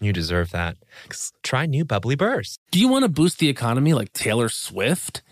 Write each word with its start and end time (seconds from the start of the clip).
You 0.00 0.12
deserve 0.12 0.50
that. 0.50 0.76
Try 1.42 1.66
new 1.66 1.84
Bubbly 1.84 2.16
bursts. 2.16 2.58
Do 2.70 2.80
you 2.80 2.88
want 2.88 3.04
to 3.04 3.08
boost 3.08 3.38
the 3.38 3.48
economy 3.50 3.92
like 3.92 4.12
Taylor 4.14 4.48
Swift? 4.48 5.22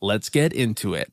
Let's 0.00 0.28
get 0.28 0.52
into 0.52 0.94
it. 0.94 1.12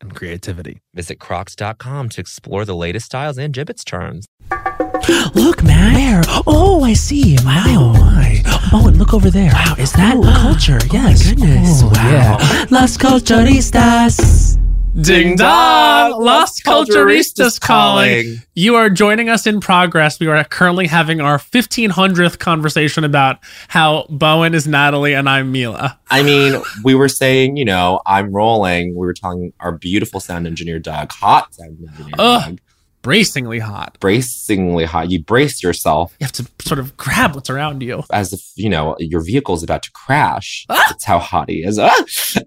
and 0.00 0.14
creativity. 0.14 0.80
Visit 0.94 1.18
crocs.com 1.20 2.08
to 2.10 2.20
explore 2.20 2.64
the 2.64 2.74
latest 2.74 3.06
styles 3.06 3.38
and 3.38 3.54
Jibbitz 3.54 3.84
charms. 3.84 4.26
Look, 5.34 5.62
man. 5.62 5.94
Where? 5.94 6.22
Oh, 6.46 6.82
I 6.84 6.94
see. 6.94 7.36
Wow. 7.44 7.62
Oh, 7.66 7.92
my. 7.92 8.42
Oh, 8.72 8.88
and 8.88 8.96
look 8.96 9.12
over 9.14 9.30
there. 9.30 9.52
Wow, 9.52 9.74
is 9.78 9.92
that 9.92 10.16
Ooh. 10.16 10.22
culture? 10.22 10.78
Oh, 10.82 10.88
yes. 10.92 11.24
My 11.26 11.30
goodness. 11.34 11.82
Oh, 11.82 11.86
wow. 11.94 12.10
Yeah. 12.10 12.64
Las 12.70 12.96
Culturistas. 12.96 14.58
Ding 15.00 15.34
dong! 15.34 16.22
Las 16.22 16.60
Culturistas 16.60 17.60
calling. 17.60 18.36
You 18.54 18.76
are 18.76 18.88
joining 18.88 19.28
us 19.28 19.44
in 19.44 19.58
progress. 19.58 20.20
We 20.20 20.28
are 20.28 20.44
currently 20.44 20.86
having 20.86 21.20
our 21.20 21.38
1500th 21.38 22.38
conversation 22.38 23.02
about 23.02 23.38
how 23.66 24.06
Bowen 24.08 24.54
is 24.54 24.68
Natalie 24.68 25.14
and 25.14 25.28
I'm 25.28 25.50
Mila. 25.50 25.98
I 26.10 26.22
mean, 26.22 26.62
we 26.84 26.94
were 26.94 27.08
saying, 27.08 27.56
you 27.56 27.64
know, 27.64 28.02
I'm 28.06 28.30
rolling. 28.30 28.94
We 28.94 29.04
were 29.04 29.14
telling 29.14 29.52
our 29.58 29.72
beautiful 29.72 30.20
sound 30.20 30.46
engineer, 30.46 30.78
Doug, 30.78 31.10
hot 31.10 31.52
sound 31.52 31.76
engineer, 31.88 32.14
Ugh. 32.16 32.42
Doug 32.50 32.60
bracingly 33.04 33.60
hot. 33.60 33.98
Bracingly 34.00 34.86
hot. 34.86 35.10
You 35.10 35.22
brace 35.22 35.62
yourself. 35.62 36.16
You 36.18 36.24
have 36.24 36.32
to 36.32 36.46
sort 36.60 36.80
of 36.80 36.96
grab 36.96 37.34
what's 37.34 37.50
around 37.50 37.82
you. 37.82 38.02
As 38.10 38.32
if, 38.32 38.42
you 38.56 38.70
know, 38.70 38.96
your 38.98 39.20
vehicle 39.20 39.54
is 39.54 39.62
about 39.62 39.82
to 39.84 39.92
crash. 39.92 40.66
Ah! 40.70 40.86
That's 40.88 41.04
how 41.04 41.18
hot 41.18 41.48
he 41.50 41.62
is. 41.62 41.78
Ah! 41.78 41.94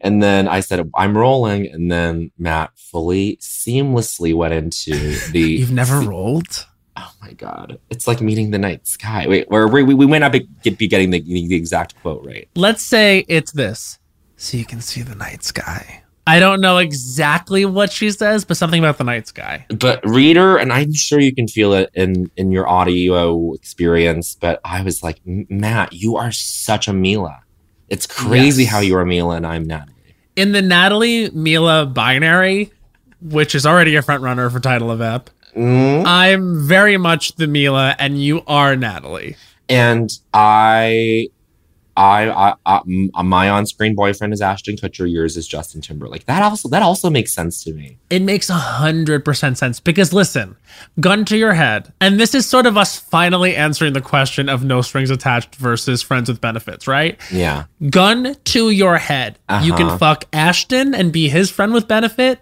And 0.02 0.22
then 0.22 0.48
I 0.48 0.60
said, 0.60 0.90
I'm 0.96 1.18
rolling. 1.18 1.68
And 1.68 1.92
then 1.92 2.32
Matt 2.38 2.72
fully, 2.76 3.38
seamlessly 3.38 4.34
went 4.36 4.54
into 4.54 4.92
the. 5.32 5.40
You've 5.40 5.72
never 5.72 6.02
rolled? 6.02 6.66
Oh 6.98 7.12
my 7.22 7.34
God. 7.34 7.80
It's 7.92 8.08
like 8.08 8.20
meeting 8.20 8.50
the 8.50 8.58
night 8.58 8.88
sky. 8.88 9.28
Wait, 9.28 9.48
we, 9.52 9.84
we, 9.84 9.94
we 9.94 10.08
might 10.08 10.20
not 10.20 10.32
be, 10.32 10.50
be 10.64 10.88
getting 10.88 11.12
the, 11.12 11.22
the 11.22 11.56
exact 11.56 11.96
quote 12.02 12.26
right. 12.26 12.50
Let's 12.56 12.82
say 12.82 13.24
it's 13.28 13.52
this. 13.52 14.00
So 14.36 14.58
you 14.58 14.66
can 14.66 14.82
see 14.82 15.04
the 15.04 15.16
night 15.16 15.44
sky. 15.44 16.04
I 16.28 16.40
don't 16.40 16.60
know 16.60 16.78
exactly 16.78 17.64
what 17.64 17.92
she 17.92 18.12
says, 18.12 18.44
but 18.44 18.58
something 18.58 18.80
about 18.80 18.98
the 18.98 19.06
night 19.06 19.28
sky. 19.28 19.66
But 19.70 20.06
reader, 20.06 20.58
and 20.58 20.74
I'm 20.74 20.94
sure 20.94 21.20
you 21.20 21.34
can 21.34 21.48
feel 21.48 21.74
it 21.74 21.90
in 21.94 22.30
in 22.36 22.52
your 22.52 22.68
audio 22.68 23.54
experience. 23.54 24.36
But 24.36 24.60
I 24.66 24.82
was 24.82 25.02
like, 25.02 25.20
Matt, 25.26 25.94
you 25.94 26.18
are 26.18 26.32
such 26.32 26.88
a 26.90 26.94
Mila. 26.94 27.40
It's 27.88 28.06
crazy 28.06 28.64
yes. 28.64 28.72
how 28.72 28.80
you 28.80 28.98
are 28.98 29.06
Mila 29.06 29.38
and 29.38 29.48
I'm 29.48 29.64
Natalie. 29.64 29.94
In 30.36 30.52
the 30.52 30.62
Natalie 30.62 31.30
Mila 31.30 31.86
binary, 31.86 32.72
which 33.22 33.56
is 33.56 33.66
already 33.66 33.96
a 33.96 34.02
front 34.02 34.22
runner 34.22 34.50
for 34.50 34.60
title 34.60 34.92
of 34.92 35.02
ep, 35.02 35.30
mm. 35.56 36.04
I'm 36.06 36.68
very 36.68 36.98
much 36.98 37.36
the 37.36 37.48
Mila, 37.48 37.96
and 37.98 38.22
you 38.22 38.44
are 38.48 38.76
Natalie. 38.76 39.38
And 39.70 40.10
I 40.34 41.30
I, 41.98 42.30
I, 42.30 42.54
I, 42.66 43.24
my 43.24 43.50
on-screen 43.50 43.96
boyfriend 43.96 44.32
is 44.32 44.40
Ashton 44.40 44.76
Kutcher. 44.76 45.12
Yours 45.12 45.36
is 45.36 45.48
Justin 45.48 45.82
Timberlake. 45.82 46.26
That 46.26 46.44
also 46.44 46.70
that 46.70 46.84
also 46.84 47.10
makes 47.10 47.34
sense 47.34 47.64
to 47.64 47.74
me. 47.74 47.98
It 48.12 48.22
makes 48.22 48.52
a 48.52 48.54
hundred 48.54 49.26
percent 49.26 49.58
sense 49.58 49.80
because 49.80 50.14
listen, 50.14 50.56
gun 51.00 51.26
to 51.26 51.36
your 51.36 51.54
head, 51.54 51.92
and 52.00 52.20
this 52.20 52.36
is 52.36 52.46
sort 52.46 52.68
of 52.68 52.78
us 52.78 53.00
finally 53.00 53.56
answering 53.56 53.94
the 53.94 54.02
question 54.02 54.48
of 54.48 54.64
no 54.64 54.82
strings 54.84 55.10
attached 55.10 55.56
versus 55.56 56.04
friends 56.04 56.30
with 56.30 56.40
benefits, 56.40 56.88
right? 56.88 57.20
Yeah. 57.32 57.64
Gun 57.90 58.36
to 58.46 58.70
your 58.70 58.98
head. 58.98 59.40
Uh-huh. 59.50 59.66
You 59.66 59.74
can 59.74 59.88
uh-huh. 59.88 59.98
fuck 59.98 60.26
Ashton 60.32 60.94
and 60.94 61.12
be 61.12 61.30
his 61.30 61.50
friend 61.50 61.74
with 61.74 61.88
benefit, 61.88 62.40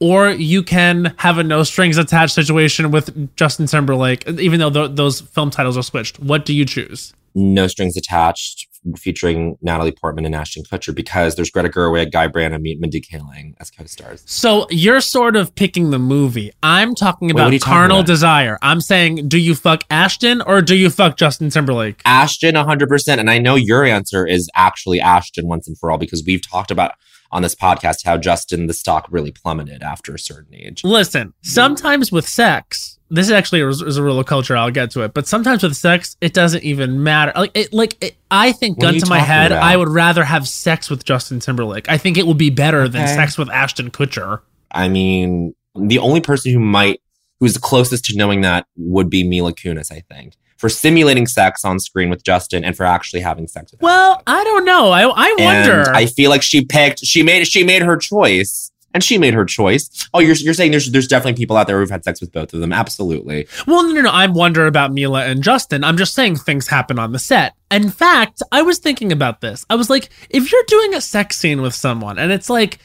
or 0.00 0.30
you 0.30 0.62
can 0.62 1.14
have 1.18 1.36
a 1.36 1.44
no 1.44 1.64
strings 1.64 1.98
attached 1.98 2.34
situation 2.34 2.90
with 2.90 3.36
Justin 3.36 3.66
Timberlake, 3.66 4.26
even 4.26 4.58
though 4.58 4.70
th- 4.70 4.92
those 4.92 5.20
film 5.20 5.50
titles 5.50 5.76
are 5.76 5.82
switched. 5.82 6.18
What 6.18 6.46
do 6.46 6.54
you 6.54 6.64
choose? 6.64 7.12
No 7.36 7.66
strings 7.66 7.96
attached 7.96 8.66
featuring 8.96 9.58
Natalie 9.60 9.92
Portman 9.92 10.24
and 10.24 10.34
Ashton 10.34 10.62
Kutcher 10.62 10.94
because 10.94 11.34
there's 11.34 11.50
Greta 11.50 11.68
Gerwig, 11.68 12.12
Guy 12.12 12.28
Branum, 12.28 12.62
meet 12.62 12.80
Mindy 12.80 13.00
Kaling 13.00 13.54
as 13.60 13.70
co-stars. 13.70 14.22
So 14.26 14.66
you're 14.70 15.00
sort 15.00 15.36
of 15.36 15.54
picking 15.54 15.90
the 15.90 15.98
movie. 15.98 16.52
I'm 16.62 16.94
talking 16.94 17.30
about 17.30 17.50
Wait, 17.50 17.62
carnal 17.62 17.98
about? 17.98 18.06
desire. 18.06 18.58
I'm 18.62 18.80
saying, 18.80 19.28
do 19.28 19.38
you 19.38 19.54
fuck 19.54 19.84
Ashton 19.90 20.40
or 20.40 20.62
do 20.62 20.76
you 20.76 20.88
fuck 20.88 21.16
Justin 21.16 21.50
Timberlake? 21.50 22.00
Ashton, 22.04 22.54
100%. 22.54 23.18
And 23.18 23.30
I 23.30 23.38
know 23.38 23.54
your 23.54 23.84
answer 23.84 24.26
is 24.26 24.48
actually 24.54 25.00
Ashton 25.00 25.46
once 25.46 25.66
and 25.68 25.76
for 25.78 25.90
all 25.90 25.98
because 25.98 26.22
we've 26.26 26.46
talked 26.46 26.70
about 26.70 26.92
on 27.32 27.42
this 27.42 27.54
podcast 27.54 28.04
how 28.04 28.16
Justin 28.16 28.66
the 28.66 28.74
stock 28.74 29.06
really 29.10 29.32
plummeted 29.32 29.82
after 29.82 30.14
a 30.14 30.18
certain 30.18 30.54
age. 30.54 30.84
Listen, 30.84 31.34
sometimes 31.42 32.12
with 32.12 32.28
sex 32.28 32.95
this 33.10 33.26
is 33.26 33.32
actually 33.32 33.60
a, 33.60 33.68
is 33.68 33.96
a 33.96 34.02
rule 34.02 34.18
of 34.18 34.26
culture. 34.26 34.56
I'll 34.56 34.70
get 34.70 34.90
to 34.92 35.02
it, 35.02 35.14
but 35.14 35.26
sometimes 35.26 35.62
with 35.62 35.76
sex, 35.76 36.16
it 36.20 36.34
doesn't 36.34 36.62
even 36.64 37.02
matter. 37.02 37.32
Like, 37.36 37.50
it, 37.54 37.72
like 37.72 38.02
it, 38.02 38.16
I 38.30 38.52
think, 38.52 38.80
gun 38.80 38.98
to 38.98 39.06
my 39.06 39.18
head, 39.18 39.52
about? 39.52 39.62
I 39.62 39.76
would 39.76 39.88
rather 39.88 40.24
have 40.24 40.48
sex 40.48 40.90
with 40.90 41.04
Justin 41.04 41.40
Timberlake. 41.40 41.88
I 41.88 41.98
think 41.98 42.18
it 42.18 42.26
would 42.26 42.38
be 42.38 42.50
better 42.50 42.82
okay. 42.82 42.92
than 42.92 43.08
sex 43.08 43.38
with 43.38 43.50
Ashton 43.50 43.90
Kutcher. 43.90 44.40
I 44.70 44.88
mean, 44.88 45.54
the 45.76 45.98
only 45.98 46.20
person 46.20 46.52
who 46.52 46.58
might, 46.58 47.00
who's 47.38 47.54
the 47.54 47.60
closest 47.60 48.06
to 48.06 48.16
knowing 48.16 48.40
that, 48.40 48.66
would 48.76 49.08
be 49.08 49.22
Mila 49.22 49.52
Kunis. 49.52 49.92
I 49.92 50.00
think 50.00 50.34
for 50.56 50.68
simulating 50.68 51.26
sex 51.26 51.64
on 51.64 51.78
screen 51.78 52.08
with 52.08 52.24
Justin 52.24 52.64
and 52.64 52.76
for 52.76 52.84
actually 52.84 53.20
having 53.20 53.46
sex 53.46 53.72
with. 53.72 53.82
Well, 53.82 54.12
Ashton. 54.12 54.24
I 54.26 54.44
don't 54.44 54.64
know. 54.64 54.90
I 54.90 55.02
I 55.02 55.36
wonder. 55.38 55.82
And 55.82 55.96
I 55.96 56.06
feel 56.06 56.30
like 56.30 56.42
she 56.42 56.64
picked. 56.64 57.00
She 57.00 57.22
made. 57.22 57.46
She 57.46 57.62
made 57.62 57.82
her 57.82 57.96
choice 57.96 58.72
and 58.96 59.04
she 59.04 59.18
made 59.18 59.34
her 59.34 59.44
choice. 59.44 60.08
Oh, 60.14 60.20
you're 60.20 60.34
you're 60.36 60.54
saying 60.54 60.70
there's 60.70 60.90
there's 60.90 61.06
definitely 61.06 61.36
people 61.38 61.58
out 61.58 61.66
there 61.66 61.78
who've 61.78 61.90
had 61.90 62.02
sex 62.02 62.18
with 62.18 62.32
both 62.32 62.54
of 62.54 62.60
them. 62.60 62.72
Absolutely. 62.72 63.46
Well, 63.66 63.82
no, 63.82 63.92
no, 63.92 64.00
no. 64.00 64.10
I'm 64.10 64.32
wondering 64.32 64.68
about 64.68 64.90
Mila 64.90 65.26
and 65.26 65.42
Justin. 65.42 65.84
I'm 65.84 65.98
just 65.98 66.14
saying 66.14 66.36
things 66.36 66.66
happen 66.66 66.98
on 66.98 67.12
the 67.12 67.18
set. 67.18 67.54
In 67.70 67.90
fact, 67.90 68.42
I 68.50 68.62
was 68.62 68.78
thinking 68.78 69.12
about 69.12 69.42
this. 69.42 69.66
I 69.68 69.74
was 69.74 69.90
like, 69.90 70.08
if 70.30 70.50
you're 70.50 70.64
doing 70.66 70.94
a 70.94 71.02
sex 71.02 71.36
scene 71.36 71.60
with 71.60 71.74
someone 71.74 72.18
and 72.18 72.32
it's 72.32 72.48
like 72.48 72.78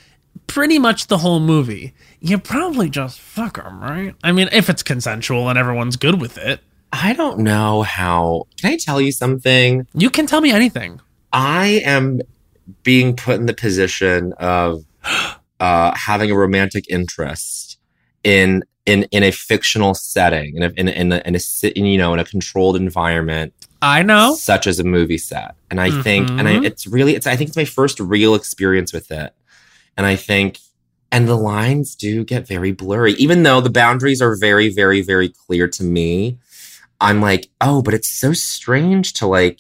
pretty 0.47 0.79
much 0.79 1.07
the 1.07 1.19
whole 1.19 1.39
movie, 1.39 1.93
you 2.19 2.37
probably 2.37 2.89
just 2.89 3.21
fuck 3.21 3.55
them, 3.55 3.81
right? 3.81 4.13
I 4.21 4.33
mean, 4.33 4.49
if 4.51 4.69
it's 4.69 4.83
consensual 4.83 5.47
and 5.47 5.57
everyone's 5.57 5.95
good 5.95 6.19
with 6.19 6.37
it. 6.37 6.59
I 6.91 7.13
don't 7.13 7.39
know 7.39 7.83
how. 7.83 8.47
Can 8.59 8.73
I 8.73 8.77
tell 8.77 8.99
you 8.99 9.13
something? 9.13 9.87
You 9.93 10.09
can 10.09 10.27
tell 10.27 10.41
me 10.41 10.51
anything. 10.51 10.99
I 11.31 11.81
am 11.85 12.19
being 12.83 13.15
put 13.15 13.35
in 13.35 13.45
the 13.45 13.53
position 13.53 14.33
of 14.33 14.83
uh, 15.61 15.91
having 15.95 16.29
a 16.31 16.35
romantic 16.35 16.83
interest 16.89 17.77
in 18.23 18.63
in 18.85 19.03
in 19.11 19.23
a 19.23 19.31
fictional 19.31 19.93
setting, 19.93 20.55
in 20.57 20.63
a, 20.63 20.69
in 20.75 20.87
a, 20.87 20.91
in, 20.91 21.11
a, 21.11 21.21
in 21.27 21.35
a 21.35 21.39
si- 21.39 21.73
you 21.75 21.97
know 21.97 22.13
in 22.13 22.19
a 22.19 22.25
controlled 22.25 22.75
environment, 22.75 23.53
I 23.81 24.01
know. 24.03 24.33
such 24.35 24.65
as 24.67 24.79
a 24.79 24.83
movie 24.83 25.19
set. 25.19 25.55
And 25.69 25.79
I 25.79 25.89
think, 26.03 26.29
and 26.37 26.47
I, 26.47 26.53
Mhm. 26.57 26.65
it's 26.65 26.87
really, 26.87 27.15
it's 27.15 27.27
I 27.27 27.35
think 27.35 27.47
it's 27.49 27.57
my 27.57 27.65
first 27.79 27.99
real 27.99 28.33
experience 28.35 28.91
with 28.91 29.11
it. 29.11 29.33
And 29.97 30.05
I 30.05 30.15
think, 30.15 30.59
and 31.11 31.27
the 31.27 31.37
lines 31.37 31.95
do 31.95 32.23
get 32.23 32.47
very 32.47 32.71
blurry, 32.71 33.13
even 33.13 33.43
though 33.43 33.61
the 33.61 33.69
boundaries 33.69 34.21
are 34.21 34.35
very, 34.35 34.69
very, 34.73 35.01
very 35.01 35.29
clear 35.29 35.67
to 35.67 35.83
me. 35.83 36.37
I'm 36.99 37.21
like, 37.21 37.49
oh, 37.59 37.81
but 37.81 37.93
it's 37.93 38.09
so 38.09 38.33
strange 38.33 39.13
to 39.13 39.27
like 39.27 39.59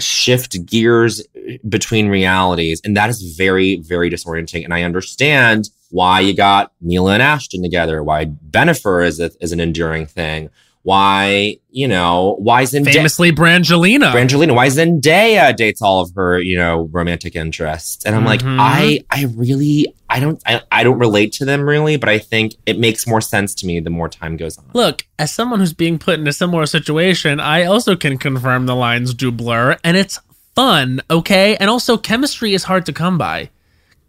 shift 0.00 0.64
gears 0.66 1.22
eh, 1.36 1.58
between 1.68 2.08
realities. 2.08 2.80
And 2.84 2.96
that 2.96 3.10
is 3.10 3.34
very, 3.36 3.76
very 3.76 4.10
disorienting. 4.10 4.64
And 4.64 4.74
I 4.74 4.82
understand 4.82 5.70
why 5.90 6.20
you 6.20 6.34
got 6.34 6.72
Mila 6.80 7.14
and 7.14 7.22
Ashton 7.22 7.62
together, 7.62 8.02
why 8.02 8.26
Bennifer 8.26 9.06
is, 9.06 9.20
a, 9.20 9.30
is 9.40 9.52
an 9.52 9.60
enduring 9.60 10.06
thing, 10.06 10.50
why, 10.84 11.56
you 11.70 11.88
know, 11.88 12.36
why 12.38 12.62
Zendaya. 12.64 12.92
Famously, 12.92 13.32
Brangelina. 13.32 14.12
Brangelina, 14.12 14.54
why 14.54 14.68
Zendaya 14.68 15.56
dates 15.56 15.80
all 15.82 16.02
of 16.02 16.12
her, 16.14 16.38
you 16.38 16.56
know, 16.56 16.88
romantic 16.92 17.34
interests. 17.34 18.04
And 18.04 18.14
I'm 18.14 18.24
like, 18.26 18.40
Mhm. 18.42 18.58
I 18.60 19.00
I 19.10 19.24
really 19.34 19.86
I 20.10 20.20
don't 20.20 20.40
I, 20.46 20.60
I 20.70 20.84
don't 20.84 20.98
relate 20.98 21.32
to 21.32 21.46
them 21.46 21.62
really, 21.62 21.96
but 21.96 22.10
I 22.10 22.18
think 22.18 22.54
it 22.66 22.78
makes 22.78 23.06
more 23.06 23.22
sense 23.22 23.54
to 23.56 23.66
me 23.66 23.80
the 23.80 23.88
more 23.90 24.10
time 24.10 24.36
goes 24.36 24.58
on. 24.58 24.66
Look, 24.74 25.06
as 25.18 25.32
someone 25.32 25.58
who's 25.58 25.72
being 25.72 25.98
put 25.98 26.20
in 26.20 26.26
a 26.28 26.32
similar 26.34 26.66
situation, 26.66 27.40
I 27.40 27.64
also 27.64 27.96
can 27.96 28.18
confirm 28.18 28.66
the 28.66 28.76
lines 28.76 29.14
do 29.14 29.32
blur, 29.32 29.78
and 29.82 29.96
it's 29.96 30.20
fun, 30.54 31.00
okay? 31.10 31.56
And 31.56 31.68
also, 31.70 31.96
chemistry 31.96 32.52
is 32.54 32.64
hard 32.64 32.84
to 32.86 32.92
come 32.92 33.16
by. 33.18 33.48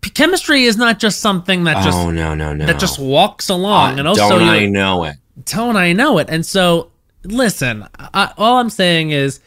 P- 0.02 0.10
chemistry 0.12 0.66
is 0.66 0.76
not 0.78 1.00
just 1.00 1.20
something 1.22 1.64
that 1.64 1.84
just 1.84 1.98
oh 1.98 2.12
no, 2.12 2.36
no, 2.36 2.54
no. 2.54 2.66
that 2.68 2.80
just 2.80 3.00
walks 3.00 3.50
along, 3.50 3.96
Uh, 3.96 3.98
and 4.00 4.08
also 4.10 4.30
don't 4.30 4.42
you- 4.42 4.48
I 4.52 4.66
know 4.68 5.06
it? 5.06 5.16
Don't 5.44 5.76
I 5.76 5.94
know 5.94 6.18
it? 6.18 6.30
And 6.30 6.46
so, 6.46 6.92
listen, 7.24 7.88
I, 7.98 8.32
all 8.38 8.58
I'm 8.58 8.70
saying 8.70 9.12
is, 9.12 9.40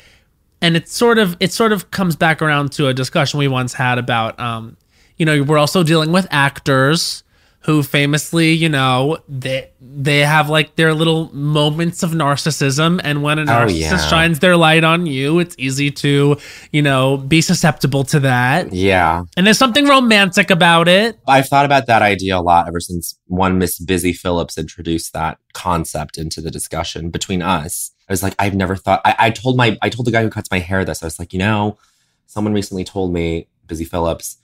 and 0.60 0.76
it's 0.76 0.92
sort 0.92 1.18
of 1.18 1.36
it 1.40 1.52
sort 1.52 1.72
of 1.72 1.90
comes 1.90 2.16
back 2.16 2.42
around 2.42 2.72
to 2.72 2.88
a 2.88 2.94
discussion 2.94 3.38
we 3.38 3.48
once 3.48 3.72
had 3.72 3.98
about, 3.98 4.38
um, 4.40 4.76
you 5.16 5.24
know, 5.24 5.42
we're 5.42 5.58
also 5.58 5.82
dealing 5.82 6.12
with 6.12 6.26
actors 6.30 7.22
who 7.68 7.82
famously, 7.82 8.50
you 8.52 8.66
know, 8.70 9.18
they 9.28 9.68
they 9.78 10.20
have 10.20 10.48
like 10.48 10.74
their 10.76 10.94
little 10.94 11.30
moments 11.34 12.02
of 12.02 12.12
narcissism, 12.12 12.98
and 13.04 13.22
when 13.22 13.38
a 13.38 13.42
Oh, 13.42 13.44
narcissist 13.44 13.78
yeah. 13.90 14.06
shines 14.08 14.38
their 14.38 14.56
light 14.56 14.84
on 14.84 15.04
you, 15.04 15.38
it's 15.38 15.54
easy 15.58 15.90
to, 15.90 16.38
you 16.72 16.80
know, 16.80 17.18
be 17.18 17.42
susceptible 17.42 18.04
to 18.04 18.20
that. 18.20 18.72
Yeah. 18.72 19.24
And 19.36 19.46
there's 19.46 19.58
something 19.58 19.86
romantic 19.86 20.48
about 20.50 20.88
it. 20.88 21.18
I've 21.28 21.46
thought 21.46 21.66
about 21.66 21.86
that 21.88 22.00
idea 22.00 22.38
a 22.38 22.40
lot 22.40 22.66
ever 22.68 22.80
since 22.80 23.18
one 23.26 23.58
Miss 23.58 23.78
Busy 23.78 24.14
Phillips 24.14 24.56
introduced 24.56 25.12
that 25.12 25.36
concept 25.52 26.16
into 26.16 26.40
the 26.40 26.50
discussion 26.50 27.10
between 27.10 27.42
us. 27.42 27.90
I 28.08 28.12
was 28.14 28.22
like, 28.22 28.34
I've 28.38 28.54
never 28.54 28.76
thought. 28.76 29.02
I, 29.04 29.14
I 29.18 29.30
told 29.30 29.58
my, 29.58 29.76
I 29.82 29.90
told 29.90 30.06
the 30.06 30.10
guy 30.10 30.22
who 30.22 30.30
cuts 30.30 30.50
my 30.50 30.58
hair 30.60 30.86
this. 30.86 31.02
I 31.02 31.06
was 31.06 31.18
like, 31.18 31.34
you 31.34 31.38
know, 31.38 31.76
someone 32.24 32.54
recently 32.54 32.84
told 32.84 33.12
me, 33.12 33.46
Busy 33.66 33.84
Phillips, 33.84 34.37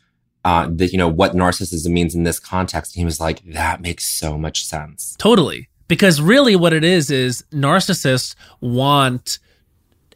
uh, 0.45 0.69
that 0.71 0.93
you 0.93 0.99
know 0.99 1.09
what 1.09 1.33
narcissism 1.33 1.91
means 1.91 2.15
in 2.15 2.23
this 2.25 2.39
context. 2.39 2.95
And 2.95 3.01
he 3.01 3.05
was 3.05 3.21
like, 3.21 3.43
that 3.45 3.81
makes 3.81 4.07
so 4.07 4.39
much 4.39 4.65
sense. 4.65 5.17
Totally. 5.19 5.69
Because 5.89 6.21
really, 6.21 6.57
what 6.57 6.73
it 6.73 6.85
is 6.85 7.11
is 7.11 7.45
narcissists 7.53 8.35
want 8.61 9.39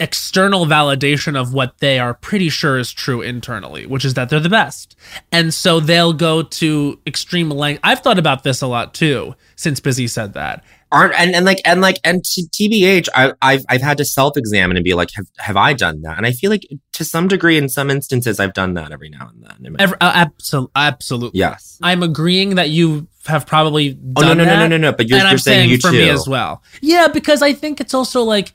external 0.01 0.65
validation 0.65 1.39
of 1.39 1.53
what 1.53 1.79
they 1.79 1.99
are 1.99 2.15
pretty 2.15 2.49
sure 2.49 2.79
is 2.79 2.93
true 2.93 3.21
internally, 3.21 3.85
which 3.85 4.05
is 4.05 4.15
that 4.15 4.29
they're 4.29 4.41
the 4.41 4.49
best. 4.49 4.97
And 5.33 5.53
so 5.53 5.81
they'll 5.81 6.13
go 6.13 6.43
to 6.43 7.01
extreme 7.07 7.51
length. 7.51 7.81
I've 7.83 8.01
thought 8.01 8.19
about 8.19 8.45
this 8.45 8.63
a 8.63 8.67
lot 8.67 8.95
too, 8.95 9.35
since 9.57 9.81
Busy 9.81 10.07
said 10.07 10.35
that. 10.35 10.65
Aren't 10.91 11.15
and, 11.21 11.35
and 11.35 11.45
like 11.45 11.61
and 11.67 11.81
like 11.83 11.99
and 12.03 12.25
to 12.25 12.43
TBH, 12.43 13.09
I, 13.15 13.33
I've 13.43 13.63
I've 13.69 13.83
had 13.83 13.99
to 13.99 14.05
self 14.07 14.37
examine 14.39 14.77
and 14.79 14.85
be 14.85 14.95
like, 14.95 15.11
have 15.17 15.27
have 15.39 15.57
I 15.57 15.75
done 15.75 16.01
that? 16.03 16.17
And 16.17 16.25
I 16.25 16.33
feel 16.33 16.51
like 16.51 16.67
to 16.93 17.05
some 17.05 17.29
degree, 17.29 17.59
in 17.59 17.69
some 17.69 17.91
instances, 17.91 18.41
I've 18.41 18.55
done 18.55 18.73
that 18.75 18.91
every 18.91 19.11
now 19.11 19.29
and 19.29 19.43
then. 19.43 19.67
in 19.67 19.73
my- 19.75 19.77
Ever, 19.81 19.97
uh, 20.01 20.25
absol- 20.27 20.71
absolutely. 20.75 21.41
yes. 21.41 21.79
I'm 21.83 22.03
agreeing 22.03 22.55
that 22.55 22.71
you 22.71 23.07
have 23.27 23.47
probably 23.47 23.93
done 23.95 24.13
Oh 24.17 24.23
no 24.23 24.29
no 24.35 24.45
no 24.45 24.45
that. 24.45 24.59
no 24.61 24.67
no 24.69 24.77
no! 24.79 24.93
But 24.93 25.09
you're, 25.09 25.19
and 25.19 25.25
you're 25.25 25.33
I'm 25.33 25.39
saying, 25.39 25.59
saying, 25.59 25.71
you 25.71 25.79
for 25.79 25.91
too. 25.91 25.99
me 25.99 26.09
as 26.09 26.27
well. 26.27 26.63
Yeah, 26.81 27.09
because 27.09 27.43
I 27.43 27.53
think 27.53 27.81
it's 27.83 27.93
also 27.93 28.23
like, 28.23 28.55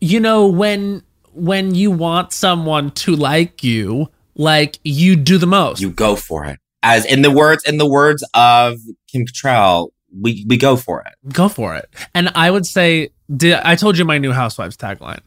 you 0.00 0.18
know, 0.18 0.46
when 0.46 1.02
when 1.34 1.74
you 1.74 1.90
want 1.90 2.32
someone 2.32 2.90
to 2.92 3.14
like 3.14 3.62
you, 3.62 4.08
like 4.34 4.78
you 4.82 5.14
do 5.16 5.36
the 5.36 5.46
most. 5.46 5.82
You 5.82 5.90
go 5.90 6.16
for 6.16 6.46
it. 6.46 6.58
As 6.82 7.04
in 7.04 7.20
the 7.20 7.30
words 7.30 7.64
in 7.64 7.76
the 7.76 7.86
words 7.86 8.26
of 8.32 8.78
Kim 9.12 9.26
Cattrall, 9.26 9.88
we 10.20 10.44
we 10.48 10.56
go 10.56 10.76
for 10.76 11.00
it. 11.02 11.32
Go 11.32 11.48
for 11.48 11.74
it. 11.74 11.88
And 12.14 12.30
I 12.34 12.50
would 12.50 12.66
say, 12.66 13.10
did, 13.34 13.54
I 13.54 13.76
told 13.76 13.98
you 13.98 14.04
my 14.04 14.18
new 14.18 14.32
Housewives 14.32 14.76
tagline 14.76 15.20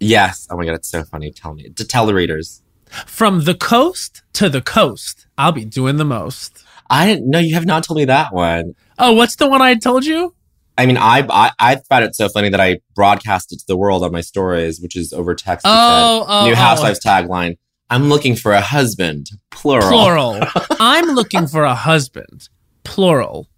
Yes. 0.00 0.46
Oh 0.50 0.56
my 0.56 0.64
god, 0.64 0.74
it's 0.74 0.88
so 0.88 1.04
funny. 1.04 1.30
Tell 1.30 1.54
me 1.54 1.70
to 1.70 1.84
tell 1.84 2.06
the 2.06 2.14
readers. 2.14 2.62
from 3.06 3.44
the 3.44 3.54
coast 3.54 4.22
to 4.34 4.48
the 4.48 4.62
coast. 4.62 5.26
I'll 5.36 5.52
be 5.52 5.64
doing 5.64 5.96
the 5.96 6.04
most. 6.04 6.64
I 6.90 7.06
didn't 7.06 7.28
know 7.28 7.38
you 7.38 7.54
have 7.54 7.66
not 7.66 7.84
told 7.84 7.98
me 7.98 8.06
that 8.06 8.32
one. 8.32 8.74
Oh, 8.98 9.12
what's 9.12 9.36
the 9.36 9.48
one 9.48 9.60
I 9.60 9.74
told 9.74 10.04
you? 10.06 10.34
I 10.76 10.86
mean, 10.86 10.96
I 10.96 11.26
I, 11.28 11.50
I 11.58 11.76
found 11.88 12.04
it 12.04 12.14
so 12.14 12.28
funny 12.28 12.48
that 12.48 12.60
I 12.60 12.80
broadcast 12.94 13.52
it 13.52 13.58
to 13.58 13.64
the 13.66 13.76
world 13.76 14.04
on 14.04 14.12
my 14.12 14.20
stories, 14.20 14.80
which 14.80 14.96
is 14.96 15.12
over 15.12 15.34
text. 15.34 15.66
Oh, 15.68 16.24
said, 16.26 16.32
oh, 16.32 16.46
new 16.46 16.52
oh. 16.52 16.56
Housewives 16.56 17.00
tagline. 17.00 17.56
I'm 17.90 18.08
looking 18.08 18.36
for 18.36 18.52
a 18.52 18.60
husband, 18.60 19.30
plural. 19.50 19.88
Plural. 19.88 20.40
I'm 20.78 21.06
looking 21.06 21.46
for 21.46 21.64
a 21.64 21.74
husband. 21.74 22.48
Plural. 22.84 23.48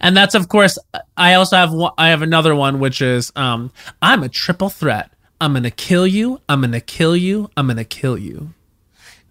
And 0.00 0.16
that's 0.16 0.34
of 0.34 0.48
course. 0.48 0.78
I 1.16 1.34
also 1.34 1.56
have 1.56 1.72
one, 1.72 1.92
I 1.98 2.08
have 2.08 2.22
another 2.22 2.54
one 2.54 2.80
which 2.80 3.00
is 3.02 3.32
um 3.36 3.72
I'm 4.00 4.22
a 4.22 4.28
triple 4.28 4.68
threat. 4.68 5.10
I'm 5.40 5.52
gonna 5.52 5.70
kill 5.70 6.06
you. 6.06 6.40
I'm 6.48 6.60
gonna 6.60 6.80
kill 6.80 7.16
you. 7.16 7.50
I'm 7.56 7.66
gonna 7.66 7.84
kill 7.84 8.18
you. 8.18 8.54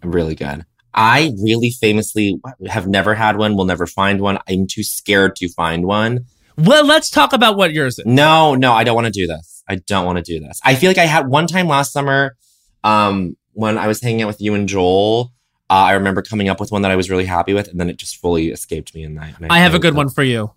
Really 0.04 0.36
good. 0.36 0.66
I 0.94 1.34
really 1.42 1.72
famously 1.72 2.40
have 2.68 2.88
never 2.88 3.16
had 3.16 3.38
one. 3.38 3.56
Will 3.56 3.66
never 3.66 3.88
find 3.88 4.20
one. 4.20 4.40
I'm 4.50 4.68
too 4.68 4.84
scared 4.84 5.36
to 5.38 5.50
find 5.50 5.86
one. 5.86 6.26
Well, 6.58 6.86
let's 6.86 7.10
talk 7.10 7.34
about 7.34 7.56
what 7.56 7.72
yours 7.72 7.98
is. 7.98 8.06
No, 8.06 8.56
no, 8.56 8.74
I 8.74 8.84
don't 8.84 8.96
want 8.96 9.08
to 9.08 9.12
do 9.12 9.26
this. 9.26 9.64
I 9.70 9.76
don't 9.76 10.06
want 10.06 10.18
to 10.18 10.24
do 10.24 10.40
this. 10.40 10.60
I 10.66 10.76
feel 10.76 10.90
like 10.90 10.98
I 10.98 11.06
had 11.06 11.28
one 11.28 11.48
time 11.48 11.68
last 11.68 11.94
summer, 11.94 12.36
um, 12.84 13.38
when 13.54 13.78
I 13.78 13.88
was 13.88 14.02
hanging 14.02 14.24
out 14.24 14.28
with 14.28 14.42
you 14.42 14.54
and 14.54 14.68
Joel. 14.68 15.32
Uh, 15.72 15.86
I 15.86 15.94
remember 15.94 16.22
coming 16.22 16.50
up 16.50 16.60
with 16.60 16.70
one 16.70 16.82
that 16.82 16.92
I 16.92 16.98
was 16.98 17.10
really 17.10 17.24
happy 17.24 17.54
with, 17.54 17.70
and 17.70 17.80
then 17.80 17.90
it 17.90 17.96
just 17.96 18.18
fully 18.18 18.50
escaped 18.50 18.94
me. 18.94 19.04
And 19.04 19.18
I, 19.18 19.34
and 19.40 19.48
I 19.50 19.60
have 19.60 19.74
a 19.74 19.80
good 19.80 19.96
one 19.96 20.10
for 20.10 20.22
you. 20.22 20.52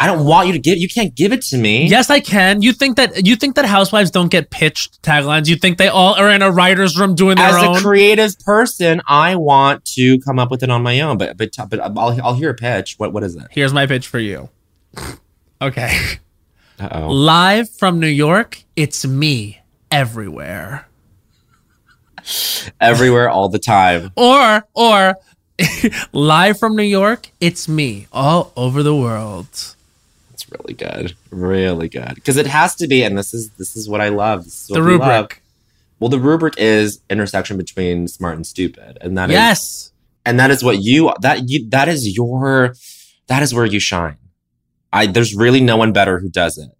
I 0.00 0.06
don't 0.06 0.24
want 0.24 0.46
you 0.46 0.54
to 0.54 0.58
give. 0.58 0.78
You 0.78 0.88
can't 0.88 1.14
give 1.14 1.32
it 1.32 1.42
to 1.42 1.58
me. 1.58 1.86
Yes, 1.86 2.08
I 2.08 2.18
can. 2.18 2.62
You 2.62 2.72
think 2.72 2.96
that 2.96 3.26
you 3.26 3.36
think 3.36 3.56
that 3.56 3.66
housewives 3.66 4.10
don't 4.10 4.30
get 4.30 4.48
pitched 4.48 5.02
taglines? 5.02 5.48
You 5.48 5.56
think 5.56 5.76
they 5.76 5.88
all 5.88 6.14
are 6.14 6.30
in 6.30 6.40
a 6.40 6.50
writer's 6.50 6.98
room 6.98 7.14
doing 7.14 7.36
their 7.36 7.46
As 7.46 7.62
own? 7.62 7.76
As 7.76 7.80
a 7.80 7.84
creative 7.84 8.38
person, 8.40 9.02
I 9.06 9.36
want 9.36 9.84
to 9.96 10.18
come 10.20 10.38
up 10.38 10.50
with 10.50 10.62
it 10.62 10.70
on 10.70 10.82
my 10.82 10.98
own. 11.00 11.18
But 11.18 11.36
but 11.36 11.50
but 11.68 11.78
I'll 11.80 12.20
I'll 12.22 12.34
hear 12.34 12.48
a 12.48 12.54
pitch. 12.54 12.94
What 12.96 13.12
what 13.12 13.22
is 13.22 13.36
it? 13.36 13.44
Here's 13.50 13.72
my 13.74 13.86
pitch 13.86 14.06
for 14.06 14.18
you. 14.18 14.48
Okay. 15.62 15.96
Uh 16.78 16.88
oh. 16.90 17.08
Live 17.08 17.70
from 17.70 18.00
New 18.00 18.08
York, 18.08 18.64
it's 18.76 19.06
me 19.06 19.60
everywhere. 19.90 20.86
Everywhere, 22.80 23.28
all 23.28 23.48
the 23.48 23.58
time. 23.58 24.10
Or 24.16 24.66
or 24.74 25.16
live 26.12 26.58
from 26.58 26.76
New 26.76 26.82
York, 26.82 27.30
it's 27.40 27.68
me 27.68 28.06
all 28.12 28.52
over 28.56 28.82
the 28.82 28.94
world. 28.94 29.46
It's 30.32 30.50
really 30.50 30.74
good, 30.74 31.14
really 31.30 31.88
good. 31.88 32.14
Because 32.16 32.36
it 32.36 32.46
has 32.46 32.74
to 32.76 32.86
be, 32.88 33.02
and 33.02 33.16
this 33.16 33.32
is 33.34 33.50
this 33.50 33.76
is 33.76 33.88
what 33.88 34.00
I 34.00 34.08
love. 34.08 34.46
Is 34.46 34.66
The 34.68 34.82
we 34.82 34.96
love. 34.96 35.00
rubric. 35.00 35.42
Well, 36.00 36.08
the 36.10 36.18
rubric 36.18 36.54
is 36.58 37.00
intersection 37.08 37.56
between 37.56 38.08
smart 38.08 38.36
and 38.36 38.46
stupid, 38.46 38.98
and 39.00 39.16
that 39.16 39.30
is 39.30 39.34
Yes. 39.34 39.92
and 40.26 40.38
that 40.40 40.50
is 40.50 40.62
what 40.64 40.82
you 40.82 41.12
that 41.20 41.48
you 41.48 41.68
that 41.70 41.88
is 41.88 42.16
your 42.16 42.74
that 43.28 43.42
is 43.42 43.54
where 43.54 43.64
you 43.66 43.78
shine. 43.80 44.16
I 44.92 45.06
there's 45.06 45.34
really 45.34 45.60
no 45.60 45.76
one 45.76 45.92
better 45.92 46.18
who 46.18 46.28
does 46.28 46.58
it. 46.58 46.70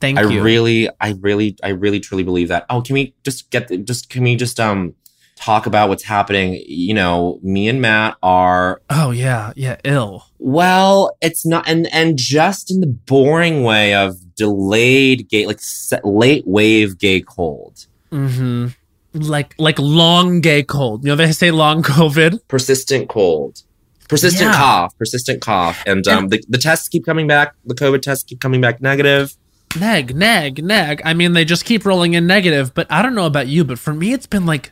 Thank 0.00 0.18
I 0.18 0.22
you. 0.22 0.42
really, 0.42 0.88
I 1.00 1.10
really, 1.20 1.56
I 1.62 1.68
really 1.70 2.00
truly 2.00 2.22
believe 2.24 2.48
that. 2.48 2.66
Oh, 2.68 2.82
can 2.82 2.94
we 2.94 3.14
just 3.24 3.50
get 3.50 3.68
the, 3.68 3.78
just 3.78 4.10
can 4.10 4.22
we 4.22 4.36
just 4.36 4.60
um 4.60 4.94
talk 5.36 5.66
about 5.66 5.88
what's 5.88 6.04
happening? 6.04 6.62
You 6.66 6.94
know, 6.94 7.38
me 7.42 7.68
and 7.68 7.80
Matt 7.80 8.16
are 8.22 8.82
oh 8.90 9.10
yeah, 9.10 9.52
yeah, 9.56 9.76
ill. 9.84 10.26
well, 10.38 11.16
it's 11.20 11.46
not, 11.46 11.68
and 11.68 11.86
and 11.92 12.18
just 12.18 12.70
in 12.70 12.80
the 12.80 12.86
boring 12.86 13.62
way 13.62 13.94
of 13.94 14.16
delayed 14.36 15.28
gay, 15.28 15.46
like 15.46 15.60
late 16.04 16.44
wave 16.46 16.98
gay 16.98 17.20
cold, 17.20 17.86
Mm-hmm. 18.12 18.68
Like 19.14 19.54
like 19.58 19.78
long 19.78 20.40
gay 20.40 20.62
cold. 20.64 21.04
You 21.04 21.10
know 21.10 21.16
they 21.16 21.30
say 21.32 21.50
long 21.50 21.82
COVID. 21.82 22.40
persistent 22.48 23.08
cold. 23.08 23.62
persistent 24.08 24.50
Yeah. 24.50 24.56
cough, 24.56 24.98
persistent 24.98 25.40
cough, 25.40 25.82
and 25.86 26.06
um, 26.08 26.28
the 26.28 26.42
the 26.48 26.58
tests 26.58 26.88
keep 26.88 27.04
coming 27.06 27.26
back. 27.28 27.54
The 27.64 27.74
COVID 27.74 28.02
tests 28.02 28.24
keep 28.24 28.40
coming 28.40 28.60
back 28.60 28.80
negative. 28.80 29.34
Neg, 29.78 30.14
neg, 30.14 30.62
neg. 30.64 31.02
I 31.04 31.14
mean, 31.14 31.32
they 31.32 31.44
just 31.44 31.64
keep 31.64 31.84
rolling 31.84 32.14
in 32.14 32.26
negative, 32.26 32.74
but 32.74 32.86
I 32.90 33.02
don't 33.02 33.14
know 33.14 33.26
about 33.26 33.48
you, 33.48 33.64
but 33.64 33.78
for 33.78 33.92
me, 33.94 34.12
it's 34.12 34.26
been 34.26 34.46
like 34.46 34.70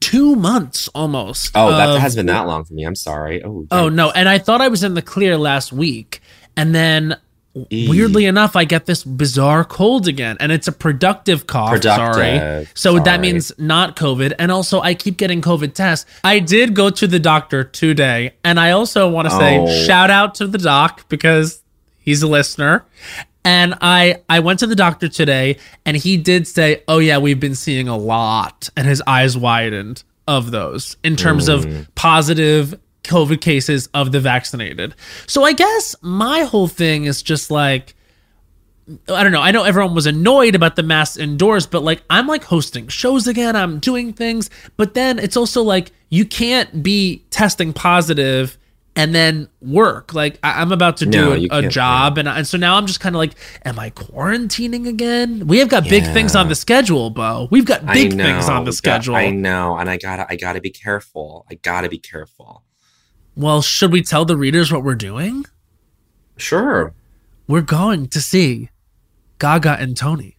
two 0.00 0.36
months 0.36 0.88
almost. 0.94 1.52
Oh, 1.54 1.70
that 1.70 1.88
of- 1.90 2.00
has 2.00 2.14
been 2.16 2.26
that 2.26 2.46
long 2.46 2.64
for 2.64 2.74
me. 2.74 2.84
I'm 2.84 2.94
sorry. 2.94 3.42
Oh, 3.42 3.66
Oh 3.70 3.88
no, 3.88 4.10
and 4.10 4.28
I 4.28 4.38
thought 4.38 4.60
I 4.60 4.68
was 4.68 4.84
in 4.84 4.94
the 4.94 5.02
clear 5.02 5.38
last 5.38 5.72
week, 5.72 6.20
and 6.56 6.74
then 6.74 7.16
Eee. 7.70 7.88
weirdly 7.88 8.26
enough, 8.26 8.54
I 8.56 8.64
get 8.66 8.84
this 8.84 9.02
bizarre 9.02 9.64
cold 9.64 10.06
again, 10.06 10.36
and 10.38 10.52
it's 10.52 10.68
a 10.68 10.72
productive 10.72 11.46
cough. 11.46 11.80
Sorry. 11.82 12.12
Productive. 12.38 12.70
So 12.74 12.98
that 12.98 13.20
means 13.20 13.50
not 13.56 13.96
COVID, 13.96 14.34
and 14.38 14.52
also 14.52 14.80
I 14.82 14.92
keep 14.92 15.16
getting 15.16 15.40
COVID 15.40 15.72
tests. 15.72 16.04
I 16.22 16.40
did 16.40 16.74
go 16.74 16.90
to 16.90 17.06
the 17.06 17.18
doctor 17.18 17.64
today, 17.64 18.34
and 18.44 18.60
I 18.60 18.72
also 18.72 19.08
want 19.08 19.30
to 19.30 19.34
say 19.34 19.58
Oh. 19.58 19.66
shout 19.86 20.10
out 20.10 20.34
to 20.36 20.46
the 20.46 20.58
doc 20.58 21.08
because 21.08 21.62
he's 21.98 22.22
a 22.22 22.26
listener. 22.28 22.84
And 23.46 23.76
I 23.80 24.22
I 24.28 24.40
went 24.40 24.58
to 24.58 24.66
the 24.66 24.74
doctor 24.74 25.08
today, 25.08 25.58
and 25.84 25.96
he 25.96 26.16
did 26.16 26.48
say, 26.48 26.82
"Oh 26.88 26.98
yeah, 26.98 27.18
we've 27.18 27.38
been 27.38 27.54
seeing 27.54 27.86
a 27.86 27.96
lot," 27.96 28.68
and 28.76 28.88
his 28.88 29.00
eyes 29.06 29.38
widened 29.38 30.02
of 30.26 30.50
those 30.50 30.96
in 31.04 31.14
terms 31.14 31.46
of 31.46 31.64
mm. 31.64 31.86
positive 31.94 32.74
COVID 33.04 33.40
cases 33.40 33.88
of 33.94 34.10
the 34.10 34.18
vaccinated. 34.18 34.96
So 35.28 35.44
I 35.44 35.52
guess 35.52 35.94
my 36.02 36.40
whole 36.40 36.66
thing 36.66 37.04
is 37.04 37.22
just 37.22 37.48
like 37.52 37.94
I 39.08 39.22
don't 39.22 39.30
know. 39.30 39.42
I 39.42 39.52
know 39.52 39.62
everyone 39.62 39.94
was 39.94 40.06
annoyed 40.06 40.56
about 40.56 40.74
the 40.74 40.82
masks 40.82 41.16
indoors, 41.16 41.68
but 41.68 41.84
like 41.84 42.02
I'm 42.10 42.26
like 42.26 42.42
hosting 42.42 42.88
shows 42.88 43.28
again. 43.28 43.54
I'm 43.54 43.78
doing 43.78 44.12
things, 44.12 44.50
but 44.76 44.94
then 44.94 45.20
it's 45.20 45.36
also 45.36 45.62
like 45.62 45.92
you 46.08 46.24
can't 46.24 46.82
be 46.82 47.24
testing 47.30 47.72
positive 47.72 48.58
and 48.96 49.14
then 49.14 49.48
work. 49.60 50.14
Like 50.14 50.38
I- 50.42 50.60
I'm 50.60 50.72
about 50.72 50.96
to 50.98 51.06
do 51.06 51.38
you 51.38 51.48
a, 51.52 51.58
a 51.58 51.68
job, 51.68 52.18
and, 52.18 52.28
I- 52.28 52.38
and 52.38 52.46
so 52.46 52.56
now 52.58 52.76
I'm 52.76 52.86
just 52.86 52.98
kind 52.98 53.14
of 53.14 53.18
like, 53.18 53.34
am 53.64 53.78
I 53.78 53.90
quarantining 53.90 54.88
again? 54.88 55.46
We 55.46 55.58
have 55.58 55.68
got 55.68 55.84
big 55.84 56.04
things 56.04 56.34
on 56.34 56.48
the 56.48 56.54
schedule, 56.54 57.10
Bo. 57.10 57.48
We've 57.50 57.66
got 57.66 57.86
big 57.86 58.16
know, 58.16 58.24
things 58.24 58.48
on 58.48 58.64
the 58.64 58.72
schedule. 58.72 59.14
I 59.14 59.30
know, 59.30 59.76
and 59.76 59.88
I 59.88 59.98
gotta, 59.98 60.26
I 60.28 60.36
gotta 60.36 60.60
be 60.60 60.70
careful. 60.70 61.46
I 61.50 61.54
gotta 61.54 61.88
be 61.88 61.98
careful. 61.98 62.62
well, 63.36 63.60
should 63.62 63.92
we 63.92 64.02
tell 64.02 64.24
the 64.24 64.36
readers 64.36 64.72
what 64.72 64.82
we're 64.82 64.94
doing? 64.94 65.44
Sure, 66.38 66.92
We're 67.46 67.62
going 67.62 68.08
to 68.08 68.20
see 68.20 68.70
Gaga 69.38 69.76
and 69.80 69.96
Tony. 69.96 70.35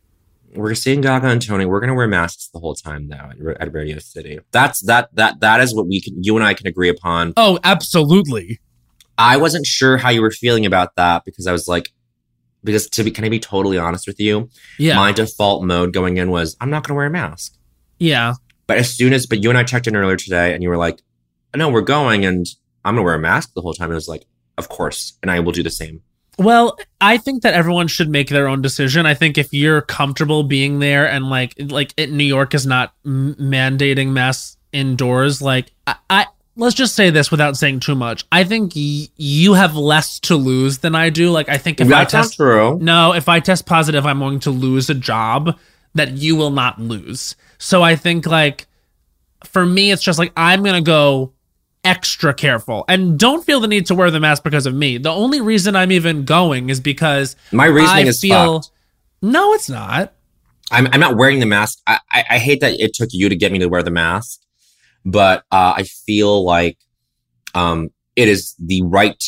We're 0.55 0.75
seeing 0.75 1.01
Gaga 1.01 1.27
and 1.27 1.41
Tony. 1.45 1.65
We're 1.65 1.79
gonna 1.79 1.93
wear 1.95 2.07
masks 2.07 2.49
the 2.53 2.59
whole 2.59 2.75
time, 2.75 3.09
though, 3.09 3.31
at, 3.51 3.61
at 3.61 3.73
Radio 3.73 3.99
City. 3.99 4.39
That's 4.51 4.81
that 4.83 5.09
that 5.13 5.39
that 5.41 5.59
is 5.61 5.75
what 5.75 5.87
we 5.87 6.01
can, 6.01 6.23
you 6.23 6.35
and 6.35 6.45
I 6.45 6.53
can 6.53 6.67
agree 6.67 6.89
upon. 6.89 7.33
Oh, 7.37 7.59
absolutely. 7.63 8.59
I 9.17 9.37
wasn't 9.37 9.65
sure 9.65 9.97
how 9.97 10.09
you 10.09 10.21
were 10.21 10.31
feeling 10.31 10.65
about 10.65 10.95
that 10.95 11.25
because 11.25 11.47
I 11.47 11.51
was 11.51 11.67
like, 11.67 11.91
because 12.63 12.87
to 12.91 13.03
be, 13.03 13.11
can 13.11 13.25
I 13.25 13.29
be 13.29 13.39
totally 13.39 13.77
honest 13.77 14.05
with 14.07 14.19
you? 14.19 14.49
Yeah. 14.77 14.95
My 14.95 15.11
default 15.11 15.63
mode 15.63 15.91
going 15.93 16.17
in 16.17 16.29
was 16.29 16.55
I'm 16.61 16.69
not 16.69 16.83
gonna 16.85 16.95
wear 16.97 17.07
a 17.07 17.09
mask. 17.11 17.55
yeah. 17.99 18.33
But 18.67 18.79
as 18.79 18.93
soon 18.93 19.13
as, 19.13 19.25
but 19.25 19.41
you 19.41 19.47
and 19.49 19.57
I 19.57 19.63
checked 19.63 19.87
in 19.87 19.95
earlier 19.95 20.17
today, 20.17 20.53
and 20.53 20.61
you 20.61 20.67
were 20.67 20.75
like, 20.75 21.01
"No, 21.55 21.69
we're 21.69 21.79
going, 21.79 22.25
and 22.25 22.45
I'm 22.83 22.95
gonna 22.95 23.05
wear 23.05 23.13
a 23.15 23.19
mask 23.19 23.53
the 23.53 23.61
whole 23.61 23.73
time." 23.73 23.85
And 23.85 23.93
I 23.93 23.95
was 23.95 24.09
like, 24.09 24.25
"Of 24.57 24.67
course," 24.67 25.17
and 25.21 25.31
I 25.31 25.39
will 25.39 25.53
do 25.53 25.63
the 25.63 25.69
same. 25.69 26.01
Well, 26.37 26.77
I 27.01 27.17
think 27.17 27.41
that 27.43 27.53
everyone 27.55 27.87
should 27.87 28.09
make 28.09 28.29
their 28.29 28.47
own 28.47 28.61
decision. 28.61 29.05
I 29.05 29.13
think 29.15 29.37
if 29.37 29.51
you're 29.53 29.81
comfortable 29.81 30.43
being 30.43 30.79
there 30.79 31.09
and 31.09 31.29
like 31.29 31.53
like 31.57 31.93
it, 31.97 32.11
New 32.11 32.23
York 32.23 32.53
is 32.53 32.65
not 32.67 32.93
m- 33.05 33.35
mandating 33.39 34.09
masks 34.09 34.57
indoors, 34.71 35.41
like 35.41 35.71
I, 35.87 35.95
I 36.09 36.25
let's 36.55 36.75
just 36.75 36.95
say 36.95 37.09
this 37.09 37.31
without 37.31 37.57
saying 37.57 37.79
too 37.79 37.95
much. 37.95 38.23
I 38.31 38.43
think 38.43 38.73
y- 38.75 39.07
you 39.15 39.53
have 39.53 39.75
less 39.75 40.19
to 40.21 40.35
lose 40.35 40.77
than 40.79 40.93
I 40.93 41.09
do. 41.09 41.31
Like 41.31 41.49
I 41.49 41.57
think 41.57 41.81
if 41.81 41.87
I 41.87 41.89
That's 41.89 42.13
not 42.13 42.19
test 42.23 42.35
true. 42.35 42.77
no, 42.79 43.13
if 43.13 43.27
I 43.27 43.39
test 43.39 43.65
positive, 43.65 44.05
I'm 44.05 44.19
going 44.19 44.39
to 44.41 44.51
lose 44.51 44.89
a 44.91 44.95
job 44.95 45.57
that 45.95 46.11
you 46.17 46.35
will 46.35 46.51
not 46.51 46.79
lose. 46.79 47.35
So 47.57 47.81
I 47.81 47.95
think 47.95 48.27
like 48.27 48.67
for 49.43 49.65
me, 49.65 49.91
it's 49.91 50.03
just 50.03 50.19
like 50.19 50.33
I'm 50.37 50.61
gonna 50.63 50.81
go 50.81 51.33
extra 51.87 52.33
careful 52.33 52.83
and 52.89 53.17
don't 53.17 53.45
feel 53.45 53.61
the 53.61 53.67
need 53.67 53.85
to 53.85 53.95
wear 53.95 54.11
the 54.11 54.19
mask 54.19 54.43
because 54.43 54.65
of 54.65 54.75
me. 54.75 54.97
The 54.97 55.09
only 55.09 55.39
reason 55.39 55.73
I'm 55.73 55.91
even 55.93 56.25
going 56.25 56.69
is 56.69 56.81
because 56.81 57.37
My 57.53 57.65
reasoning 57.65 58.05
I 58.05 58.09
is 58.09 58.19
feel 58.19 58.61
fucked. 58.61 58.71
no, 59.21 59.53
it's 59.53 59.69
not. 59.69 60.13
I'm, 60.69 60.87
I'm 60.87 60.99
not 60.99 61.15
wearing 61.15 61.39
the 61.39 61.45
mask. 61.45 61.79
I, 61.87 61.99
I, 62.11 62.23
I 62.31 62.37
hate 62.39 62.59
that 62.59 62.73
it 62.77 62.93
took 62.93 63.09
you 63.13 63.29
to 63.29 63.35
get 63.37 63.53
me 63.53 63.59
to 63.59 63.69
wear 63.69 63.81
the 63.83 63.91
mask, 63.91 64.41
but 65.05 65.43
uh, 65.49 65.73
I 65.77 65.83
feel 65.83 66.43
like 66.43 66.77
um, 67.55 67.89
it 68.17 68.27
is 68.27 68.53
the 68.59 68.81
right 68.83 69.23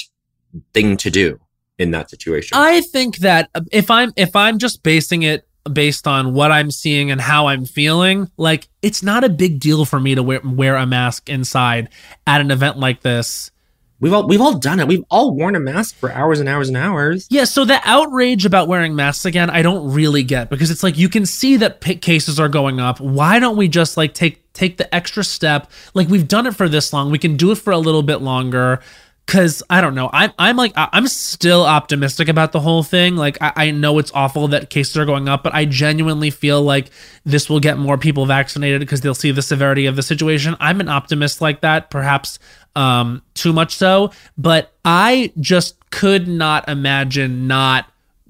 thing 0.73 0.97
to 0.97 1.09
do 1.09 1.39
in 1.77 1.91
that 1.91 2.09
situation. 2.09 2.57
I 2.57 2.81
think 2.81 3.19
that 3.19 3.49
if 3.71 3.89
I'm 3.89 4.11
if 4.17 4.35
I'm 4.35 4.57
just 4.59 4.83
basing 4.83 5.23
it 5.23 5.47
based 5.71 6.07
on 6.07 6.33
what 6.33 6.51
I'm 6.51 6.71
seeing 6.71 7.11
and 7.11 7.19
how 7.21 7.47
I'm 7.47 7.65
feeling, 7.65 8.29
like 8.37 8.67
it's 8.81 9.03
not 9.03 9.23
a 9.23 9.29
big 9.29 9.59
deal 9.59 9.85
for 9.85 9.99
me 9.99 10.15
to 10.15 10.23
wear 10.23 10.41
wear 10.43 10.75
a 10.75 10.85
mask 10.85 11.29
inside 11.29 11.89
at 12.25 12.41
an 12.41 12.51
event 12.51 12.77
like 12.77 13.01
this. 13.01 13.51
we've 13.99 14.13
all 14.13 14.27
we've 14.27 14.41
all 14.41 14.57
done 14.57 14.79
it. 14.79 14.87
We've 14.87 15.03
all 15.09 15.35
worn 15.35 15.55
a 15.55 15.59
mask 15.59 15.95
for 15.95 16.11
hours 16.11 16.39
and 16.39 16.47
hours 16.47 16.69
and 16.69 16.77
hours. 16.77 17.27
Yeah, 17.29 17.43
so 17.43 17.65
the 17.65 17.79
outrage 17.83 18.45
about 18.45 18.67
wearing 18.67 18.95
masks 18.95 19.25
again, 19.25 19.49
I 19.49 19.61
don't 19.61 19.91
really 19.93 20.23
get 20.23 20.49
because 20.49 20.71
it's 20.71 20.83
like 20.83 20.97
you 20.97 21.09
can 21.09 21.25
see 21.25 21.57
that 21.57 21.81
cases 21.81 22.39
are 22.39 22.49
going 22.49 22.79
up. 22.79 22.99
Why 22.99 23.39
don't 23.39 23.57
we 23.57 23.67
just 23.67 23.97
like 23.97 24.13
take 24.13 24.51
take 24.53 24.77
the 24.77 24.93
extra 24.93 25.23
step? 25.23 25.69
Like 25.93 26.07
we've 26.07 26.27
done 26.27 26.47
it 26.47 26.55
for 26.55 26.69
this 26.69 26.93
long, 26.93 27.11
we 27.11 27.19
can 27.19 27.37
do 27.37 27.51
it 27.51 27.55
for 27.57 27.71
a 27.71 27.77
little 27.77 28.03
bit 28.03 28.21
longer. 28.21 28.79
Cause 29.29 29.61
I 29.69 29.79
don't 29.79 29.93
know, 29.93 30.09
I'm 30.11 30.33
I'm 30.39 30.57
like 30.57 30.73
I'm 30.75 31.07
still 31.07 31.63
optimistic 31.63 32.29
about 32.29 32.51
the 32.51 32.59
whole 32.59 32.81
thing. 32.81 33.15
Like 33.15 33.37
I, 33.39 33.53
I 33.55 33.71
know 33.71 33.99
it's 33.99 34.11
awful 34.15 34.47
that 34.47 34.71
cases 34.71 34.97
are 34.97 35.05
going 35.05 35.29
up, 35.29 35.43
but 35.43 35.53
I 35.53 35.65
genuinely 35.65 36.31
feel 36.31 36.63
like 36.63 36.89
this 37.25 37.47
will 37.47 37.59
get 37.59 37.77
more 37.77 37.95
people 37.95 38.25
vaccinated 38.25 38.79
because 38.79 39.01
they'll 39.01 39.13
see 39.13 39.29
the 39.29 39.43
severity 39.43 39.85
of 39.85 39.95
the 39.95 40.01
situation. 40.01 40.57
I'm 40.59 40.81
an 40.81 40.89
optimist 40.89 41.41
like 41.41 41.61
that, 41.61 41.91
perhaps 41.91 42.39
um 42.75 43.21
too 43.35 43.53
much 43.53 43.75
so, 43.75 44.11
but 44.35 44.73
I 44.83 45.31
just 45.39 45.75
could 45.91 46.27
not 46.27 46.67
imagine 46.67 47.45
not 47.45 47.85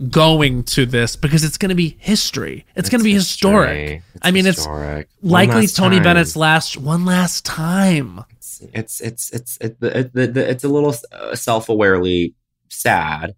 going 0.09 0.63
to 0.63 0.85
this 0.85 1.15
because 1.15 1.43
it's 1.43 1.57
going 1.57 1.69
to 1.69 1.75
be 1.75 1.97
history. 1.99 2.65
It's, 2.75 2.89
going 2.89 2.99
to 2.99 3.05
be 3.05 3.13
historic. 3.13 4.01
It's 4.13 4.19
I 4.21 4.31
mean, 4.31 4.45
historic. 4.45 5.09
it's 5.11 5.23
likely 5.23 5.67
Tony 5.67 5.97
time. 5.97 6.03
Bennett's 6.03 6.35
last 6.35 6.77
one 6.77 7.05
last 7.05 7.45
time. 7.45 8.23
It's 8.61 9.01
it's 9.01 9.31
it's 9.31 9.57
it's 9.61 9.77
it, 9.81 10.15
it, 10.15 10.15
it, 10.15 10.37
it's 10.37 10.63
a 10.63 10.69
little 10.69 10.95
uh, 11.11 11.35
self-awarely 11.35 12.33
sad. 12.69 13.35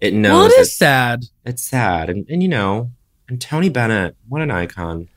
It 0.00 0.14
knows 0.14 0.32
Well, 0.32 0.46
it 0.46 0.52
is 0.60 0.68
it's, 0.68 0.76
sad. 0.76 1.24
It's 1.44 1.62
sad, 1.62 2.10
and 2.10 2.26
and 2.28 2.42
you 2.42 2.48
know, 2.48 2.90
and 3.28 3.40
Tony 3.40 3.68
Bennett, 3.68 4.16
what 4.28 4.42
an 4.42 4.50
icon. 4.50 5.08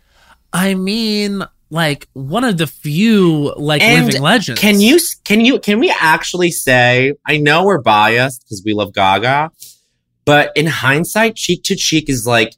I 0.51 0.75
mean, 0.75 1.43
like 1.69 2.07
one 2.13 2.43
of 2.43 2.57
the 2.57 2.67
few 2.67 3.53
like 3.57 3.81
And 3.81 4.05
living 4.05 4.21
legends. 4.21 4.59
Can 4.61 4.79
you 4.79 4.99
can 5.23 5.41
you 5.41 5.59
can 5.59 5.79
we 5.79 5.93
actually 5.99 6.51
say? 6.51 7.13
I 7.25 7.37
know 7.37 7.65
we're 7.65 7.81
biased 7.81 8.43
because 8.43 8.61
we 8.63 8.73
love 8.73 8.93
Gaga, 8.93 9.51
but 10.25 10.51
in 10.55 10.67
hindsight, 10.67 11.35
Cheek 11.35 11.63
to 11.63 11.75
Cheek 11.75 12.09
is 12.09 12.27
like 12.27 12.55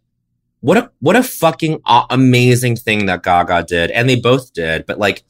what 0.60 0.77
a 0.77 0.91
what 1.00 1.15
a 1.15 1.24
fucking 1.24 1.79
amazing 2.10 2.75
thing 2.75 3.05
that 3.05 3.24
Gaga 3.24 3.63
did, 3.63 3.91
and 3.91 4.10
they 4.10 4.20
both 4.20 4.53
did. 4.53 4.86
But 4.86 5.00
like 5.00 5.24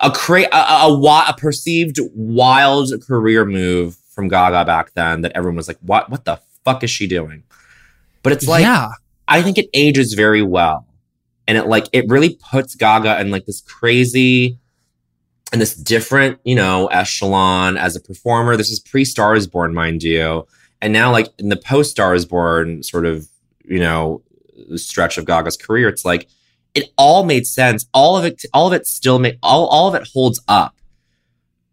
a 0.00 0.10
cra- 0.10 0.48
a, 0.52 0.56
a, 0.56 0.88
a, 0.88 1.24
a 1.28 1.34
perceived 1.36 1.98
wild 2.14 2.90
career 3.06 3.44
move 3.44 3.96
from 4.10 4.28
Gaga 4.28 4.64
back 4.64 4.92
then 4.94 5.22
that 5.22 5.32
everyone 5.34 5.56
was 5.56 5.68
like, 5.68 5.78
what 5.80 6.10
what 6.10 6.24
the 6.24 6.40
fuck 6.64 6.82
is 6.82 6.90
she 6.90 7.06
doing? 7.06 7.44
But 8.22 8.32
it's 8.32 8.48
like 8.48 8.62
yeah, 8.62 8.88
I 9.28 9.42
think 9.42 9.58
it 9.58 9.68
ages 9.74 10.14
very 10.14 10.42
well. 10.42 10.86
And 11.48 11.56
it 11.56 11.66
like 11.66 11.86
it 11.92 12.06
really 12.08 12.38
puts 12.50 12.74
Gaga 12.74 13.20
in 13.20 13.30
like 13.30 13.46
this 13.46 13.60
crazy 13.60 14.58
and 15.52 15.60
this 15.60 15.74
different, 15.74 16.40
you 16.44 16.54
know, 16.54 16.88
echelon 16.88 17.76
as 17.76 17.94
a 17.94 18.00
performer. 18.00 18.56
This 18.56 18.70
is 18.70 18.80
pre 18.80 19.04
Stars 19.04 19.46
Born, 19.46 19.72
mind 19.74 20.02
you. 20.02 20.46
And 20.82 20.92
now 20.92 21.12
like 21.12 21.28
in 21.38 21.48
the 21.48 21.56
post 21.56 21.92
Stars 21.92 22.24
Born 22.24 22.82
sort 22.82 23.06
of, 23.06 23.28
you 23.64 23.78
know, 23.78 24.22
stretch 24.74 25.18
of 25.18 25.24
Gaga's 25.24 25.56
career, 25.56 25.88
it's 25.88 26.04
like 26.04 26.28
it 26.76 26.90
all 26.96 27.24
made 27.24 27.46
sense. 27.46 27.86
All 27.92 28.16
of 28.16 28.24
it 28.24 28.42
all 28.52 28.66
of 28.66 28.72
it 28.72 28.86
still 28.86 29.18
made 29.18 29.38
all 29.42 29.66
all 29.66 29.88
of 29.88 29.94
it 29.94 30.08
holds 30.12 30.40
up 30.46 30.74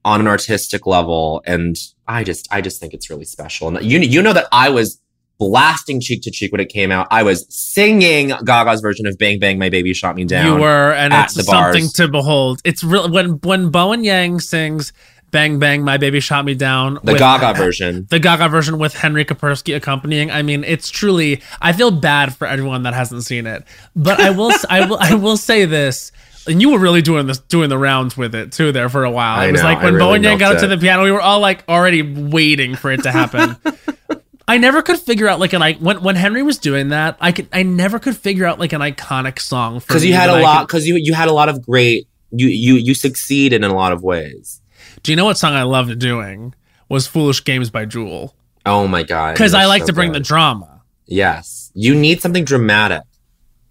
on 0.06 0.20
an 0.20 0.28
artistic 0.28 0.86
level. 0.86 1.44
And 1.46 1.76
I 2.08 2.24
just 2.24 2.48
I 2.52 2.62
just 2.62 2.80
think 2.80 2.94
it's 2.94 3.10
really 3.10 3.26
special. 3.26 3.68
And 3.68 3.86
you 3.86 4.00
you 4.00 4.22
know 4.22 4.34
that 4.34 4.48
I 4.52 4.70
was 4.70 5.00
blasting 5.40 6.00
cheek 6.00 6.22
to 6.24 6.32
cheek 6.32 6.52
when 6.52 6.62
it 6.62 6.70
came 6.70 6.92
out. 6.92 7.08
I 7.12 7.24
was 7.24 7.46
singing 7.50 8.30
Gaga's 8.30 8.82
version 8.82 9.06
of 9.06 9.18
"Bang 9.18 9.40
Bang 9.40 9.60
My 9.60 9.70
Baby 9.70 9.94
Shot 9.94 10.16
Me 10.16 10.24
Down." 10.24 10.46
you 10.46 10.62
were, 10.62 10.94
and 10.94 11.14
it's 11.14 11.34
the 11.34 11.44
something 11.44 11.84
bars. 11.84 11.94
to 11.94 12.08
behold. 12.08 12.62
It's 12.64 12.84
real 12.84 13.10
when 13.10 13.40
when 13.42 13.70
Bowen 13.70 14.04
Yang 14.04 14.40
sings 14.40 14.94
"Bang 15.34 15.60
Bang, 15.60 15.84
My 15.84 15.98
Baby 15.98 16.22
Shot 16.22 16.46
Me 16.46 16.54
Down." 16.56 16.94
the 17.04 17.12
with- 17.12 17.20
Gaga 17.20 17.58
version. 17.58 18.08
the 18.10 18.20
Gaga 18.20 18.48
version 18.48 18.78
with 18.78 18.94
Henry 18.96 19.26
Koperski 19.26 19.76
accompanying. 19.76 20.32
I 20.32 20.42
mean, 20.44 20.64
it's 20.64 20.90
truly. 20.90 21.42
I 21.62 21.74
feel 21.74 21.92
bad 21.92 22.34
for 22.34 22.48
everyone 22.48 22.84
that 22.84 22.94
hasn't 22.94 23.26
seen 23.26 23.46
it, 23.46 23.66
but 23.98 24.22
I 24.22 24.30
will. 24.30 24.54
I 24.70 24.86
will. 24.88 24.98
I 25.02 25.16
will 25.16 25.36
say 25.36 25.66
this: 25.66 26.14
and 26.48 26.62
you 26.62 26.70
were 26.70 26.80
really 26.80 27.02
doing 27.02 27.28
this, 27.28 27.40
doing 27.40 27.68
the 27.68 27.78
rounds 27.78 28.16
with 28.16 28.34
it 28.36 28.54
too 28.54 28.72
there 28.72 28.88
for 28.88 29.04
a 29.04 29.12
while. 29.12 29.40
I 29.40 29.48
it 29.48 29.52
was 29.52 29.62
know, 29.62 29.68
like 29.68 29.84
when 29.84 29.96
really 29.96 30.06
Bowen 30.06 30.24
Yang 30.24 30.38
got 30.38 30.56
up 30.56 30.62
to 30.62 30.68
the 30.68 30.78
piano, 30.78 31.04
we 31.04 31.12
were 31.12 31.22
all 31.22 31.42
like 31.42 31.64
already 31.68 32.02
waiting 32.02 32.76
for 32.76 32.92
it 32.92 33.04
to 33.04 33.12
happen. 33.12 33.58
I 34.48 34.58
never 34.58 34.82
could 34.82 35.00
figure 35.00 35.28
out 35.30 35.40
like 35.40 35.54
an 35.54 35.62
I 35.62 35.74
when 35.74 36.04
when 36.04 36.16
Henry 36.16 36.44
was 36.44 36.58
doing 36.58 36.90
that, 36.90 37.16
I 37.22 37.32
could 37.32 37.48
I 37.54 37.64
never 37.64 37.98
could 37.98 38.18
figure 38.18 38.46
out 38.46 38.60
like 38.60 38.74
an 38.74 38.82
iconic 38.82 39.40
song 39.40 39.80
for 39.80 39.88
because 39.88 40.06
you 40.06 40.14
had 40.14 40.30
a 40.30 40.34
I 40.34 40.42
lot 40.42 40.60
could- 40.60 40.68
because 40.68 40.88
you 40.88 40.96
you 40.96 41.14
had 41.14 41.30
a 41.30 41.34
lot 41.34 41.48
of 41.48 41.62
great 41.66 42.08
you 42.32 42.48
you 42.48 42.76
you 42.76 42.94
succeed 42.94 43.54
in 43.54 43.64
a 43.64 43.74
lot 43.74 43.94
of 43.94 44.04
ways. 44.04 44.60
Do 45.04 45.12
you 45.12 45.16
know 45.16 45.26
what 45.26 45.38
song 45.38 45.54
I 45.54 45.64
loved 45.64 45.98
doing? 46.00 46.54
Was 46.90 47.08
"Foolish 47.08 47.44
Games" 47.44 47.70
by 47.70 47.86
Jewel 47.86 48.36
Oh 48.66 48.88
my 48.88 49.04
god! 49.04 49.34
because 49.34 49.54
I 49.54 49.66
like 49.66 49.82
so 49.84 49.88
to 49.88 49.94
bring 49.94 50.12
the 50.12 50.20
drama. 50.20 50.82
yes. 51.06 51.72
You 51.76 51.96
need 51.96 52.22
something 52.22 52.46
dramatic. 52.46 53.02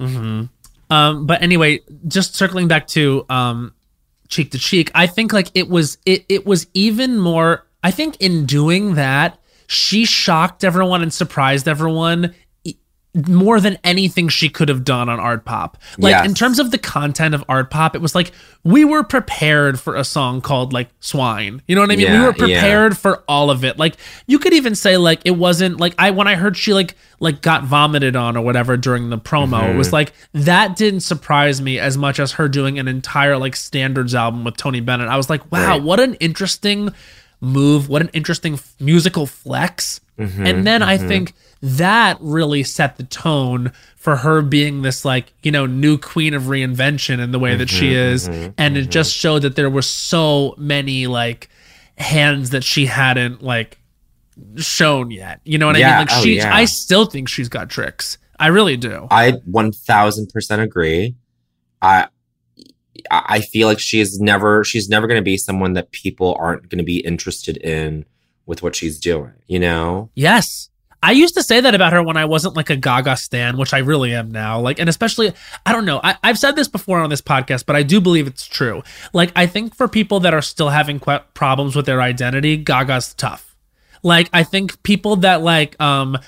hmm 0.00 0.44
Um, 0.90 1.26
but 1.26 1.40
anyway, 1.42 1.80
just 2.08 2.34
circling 2.34 2.66
back 2.68 2.86
to 2.88 3.24
um, 3.30 3.74
cheek 4.28 4.50
to 4.50 4.58
cheek, 4.58 4.90
I 4.94 5.06
think 5.06 5.32
like 5.32 5.50
it 5.54 5.68
was 5.68 5.98
it 6.04 6.24
it 6.28 6.44
was 6.46 6.66
even 6.74 7.18
more. 7.18 7.66
I 7.84 7.90
think 7.90 8.16
in 8.20 8.44
doing 8.46 8.94
that, 8.96 9.38
she 9.66 10.04
shocked 10.04 10.64
everyone 10.64 11.02
and 11.02 11.12
surprised 11.12 11.66
everyone 11.68 12.34
more 13.28 13.60
than 13.60 13.76
anything 13.84 14.28
she 14.28 14.48
could 14.48 14.70
have 14.70 14.84
done 14.84 15.10
on 15.10 15.20
Art 15.20 15.44
Pop. 15.44 15.76
Like 15.98 16.12
Yes. 16.12 16.26
in 16.26 16.34
terms 16.34 16.58
of 16.58 16.70
the 16.70 16.78
content 16.78 17.34
of 17.34 17.44
Art 17.46 17.70
Pop, 17.70 17.94
it 17.94 18.00
was 18.00 18.14
like 18.14 18.32
we 18.64 18.86
were 18.86 19.02
prepared 19.02 19.78
for 19.78 19.96
a 19.96 20.02
song 20.04 20.40
called 20.40 20.72
like 20.72 20.88
Swine. 21.00 21.60
You 21.68 21.74
know 21.74 21.82
what 21.82 21.90
I 21.90 21.96
mean? 21.96 22.06
we 22.10 22.12
Yeah, 22.14 22.20
were 22.22 22.46
yeah. 22.46 22.60
prepared 22.60 22.96
for 22.96 23.22
all 23.28 23.50
of 23.50 23.64
it. 23.64 23.78
Like 23.78 23.96
you 24.26 24.38
could 24.38 24.54
even 24.54 24.74
say 24.74 24.96
like 24.96 25.20
it 25.26 25.32
wasn't 25.32 25.78
like 25.78 25.94
I 25.98 26.10
when 26.10 26.26
I 26.26 26.36
heard 26.36 26.56
she 26.56 26.72
like 26.72 26.94
like 27.20 27.42
got 27.42 27.64
vomited 27.64 28.16
on 28.16 28.34
or 28.36 28.42
whatever 28.42 28.78
during 28.78 29.10
the 29.10 29.18
promo, 29.18 29.60
it 29.60 29.66
Mm-hmm. 29.66 29.78
was 29.78 29.92
like 29.92 30.12
that 30.32 30.74
didn't 30.76 31.00
surprise 31.00 31.60
me 31.60 31.78
as 31.78 31.98
much 31.98 32.18
as 32.18 32.32
her 32.32 32.48
doing 32.48 32.78
an 32.78 32.88
entire 32.88 33.36
like 33.36 33.56
standards 33.56 34.14
album 34.14 34.42
with 34.44 34.56
Tony 34.56 34.80
Bennett. 34.80 35.08
I 35.08 35.18
was 35.18 35.28
like, 35.28 35.52
wow, 35.52 35.66
Right. 35.72 35.82
what 35.82 36.00
an 36.00 36.14
interesting 36.14 36.94
move, 37.42 37.90
what 37.90 38.00
an 38.00 38.08
interesting 38.14 38.58
musical 38.80 39.26
flex. 39.26 40.00
Mm-hmm, 40.18 40.46
and 40.46 40.66
then 40.66 40.82
I 40.82 40.96
think 40.96 41.34
that 41.60 42.16
really 42.20 42.62
set 42.62 42.96
the 42.96 43.02
tone 43.04 43.72
for 43.96 44.16
her 44.16 44.40
being 44.42 44.82
this 44.82 45.04
like, 45.04 45.32
you 45.42 45.50
know, 45.52 45.66
new 45.66 45.98
queen 45.98 46.32
of 46.34 46.44
reinvention 46.44 47.18
in 47.18 47.32
the 47.32 47.38
way 47.38 47.54
that 47.56 47.68
Mm-hmm, 47.68 47.78
she 47.78 47.94
is. 47.94 48.28
and 48.56 48.76
it 48.76 48.88
just 48.90 49.14
showed 49.14 49.42
that 49.42 49.56
there 49.56 49.68
were 49.70 49.82
so 49.82 50.54
many 50.56 51.06
like 51.06 51.48
hands 51.98 52.50
that 52.50 52.64
she 52.64 52.86
hadn't 52.86 53.42
like 53.42 53.78
shown 54.56 55.10
yet. 55.10 55.40
You 55.44 55.58
know 55.58 55.66
what 55.66 55.76
I 55.76 55.80
mean? 55.80 55.88
Like 55.88 56.08
oh, 56.12 56.22
she 56.22 56.36
yeah. 56.36 56.54
I 56.54 56.64
still 56.64 57.06
think 57.06 57.28
she's 57.28 57.48
got 57.48 57.68
tricks. 57.70 58.18
I 58.38 58.48
really 58.48 58.76
do. 58.76 59.06
I 59.10 59.32
one 59.44 59.72
thousand 59.72 60.28
percent 60.30 60.62
agree. 60.62 61.14
I 61.80 62.08
I 63.12 63.40
feel 63.40 63.68
like 63.68 63.78
she's 63.78 64.18
never 64.18 64.64
she's 64.64 64.88
never 64.88 65.06
going 65.06 65.20
to 65.20 65.24
be 65.24 65.36
someone 65.36 65.74
that 65.74 65.92
people 65.92 66.34
aren't 66.38 66.68
going 66.70 66.78
to 66.78 66.84
be 66.84 66.98
interested 67.00 67.58
in 67.58 68.06
with 68.46 68.62
what 68.62 68.74
she's 68.74 68.98
doing. 68.98 69.32
You 69.46 69.60
know? 69.60 70.10
Yes. 70.14 70.70
I 71.04 71.12
used 71.12 71.34
to 71.34 71.42
say 71.42 71.60
that 71.60 71.74
about 71.74 71.92
her 71.92 72.02
when 72.02 72.16
I 72.16 72.26
wasn't 72.26 72.54
like 72.54 72.70
a 72.70 72.76
Gaga 72.76 73.16
stan, 73.16 73.56
which 73.56 73.74
I 73.74 73.78
really 73.78 74.14
am 74.14 74.30
now. 74.30 74.60
Like, 74.60 74.78
and 74.78 74.88
especially, 74.88 75.32
I 75.66 75.72
don't 75.72 75.84
know. 75.84 76.00
I, 76.02 76.16
I've 76.22 76.38
said 76.38 76.54
this 76.54 76.68
before 76.68 77.00
on 77.00 77.10
this 77.10 77.20
podcast, 77.20 77.66
but 77.66 77.74
I 77.74 77.82
do 77.82 78.00
believe 78.00 78.28
it's 78.28 78.46
true. 78.46 78.84
Like, 79.12 79.32
I 79.34 79.46
think 79.46 79.74
for 79.74 79.88
people 79.88 80.20
that 80.20 80.32
are 80.32 80.40
still 80.40 80.68
having 80.68 81.00
problems 81.00 81.74
with 81.74 81.86
their 81.86 82.00
identity, 82.00 82.56
Gaga's 82.56 83.14
tough. 83.14 83.56
Like, 84.04 84.30
I 84.32 84.44
think 84.44 84.80
people 84.84 85.16
that 85.16 85.42
like, 85.42 85.80
um, 85.80 86.18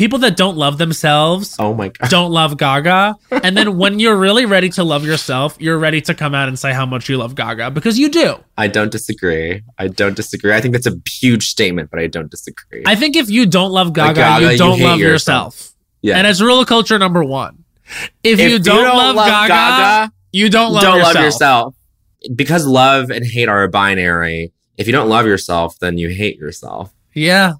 people 0.00 0.18
that 0.18 0.34
don't 0.36 0.56
love 0.56 0.78
themselves 0.78 1.56
Oh 1.58 1.74
my 1.74 1.88
god! 1.88 2.08
don't 2.10 2.32
love 2.32 2.56
Gaga. 2.56 3.16
And 3.44 3.56
then 3.56 3.76
when 3.76 3.98
you're 4.00 4.16
really 4.16 4.46
ready 4.46 4.68
to 4.70 4.82
love 4.92 5.04
yourself, 5.04 5.56
you're 5.60 5.78
ready 5.78 6.00
to 6.08 6.14
come 6.14 6.34
out 6.34 6.48
and 6.48 6.58
say 6.58 6.72
how 6.72 6.86
much 6.86 7.08
you 7.08 7.16
love 7.18 7.34
Gaga 7.34 7.70
because 7.70 7.98
you 7.98 8.08
do. 8.08 8.28
I 8.56 8.66
don't 8.76 8.90
disagree. 8.90 9.62
I 9.78 9.88
don't 9.88 10.16
disagree. 10.16 10.52
I 10.54 10.60
think 10.62 10.72
that's 10.74 10.86
a 10.86 10.96
huge 11.20 11.44
statement, 11.48 11.90
but 11.90 12.00
I 12.00 12.06
don't 12.06 12.30
disagree. 12.30 12.82
I 12.86 12.96
think 12.96 13.14
if 13.14 13.28
you 13.30 13.44
don't 13.46 13.72
love 13.72 13.92
Gaga, 13.92 14.14
Gaga, 14.14 14.44
you 14.44 14.50
you 14.52 14.58
don't 14.58 14.78
hate 14.78 14.84
love 14.84 14.98
yourself. 15.00 15.54
yourself. 15.54 15.74
yeah. 16.02 16.16
And 16.16 16.26
it's 16.26 16.40
rule 16.40 16.60
of 16.60 16.66
culture 16.66 16.98
number 16.98 17.22
one. 17.22 17.64
If, 18.22 18.38
you, 18.40 18.58
don't 18.58 18.96
love, 18.96 19.16
Gaga, 19.16 20.12
you 20.32 20.48
don't 20.48 20.72
love 20.72 20.82
don't 20.82 20.96
yourself. 20.98 21.14
love 21.14 21.24
yourself. 21.24 21.74
Because 22.34 22.66
love 22.66 23.10
and 23.10 23.24
hate 23.24 23.48
are 23.48 23.62
a 23.64 23.68
binary. 23.68 24.52
If 24.76 24.86
you 24.86 24.92
don't 24.92 25.08
love 25.08 25.26
yourself, 25.26 25.78
then 25.80 25.98
you 25.98 26.08
hate 26.08 26.36
yourself. 26.36 26.92
Yeah. 27.14 27.54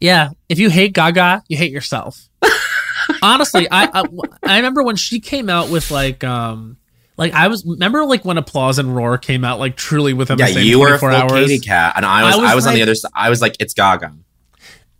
Yeah. 0.00 0.30
If 0.48 0.58
you 0.58 0.70
hate 0.70 0.94
Gaga, 0.94 1.44
you 1.48 1.56
hate 1.56 1.72
yourself. 1.72 2.28
Honestly, 3.22 3.68
I, 3.70 3.88
I 3.92 4.04
I 4.42 4.56
remember 4.56 4.82
when 4.82 4.96
she 4.96 5.20
came 5.20 5.48
out 5.50 5.68
with 5.70 5.90
like 5.90 6.24
um 6.24 6.76
like 7.16 7.32
I 7.34 7.48
was 7.48 7.64
remember 7.66 8.04
like 8.04 8.24
when 8.24 8.38
Applause 8.38 8.78
and 8.78 8.94
Roar 8.96 9.18
came 9.18 9.44
out 9.44 9.58
like 9.58 9.76
truly 9.76 10.12
within 10.14 10.38
yeah, 10.38 10.46
the 10.46 10.52
same 10.54 10.66
you 10.66 10.80
were 10.80 10.94
a 10.94 10.98
24 10.98 11.10
full 11.10 11.36
hours. 11.36 11.48
Katy 11.48 11.58
cat, 11.60 11.94
and 11.96 12.06
I 12.06 12.24
was 12.24 12.34
I 12.36 12.38
I 12.38 12.42
was 12.42 12.54
was, 12.54 12.66
on 12.68 12.74
the 12.74 12.82
other 12.82 12.94
side. 12.94 13.10
I 13.14 13.28
was 13.30 13.42
like, 13.42 13.56
it's 13.60 13.74
Gaga. 13.74 14.14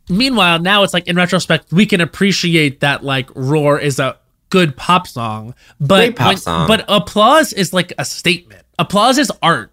Meanwhile, 0.09 0.59
now 0.59 0.83
it's 0.83 0.93
like 0.93 1.07
in 1.07 1.17
retrospect, 1.17 1.73
we 1.73 1.87
can 1.87 2.01
appreciate 2.01 2.81
that 2.81 3.05
like 3.05 3.31
Roar 3.35 3.79
is 3.79 3.99
a 3.99 4.19
good 4.51 4.77
pop 4.77 5.07
song, 5.07 5.55
but 5.81 6.17
pop 6.17 6.29
when- 6.29 6.37
song. 6.37 6.67
but 6.67 6.85
Applause 6.89 7.53
is 7.53 7.73
like 7.73 7.93
a 7.97 8.05
statement. 8.05 8.63
Applause 8.79 9.19
is 9.19 9.31
art. 9.43 9.73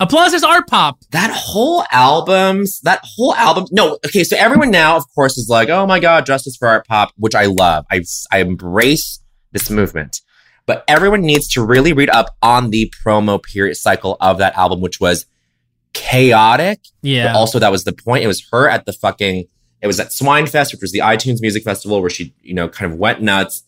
Applause 0.00 0.32
is 0.34 0.42
art 0.42 0.66
pop. 0.68 0.98
that 1.12 1.30
whole 1.32 1.84
albums 1.92 2.80
that 2.80 3.00
whole 3.04 3.34
album 3.36 3.64
no 3.70 3.98
okay 4.06 4.24
so 4.24 4.36
everyone 4.36 4.70
now 4.70 4.96
of 4.96 5.04
course 5.14 5.38
is 5.38 5.48
like 5.48 5.68
oh 5.68 5.86
my 5.86 6.00
god 6.00 6.26
justice 6.26 6.56
for 6.56 6.66
art 6.66 6.86
pop 6.86 7.12
which 7.16 7.34
i 7.34 7.44
love 7.46 7.84
i 7.92 8.02
i 8.32 8.38
embrace 8.40 9.20
this 9.52 9.70
movement 9.70 10.20
but 10.66 10.82
everyone 10.88 11.20
needs 11.20 11.46
to 11.46 11.64
really 11.64 11.92
read 11.92 12.10
up 12.10 12.34
on 12.42 12.70
the 12.70 12.92
promo 13.04 13.40
period 13.40 13.76
cycle 13.76 14.16
of 14.20 14.38
that 14.38 14.56
album 14.56 14.80
which 14.80 14.98
was 14.98 15.26
chaotic 15.92 16.80
Yeah. 17.02 17.28
but 17.32 17.38
also 17.38 17.58
that 17.60 17.70
was 17.70 17.84
the 17.84 17.92
point 17.92 18.24
it 18.24 18.26
was 18.26 18.44
her 18.50 18.68
at 18.68 18.86
the 18.86 18.92
fucking 18.92 19.44
it 19.80 19.86
was 19.86 20.00
at 20.00 20.12
swine 20.12 20.46
fest 20.48 20.72
which 20.72 20.80
was 20.82 20.90
the 20.90 20.98
itunes 20.98 21.40
music 21.40 21.62
festival 21.62 22.00
where 22.00 22.10
she 22.10 22.34
you 22.42 22.52
know 22.54 22.68
kind 22.68 22.90
of 22.92 22.98
went 22.98 23.22
nuts 23.22 23.62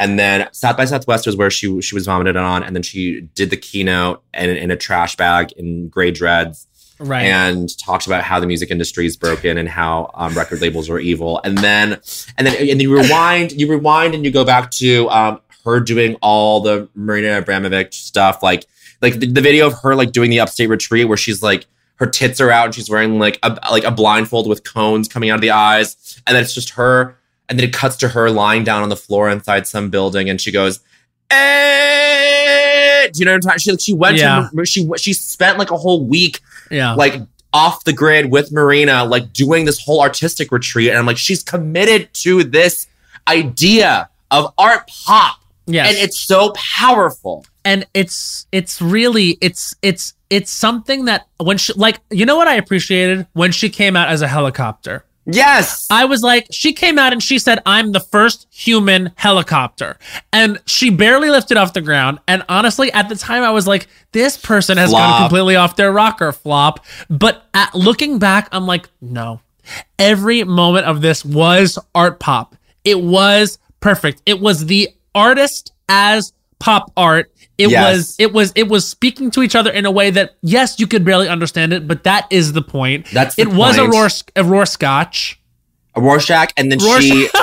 and 0.00 0.18
then 0.18 0.48
South 0.52 0.78
by 0.78 0.86
Southwest 0.86 1.26
was 1.26 1.36
where 1.36 1.50
she 1.50 1.80
she 1.82 1.94
was 1.94 2.06
vomited 2.06 2.34
on, 2.34 2.62
and 2.62 2.74
then 2.74 2.82
she 2.82 3.20
did 3.20 3.50
the 3.50 3.56
keynote 3.56 4.22
in, 4.32 4.48
in 4.48 4.70
a 4.70 4.76
trash 4.76 5.14
bag 5.14 5.52
in 5.52 5.88
gray 5.90 6.10
dreads, 6.10 6.66
right. 6.98 7.24
and 7.24 7.78
talked 7.78 8.06
about 8.06 8.24
how 8.24 8.40
the 8.40 8.46
music 8.46 8.70
industry 8.70 9.04
is 9.04 9.18
broken 9.18 9.58
and 9.58 9.68
how 9.68 10.10
um, 10.14 10.32
record 10.32 10.62
labels 10.62 10.88
are 10.88 10.98
evil. 10.98 11.38
And 11.44 11.58
then 11.58 12.00
and 12.38 12.46
then 12.46 12.56
and 12.56 12.70
then 12.70 12.80
you 12.80 12.98
rewind, 12.98 13.52
you 13.52 13.68
rewind, 13.68 14.14
and 14.14 14.24
you 14.24 14.30
go 14.30 14.42
back 14.42 14.70
to 14.72 15.06
um, 15.10 15.40
her 15.66 15.80
doing 15.80 16.16
all 16.22 16.60
the 16.60 16.88
Marina 16.94 17.42
Abramovic 17.42 17.92
stuff, 17.92 18.42
like 18.42 18.64
like 19.02 19.20
the, 19.20 19.26
the 19.26 19.42
video 19.42 19.66
of 19.66 19.74
her 19.82 19.94
like 19.94 20.12
doing 20.12 20.30
the 20.30 20.40
upstate 20.40 20.70
retreat 20.70 21.08
where 21.08 21.18
she's 21.18 21.42
like 21.42 21.66
her 21.96 22.06
tits 22.06 22.40
are 22.40 22.50
out 22.50 22.64
and 22.64 22.74
she's 22.74 22.88
wearing 22.88 23.18
like 23.18 23.38
a 23.42 23.58
like 23.70 23.84
a 23.84 23.90
blindfold 23.90 24.48
with 24.48 24.64
cones 24.64 25.08
coming 25.08 25.28
out 25.28 25.34
of 25.34 25.42
the 25.42 25.50
eyes, 25.50 26.22
and 26.26 26.34
then 26.34 26.42
it's 26.42 26.54
just 26.54 26.70
her. 26.70 27.18
And 27.50 27.58
then 27.58 27.68
it 27.68 27.74
cuts 27.74 27.96
to 27.96 28.08
her 28.08 28.30
lying 28.30 28.64
down 28.64 28.82
on 28.82 28.88
the 28.88 28.96
floor 28.96 29.28
inside 29.28 29.66
some 29.66 29.90
building, 29.90 30.30
and 30.30 30.40
she 30.40 30.50
goes, 30.52 30.80
"Eh." 31.30 33.08
Do 33.12 33.18
you 33.18 33.24
know 33.24 33.32
what 33.32 33.36
I'm 33.36 33.40
talking? 33.40 33.58
She 33.58 33.76
she 33.78 33.92
went 33.92 34.16
Yeah. 34.18 34.48
to 34.56 34.64
she 34.64 34.88
she 34.96 35.12
spent 35.12 35.58
like 35.58 35.70
a 35.70 35.76
whole 35.76 36.04
week 36.04 36.40
yeah. 36.70 36.94
like 36.94 37.20
off 37.52 37.82
the 37.84 37.92
grid 37.92 38.30
with 38.30 38.52
Marina, 38.52 39.04
like 39.04 39.32
doing 39.32 39.64
this 39.64 39.80
whole 39.84 40.00
artistic 40.00 40.52
retreat. 40.52 40.90
And 40.90 40.98
I'm 40.98 41.06
like, 41.06 41.18
she's 41.18 41.42
committed 41.42 42.08
to 42.22 42.44
this 42.44 42.86
idea 43.26 44.08
of 44.30 44.52
art 44.56 44.88
pop. 45.04 45.38
yes. 45.66 45.88
And 45.88 45.98
it's 45.98 46.18
so 46.20 46.52
powerful. 46.54 47.44
and 47.64 47.84
it's 47.94 48.46
it's 48.52 48.80
really 48.80 49.36
it's 49.40 49.74
it's 49.82 50.14
it's 50.30 50.50
something 50.52 51.06
that 51.06 51.26
when 51.38 51.58
she 51.58 51.72
like 51.74 51.98
you 52.10 52.24
know 52.24 52.36
what 52.36 52.46
I 52.48 52.54
appreciated 52.54 53.26
when 53.32 53.50
she 53.52 53.68
came 53.68 53.96
out 53.96 54.08
as 54.08 54.22
a 54.22 54.28
helicopter. 54.28 55.04
Yes. 55.26 55.86
I 55.90 56.06
was 56.06 56.22
like, 56.22 56.46
she 56.50 56.72
came 56.72 56.98
out 56.98 57.12
and 57.12 57.22
she 57.22 57.38
said, 57.38 57.60
I'm 57.66 57.92
the 57.92 58.00
first 58.00 58.46
human 58.50 59.12
helicopter. 59.16 59.98
And 60.32 60.60
she 60.66 60.90
barely 60.90 61.30
lifted 61.30 61.56
off 61.56 61.72
the 61.72 61.80
ground. 61.80 62.18
And 62.26 62.44
honestly, 62.48 62.92
at 62.92 63.08
the 63.08 63.16
time, 63.16 63.42
I 63.42 63.50
was 63.50 63.66
like, 63.66 63.86
this 64.12 64.36
person 64.36 64.78
has 64.78 64.90
gone 64.90 65.22
completely 65.22 65.56
off 65.56 65.76
their 65.76 65.92
rocker 65.92 66.32
flop. 66.32 66.84
But 67.08 67.44
at, 67.54 67.74
looking 67.74 68.18
back, 68.18 68.48
I'm 68.52 68.66
like, 68.66 68.88
no. 69.00 69.40
Every 69.98 70.42
moment 70.44 70.86
of 70.86 71.00
this 71.00 71.24
was 71.24 71.78
art 71.94 72.18
pop. 72.18 72.56
It 72.84 73.00
was 73.00 73.58
perfect. 73.80 74.22
It 74.26 74.40
was 74.40 74.66
the 74.66 74.88
artist 75.14 75.72
as 75.88 76.32
pop 76.58 76.92
art. 76.96 77.30
It 77.60 77.70
Yes. 77.70 77.96
was 77.96 78.16
it 78.18 78.32
was 78.32 78.52
it 78.54 78.68
was 78.68 78.88
speaking 78.88 79.30
to 79.32 79.42
each 79.42 79.54
other 79.54 79.70
in 79.70 79.84
a 79.86 79.90
way 79.90 80.10
that 80.10 80.36
yes, 80.42 80.78
you 80.80 80.86
could 80.86 81.04
barely 81.04 81.28
understand 81.28 81.72
it, 81.72 81.86
but 81.86 82.04
that 82.04 82.26
is 82.30 82.52
the 82.52 82.62
point. 82.62 83.06
That's 83.12 83.34
the 83.36 83.42
it 83.42 83.48
was 83.48 83.76
a 83.76 83.82
point. 83.82 83.92
roar 83.94 84.08
a 84.36 84.44
roar 84.44 84.66
scotch. 84.66 85.36
Rorschach. 85.96 86.52
And 86.56 86.70
then 86.70 86.78
Rorschach. 86.78 87.02
she. 87.02 87.28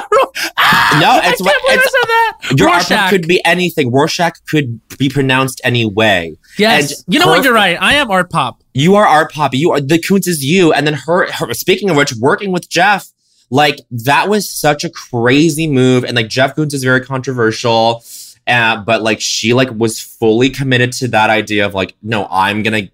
Ah, 0.60 1.00
no, 1.02 1.30
it's 1.30 1.42
I 1.42 1.44
what- 1.44 1.52
can't 1.52 1.64
believe 1.64 1.70
I 1.70 1.74
it's- 1.74 1.92
said 1.92 2.08
that. 2.08 2.60
Your 2.60 2.68
Rorschach. 2.68 3.10
could 3.10 3.28
be 3.28 3.42
anything. 3.44 3.92
Rorschach 3.92 4.36
could 4.50 4.80
be 4.98 5.10
pronounced 5.10 5.60
any 5.64 5.84
way. 5.86 6.38
yes, 6.60 6.92
and 7.04 7.14
you 7.14 7.20
know 7.20 7.28
what? 7.28 7.44
You're 7.44 7.54
right. 7.54 7.78
I 7.82 7.96
am 7.96 8.12
art 8.12 8.30
pop. 8.30 8.64
You 8.74 8.96
are 8.96 9.06
art 9.08 9.32
pop. 9.34 9.54
You 9.56 9.72
are 9.72 9.82
the 9.82 9.98
Koons 9.98 10.28
is 10.28 10.44
you. 10.46 10.72
And 10.74 10.86
then 10.86 10.94
her, 10.94 11.32
her 11.32 11.54
speaking 11.56 11.90
of 11.90 11.96
which, 11.98 12.14
working 12.20 12.52
with 12.52 12.70
Jeff, 12.70 13.08
like 13.50 13.82
that 13.92 14.30
was 14.30 14.50
such 14.50 14.84
a 14.84 14.90
crazy 14.90 15.68
move. 15.68 16.04
And 16.04 16.16
like 16.16 16.30
Jeff 16.30 16.56
Koons 16.56 16.74
is 16.74 16.84
very 16.84 17.02
controversial. 17.02 18.04
Uh, 18.48 18.78
but 18.84 19.02
like 19.02 19.20
she 19.20 19.54
like 19.54 19.70
was 19.72 20.00
fully 20.00 20.50
committed 20.50 20.94
to 20.94 21.08
that 21.10 21.30
idea 21.30 21.66
of 21.66 21.74
like, 21.74 21.96
no, 22.02 22.28
I'm 22.32 22.64
gonna 22.64 22.90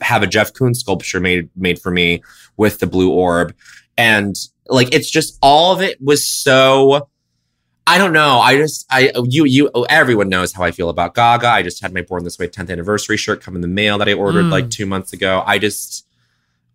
have 0.00 0.22
a 0.22 0.26
Jeff 0.26 0.52
Koons 0.52 0.76
sculpture 0.76 1.20
made 1.20 1.48
made 1.56 1.78
for 1.78 1.90
me 1.92 2.22
with 2.56 2.80
the 2.80 2.86
blue 2.86 3.10
orb, 3.10 3.54
and 3.96 4.34
like 4.68 4.92
it's 4.92 5.08
just 5.08 5.38
all 5.40 5.72
of 5.72 5.80
it 5.80 6.00
was 6.02 6.26
so. 6.26 7.08
I 7.88 7.98
don't 7.98 8.12
know. 8.12 8.40
I 8.40 8.56
just 8.56 8.84
I 8.90 9.12
you 9.28 9.44
you 9.44 9.70
everyone 9.88 10.28
knows 10.28 10.52
how 10.52 10.64
I 10.64 10.72
feel 10.72 10.88
about 10.88 11.14
Gaga. 11.14 11.46
I 11.46 11.62
just 11.62 11.80
had 11.80 11.94
my 11.94 12.02
Born 12.02 12.24
This 12.24 12.36
Way 12.36 12.48
10th 12.48 12.68
anniversary 12.68 13.16
shirt 13.16 13.40
come 13.40 13.54
in 13.54 13.60
the 13.60 13.68
mail 13.68 13.96
that 13.98 14.08
I 14.08 14.12
ordered 14.12 14.46
Mm. 14.46 14.50
like 14.50 14.70
two 14.70 14.86
months 14.86 15.12
ago. 15.12 15.44
I 15.46 15.60
just 15.60 16.04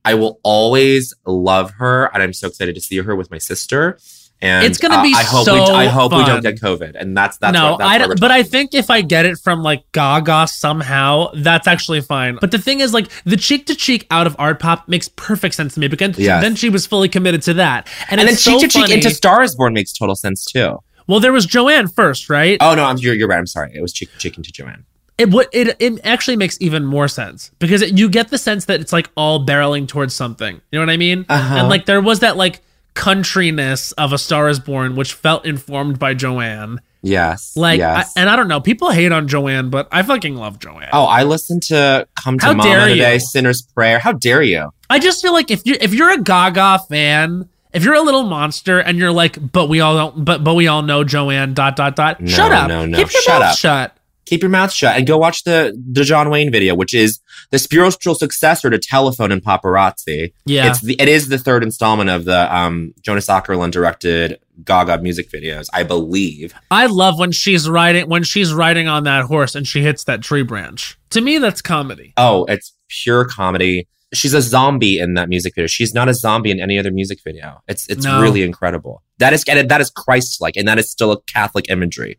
I 0.06 0.14
will 0.14 0.40
always 0.42 1.14
love 1.26 1.72
her, 1.72 2.06
and 2.14 2.24
I'm 2.24 2.32
so 2.32 2.48
excited 2.48 2.76
to 2.76 2.82
see 2.82 2.98
her 3.00 3.14
with 3.14 3.30
my 3.30 3.40
sister. 3.40 4.00
And 4.44 4.66
It's 4.66 4.80
gonna 4.80 4.96
uh, 4.96 5.04
be 5.04 5.14
I 5.16 5.24
hope 5.24 5.46
so 5.46 5.54
we 5.54 5.60
I 5.62 5.86
hope 5.86 6.12
we 6.14 6.26
don't 6.26 6.42
get 6.42 6.60
COVID, 6.60 6.96
and 6.96 7.16
that's 7.16 7.38
that's 7.38 7.54
no, 7.54 7.72
what, 7.74 7.78
that's 7.78 7.90
I 7.92 7.98
don't, 8.00 8.20
but 8.20 8.32
I 8.32 8.42
think 8.42 8.74
if 8.74 8.90
I 8.90 9.02
get 9.02 9.26
it 9.28 9.38
from 9.38 9.62
like 9.62 9.84
Gaga 9.92 10.48
somehow, 10.48 11.28
that's 11.36 11.68
actually 11.68 12.02
fine. 12.02 12.38
But 12.42 12.50
the 12.50 12.58
thing 12.58 12.80
is, 12.80 12.92
like 12.94 13.08
the 13.24 13.38
cheek 13.38 13.68
to 13.68 13.76
cheek 13.76 14.08
out 14.10 14.26
of 14.26 14.36
art 14.40 14.60
pop 14.60 14.88
makes 14.88 15.08
perfect 15.10 15.54
sense 15.56 15.76
to 15.76 15.80
me 15.80 15.88
because 15.88 16.18
Yes. 16.18 16.42
then 16.42 16.56
she 16.56 16.70
was 16.70 16.88
fully 16.88 17.08
committed 17.08 17.44
to 17.44 17.54
that, 17.56 17.88
and, 18.10 18.20
and 18.20 18.28
then 18.28 18.36
cheek 18.36 18.60
to 18.62 18.68
cheek 18.68 18.90
into 18.90 19.12
Stars 19.12 19.56
Born 19.56 19.74
makes 19.74 19.94
total 19.94 20.16
sense 20.16 20.44
too. 20.44 20.80
Well, 21.08 21.20
there 21.20 21.34
was 21.34 21.46
Joanne 21.46 21.88
first, 21.88 22.30
right? 22.30 22.58
Oh 22.62 22.74
no, 22.74 22.86
I'm 22.86 22.98
you're, 22.98 23.14
you're 23.14 23.28
right. 23.28 23.38
I'm 23.38 23.46
sorry. 23.48 23.72
It 23.76 23.82
was 23.82 23.94
cheek 23.94 24.12
to 24.12 24.18
cheek 24.18 24.38
into 24.38 24.52
Joanne. 24.52 24.86
it 25.20 25.30
what 25.30 25.50
it 25.54 25.76
it 25.80 26.00
actually 26.04 26.38
makes 26.38 26.58
even 26.62 26.84
more 26.84 27.08
sense 27.08 27.52
because 27.60 27.84
it, 27.84 27.96
you 27.96 28.10
get 28.10 28.30
the 28.30 28.38
sense 28.40 28.66
that 28.66 28.80
it's 28.82 28.92
like 28.94 29.08
all 29.16 29.46
barreling 29.46 29.88
towards 29.88 30.16
something. 30.16 30.56
You 30.72 30.80
know 30.80 30.86
what 30.86 30.90
I 30.92 30.98
mean? 30.98 31.26
Uh-huh. 31.30 31.56
And 31.58 31.70
like 31.70 31.86
there 31.86 32.02
was 32.02 32.22
that 32.22 32.38
like 32.38 32.62
countryness 32.96 33.94
of 33.98 34.14
A 34.14 34.18
Star 34.18 34.50
Is 34.50 34.60
Born, 34.60 34.96
which 34.96 35.14
felt 35.14 35.46
informed 35.46 36.00
by 36.00 36.14
Joanne. 36.14 36.80
Yes. 37.04 37.58
Like, 37.58 37.80
yes. 37.80 38.14
I, 38.16 38.22
and 38.22 38.30
I 38.30 38.36
don't 38.36 38.48
know, 38.48 38.62
people 38.62 38.92
hate 38.92 39.12
on 39.12 39.28
Joanne, 39.28 39.70
but 39.70 39.88
I 39.92 40.04
fucking 40.04 40.36
love 40.36 40.60
Joanne. 40.60 40.90
oh, 40.94 41.06
I 41.06 41.24
listened 41.24 41.64
to 41.64 42.08
"Come 42.16 42.38
to 42.40 42.46
How 42.46 42.54
Mama" 42.54 42.88
today, 42.90 43.14
you. 43.16 43.20
"Sinner's 43.20 43.64
Prayer." 43.64 43.98
How 44.00 44.12
dare 44.12 44.44
you? 44.44 44.72
I 44.90 45.00
just 45.00 45.22
feel 45.22 45.34
like 45.34 45.50
if 45.50 45.66
you 45.66 45.78
if 45.82 45.94
you're 45.96 46.12
a 46.12 46.22
Gaga 46.22 46.80
fan, 46.90 47.50
if 47.74 47.84
you're 47.84 47.96
a 47.96 48.02
little 48.02 48.24
monster 48.24 48.78
and 48.80 49.00
you're 49.00 49.12
like, 49.12 49.52
but 49.52 49.68
we 49.68 49.80
all 49.80 49.96
don't, 49.96 50.24
but 50.26 50.44
but 50.44 50.54
we 50.54 50.68
all 50.68 50.84
know 50.84 51.04
Joanne. 51.04 51.56
Dot 51.56 51.76
dot 51.76 51.96
dot. 51.96 52.22
No, 52.22 52.28
shut 52.30 52.52
up. 52.52 52.68
no, 52.68 52.86
no. 52.86 52.98
Keep 52.98 53.14
your 53.14 53.22
Shut 53.24 53.40
mouth 53.42 53.52
up. 53.54 53.58
shut. 53.58 53.98
Keep 54.32 54.44
your 54.44 54.50
mouth 54.50 54.72
shut 54.72 54.96
and 54.96 55.06
go 55.06 55.18
watch 55.18 55.44
the 55.44 55.78
the 55.92 56.06
John 56.06 56.30
Wayne 56.30 56.50
video, 56.54 56.74
which 56.74 56.94
is 56.94 57.20
the 57.50 57.60
spiritual 57.60 58.16
successor 58.16 58.70
to 58.70 58.80
Telephone 58.80 59.30
and 59.30 59.44
Paparazzi. 59.44 60.32
Yeah. 60.46 60.70
It's 60.70 60.80
the 60.80 60.96
it 61.02 61.10
is 61.10 61.28
the 61.28 61.38
third 61.38 61.64
installment 61.64 62.10
of 62.10 62.24
the 62.24 62.56
um 62.56 62.94
Jonas 63.02 63.28
Åkerlund 63.28 63.72
directed 63.72 64.40
Gaga 64.64 65.00
music 65.02 65.30
videos, 65.30 65.68
I 65.74 65.84
believe. 65.84 66.54
I 66.72 66.86
love 66.86 67.20
when 67.20 67.34
she's 67.34 67.68
riding 67.68 68.08
when 68.08 68.24
she's 68.24 68.54
riding 68.54 68.88
on 68.88 69.04
that 69.04 69.26
horse 69.26 69.54
and 69.54 69.68
she 69.68 69.82
hits 69.84 70.06
that 70.06 70.22
tree 70.22 70.44
branch. 70.44 70.98
To 71.10 71.20
me, 71.20 71.38
that's 71.38 71.62
comedy. 71.62 72.14
Oh, 72.16 72.46
it's 72.46 72.72
pure 72.88 73.26
comedy. 73.26 73.86
She's 74.14 74.34
a 74.34 74.42
zombie 74.42 74.98
in 75.00 75.16
that 75.16 75.28
music 75.28 75.56
video. 75.56 75.68
She's 75.68 75.94
not 75.94 76.08
a 76.08 76.14
zombie 76.14 76.52
in 76.52 76.62
any 76.62 76.80
other 76.80 76.92
music 76.92 77.20
video. 77.22 77.62
It's 77.68 77.86
it's 77.90 78.06
No. 78.06 78.22
really 78.22 78.44
incredible. 78.44 79.04
That 79.18 79.34
is 79.34 79.44
that 79.44 79.82
is 79.82 79.90
Christ 79.90 80.40
like, 80.40 80.56
and 80.56 80.70
that 80.70 80.80
is 80.80 80.90
still 80.90 81.12
a 81.12 81.22
Catholic 81.24 81.70
imagery. 81.70 82.18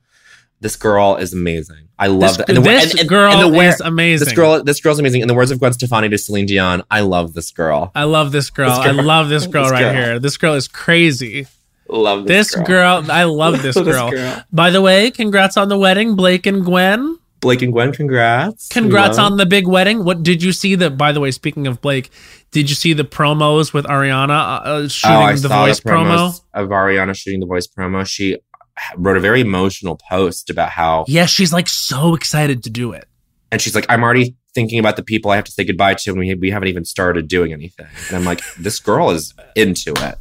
This 0.62 0.76
girl 0.76 1.16
is 1.16 1.32
amazing. 1.34 1.88
I 1.98 2.06
love 2.06 2.20
This, 2.20 2.36
that. 2.38 2.48
And 2.48 2.58
the, 2.58 2.62
this 2.62 2.92
and- 2.92 3.00
and- 3.00 3.08
girl 3.08 3.32
and 3.32 3.52
the 3.54 3.58
is 3.60 3.80
amazing. 3.80 4.24
This 4.26 4.34
girl, 4.34 4.62
this 4.62 4.80
girl's 4.80 4.98
amazing. 5.00 5.20
In 5.20 5.28
the 5.28 5.34
words 5.34 5.50
of 5.50 5.58
Gwen 5.58 5.72
Stefani 5.72 6.08
to 6.08 6.16
Celine 6.16 6.46
Dion, 6.46 6.82
I 6.90 7.00
love 7.00 7.34
this 7.34 7.50
girl. 7.50 7.90
I 7.96 8.04
love 8.04 8.30
this 8.30 8.48
girl. 8.48 8.68
This 8.70 8.78
I 8.78 8.90
love 8.92 9.28
this 9.28 9.46
girl 9.52 9.64
This 9.64 9.72
right 9.72 9.80
girl. 9.82 9.92
here. 9.92 10.18
This 10.20 10.36
girl 10.36 10.54
is 10.54 10.68
crazy. 10.68 11.46
Love 11.88 12.26
This, 12.26 12.54
girl. 12.54 13.04
I 13.10 13.24
love 13.24 13.60
this 13.66 13.76
girl. 13.76 14.10
By 14.52 14.70
the 14.70 14.80
way, 14.80 15.10
congrats 15.10 15.56
on 15.56 15.68
the 15.68 15.76
wedding, 15.76 16.16
Blake 16.16 16.46
and 16.46 16.64
Gwen. 16.64 17.18
Blake 17.40 17.60
and 17.60 17.72
Gwen, 17.72 17.92
congrats. 17.92 18.68
Congrats 18.68 19.18
Love. 19.18 19.32
on 19.32 19.36
the 19.36 19.44
big 19.46 19.66
wedding. 19.66 20.04
What 20.04 20.22
did 20.22 20.44
you 20.44 20.52
see? 20.52 20.76
The 20.76 20.90
by 20.90 21.10
the 21.10 21.18
way, 21.18 21.32
speaking 21.32 21.66
of 21.66 21.80
Blake, 21.80 22.08
did 22.52 22.70
you 22.70 22.76
see 22.76 22.92
the 22.92 23.02
promos 23.02 23.72
with 23.74 23.84
Ariana 23.86 24.30
uh, 24.30 24.62
uh, 24.64 24.88
shooting 24.88 25.16
oh, 25.16 25.36
the 25.36 25.48
voice 25.48 25.80
the 25.80 25.90
promo? 25.90 26.40
of 26.54 26.68
Ariana 26.68 27.16
shooting 27.16 27.40
the 27.40 27.46
voice 27.46 27.66
promo. 27.66 28.06
She 28.06 28.38
wrote 28.96 29.16
a 29.16 29.20
very 29.20 29.40
emotional 29.40 29.98
post 30.08 30.50
about 30.50 30.70
how, 30.70 31.04
Yeah, 31.08 31.26
she's 31.26 31.52
like 31.52 31.68
so 31.68 32.14
excited 32.14 32.62
to 32.64 32.70
do 32.70 32.92
it. 32.92 33.06
and 33.50 33.60
she's 33.60 33.74
like, 33.74 33.86
I'm 33.88 34.02
already 34.02 34.34
thinking 34.54 34.78
about 34.78 34.96
the 34.96 35.02
people 35.02 35.30
I 35.30 35.36
have 35.36 35.44
to 35.44 35.52
say 35.52 35.64
goodbye 35.64 35.94
to, 35.94 36.10
and 36.10 36.18
we, 36.18 36.34
we 36.34 36.50
haven't 36.50 36.68
even 36.68 36.84
started 36.84 37.28
doing 37.28 37.52
anything. 37.52 37.86
And 38.08 38.16
I'm 38.16 38.24
like, 38.24 38.40
this 38.58 38.78
girl 38.80 39.10
is 39.10 39.34
into 39.56 39.92
it. 39.96 40.16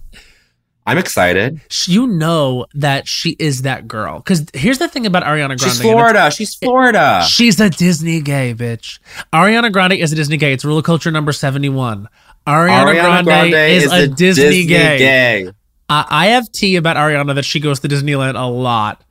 I'm 0.86 0.98
excited. 0.98 1.62
You 1.86 2.08
know 2.08 2.66
that 2.74 3.08
she 3.08 3.36
is 3.40 3.62
that 3.64 3.88
girl. 3.88 4.18
Because 4.20 4.46
here's 4.54 4.80
the 4.80 4.88
thing 4.88 5.06
about 5.06 5.24
Ariana 5.24 5.50
Grande. 5.58 5.62
She's 5.62 5.80
Florida. 5.82 6.32
She's 6.32 6.56
Florida. 6.56 7.24
She's 7.30 7.60
a 7.60 7.70
Disney 7.70 8.20
gay, 8.20 8.56
bitch. 8.56 9.00
Ariana 9.32 9.72
Grande 9.72 9.94
is 9.94 10.12
a 10.12 10.16
Disney 10.16 10.38
gay. 10.38 10.54
It's 10.54 10.66
rule 10.66 10.80
of 10.80 10.84
culture 10.84 11.12
number 11.12 11.32
71. 11.34 12.08
Ariana, 12.48 13.24
Grande, 13.24 13.54
is, 13.54 13.92
a 13.92 14.08
Disney, 14.08 14.66
gay. 14.66 14.98
gay. 14.98 15.52
I, 15.92 16.06
I 16.10 16.26
have 16.28 16.50
tea 16.54 16.78
about 16.78 16.96
Ariana 16.96 17.36
that 17.36 17.44
she 17.44 17.60
goes 17.60 17.82
to 17.82 17.90
Disneyland 17.90 18.42
a 18.42 18.50
lot. 18.50 19.04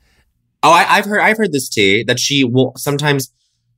Oh, 0.62 0.72
I, 0.72 0.86
I've 0.96 1.04
heard 1.04 1.20
I've 1.20 1.36
heard 1.36 1.52
this 1.52 1.68
tea 1.68 2.04
that 2.04 2.18
she 2.18 2.42
will 2.42 2.72
sometimes 2.76 3.30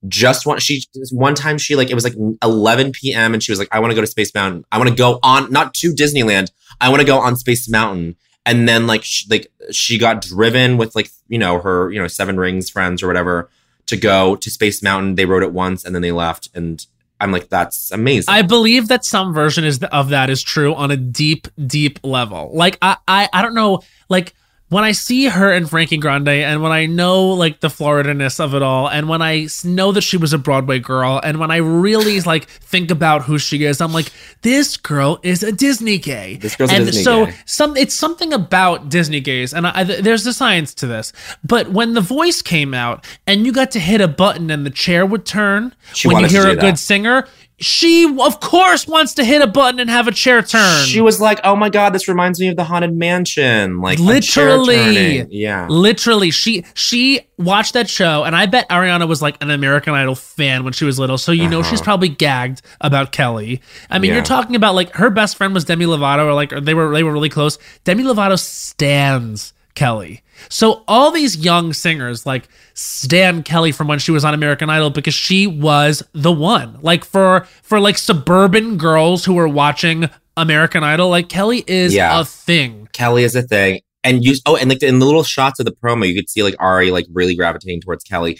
just 0.07 0.47
want 0.47 0.63
she 0.63 0.83
one 1.11 1.35
time 1.35 1.59
she 1.59 1.75
like 1.75 1.91
it 1.91 1.95
was 1.95 2.05
like 2.05 2.15
11 2.43 2.93
p.m. 2.93 3.35
and 3.35 3.43
she 3.43 3.51
was 3.51 3.59
like 3.59 3.69
I 3.73 3.81
want 3.81 3.91
to 3.91 3.95
go 3.97 4.01
to 4.01 4.07
Space 4.07 4.33
Mountain. 4.35 4.65
I 4.71 4.79
want 4.79 4.89
to 4.89 4.95
go 4.95 5.19
on 5.25 5.51
not 5.51 5.75
to 5.75 5.93
Disneyland. 5.93 6.53
I 6.81 6.91
want 6.91 7.01
to 7.01 7.07
go 7.07 7.19
on 7.19 7.35
Space 7.37 7.69
Mountain. 7.69 8.17
And 8.47 8.69
then 8.69 8.87
like 8.87 9.03
she, 9.03 9.29
like 9.29 9.53
she 9.73 9.99
got 9.99 10.23
driven 10.23 10.77
with 10.77 10.95
like 10.95 11.11
you 11.29 11.39
know 11.39 11.61
her 11.61 11.91
you 11.91 12.01
know 12.01 12.07
Seven 12.07 12.37
Rings 12.39 12.71
friends 12.71 13.03
or 13.03 13.09
whatever 13.09 13.51
to 13.87 13.97
go 13.97 14.37
to 14.37 14.49
Space 14.49 14.81
Mountain. 14.81 15.17
They 15.17 15.27
rode 15.27 15.43
it 15.43 15.53
once 15.53 15.85
and 15.85 15.93
then 15.93 16.03
they 16.03 16.13
left. 16.13 16.51
And 16.55 16.87
I'm 17.23 17.31
like 17.31 17.49
that's 17.49 17.93
amazing. 17.93 18.35
I 18.35 18.43
believe 18.43 18.89
that 18.89 19.05
some 19.05 19.33
version 19.33 19.63
is 19.63 19.81
of 19.85 20.09
that 20.09 20.29
is 20.29 20.43
true 20.43 20.75
on 20.75 20.91
a 20.91 20.97
deep, 20.97 21.47
deep 21.65 22.01
level. 22.03 22.51
Like 22.53 22.79
I, 22.83 22.97
I, 23.07 23.29
I 23.33 23.43
don't 23.43 23.55
know. 23.55 23.81
Like 24.09 24.35
when 24.73 24.85
I 24.85 24.93
see 24.93 25.27
her 25.27 25.53
and 25.53 25.69
Frankie 25.69 25.99
Grande, 25.99 26.31
and 26.31 26.63
when 26.63 26.73
I 26.73 26.87
know 26.87 27.29
like 27.29 27.61
the 27.61 27.69
Florida-ness 27.69 28.41
of 28.41 28.55
it 28.55 28.63
all, 28.63 28.89
and 28.89 29.07
when 29.07 29.21
I 29.21 29.49
know 29.65 29.93
that 29.93 30.01
she 30.01 30.17
was 30.17 30.33
a 30.33 30.39
Broadway 30.39 30.79
girl, 30.79 31.21
and 31.23 31.39
when 31.39 31.51
I 31.51 31.59
really 31.59 32.23
like 32.23 32.47
think 32.47 32.91
about 32.91 33.25
who 33.25 33.39
she 33.39 33.65
is, 33.65 33.83
I'm 33.83 33.93
like, 33.93 34.11
this 34.41 34.79
girl 34.79 35.21
is 35.23 35.43
a 35.43 35.53
Disney 35.53 35.99
gay. 35.99 36.37
This 36.37 36.57
girl's 36.57 36.73
a 36.73 36.77
and 36.77 36.87
Disney 36.87 37.03
so 37.03 37.27
gay. 37.27 37.35
some 37.45 37.77
it's 37.77 37.95
something 37.95 38.33
about 38.33 38.89
Disney 38.89 39.21
gays, 39.21 39.53
and 39.53 39.67
I, 39.67 39.81
I, 39.81 39.85
there's 39.85 40.27
a 40.27 40.33
science 40.33 40.73
to 40.77 40.87
this. 40.87 41.13
But 41.45 41.69
when 41.71 41.93
the 41.93 42.01
voice 42.01 42.41
came 42.41 42.73
out, 42.73 43.05
and 43.27 43.45
you 43.45 43.53
got 43.53 43.73
to 43.73 43.79
hit 43.79 44.01
a 44.01 44.09
button, 44.09 44.51
and 44.51 44.65
the 44.65 44.71
chair 44.71 45.05
would 45.05 45.27
turn 45.27 45.75
She 45.93 46.09
when 46.09 46.23
you 46.23 46.29
hear 46.29 46.49
a 46.49 46.57
good 46.57 46.79
singer, 46.79 47.29
she 47.63 48.05
of 48.21 48.41
course 48.41 48.87
wants 48.87 49.15
to 49.15 49.25
hit 49.25 49.41
a 49.41 49.47
button 49.47 49.81
and 49.81 49.89
have 49.89 50.09
a 50.09 50.13
chair 50.13 50.43
turn. 50.43 50.85
she 50.85 51.01
was 51.01 51.21
like, 51.21 51.41
"Oh 51.45 51.57
my 51.57 51.71
god, 51.71 51.95
this 51.95 52.09
reminds 52.09 52.39
me 52.41 52.49
of 52.49 52.57
the 52.57 52.65
Haunted 52.65 52.95
Mansion." 52.95 53.81
Like 53.81 53.99
Literally. 53.99 55.27
yeah. 55.31 55.67
Literally, 55.69 56.31
she 56.31 56.65
she 56.75 57.21
watched 57.39 57.75
that 57.75 57.89
show, 57.89 58.25
and 58.25 58.35
I 58.37 58.47
bet 58.47 58.69
Ariana 58.69 59.09
was 59.09 59.23
like 59.23 59.43
an 59.43 59.51
American 59.51 59.95
Idol 59.95 60.15
fan 60.15 60.65
when 60.65 60.73
she 60.73 60.85
was 60.85 60.99
little. 60.99 61.19
So 61.19 61.33
you 61.33 61.49
know 61.49 61.61
Uh-huh. 61.61 61.71
she's 61.71 61.81
probably 61.81 62.09
gagged 62.09 62.63
about 62.81 63.13
Kelly. 63.13 63.61
I 63.91 63.99
mean, 63.99 64.11
Yeah. 64.11 64.17
you're 64.17 64.25
talking 64.25 64.57
about 64.57 64.75
like 64.75 64.93
her 64.95 65.11
best 65.11 65.37
friend 65.37 65.55
was 65.55 65.65
Demi 65.65 65.87
Lovato, 65.87 66.25
or 66.27 66.35
like 66.35 66.53
or 66.53 66.61
they 66.61 66.75
were 66.75 66.93
they 66.93 67.03
were 67.03 67.13
really 67.13 67.29
close. 67.29 67.59
Demi 67.85 68.03
Lovato 68.05 68.39
stands 68.39 69.53
Kelly. 69.75 70.23
So 70.49 70.83
all 70.89 71.11
these 71.11 71.37
young 71.37 71.73
singers 71.73 72.27
like 72.27 72.49
stan 72.75 73.43
Kelly 73.43 73.73
from 73.73 73.89
when 73.89 73.99
she 73.99 74.11
was 74.11 74.25
on 74.25 74.35
American 74.35 74.71
Idol 74.71 74.91
because 74.91 75.15
she 75.15 75.47
was 75.47 76.03
the 76.13 76.33
one. 76.33 76.79
Like 76.83 77.05
for 77.05 77.47
for 77.63 77.81
like 77.81 77.99
suburban 77.99 78.77
girls 78.77 79.25
who 79.25 79.35
were 79.35 79.49
watching 79.49 80.09
American 80.37 80.83
Idol, 80.85 81.09
like 81.11 81.29
Kelly 81.29 81.65
is 81.67 81.95
Yeah. 81.95 82.21
a 82.21 82.25
thing. 82.25 82.89
Kelly 82.93 83.25
is 83.25 83.35
a 83.37 83.43
thing. 83.43 83.81
And 84.05 84.25
you 84.25 84.35
oh, 84.47 84.57
and 84.57 84.69
like 84.69 84.83
in 84.83 84.99
the 84.99 85.07
little 85.07 85.23
shots 85.23 85.61
of 85.61 85.67
the 85.67 85.73
promo, 85.73 86.09
you 86.09 86.15
could 86.15 86.29
see 86.29 86.43
like 86.43 86.57
Ari 86.59 86.91
like 86.91 87.07
really 87.13 87.37
gravitating 87.37 87.81
towards 87.81 88.03
Kelly. 88.05 88.39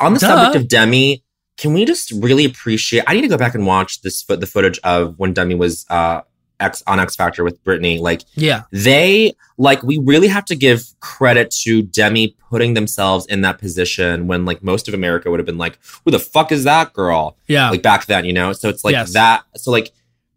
On 0.00 0.12
the 0.12 0.20
Duh. 0.20 0.26
subject 0.28 0.56
of 0.64 0.68
Demi, 0.68 1.24
can 1.56 1.72
we 1.72 1.86
just 1.86 2.10
really 2.12 2.44
appreciate? 2.44 3.04
I 3.06 3.14
need 3.14 3.22
to 3.22 3.28
go 3.28 3.38
back 3.38 3.54
and 3.54 3.66
watch 3.66 4.02
this 4.02 4.22
foot 4.22 4.40
the 4.40 4.46
footage 4.46 4.78
of 4.84 5.14
when 5.18 5.32
Demi 5.32 5.54
was 5.54 5.86
uh 5.88 6.20
X 6.60 6.82
on 6.86 6.98
X 6.98 7.14
Factor 7.16 7.44
with 7.44 7.62
Britney. 7.64 8.00
Like 8.00 8.22
Yeah. 8.34 8.62
they 8.72 9.32
like 9.58 9.82
we 9.82 9.98
really 9.98 10.28
have 10.28 10.44
to 10.46 10.56
give 10.56 10.82
credit 11.00 11.50
to 11.62 11.82
Demi 11.82 12.36
putting 12.50 12.74
themselves 12.74 13.26
in 13.26 13.42
that 13.42 13.58
position 13.58 14.26
when 14.26 14.44
like 14.44 14.62
most 14.62 14.88
of 14.88 14.94
America 14.94 15.30
would 15.30 15.38
have 15.38 15.46
been 15.46 15.58
like, 15.58 15.78
"Who 16.04 16.10
the 16.10 16.18
fuck 16.18 16.50
is 16.52 16.64
that 16.64 16.92
girl?" 16.92 17.36
Yeah. 17.46 17.70
like 17.70 17.82
back 17.82 18.06
then, 18.06 18.24
you 18.24 18.32
know? 18.32 18.52
So 18.52 18.68
it's 18.68 18.84
like 18.84 18.92
Yes. 18.92 19.12
that. 19.12 19.42
So 19.56 19.70
like, 19.70 19.92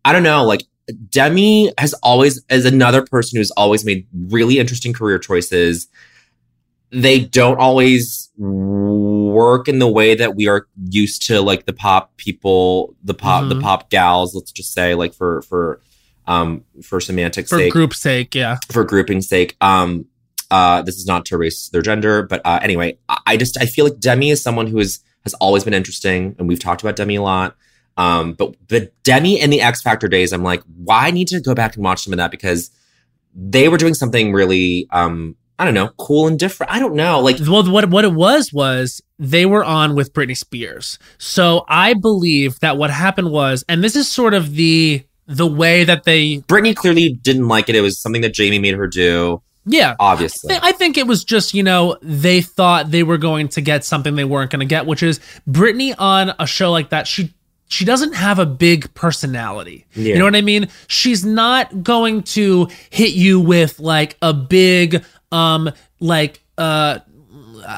I 0.05 0.13
don't 0.13 0.23
know, 0.23 0.43
like 0.45 0.63
Demi 1.09 1.71
has 1.77 1.93
always, 2.03 2.43
as 2.49 2.65
another 2.65 3.01
person 3.03 3.37
who's 3.37 3.51
always 3.51 3.85
made 3.85 4.05
really 4.29 4.59
interesting 4.59 4.93
career 4.93 5.19
choices. 5.19 5.87
They 6.91 7.19
don't 7.21 7.57
always 7.59 8.29
work 8.37 9.69
in 9.69 9.79
the 9.79 9.87
way 9.87 10.13
that 10.15 10.35
we 10.35 10.47
are 10.49 10.67
used 10.89 11.25
to, 11.27 11.39
like 11.41 11.65
the 11.65 11.71
pop 11.73 12.15
people, 12.17 12.95
the 13.03 13.13
pop, 13.13 13.47
the 13.47 13.55
Mhm. 13.55 13.61
pop 13.61 13.89
gals. 13.89 14.35
Let's 14.35 14.51
just 14.51 14.73
say, 14.73 14.93
like 14.95 15.13
for 15.13 15.41
for 15.43 15.79
um 16.31 16.63
for 16.87 16.99
semantic 16.99 17.47
sake. 17.47 17.49
for 17.49 17.59
sake, 17.59 17.73
group's 17.73 17.99
sake, 17.99 18.35
yeah. 18.35 18.57
for 18.71 18.83
grouping 18.83 19.21
sake. 19.21 19.55
Um, 19.61 20.05
Uh, 20.51 20.81
this 20.87 20.97
is 21.01 21.05
not 21.05 21.23
to 21.27 21.35
erase 21.35 21.69
their 21.69 21.81
gender, 21.81 22.23
but 22.31 22.39
uh, 22.43 22.59
anyway, 22.61 22.89
I, 23.07 23.37
just 23.37 23.55
I 23.63 23.65
feel 23.65 23.85
like 23.87 23.99
Demi 23.99 24.31
is 24.31 24.41
someone 24.41 24.67
who 24.67 24.79
is 24.79 24.99
has 25.23 25.33
always 25.35 25.63
been 25.63 25.73
interesting, 25.73 26.35
and 26.37 26.45
we've 26.49 26.59
talked 26.59 26.81
about 26.83 26.97
Demi 26.97 27.15
a 27.15 27.21
lot. 27.21 27.55
Um, 27.95 28.33
but 28.33 28.55
the 28.67 28.91
Demi 29.03 29.39
and 29.41 29.51
the 29.53 29.61
X 29.61 29.81
Factor 29.81 30.09
days, 30.09 30.33
I'm 30.33 30.43
like, 30.43 30.61
why 30.87 31.07
I 31.07 31.11
need 31.11 31.29
to 31.29 31.39
go 31.39 31.53
back 31.55 31.75
and 31.75 31.85
watch 31.85 32.03
some 32.03 32.11
of 32.11 32.17
that 32.17 32.31
because 32.31 32.69
they 33.33 33.69
were 33.69 33.77
doing 33.77 33.93
something 33.93 34.33
really, 34.33 34.87
um, 34.91 35.37
I 35.57 35.63
don't 35.63 35.73
know, 35.79 35.89
cool 35.97 36.27
and 36.27 36.37
different. 36.37 36.73
I 36.75 36.79
don't 36.79 36.95
know, 36.95 37.21
like 37.21 37.37
Well, 37.39 37.71
what 37.71 37.89
what 37.89 38.03
it 38.03 38.13
was 38.13 38.51
was 38.51 39.01
they 39.19 39.45
were 39.45 39.63
on 39.63 39.95
with 39.95 40.11
Britney 40.11 40.35
Spears. 40.35 40.99
So 41.17 41.63
I 41.69 41.93
believe 41.93 42.59
that 42.59 42.77
what 42.77 42.89
happened 42.89 43.31
was, 43.31 43.63
and 43.69 43.81
this 43.81 43.95
is 43.95 44.11
sort 44.11 44.33
of 44.33 44.55
the 44.55 45.03
the 45.27 45.47
way 45.47 45.83
that 45.83 46.03
they, 46.03 46.37
Britney 46.37 46.75
clearly 46.75 47.13
didn't 47.13 47.47
like 47.47 47.69
it. 47.69 47.75
It 47.75 47.81
was 47.81 47.99
something 47.99 48.21
that 48.21 48.33
Jamie 48.33 48.59
made 48.59 48.75
her 48.75 48.87
do, 48.87 49.41
yeah. 49.65 49.95
obviously. 49.99 50.55
I 50.61 50.71
think 50.71 50.97
it 50.97 51.07
was 51.07 51.23
just, 51.23 51.53
you 51.53 51.63
know, 51.63 51.97
they 52.01 52.41
thought 52.41 52.91
they 52.91 53.03
were 53.03 53.17
going 53.17 53.47
to 53.49 53.61
get 53.61 53.85
something 53.85 54.15
they 54.15 54.23
weren't 54.23 54.51
going 54.51 54.61
to 54.61 54.65
get, 54.65 54.85
which 54.85 55.03
is 55.03 55.19
Britney 55.49 55.95
on 55.97 56.33
a 56.39 56.47
show 56.47 56.71
like 56.71 56.89
that. 56.89 57.07
She 57.07 57.33
she 57.67 57.85
doesn't 57.85 58.13
have 58.13 58.37
a 58.37 58.45
big 58.45 58.93
personality. 58.95 59.85
You 59.93 60.17
know 60.17 60.25
what 60.25 60.35
I 60.35 60.41
mean? 60.41 60.67
She's 60.87 61.23
not 61.23 61.83
going 61.83 62.23
to 62.23 62.67
hit 62.89 63.13
you 63.13 63.39
with 63.39 63.79
like 63.79 64.17
a 64.21 64.33
big 64.33 65.05
um 65.31 65.71
like 66.01 66.41
uh 66.57 66.99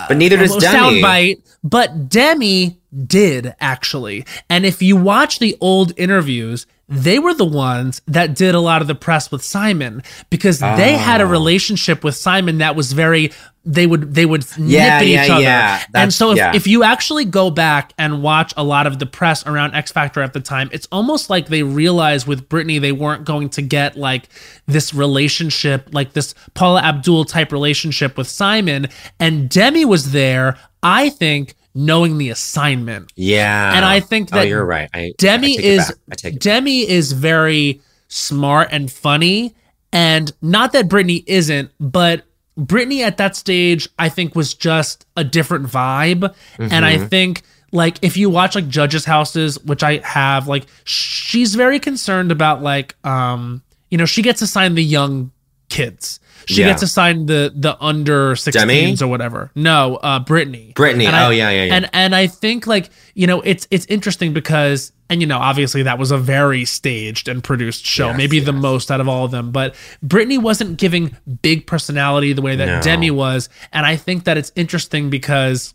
but 0.07 0.17
neither 0.17 0.37
does 0.37 0.55
Demi. 0.57 1.01
soundbite, 1.01 1.43
but 1.63 2.09
Demi 2.09 2.79
did 3.05 3.53
actually. 3.59 4.25
And 4.49 4.65
if 4.65 4.81
you 4.81 4.95
watch 4.95 5.39
the 5.39 5.57
old 5.61 5.93
interviews, 5.97 6.65
they 6.89 7.17
were 7.17 7.33
the 7.33 7.45
ones 7.45 8.01
that 8.07 8.35
did 8.35 8.53
a 8.55 8.59
lot 8.59 8.81
of 8.81 8.87
the 8.87 8.95
press 8.95 9.31
with 9.31 9.43
Simon 9.43 10.03
because 10.29 10.59
they 10.59 10.95
ah. 10.95 10.97
had 10.97 11.21
a 11.21 11.23
Oh. 11.23 11.27
relationship 11.27 12.03
with 12.03 12.15
Simon 12.15 12.57
that 12.59 12.75
was 12.75 12.91
very 12.93 13.31
they 13.65 13.87
would 13.87 14.13
they 14.13 14.25
would 14.25 14.45
Yeah, 14.57 14.83
nip 14.83 14.91
at 14.91 15.07
yeah, 15.07 15.23
each 15.23 15.29
other. 15.31 15.41
yeah. 15.41 15.83
and 15.95 16.13
so 16.13 16.31
if, 16.31 16.37
yeah. 16.37 16.51
if 16.53 16.67
you 16.67 16.83
actually 16.83 17.23
go 17.23 17.49
back 17.49 17.93
and 17.97 18.21
watch 18.21 18.53
a 18.57 18.63
lot 18.63 18.85
of 18.87 18.99
the 18.99 19.05
press 19.05 19.45
around 19.47 19.73
X 19.73 19.89
Factor 19.93 20.21
at 20.21 20.33
the 20.33 20.41
time, 20.41 20.69
it's 20.73 20.85
almost 20.91 21.29
like 21.29 21.47
they 21.47 21.63
realized 21.63 22.27
with 22.27 22.49
Britney 22.49 22.81
they 22.81 22.91
weren't 22.91 23.23
going 23.23 23.47
to 23.51 23.61
get 23.61 23.95
like 23.95 24.27
this 24.65 24.93
relationship, 24.93 25.87
like 25.93 26.11
this 26.11 26.35
Paula 26.55 26.81
Abdul 26.81 27.23
type 27.23 27.53
relationship 27.53 28.17
with 28.17 28.27
Simon. 28.27 28.87
And 29.21 29.49
Demi 29.49 29.85
was 29.85 30.11
there, 30.11 30.57
I 30.83 31.09
think, 31.09 31.55
knowing 31.75 32.17
the 32.17 32.29
assignment. 32.29 33.11
yeah, 33.15 33.75
And 33.75 33.83
I 33.85 33.99
think 33.99 34.29
oh, 34.31 34.37
that 34.37 34.47
you're 34.47 34.65
right. 34.65 34.89
I, 34.93 35.13
Demi 35.17 35.57
I 35.57 35.61
is 35.61 35.87
back. 35.87 35.95
I 36.11 36.15
take 36.15 36.33
it 36.35 36.41
Demi 36.41 36.87
is 36.87 37.11
very 37.13 37.81
smart 38.07 38.69
and 38.71 38.91
funny, 38.91 39.55
and 39.91 40.31
not 40.41 40.71
that 40.73 40.87
Britney 40.87 41.23
isn't, 41.27 41.71
but 41.79 42.23
Britney 42.59 42.99
at 43.01 43.17
that 43.17 43.35
stage 43.35 43.89
I 43.97 44.09
think 44.09 44.35
was 44.35 44.53
just 44.53 45.05
a 45.17 45.23
different 45.23 45.65
vibe, 45.65 46.33
and 46.59 46.85
I 46.85 46.97
Mhm. 46.97 47.09
think 47.09 47.41
like 47.71 47.97
if 48.03 48.15
you 48.17 48.29
watch 48.29 48.53
like 48.53 48.67
judges' 48.67 49.05
houses, 49.05 49.57
which 49.63 49.81
I 49.81 49.97
have, 50.03 50.47
like 50.47 50.67
she's 50.83 51.55
very 51.55 51.79
concerned 51.79 52.31
about 52.31 52.61
like 52.61 52.95
um 53.03 53.63
you 53.89 53.97
know 53.97 54.05
she 54.05 54.21
gets 54.21 54.43
assigned 54.43 54.77
the 54.77 54.83
young 54.83 55.31
kids. 55.69 56.19
She 56.47 56.61
Yeah. 56.61 56.67
gets 56.69 56.81
assigned 56.83 57.27
the 57.27 57.51
the 57.55 57.77
under 57.83 58.35
16s 58.35 58.53
Demi? 58.53 58.95
or 59.01 59.07
whatever. 59.07 59.51
No, 59.55 59.97
uh 59.97 60.19
Britney. 60.19 60.73
Brittany. 60.75 61.05
And 61.05 61.15
I- 61.15 61.27
oh 61.27 61.29
yeah, 61.29 61.49
yeah, 61.49 61.63
yeah. 61.65 61.75
And 61.75 61.89
and 61.93 62.15
I 62.15 62.27
think 62.27 62.67
like, 62.67 62.89
you 63.13 63.27
know, 63.27 63.41
it's 63.41 63.67
it's 63.71 63.85
interesting 63.87 64.33
because 64.33 64.91
and 65.09 65.21
you 65.21 65.27
know, 65.27 65.37
obviously 65.37 65.83
that 65.83 65.99
was 65.99 66.11
a 66.11 66.17
very 66.17 66.65
staged 66.65 67.27
and 67.27 67.43
produced 67.43 67.85
show, 67.85 68.07
Yes, 68.07 68.17
maybe 68.17 68.39
the 68.39 68.53
most 68.53 68.89
out 68.89 68.99
of 69.01 69.07
all 69.07 69.25
of 69.25 69.31
them, 69.31 69.51
but 69.51 69.75
britney 70.05 70.41
wasn't 70.41 70.77
giving 70.77 71.15
big 71.41 71.67
personality 71.67 72.33
the 72.33 72.41
way 72.41 72.55
that 72.55 72.65
No. 72.65 72.81
Demi 72.81 73.11
was, 73.11 73.47
and 73.71 73.85
I 73.85 73.95
think 73.95 74.23
that 74.23 74.37
it's 74.37 74.51
interesting 74.55 75.09
because 75.09 75.73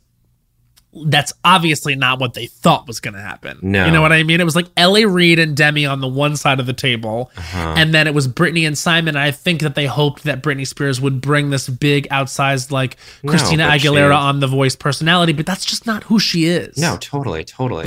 that's 1.05 1.33
obviously 1.45 1.95
not 1.95 2.19
what 2.19 2.35
they 2.35 2.47
thought 2.47 2.87
was 2.89 2.99
going 2.99 3.15
to 3.15 3.21
happen. 3.21 3.59
No. 3.63 3.85
You 3.85 3.93
know 3.93 4.01
what 4.01 4.11
I 4.13 4.23
mean? 4.23 4.41
It 4.41 4.45
was 4.45 4.57
like 4.57 4.67
L.A. 4.77 5.05
Reid 5.07 5.39
and 5.39 5.57
Demi 5.57 5.85
on 5.87 6.01
the 6.01 6.09
one 6.09 6.35
side 6.37 6.61
of 6.61 6.67
the 6.67 6.73
table, 6.73 7.31
Uh-huh. 7.37 7.75
and 7.77 7.93
then 7.95 8.07
it 8.07 8.15
was 8.15 8.27
Britney 8.27 8.67
and 8.67 8.77
Simon. 8.77 9.15
And 9.17 9.19
I 9.23 9.31
think 9.31 9.61
that 9.61 9.75
they 9.75 9.87
hoped 9.87 10.25
that 10.25 10.43
Britney 10.43 10.67
Spears 10.67 11.01
would 11.01 11.21
bring 11.21 11.51
this 11.51 11.69
big 11.69 12.09
outsized 12.09 12.71
like 12.71 12.97
No, 13.23 13.31
Christina 13.31 13.65
Aguilera 13.69 14.17
on 14.17 14.41
The 14.41 14.47
Voice 14.47 14.77
personality, 14.77 15.33
but 15.35 15.45
that's 15.47 15.65
just 15.67 15.85
not 15.87 16.05
who 16.05 16.19
she 16.19 16.47
is. 16.47 16.79
no, 16.79 16.97
totally, 16.97 17.45
totally. 17.45 17.87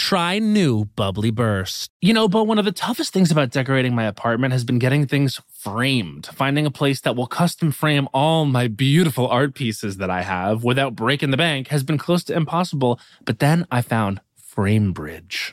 try 0.00 0.38
new 0.38 0.86
Bubbly 0.96 1.30
Burst. 1.30 1.90
You 2.00 2.14
know, 2.14 2.26
but 2.26 2.44
one 2.44 2.58
of 2.58 2.64
the 2.64 2.72
toughest 2.72 3.12
things 3.12 3.30
about 3.30 3.50
decorating 3.50 3.94
my 3.94 4.04
apartment 4.04 4.52
has 4.52 4.64
been 4.64 4.78
getting 4.78 5.06
things 5.06 5.38
framed. 5.52 6.26
Finding 6.32 6.64
a 6.64 6.70
place 6.70 7.02
that 7.02 7.16
will 7.16 7.26
custom 7.26 7.70
frame 7.70 8.08
all 8.14 8.46
my 8.46 8.66
beautiful 8.66 9.28
art 9.28 9.54
pieces 9.54 9.98
that 9.98 10.08
I 10.08 10.22
have 10.22 10.64
without 10.64 10.96
breaking 10.96 11.32
the 11.32 11.36
bank 11.36 11.68
has 11.68 11.82
been 11.82 11.98
close 11.98 12.24
to 12.24 12.34
impossible. 12.34 12.98
But 13.26 13.40
then 13.40 13.66
I 13.70 13.82
found 13.82 14.22
FrameBridge. 14.40 15.52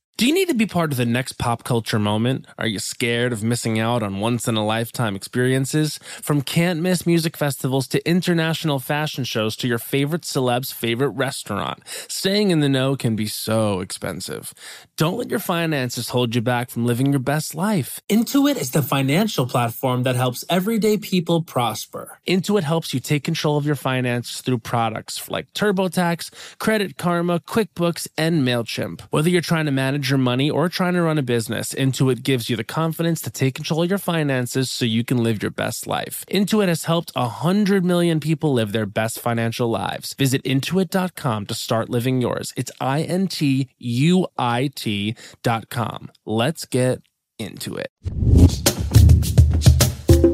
Do 0.21 0.27
you 0.27 0.35
need 0.35 0.49
to 0.49 0.53
be 0.53 0.67
part 0.67 0.91
of 0.91 0.99
the 0.99 1.05
next 1.07 1.39
pop 1.39 1.63
culture 1.63 1.97
moment? 1.97 2.45
Are 2.59 2.67
you 2.67 2.77
scared 2.77 3.33
of 3.33 3.43
missing 3.43 3.79
out 3.79 4.03
on 4.03 4.19
once 4.19 4.47
in 4.47 4.55
a 4.55 4.63
lifetime 4.63 5.15
experiences? 5.15 5.97
From 6.21 6.43
can't 6.43 6.79
miss 6.79 7.07
music 7.07 7.35
festivals 7.35 7.87
to 7.87 8.07
international 8.07 8.77
fashion 8.77 9.23
shows 9.23 9.55
to 9.55 9.67
your 9.67 9.79
favorite 9.79 10.23
celeb's 10.23 10.71
favorite 10.71 11.09
restaurant, 11.09 11.81
staying 12.07 12.51
in 12.51 12.59
the 12.59 12.69
know 12.69 12.95
can 12.95 13.15
be 13.15 13.25
so 13.25 13.79
expensive. 13.79 14.53
Don't 14.95 15.17
let 15.17 15.31
your 15.31 15.39
finances 15.39 16.09
hold 16.09 16.35
you 16.35 16.41
back 16.43 16.69
from 16.69 16.85
living 16.85 17.11
your 17.11 17.19
best 17.19 17.55
life. 17.55 17.99
Intuit 18.07 18.61
is 18.61 18.69
the 18.69 18.83
financial 18.83 19.47
platform 19.47 20.03
that 20.03 20.15
helps 20.15 20.45
everyday 20.47 20.97
people 20.97 21.41
prosper. 21.41 22.19
Intuit 22.27 22.61
helps 22.61 22.93
you 22.93 22.99
take 22.99 23.23
control 23.23 23.57
of 23.57 23.65
your 23.65 23.73
finances 23.73 24.41
through 24.41 24.59
products 24.59 25.27
like 25.31 25.51
TurboTax, 25.53 26.59
Credit 26.59 26.95
Karma, 26.95 27.39
QuickBooks, 27.39 28.07
and 28.19 28.43
MailChimp. 28.47 29.01
Whether 29.09 29.31
you're 29.31 29.41
trying 29.41 29.65
to 29.65 29.71
manage 29.71 30.10
your 30.11 30.19
money 30.19 30.49
or 30.49 30.69
trying 30.69 30.93
to 30.93 31.01
run 31.01 31.17
a 31.17 31.23
business, 31.23 31.73
Intuit 31.73 32.21
gives 32.21 32.49
you 32.49 32.55
the 32.55 32.63
confidence 32.63 33.21
to 33.21 33.31
take 33.31 33.55
control 33.55 33.81
of 33.81 33.89
your 33.89 33.97
finances 33.97 34.69
so 34.69 34.85
you 34.85 35.03
can 35.03 35.23
live 35.23 35.41
your 35.41 35.49
best 35.49 35.87
life. 35.87 36.23
Intuit 36.29 36.67
has 36.67 36.83
helped 36.83 37.11
100 37.15 37.83
million 37.83 38.19
people 38.19 38.53
live 38.53 38.73
their 38.73 38.85
best 38.85 39.19
financial 39.19 39.69
lives. 39.69 40.13
Visit 40.13 40.43
intuit.com 40.43 41.47
to 41.47 41.53
start 41.55 41.89
living 41.89 42.21
yours. 42.21 42.53
It's 42.55 42.71
I 42.79 43.01
N 43.01 43.27
T 43.27 43.69
U 43.79 44.27
I 44.37 44.69
T.com. 44.75 46.11
Let's 46.25 46.65
get 46.65 47.01
into 47.39 47.75
it. 47.77 47.89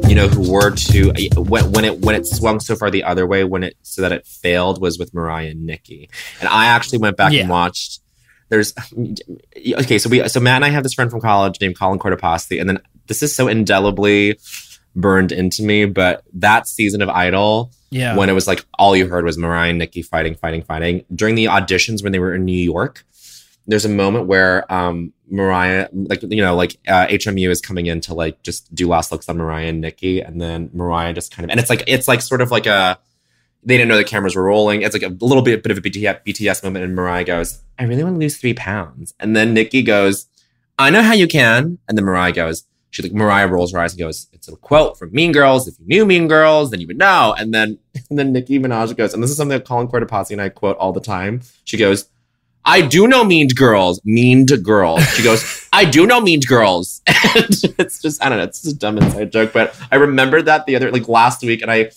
You 0.10 0.16
know 0.16 0.28
who 0.28 0.52
were 0.52 0.72
to 0.72 1.14
when, 1.38 1.72
when 1.72 1.86
it 1.86 2.00
when 2.00 2.16
it 2.16 2.26
swung 2.26 2.60
so 2.60 2.76
far 2.76 2.90
the 2.90 3.04
other 3.04 3.28
way 3.28 3.44
when 3.44 3.64
it 3.64 3.78
so 3.84 4.02
that 4.02 4.12
it 4.12 4.26
failed 4.26 4.82
was 4.82 4.98
with 4.98 5.14
Mariah 5.14 5.50
and 5.52 5.66
Nicki. 5.66 6.10
And 6.40 6.50
I 6.50 6.66
actually 6.68 6.98
went 7.00 7.18
back 7.18 7.32
Yeah. 7.34 7.42
and 7.42 7.50
watched 7.50 8.00
there's 8.50 8.74
okay, 9.80 9.98
so 9.98 10.10
we 10.10 10.28
so 10.30 10.40
Matt 10.40 10.58
and 10.58 10.66
I 10.66 10.70
have 10.70 10.84
this 10.84 10.94
friend 10.94 11.10
from 11.12 11.22
college 11.22 11.60
named 11.62 11.78
Colin 11.78 12.00
Cortopassi, 12.00 12.60
and 12.60 12.70
then 12.70 12.80
this 13.08 13.22
is 13.24 13.34
so 13.36 13.48
indelibly 13.48 14.38
burned 14.96 15.32
into 15.32 15.64
me, 15.64 15.86
but 15.86 16.24
that 16.34 16.68
season 16.68 17.02
of 17.02 17.10
Idol 17.10 17.72
Yeah. 17.92 18.16
when 18.16 18.30
it 18.30 18.34
was 18.34 18.48
like 18.48 18.66
all 18.80 18.96
you 18.96 19.08
heard 19.08 19.26
was 19.26 19.38
Mariah 19.38 19.70
and 19.70 19.78
Nicki 19.78 20.02
fighting, 20.02 20.36
fighting, 20.36 20.64
fighting. 20.64 21.06
During 21.14 21.36
the 21.36 21.46
auditions 21.46 22.04
when 22.04 22.12
they 22.12 22.20
were 22.20 22.34
in 22.34 22.46
New 22.46 22.58
York, 22.58 23.06
there's 23.68 23.86
a 23.86 23.90
moment 23.90 24.26
where 24.28 24.72
um 24.74 25.14
Mariah, 25.30 25.90
like 25.92 26.22
you 26.24 26.42
know, 26.42 26.56
like 26.56 26.78
uh, 26.88 27.06
HMU 27.08 27.50
is 27.50 27.60
coming 27.62 27.86
in 27.88 28.00
to 28.02 28.14
like 28.14 28.42
just 28.42 28.74
do 28.74 28.88
last 28.88 29.12
looks 29.12 29.28
on 29.28 29.38
Mariah 29.38 29.68
and 29.68 29.82
Nicki, 29.82 30.22
and 30.22 30.40
then 30.40 30.70
Mariah 30.74 31.12
just 31.14 31.36
kind 31.36 31.44
of, 31.44 31.52
and 31.52 31.60
it's 31.60 31.70
like 31.70 31.84
it's 31.86 32.08
like 32.08 32.22
sort 32.22 32.40
of 32.42 32.50
like 32.50 32.66
a 32.66 32.98
they 33.68 33.78
didn't 33.78 33.90
know 33.90 33.98
the 33.98 34.04
cameras 34.04 34.36
were 34.36 34.44
rolling. 34.44 34.82
It's 34.82 34.94
like 34.94 35.04
a 35.04 35.16
little 35.24 35.44
bit, 35.44 35.62
bit 35.62 35.72
of 35.72 35.78
a 35.78 35.82
BTS, 35.82 36.64
moment, 36.64 36.86
and 36.86 36.96
Mariah 36.96 37.26
goes, 37.26 37.60
"I 37.78 37.84
really 37.84 38.04
want 38.04 38.16
to 38.16 38.20
lose 38.20 38.38
three 38.38 38.54
pounds," 38.54 39.14
and 39.20 39.36
then 39.36 39.54
Nicki 39.54 39.84
goes, 39.84 40.28
"I 40.80 40.90
know 40.90 41.04
how 41.04 41.14
you 41.14 41.28
can," 41.28 41.78
and 41.88 41.98
then 41.98 42.06
Mariah 42.06 42.32
goes, 42.32 42.64
she 42.90 43.04
like 43.04 43.14
Mariah 43.14 43.48
rolls 43.48 43.74
her 43.74 43.80
eyes 43.80 43.94
and 43.94 44.00
goes, 44.00 44.28
"It's 44.32 44.48
a 44.48 44.56
quote 44.56 44.98
from 44.98 45.12
Mean 45.12 45.32
Girls. 45.32 45.68
If 45.68 45.76
you 45.80 45.86
knew 45.86 46.06
Mean 46.06 46.28
Girls, 46.28 46.72
then 46.72 46.80
you 46.80 46.88
would 46.88 46.98
know." 46.98 47.36
And 47.38 47.54
then 47.54 47.78
and 48.10 48.18
then 48.18 48.32
Nicki 48.32 48.60
Minaj 48.60 48.96
goes, 48.96 49.14
and 49.14 49.22
this 49.22 49.30
is 49.30 49.38
something 49.38 49.58
that 49.58 49.66
Colin 49.66 49.88
Cortopassi 49.88 50.32
and 50.32 50.42
I 50.42 50.50
quote 50.50 50.78
all 50.78 50.94
the 50.94 51.02
time. 51.02 51.42
She 51.66 51.78
goes, 51.78 52.10
"I 52.66 52.82
do 52.82 53.08
know 53.08 53.24
Mean 53.24 53.50
Girls, 53.50 54.00
Mean 54.06 54.46
Girls." 54.46 55.04
She 55.10 55.24
goes, 55.24 55.68
"I 55.74 55.86
do 55.86 56.08
know 56.08 56.22
Mean 56.22 56.40
Girls," 56.40 57.02
and 57.08 57.50
it's 57.78 58.02
just 58.02 58.24
I 58.24 58.30
don't 58.30 58.38
know, 58.38 58.46
it's 58.46 58.62
just 58.62 58.76
a 58.76 58.80
dumb 58.80 58.98
inside 58.98 59.32
joke, 59.32 59.52
but 59.54 59.76
I 59.92 59.98
remembered 59.98 60.46
that 60.46 60.66
the 60.66 60.76
other 60.76 60.92
like 60.92 61.08
last 61.08 61.44
week, 61.44 61.62
and 61.62 61.70
I 61.70 61.92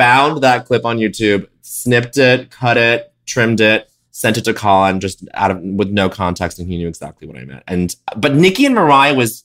found 0.00 0.42
that 0.42 0.66
clip 0.66 0.84
on 0.84 0.98
YouTube, 0.98 1.46
snipped 1.62 2.16
it, 2.16 2.50
cut 2.50 2.76
it, 2.76 3.12
trimmed 3.26 3.60
it, 3.60 3.90
sent 4.10 4.36
it 4.38 4.44
to 4.44 4.54
Colin 4.54 5.00
just 5.00 5.26
out 5.34 5.50
of 5.50 5.60
with 5.60 5.90
no 5.90 6.08
context, 6.08 6.58
and 6.58 6.68
he 6.68 6.76
knew 6.78 6.88
exactly 6.88 7.26
what 7.28 7.36
I 7.36 7.44
meant. 7.44 7.62
And 7.66 7.94
but 8.16 8.34
Nicki 8.34 8.64
and 8.66 8.74
Mariah 8.74 9.14
was 9.14 9.44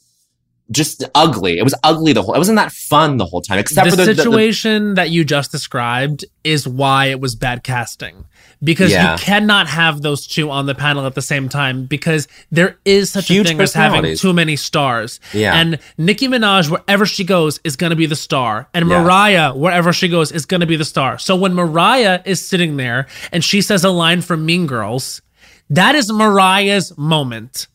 just 0.71 1.03
ugly. 1.13 1.59
It 1.59 1.63
was 1.63 1.75
ugly 1.83 2.13
the 2.13 2.23
whole. 2.23 2.33
It 2.33 2.39
wasn't 2.39 2.55
that 2.57 2.71
fun 2.71 3.17
the 3.17 3.25
whole 3.25 3.41
time, 3.41 3.59
except 3.59 3.85
the 3.85 3.91
for 3.91 3.95
the, 3.97 4.05
the- 4.05 4.13
the- 4.13 4.21
situation 4.23 4.95
that 4.95 5.09
you 5.11 5.23
just 5.23 5.51
described 5.51 6.25
is 6.43 6.67
why 6.67 7.05
it 7.07 7.19
was 7.19 7.35
bad 7.35 7.63
casting 7.63 8.25
because 8.63 8.91
Yeah. 8.91 9.13
you 9.13 9.17
cannot 9.19 9.67
have 9.67 10.01
those 10.01 10.25
two 10.27 10.49
on 10.49 10.65
the 10.65 10.75
panel 10.75 11.05
at 11.05 11.15
the 11.15 11.21
same 11.21 11.49
time 11.49 11.85
because 11.85 12.27
there 12.51 12.77
is 12.85 13.11
such 13.11 13.27
Huge 13.27 13.45
a 13.45 13.49
thing 13.49 13.61
as 13.61 13.73
having 13.73 14.15
too 14.15 14.33
many 14.33 14.55
stars. 14.55 15.19
Yeah. 15.33 15.53
And 15.55 15.79
Nicki 15.97 16.27
Minaj, 16.27 16.69
wherever 16.69 17.05
she 17.05 17.23
goes, 17.23 17.59
is 17.63 17.75
going 17.75 17.89
to 17.91 17.95
be 17.95 18.05
the 18.05 18.15
star. 18.15 18.67
And 18.73 18.87
Yes. 18.89 19.01
Mariah, 19.03 19.53
wherever 19.53 19.91
she 19.93 20.07
goes, 20.07 20.31
is 20.31 20.45
going 20.45 20.61
to 20.61 20.67
be 20.67 20.75
the 20.75 20.85
star. 20.85 21.17
So 21.17 21.35
when 21.35 21.53
Mariah 21.53 22.21
is 22.25 22.45
sitting 22.45 22.77
there 22.77 23.07
and 23.31 23.43
she 23.43 23.61
says 23.61 23.83
a 23.83 23.89
line 23.89 24.21
from 24.21 24.45
Mean 24.45 24.67
Girls, 24.67 25.21
that 25.69 25.95
is 25.95 26.11
Mariah's 26.11 26.97
moment. 26.97 27.67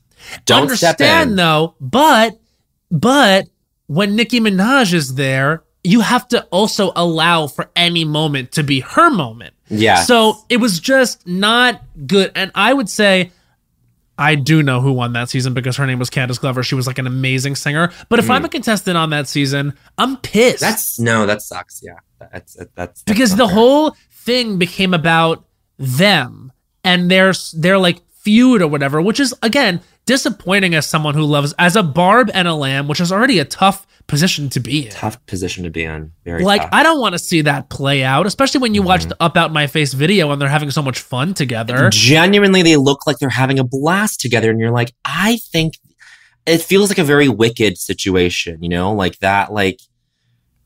don't 0.45 0.62
Understand 0.62 1.38
though, 1.38 1.75
but 1.81 2.38
but 2.90 3.47
when 3.87 4.16
Nicki 4.16 4.40
Minaj 4.40 4.93
is 4.93 5.14
there, 5.14 5.62
you 5.83 6.01
have 6.01 6.29
to 6.29 6.43
also 6.51 6.93
allow 6.95 7.47
for 7.47 7.71
any 7.75 8.05
moment 8.05 8.53
to 8.53 8.62
be 8.62 8.81
her 8.81 9.11
moment. 9.11 9.55
Yeah. 9.70 10.02
So 10.02 10.44
it 10.48 10.59
was 10.59 10.80
just 10.80 11.26
not 11.26 11.80
good. 12.06 12.33
And 12.35 12.50
I 12.54 12.74
would 12.74 12.90
say 12.90 13.30
I 14.20 14.35
do 14.35 14.62
know 14.62 14.83
who 14.83 14.92
won 14.92 15.14
that 15.14 15.30
season 15.30 15.54
because 15.54 15.78
her 15.78 15.87
name 15.87 15.98
was 15.98 16.11
Candice 16.11 16.38
Glover. 16.38 16.62
She 16.62 16.74
was 16.74 16.87
like 16.87 16.98
an 16.98 17.06
amazing 17.06 17.56
singer. 17.56 17.90
But 18.11 18.18
if 18.18 18.28
I'm 18.28 18.42
mm. 18.42 18.46
a 18.46 18.48
contestant 18.50 18.98
on 18.98 19.09
that 19.11 19.28
season, 19.28 19.72
I'm 19.96 20.18
pissed. 20.18 20.61
That's 20.61 21.00
no, 21.00 21.24
that 21.24 21.40
sucks. 21.40 21.80
Yeah, 21.83 21.94
that's 22.18 22.54
that's, 22.54 22.70
that's 22.74 23.02
because 23.04 23.37
the 23.37 23.46
fair. 23.46 23.54
whole 23.54 23.96
thing 24.11 24.59
became 24.59 24.92
about 24.92 25.46
them 25.78 26.52
and 26.85 27.11
their 27.11 27.33
their 27.54 27.78
like 27.78 28.02
feud 28.11 28.61
or 28.61 28.68
whatever, 28.68 29.00
which 29.00 29.20
is 29.20 29.35
again 29.42 29.80
disappointing 30.11 30.75
as 30.75 30.87
someone 30.87 31.14
who 31.14 31.23
loves 31.23 31.55
as 31.57 31.77
a 31.77 31.85
barb 31.85 32.33
and 32.35 32.49
a 32.49 32.55
lamb, 32.55 32.88
which 32.88 32.99
is 33.01 33.12
already 33.12 33.38
a 33.38 33.44
tough 33.44 33.87
position 34.09 34.49
to 34.51 34.59
be 34.59 34.87
in. 34.87 34.90
tough 34.90 35.25
position 35.27 35.62
to 35.62 35.70
be 35.70 35.85
in. 35.85 36.11
Very 36.25 36.42
Like 36.42 36.62
tough. 36.62 36.70
I 36.73 36.83
don't 36.83 37.01
want 37.01 37.12
to 37.12 37.18
see 37.20 37.42
that 37.42 37.68
play 37.70 38.03
out, 38.03 38.27
especially 38.27 38.59
when 38.61 38.75
you 38.75 38.83
watch 38.83 39.03
Mm-hmm. 39.03 39.11
the 39.11 39.23
Up 39.23 39.37
Out 39.37 39.53
My 39.53 39.68
Face 39.68 39.92
video 39.94 40.33
and 40.33 40.40
they're 40.42 40.49
having 40.49 40.73
so 40.73 40.83
much 40.83 40.99
fun 40.99 41.33
together. 41.33 41.90
genuinely 41.92 42.62
they 42.62 42.77
look 42.77 43.07
like 43.07 43.18
they're 43.18 43.29
having 43.29 43.61
a 43.61 43.64
blast 43.64 44.18
together 44.20 44.51
and 44.51 44.59
you're 44.59 44.73
like 44.73 44.92
i 45.05 45.37
think 45.53 45.75
it 46.44 46.59
feels 46.61 46.88
like 46.88 46.99
a 46.99 47.05
very 47.05 47.29
wicked 47.29 47.79
situation 47.79 48.61
you 48.64 48.68
know 48.68 48.92
like 48.92 49.16
that 49.20 49.53
like 49.53 49.79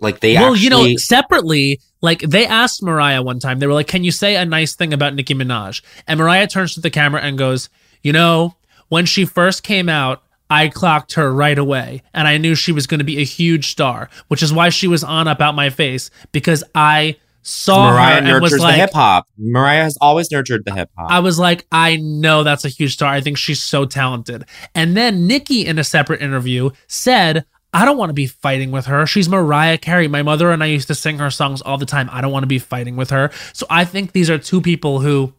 like 0.01 0.21
they 0.21 0.35
well, 0.37 0.53
actually 0.55 0.65
you 0.65 0.71
know, 0.71 0.97
separately, 0.97 1.81
like 2.01 2.21
they 2.21 2.47
asked 2.47 2.83
Mariah 2.83 3.23
one 3.23 3.39
time, 3.39 3.59
they 3.59 3.67
were 3.67 3.73
like, 3.73 3.87
Can 3.87 4.05
you 4.05 4.11
say 4.11 4.37
a 4.37 4.45
nice 4.45 4.75
thing 4.75 4.93
about 4.93 5.15
Nicki 5.15 5.35
Minaj? 5.35 5.83
And 6.07 6.19
Mariah 6.19 6.47
turns 6.47 6.75
to 6.75 6.81
the 6.81 6.91
camera 6.91 7.23
and 7.23 7.39
goes, 7.39 7.71
You 8.03 8.13
know, 8.13 8.55
when 8.95 9.07
she 9.07 9.25
first 9.25 9.65
came 9.65 9.89
out, 9.89 10.23
I 10.49 10.69
clocked 10.69 11.15
her 11.15 11.35
right 11.35 11.59
away. 11.59 12.03
And 12.15 12.29
I 12.29 12.39
knew 12.39 12.55
she 12.55 12.71
was 12.71 12.87
going 12.87 13.01
to 13.01 13.05
be 13.05 13.19
a 13.21 13.25
huge 13.25 13.71
star, 13.73 14.09
which 14.29 14.41
is 14.41 14.53
why 14.53 14.69
she 14.69 14.87
was 14.87 15.03
on 15.03 15.27
Up 15.27 15.41
Out 15.41 15.57
My 15.57 15.69
Face 15.69 16.11
because 16.31 16.63
I 16.77 17.17
saw 17.43 17.91
mariah 17.91 18.13
her 18.13 18.19
and 18.19 18.27
was 18.41 18.53
nurtures 18.53 18.61
the 18.61 18.63
like, 18.63 18.77
hip 18.77 18.93
hop 18.95 19.29
mariah 19.37 19.83
has 19.83 19.99
always 20.01 20.31
nurtured 20.31 20.65
the 20.65 20.73
hip 20.73 20.89
hop 20.97 21.11
I 21.11 21.21
was 21.21 21.39
like, 21.39 21.67
I 21.71 21.97
know 21.97 22.43
that's 22.45 22.65
a 22.65 22.69
huge 22.69 22.95
star. 22.95 23.13
I 23.13 23.21
think 23.21 23.37
she's 23.37 23.63
so 23.63 23.85
talented. 23.85 24.45
And 24.77 24.97
then 24.97 25.27
Nicki, 25.27 25.67
in 25.67 25.79
a 25.79 25.85
separate 25.85 26.23
interview, 26.23 26.71
said, 26.87 27.45
I 27.73 27.85
don't 27.85 27.99
want 27.99 28.11
to 28.11 28.15
be 28.15 28.29
fighting 28.29 28.71
with 28.71 28.87
her. 28.87 29.07
She's 29.07 29.29
Mariah 29.29 29.79
Carey. 29.79 30.07
My 30.07 30.23
mother 30.23 30.53
and 30.53 30.63
I 30.63 30.67
used 30.67 30.87
to 30.87 30.95
sing 30.95 31.19
her 31.19 31.33
songs 31.33 31.61
all 31.61 31.79
the 31.79 31.85
time. 31.85 32.09
I 32.13 32.21
don't 32.21 32.31
want 32.31 32.45
to 32.45 32.49
be 32.49 32.61
fighting 32.61 32.95
with 32.95 33.11
her. 33.11 33.33
So 33.53 33.67
I 33.69 33.85
think 33.85 34.13
these 34.13 34.31
are 34.31 34.39
two 34.39 34.61
people 34.61 35.01
who, 35.01 35.35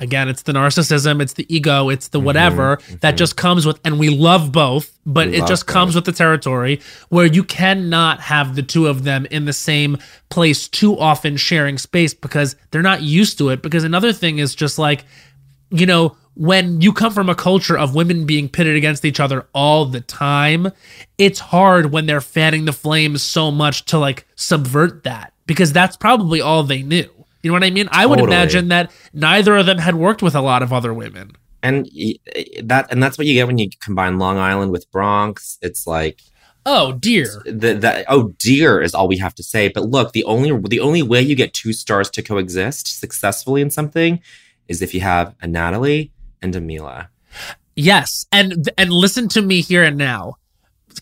again, 0.00 0.28
it's 0.28 0.42
the 0.42 0.52
narcissism, 0.52 1.22
it's 1.22 1.34
the 1.34 1.46
ego, 1.54 1.88
it's 1.88 2.08
the 2.08 2.18
mm-hmm. 2.18 2.26
whatever 2.26 2.78
that 2.88 3.00
mm-hmm. 3.00 3.16
just 3.16 3.36
comes 3.36 3.66
with, 3.66 3.78
and 3.84 3.98
we 3.98 4.08
love 4.08 4.50
both, 4.50 4.98
but 5.06 5.28
We 5.28 5.36
it 5.36 5.46
just 5.46 5.66
comes 5.66 5.94
with 5.94 6.06
the 6.06 6.12
territory 6.12 6.80
where 7.10 7.26
you 7.26 7.44
cannot 7.44 8.20
have 8.20 8.56
the 8.56 8.62
two 8.62 8.86
of 8.86 9.04
them 9.04 9.26
in 9.26 9.44
the 9.44 9.52
same 9.52 9.98
place 10.30 10.66
too 10.68 10.98
often 10.98 11.36
sharing 11.36 11.78
space 11.78 12.14
because 12.14 12.56
they're 12.70 12.82
not 12.82 13.02
used 13.02 13.38
to 13.38 13.50
it. 13.50 13.62
Because 13.62 13.84
another 13.84 14.12
thing 14.12 14.38
is 14.38 14.54
just 14.54 14.78
like, 14.78 15.04
you 15.70 15.86
know, 15.86 16.16
when 16.34 16.80
you 16.80 16.92
come 16.92 17.12
from 17.12 17.28
a 17.28 17.34
culture 17.34 17.76
of 17.76 17.94
women 17.94 18.24
being 18.24 18.48
pitted 18.48 18.76
against 18.76 19.04
each 19.04 19.20
other 19.20 19.46
all 19.52 19.84
the 19.84 20.00
time, 20.00 20.68
it's 21.18 21.38
hard 21.38 21.92
when 21.92 22.06
they're 22.06 22.20
fanning 22.20 22.64
the 22.64 22.72
flames 22.72 23.22
so 23.22 23.50
much 23.50 23.84
to 23.86 23.98
like 23.98 24.26
subvert 24.36 25.04
that 25.04 25.32
because 25.46 25.72
that's 25.72 25.96
probably 25.96 26.40
all 26.40 26.62
they 26.62 26.82
knew. 26.82 27.19
You 27.42 27.50
know 27.50 27.54
what 27.54 27.64
I 27.64 27.70
mean? 27.70 27.88
I 27.90 28.06
would 28.06 28.20
imagine 28.20 28.68
that 28.68 28.92
neither 29.12 29.56
of 29.56 29.66
them 29.66 29.78
had 29.78 29.94
worked 29.94 30.22
with 30.22 30.34
a 30.34 30.40
lot 30.40 30.62
of 30.62 30.72
other 30.72 30.92
women. 30.92 31.32
and 31.62 31.88
eh, 31.98 32.14
that 32.62 32.90
and 32.90 33.02
that's 33.02 33.18
what 33.18 33.26
you 33.26 33.34
get 33.34 33.46
when 33.46 33.58
you 33.58 33.68
combine 33.80 34.18
Long 34.18 34.38
Island 34.38 34.72
with 34.72 34.90
Bronx. 34.90 35.58
It's 35.62 35.86
like 35.86 36.22
Oh 36.66 36.92
dear. 36.92 37.42
the 37.46 37.74
that 37.74 38.04
oh 38.08 38.34
dear 38.38 38.82
is 38.82 38.94
all 38.94 39.08
we 39.08 39.16
have 39.18 39.34
to 39.36 39.42
say. 39.42 39.68
But 39.68 39.84
look, 39.88 40.12
the 40.12 40.24
only 40.24 40.56
the 40.68 40.80
only 40.80 41.02
way 41.02 41.22
you 41.22 41.34
get 41.34 41.54
two 41.54 41.72
stars 41.72 42.10
to 42.10 42.22
coexist 42.22 43.00
successfully 43.00 43.62
in 43.62 43.70
something 43.70 44.20
is 44.68 44.82
if 44.82 44.94
you 44.94 45.00
have 45.00 45.34
a 45.40 45.46
Natalie 45.46 46.12
and 46.42 46.54
a 46.54 46.60
Mila. 46.60 47.08
Yes, 47.76 48.26
and 48.30 48.68
and 48.76 48.92
listen 48.92 49.28
to 49.30 49.42
me 49.42 49.62
here 49.62 49.84
and 49.84 49.96
now. 49.96 50.34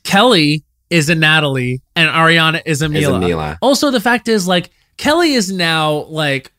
Kelly 0.05 0.64
is 0.91 1.09
a 1.09 1.14
Natalie, 1.14 1.82
and 1.97 2.09
Ariana 2.09 2.62
is 2.64 2.82
a 2.82 2.89
Mila. 2.89 3.18
Is 3.18 3.24
a 3.24 3.26
Mila. 3.28 3.59
Also, 3.61 3.91
the 3.91 4.01
fact 4.01 4.28
is, 4.28 4.47
like 4.47 4.70
Kelly 4.99 5.32
is 5.32 5.51
now 5.51 6.05
like 6.05 6.53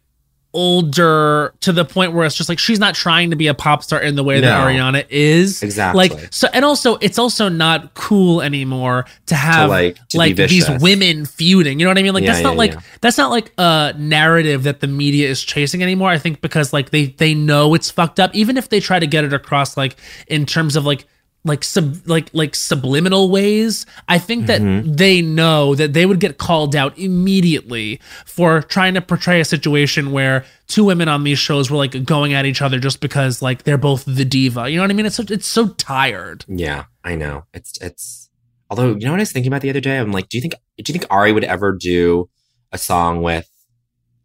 older 0.52 1.54
to 1.60 1.72
the 1.72 1.86
point 1.86 2.12
where 2.14 2.26
it's 2.26 2.36
just 2.36 2.50
like 2.50 2.58
she's 2.58 2.80
not 2.80 2.96
trying 2.96 3.30
to 3.30 3.36
be 3.36 3.46
a 3.46 3.54
pop 3.54 3.84
star 3.84 4.02
in 4.02 4.16
the 4.16 4.24
way 4.24 4.40
that 4.40 4.66
Ariana 4.66 5.06
is. 5.10 5.62
Exactly. 5.62 6.10
Like 6.10 6.34
so, 6.34 6.48
and 6.54 6.66
also 6.66 6.96
it's 6.96 7.20
also 7.20 7.50
not 7.50 7.94
cool 7.94 8.42
anymore 8.42 9.06
to 9.28 9.36
have 9.36 9.70
like, 9.70 10.08
to 10.10 10.18
like 10.18 10.36
these 10.36 10.68
women 10.82 11.26
feuding. 11.26 11.80
You 11.80 11.86
know 11.86 11.92
what 11.92 12.00
I 12.00 12.04
mean? 12.04 12.14
Like 12.14 12.24
Yeah, 12.24 12.32
that's 12.32 12.44
not 12.44 12.54
yeah, 12.54 12.58
like 12.58 12.74
yeah. 12.74 12.82
that's 13.02 13.18
not 13.18 13.30
like 13.30 13.54
a 13.60 13.94
narrative 13.98 14.64
that 14.64 14.80
the 14.80 14.88
media 14.88 15.30
is 15.30 15.44
chasing 15.44 15.84
anymore. 15.84 16.10
I 16.10 16.18
think 16.18 16.42
because 16.42 16.74
like 16.74 16.90
they 16.90 17.08
they 17.08 17.36
know 17.36 17.76
it's 17.76 17.92
fucked 17.92 18.20
up, 18.20 18.34
even 18.34 18.58
if 18.58 18.70
they 18.70 18.80
try 18.80 19.00
to 19.00 19.08
get 19.08 19.24
it 19.24 19.34
across 19.34 19.78
like 19.78 19.98
in 20.28 20.46
terms 20.46 20.76
of 20.76 20.86
like 20.86 21.06
like 21.46 21.64
sub 21.64 21.96
like 22.06 22.30
like 22.34 22.54
subliminal 22.54 23.30
ways. 23.30 23.86
I 24.08 24.18
think 24.20 24.48
that 24.48 24.62
Mm-hmm. 24.62 24.94
they 24.94 25.22
know 25.22 25.74
that 25.76 25.94
they 25.94 26.06
would 26.06 26.20
get 26.20 26.38
called 26.38 26.76
out 26.76 26.98
immediately 26.98 28.00
for 28.26 28.62
trying 28.62 28.94
to 28.96 29.02
portray 29.02 29.40
a 29.40 29.46
situation 29.46 30.12
where 30.12 30.44
two 30.68 30.84
women 30.84 31.08
on 31.08 31.24
these 31.24 31.40
shows 31.40 31.72
were 31.72 31.78
like 31.78 32.04
going 32.04 32.34
at 32.34 32.46
each 32.46 32.62
other 32.62 32.78
just 32.80 33.00
because 33.00 33.42
like 33.42 33.64
they're 33.64 33.78
both 33.78 34.04
the 34.06 34.26
diva. 34.26 34.70
You 34.70 34.76
know 34.78 34.84
what 34.84 34.92
I 34.92 34.94
mean? 34.94 35.06
It's 35.06 35.16
so, 35.16 35.24
it's 35.30 35.48
so 35.48 35.70
tired. 35.70 36.44
Yeah, 36.48 36.86
I 37.04 37.16
know. 37.16 37.46
It's 37.54 37.78
it's. 37.82 38.30
Although 38.70 38.90
you 38.96 39.06
know 39.06 39.12
what 39.12 39.20
I 39.20 39.24
was 39.24 39.32
thinking 39.32 39.52
about 39.52 39.62
the 39.62 39.70
other 39.70 39.80
day, 39.82 39.98
I'm 39.98 40.12
like, 40.12 40.30
do 40.30 40.38
you 40.38 40.42
think 40.42 40.54
do 40.78 40.92
you 40.92 41.00
think 41.00 41.06
Ari 41.10 41.32
would 41.32 41.44
ever 41.46 41.72
do 41.72 42.30
a 42.72 42.78
song 42.78 43.22
with 43.24 43.50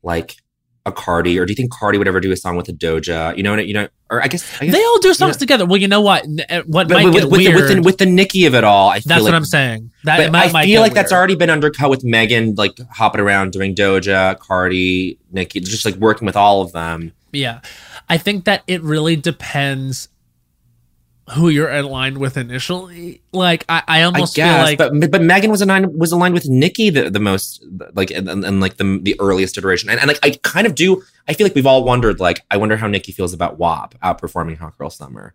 like 0.03 0.35
a 0.87 0.93
Cardi, 0.93 1.39
or 1.39 1.47
do 1.47 1.53
you 1.53 1.55
think 1.57 1.73
Cardi 1.73 1.97
would 1.97 2.07
ever 2.09 2.21
do 2.21 2.31
a 2.31 2.37
song 2.37 2.57
with 2.57 2.69
a 2.69 2.73
Doja? 2.73 3.37
You 3.37 3.43
know, 3.43 3.53
what? 3.53 3.67
you 3.67 3.75
know, 3.75 3.89
or 4.11 4.23
I 4.23 4.29
guess, 4.29 4.45
I 4.61 4.67
guess 4.67 4.75
They 4.75 4.85
all 4.85 4.99
do 4.99 5.15
songs 5.15 5.37
yeah. 5.37 5.39
together. 5.39 5.67
Well, 5.67 5.79
you 5.79 5.89
know 5.89 6.03
what? 6.03 6.25
Uh, 6.51 6.63
What 6.67 6.89
but 6.89 6.95
might 6.95 7.05
with, 7.07 7.15
get 7.15 7.31
with, 7.31 7.41
the, 7.41 7.47
weird. 7.49 7.55
with, 7.57 7.69
the, 7.69 7.81
with 7.83 7.99
the 7.99 8.07
Nicki 8.07 8.45
of 8.45 8.55
it 8.55 8.65
all, 8.65 8.91
I 8.91 9.01
feel 9.01 9.09
that's 9.09 9.23
like, 9.23 9.33
what 9.33 9.37
I'm 9.37 9.45
saying. 9.45 9.91
That 10.05 10.31
might, 10.31 10.51
I 10.51 10.53
might 10.53 10.65
feel 10.67 10.83
like 10.83 10.93
that's 10.95 11.13
already 11.13 11.37
been 11.37 11.51
undercut 11.51 11.89
with 11.89 12.05
Megan, 12.05 12.55
like 12.57 12.79
hopping 12.91 13.21
around 13.21 13.53
doing 13.53 13.75
Doja, 13.75 14.39
Cardi, 14.39 15.19
Nicki, 15.33 15.61
just 15.61 15.85
like 15.85 15.95
working 15.97 16.27
with 16.27 16.37
all 16.37 16.61
of 16.61 16.73
them. 16.73 17.13
Yeah. 17.33 17.61
I 18.09 18.19
think 18.19 18.45
that 18.45 18.63
it 18.67 18.83
really 18.83 19.17
depends 19.17 20.09
who 21.33 21.49
you're 21.49 21.71
aligned 21.71 22.19
with 22.19 22.37
initially. 22.37 23.23
Like 23.33 23.65
I, 23.69 23.83
I 23.89 24.01
I 24.01 24.03
almost 24.03 24.37
guess, 24.37 24.55
feel 24.55 24.63
like 24.63 24.79
but 25.01 25.11
but 25.11 25.23
Megan 25.23 25.51
was 25.51 25.63
aligned 25.63 25.99
was 25.99 26.13
aligned 26.13 26.35
with 26.35 26.49
Nicki 26.49 26.91
the, 26.91 27.11
the 27.11 27.21
most 27.21 27.65
like 27.95 28.11
and, 28.11 28.29
and, 28.29 28.45
and, 28.45 28.61
like 28.61 28.77
the 28.77 28.99
the 29.03 29.17
earliest 29.21 29.57
iteration, 29.57 29.89
and, 29.89 29.99
and 29.99 30.09
like 30.09 30.19
I 30.23 30.39
kind 30.43 30.67
of 30.67 30.75
do. 30.75 31.03
I 31.27 31.33
feel 31.33 31.47
like 31.47 31.55
we've 31.55 31.67
all 31.67 31.85
wondered 31.85 32.21
like 32.21 32.45
I 32.51 32.57
wonder 32.59 32.77
how 32.77 32.87
Nicki 32.87 33.13
feels 33.13 33.33
about 33.33 33.59
WAP 33.59 33.95
outperforming 34.01 34.59
Hot 34.59 34.77
Girl 34.77 34.91
Summer 34.91 35.35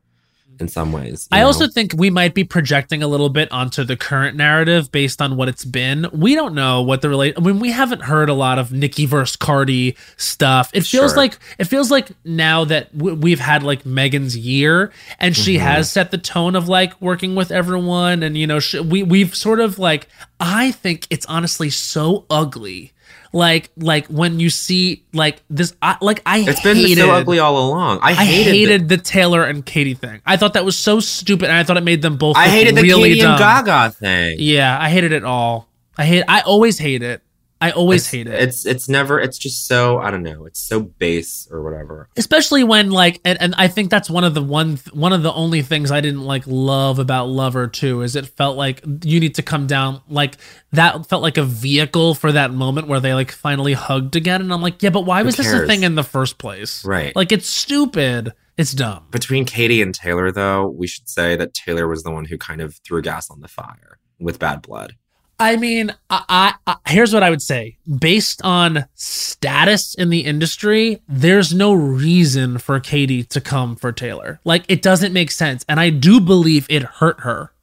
in 0.60 0.68
some 0.68 0.92
ways. 0.92 1.28
I 1.32 1.40
know? 1.40 1.48
also 1.48 1.68
think 1.68 1.94
we 1.96 2.10
might 2.10 2.34
be 2.34 2.44
projecting 2.44 3.02
a 3.04 3.08
little 3.08 3.30
bit 3.30 3.52
onto 3.52 3.84
the 3.84 3.96
current 3.96 4.36
narrative 4.38 4.92
based 4.92 5.22
on 5.22 5.36
what 5.38 5.48
it's 5.50 5.64
been. 5.66 6.08
We 6.12 6.36
don't 6.36 6.54
know 6.54 6.82
what 6.82 7.02
the 7.02 7.10
relate. 7.10 7.36
I 7.38 7.42
mean, 7.42 7.60
we 7.60 7.72
haven't 7.72 8.02
heard 8.04 8.30
a 8.30 8.34
lot 8.34 8.60
of 8.60 8.72
Nicki 8.72 9.06
versus 9.06 9.36
Cardi 9.36 9.96
stuff. 10.18 10.70
It 10.74 10.82
feels 10.86 11.12
Sure. 11.12 11.18
like 11.18 11.38
it 11.58 11.66
feels 11.66 11.90
like 11.92 12.12
now 12.26 12.66
that 12.66 12.96
w- 12.98 13.16
we've 13.16 13.40
had 13.40 13.64
like 13.64 13.86
Megan's 13.86 14.38
year, 14.38 14.92
and 15.20 15.36
she 15.36 15.56
Mm-hmm. 15.56 15.66
has 15.66 15.92
set 15.92 16.12
the 16.12 16.18
tone 16.18 16.56
of 16.56 16.68
like 16.70 17.00
working 17.02 17.36
with 17.36 17.52
everyone, 17.52 18.24
and 18.24 18.38
you 18.38 18.46
know, 18.48 18.60
sh- 18.60 18.76
we 18.76 19.04
we've 19.04 19.36
sort 19.36 19.60
of 19.60 19.80
like. 19.80 20.08
I 20.42 20.72
think 20.72 21.06
it's 21.10 21.26
honestly 21.26 21.70
so 21.70 22.26
ugly. 22.30 22.94
Like 23.32 23.70
like 23.78 24.08
when 24.08 24.40
you 24.40 24.50
see 24.50 25.04
like 25.14 25.42
this, 25.50 25.76
I, 25.82 25.98
like 26.02 26.22
I 26.26 26.40
it's 26.40 26.62
been 26.62 26.78
hated, 26.78 26.98
so 26.98 27.12
ugly 27.12 27.38
all 27.40 27.58
along. 27.70 28.00
I 28.02 28.12
I 28.12 28.14
hated. 28.26 28.54
hated, 28.54 28.90
the, 28.90 28.96
the, 28.98 29.02
Taylor 29.02 29.44
and 29.44 29.64
Katy 29.64 29.94
thing. 29.94 30.22
I 30.26 30.36
thought 30.38 30.54
that 30.54 30.66
was 30.66 30.78
so 30.78 31.00
stupid, 31.00 31.50
and 31.50 31.58
I 31.58 31.64
thought 31.64 31.78
it 31.78 31.84
made 31.84 32.02
them 32.02 32.18
both. 32.18 32.36
I 32.38 32.50
hated 32.50 32.76
the 32.76 32.82
really 32.82 33.10
Katy 33.10 33.22
dumb. 33.22 33.32
and 33.32 33.40
Gaga 33.40 33.92
thing. 33.92 34.38
Yeah, 34.40 34.78
I 34.80 34.90
hated 34.90 35.12
it 35.12 35.24
all. 35.24 35.68
I 35.98 36.06
hate. 36.06 36.24
I 36.28 36.42
always 36.42 36.80
hate 36.80 37.04
it. 37.04 37.22
I 37.62 37.72
always 37.72 38.02
it's, 38.04 38.12
hate 38.12 38.28
it. 38.28 38.34
It's 38.42 38.66
it's 38.66 38.88
never. 38.88 39.20
It's 39.20 39.38
just 39.38 39.68
so 39.68 39.98
I 40.00 40.12
don't 40.12 40.24
know. 40.24 40.46
It's 40.46 40.60
so 40.62 40.80
base 40.80 41.48
or 41.52 41.62
whatever. 41.64 42.10
especially 42.18 42.64
when 42.64 42.92
like 42.92 43.20
and, 43.26 43.42
and 43.42 43.56
i 43.58 43.68
think 43.68 43.90
that's 43.90 44.10
one 44.10 44.24
of 44.24 44.34
the 44.34 44.42
one 44.42 44.78
one 44.94 45.14
of 45.14 45.24
the 45.24 45.34
only 45.34 45.62
things 45.62 45.92
i 45.92 46.00
didn't 46.02 46.24
like 46.24 46.44
love 46.46 47.00
about 47.00 47.26
lover 47.28 47.68
too 47.68 48.02
is 48.02 48.16
it 48.16 48.26
felt 48.26 48.56
like 48.58 48.84
you 49.04 49.20
need 49.20 49.36
to 49.36 49.42
come 49.42 49.68
down 49.68 50.02
like 50.10 50.36
that 50.72 51.06
felt 51.08 51.22
like 51.22 51.38
a 51.38 51.44
vehicle 51.44 52.14
for 52.16 52.32
that 52.32 52.52
moment 52.52 52.88
where 52.88 53.00
they 53.00 53.14
like 53.14 53.32
finally 53.32 53.74
hugged 53.74 54.16
again 54.16 54.42
and 54.42 54.54
i'm 54.54 54.62
like 54.62 54.82
yeah 54.84 54.90
but 54.90 55.02
why 55.06 55.22
was 55.24 55.36
this 55.36 55.52
a 55.52 55.66
thing 55.66 55.84
in 55.84 55.96
the 55.96 56.04
first 56.04 56.38
place 56.38 56.84
Right. 56.86 57.16
like 57.16 57.32
it's 57.32 57.48
stupid 57.48 58.34
it's 58.58 58.74
dumb 58.74 59.06
Between 59.12 59.46
Katy 59.46 59.82
and 59.82 59.94
Taylor, 59.96 60.32
though, 60.32 60.68
we 60.68 60.86
should 60.88 61.08
say 61.08 61.36
that 61.38 61.54
Taylor 61.54 61.88
was 61.88 62.04
the 62.04 62.12
one 62.12 62.26
who 62.26 62.38
kind 62.38 62.60
of 62.62 62.76
threw 62.86 63.02
gas 63.02 63.30
on 63.32 63.40
the 63.40 63.48
fire 63.48 64.00
with 64.20 64.38
Bad 64.38 64.62
Blood. 64.62 64.96
I 65.40 65.56
mean, 65.56 65.96
I, 66.10 66.54
I, 66.68 66.76
I 66.86 66.92
here's 66.92 67.14
what 67.14 67.24
I 67.24 67.30
would 67.30 67.42
say. 67.42 67.78
Based 68.00 68.42
on 68.44 68.86
status 68.96 69.96
in 69.96 70.10
the 70.10 70.22
industry, 70.22 71.02
there's 71.08 71.54
no 71.54 71.74
reason 71.74 72.58
for 72.58 72.80
Katy 72.80 73.24
to 73.24 73.40
come 73.40 73.76
for 73.76 73.92
Taylor. 73.92 74.40
Like 74.44 74.66
it 74.68 74.82
doesn't 74.82 75.14
make 75.14 75.32
sense, 75.32 75.64
and 75.70 75.80
I 75.80 75.90
do 75.92 76.20
believe 76.20 76.68
it 76.70 76.84
hurt 76.84 77.22
her. 77.22 77.54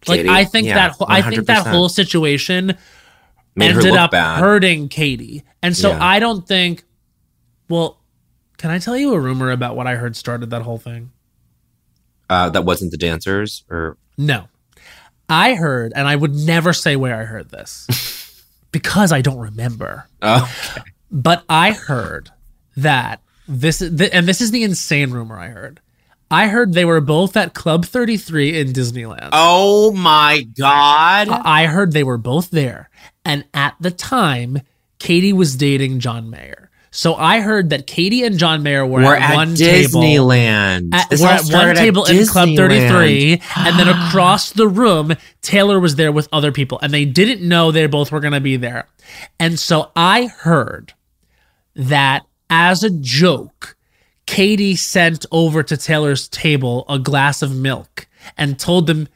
Katy, 0.00 0.24
like 0.28 0.36
I 0.36 0.44
think 0.44 0.66
yeah, 0.66 0.74
that 0.74 0.92
whole, 0.92 1.06
I 1.08 1.22
think 1.22 1.46
that 1.46 1.66
whole 1.66 1.88
situation 1.88 2.76
Made 3.54 3.70
ended 3.70 3.94
up 3.94 4.10
bad. 4.10 4.40
hurting 4.40 4.88
Katy, 4.88 5.44
and 5.62 5.76
so 5.76 5.90
Yeah. 5.90 6.04
I 6.04 6.18
don't 6.18 6.46
think. 6.46 6.84
Well, 7.68 8.00
can 8.56 8.70
I 8.70 8.78
tell 8.78 8.96
you 8.96 9.14
a 9.14 9.20
rumor 9.20 9.52
about 9.52 9.76
what 9.76 9.86
I 9.86 9.94
heard 9.94 10.16
started 10.16 10.50
that 10.50 10.62
whole 10.62 10.78
thing? 10.78 11.12
Uh, 12.28 12.48
that 12.50 12.64
wasn't 12.64 12.90
the 12.90 12.96
dancers, 12.96 13.64
or 13.70 13.96
No. 14.18 14.48
I 15.30 15.54
heard, 15.54 15.92
and 15.94 16.06
I 16.08 16.16
would 16.16 16.34
never 16.34 16.72
say 16.72 16.96
where 16.96 17.14
I 17.18 17.24
heard 17.24 17.50
this 17.50 17.86
because 18.72 19.12
I 19.12 19.20
don't 19.22 19.38
remember. 19.38 20.06
oh, 20.22 20.50
But 21.10 21.44
I 21.48 21.72
heard 21.72 22.30
that 22.76 23.22
this, 23.48 23.78
th- 23.78 24.10
and 24.12 24.26
this 24.28 24.40
is 24.40 24.50
the 24.50 24.62
insane 24.64 25.10
rumor 25.10 25.38
I 25.38 25.48
heard. 25.48 25.80
I 26.30 26.46
heard 26.46 26.72
they 26.74 26.84
were 26.84 27.00
both 27.00 27.36
at 27.36 27.54
Club 27.54 27.84
33 27.84 28.60
in 28.60 28.68
Disneyland. 28.72 29.30
oh 29.32 29.90
my 29.92 30.42
god! 30.56 31.28
I 31.28 31.66
heard 31.66 31.92
they 31.92 32.04
were 32.04 32.18
both 32.18 32.50
there. 32.50 32.88
And 33.24 33.44
at 33.52 33.74
the 33.80 33.90
time, 33.90 34.60
Katy 35.00 35.32
was 35.32 35.56
dating 35.56 35.98
John 35.98 36.30
Mayer. 36.30 36.69
So 36.92 37.14
I 37.14 37.40
heard 37.40 37.70
that 37.70 37.86
Katy 37.86 38.24
and 38.24 38.36
John 38.36 38.64
Mayer 38.64 38.84
were, 38.84 39.02
We're 39.02 39.14
at, 39.14 39.30
at 39.30 39.34
one 39.36 39.54
table. 39.54 40.00
Disneyland. 40.02 40.92
At, 40.92 41.08
This 41.08 41.20
we're 41.20 41.28
at 41.28 41.36
one 41.36 41.44
started 41.44 41.76
at 41.76 41.82
table 41.82 42.04
in 42.04 42.26
Club 42.26 42.48
33, 42.56 43.42
and 43.56 43.78
then 43.78 43.88
across 44.08 44.50
the 44.50 44.66
room, 44.66 45.14
Taylor 45.40 45.78
was 45.78 45.94
there 45.94 46.10
with 46.10 46.28
other 46.32 46.50
people, 46.50 46.80
and 46.82 46.92
they 46.92 47.04
didn't 47.04 47.46
know 47.46 47.70
they 47.70 47.86
both 47.86 48.10
were 48.10 48.20
going 48.20 48.32
to 48.32 48.40
be 48.40 48.56
there. 48.56 48.88
And 49.38 49.58
so 49.58 49.92
I 49.94 50.26
heard 50.26 50.92
that 51.76 52.26
as 52.48 52.82
a 52.82 52.90
joke, 52.90 53.76
Katy 54.26 54.74
sent 54.74 55.26
over 55.30 55.62
to 55.62 55.76
Taylor's 55.76 56.28
table 56.28 56.84
a 56.88 56.98
glass 56.98 57.40
of 57.40 57.54
milk 57.54 58.08
and 58.36 58.58
told 58.58 58.86
them, 58.86 59.08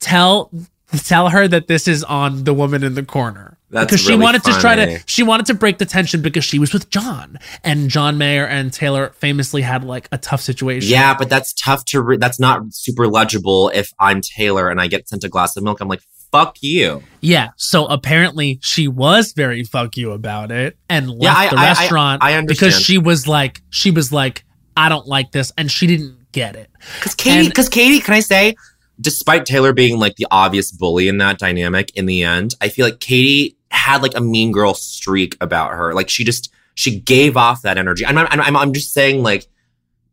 "Tell." 0.00 0.50
Tell 0.92 1.28
her 1.28 1.46
that 1.46 1.68
this 1.68 1.86
is 1.86 2.02
on 2.02 2.42
the 2.42 2.52
woman 2.52 2.82
in 2.82 2.94
the 2.94 3.04
corner 3.04 3.49
That's 3.70 3.86
because 3.86 4.00
she 4.00 4.08
really 4.10 4.22
wanted 4.24 4.44
to 4.44 4.52
try 4.54 4.74
to 4.76 5.00
she 5.06 5.22
wanted 5.22 5.46
to 5.46 5.54
break 5.54 5.78
the 5.78 5.86
tension 5.86 6.22
because 6.22 6.44
she 6.44 6.58
was 6.58 6.72
with 6.72 6.90
John 6.90 7.38
and 7.62 7.88
John 7.88 8.18
Mayer 8.18 8.44
and 8.44 8.72
Taylor 8.72 9.10
famously 9.18 9.62
had 9.62 9.84
like 9.84 10.08
a 10.10 10.18
tough 10.18 10.40
situation. 10.40 10.90
Yeah, 10.90 11.14
but 11.16 11.28
that's 11.28 11.52
tough 11.52 11.84
to. 11.86 12.00
Re- 12.02 12.16
that's 12.16 12.40
not 12.40 12.62
super 12.74 13.06
legible. 13.06 13.70
If 13.72 13.92
I'm 14.00 14.20
Taylor 14.20 14.68
and 14.68 14.80
I 14.80 14.88
get 14.88 15.08
sent 15.08 15.22
a 15.22 15.28
glass 15.28 15.56
of 15.56 15.62
milk, 15.62 15.80
I'm 15.80 15.86
like, 15.86 16.02
"Fuck 16.32 16.56
you." 16.62 17.02
Yeah. 17.20 17.50
So 17.56 17.86
apparently 17.86 18.58
she 18.60 18.88
was 18.88 19.32
very 19.34 19.62
fuck 19.62 19.96
you 19.96 20.10
about 20.12 20.50
it 20.50 20.76
and 20.88 21.08
left 21.08 21.22
Yeah, 21.22 21.34
I- 21.36 21.48
the 21.50 21.56
I- 21.60 21.64
restaurant 21.66 22.22
I 22.24 22.34
understand. 22.34 22.70
because 22.70 22.80
she 22.84 22.98
was 22.98 23.28
like 23.28 23.62
she 23.70 23.92
was 23.92 24.10
like 24.12 24.44
I 24.76 24.88
don't 24.88 25.06
like 25.06 25.30
this 25.32 25.52
and 25.56 25.70
she 25.70 25.86
didn't 25.86 26.16
get 26.32 26.56
it. 26.56 26.70
Because 26.98 27.14
Katy, 27.14 27.48
because 27.48 27.68
Katy, 27.68 28.00
can 28.00 28.14
I 28.14 28.20
say, 28.20 28.54
despite 29.00 29.46
Taylor 29.46 29.72
being 29.72 29.98
like 29.98 30.16
the 30.16 30.26
obvious 30.30 30.70
bully 30.72 31.06
in 31.08 31.18
that 31.18 31.38
dynamic, 31.38 31.90
in 31.96 32.06
the 32.06 32.22
end, 32.22 32.54
I 32.60 32.68
feel 32.68 32.86
like 32.86 32.98
Katy 33.00 33.56
had 33.70 34.02
like 34.02 34.16
a 34.16 34.20
mean 34.20 34.52
girl 34.52 34.74
streak 34.74 35.36
about 35.40 35.72
her. 35.72 35.94
Like 35.94 36.08
she 36.08 36.24
just 36.24 36.52
she 36.74 36.98
gave 36.98 37.36
off 37.36 37.62
that 37.62 37.78
energy. 37.78 38.04
I'm 38.06 38.16
I'm, 38.18 38.56
I'm 38.56 38.72
just 38.72 38.92
saying 38.92 39.22
like, 39.22 39.46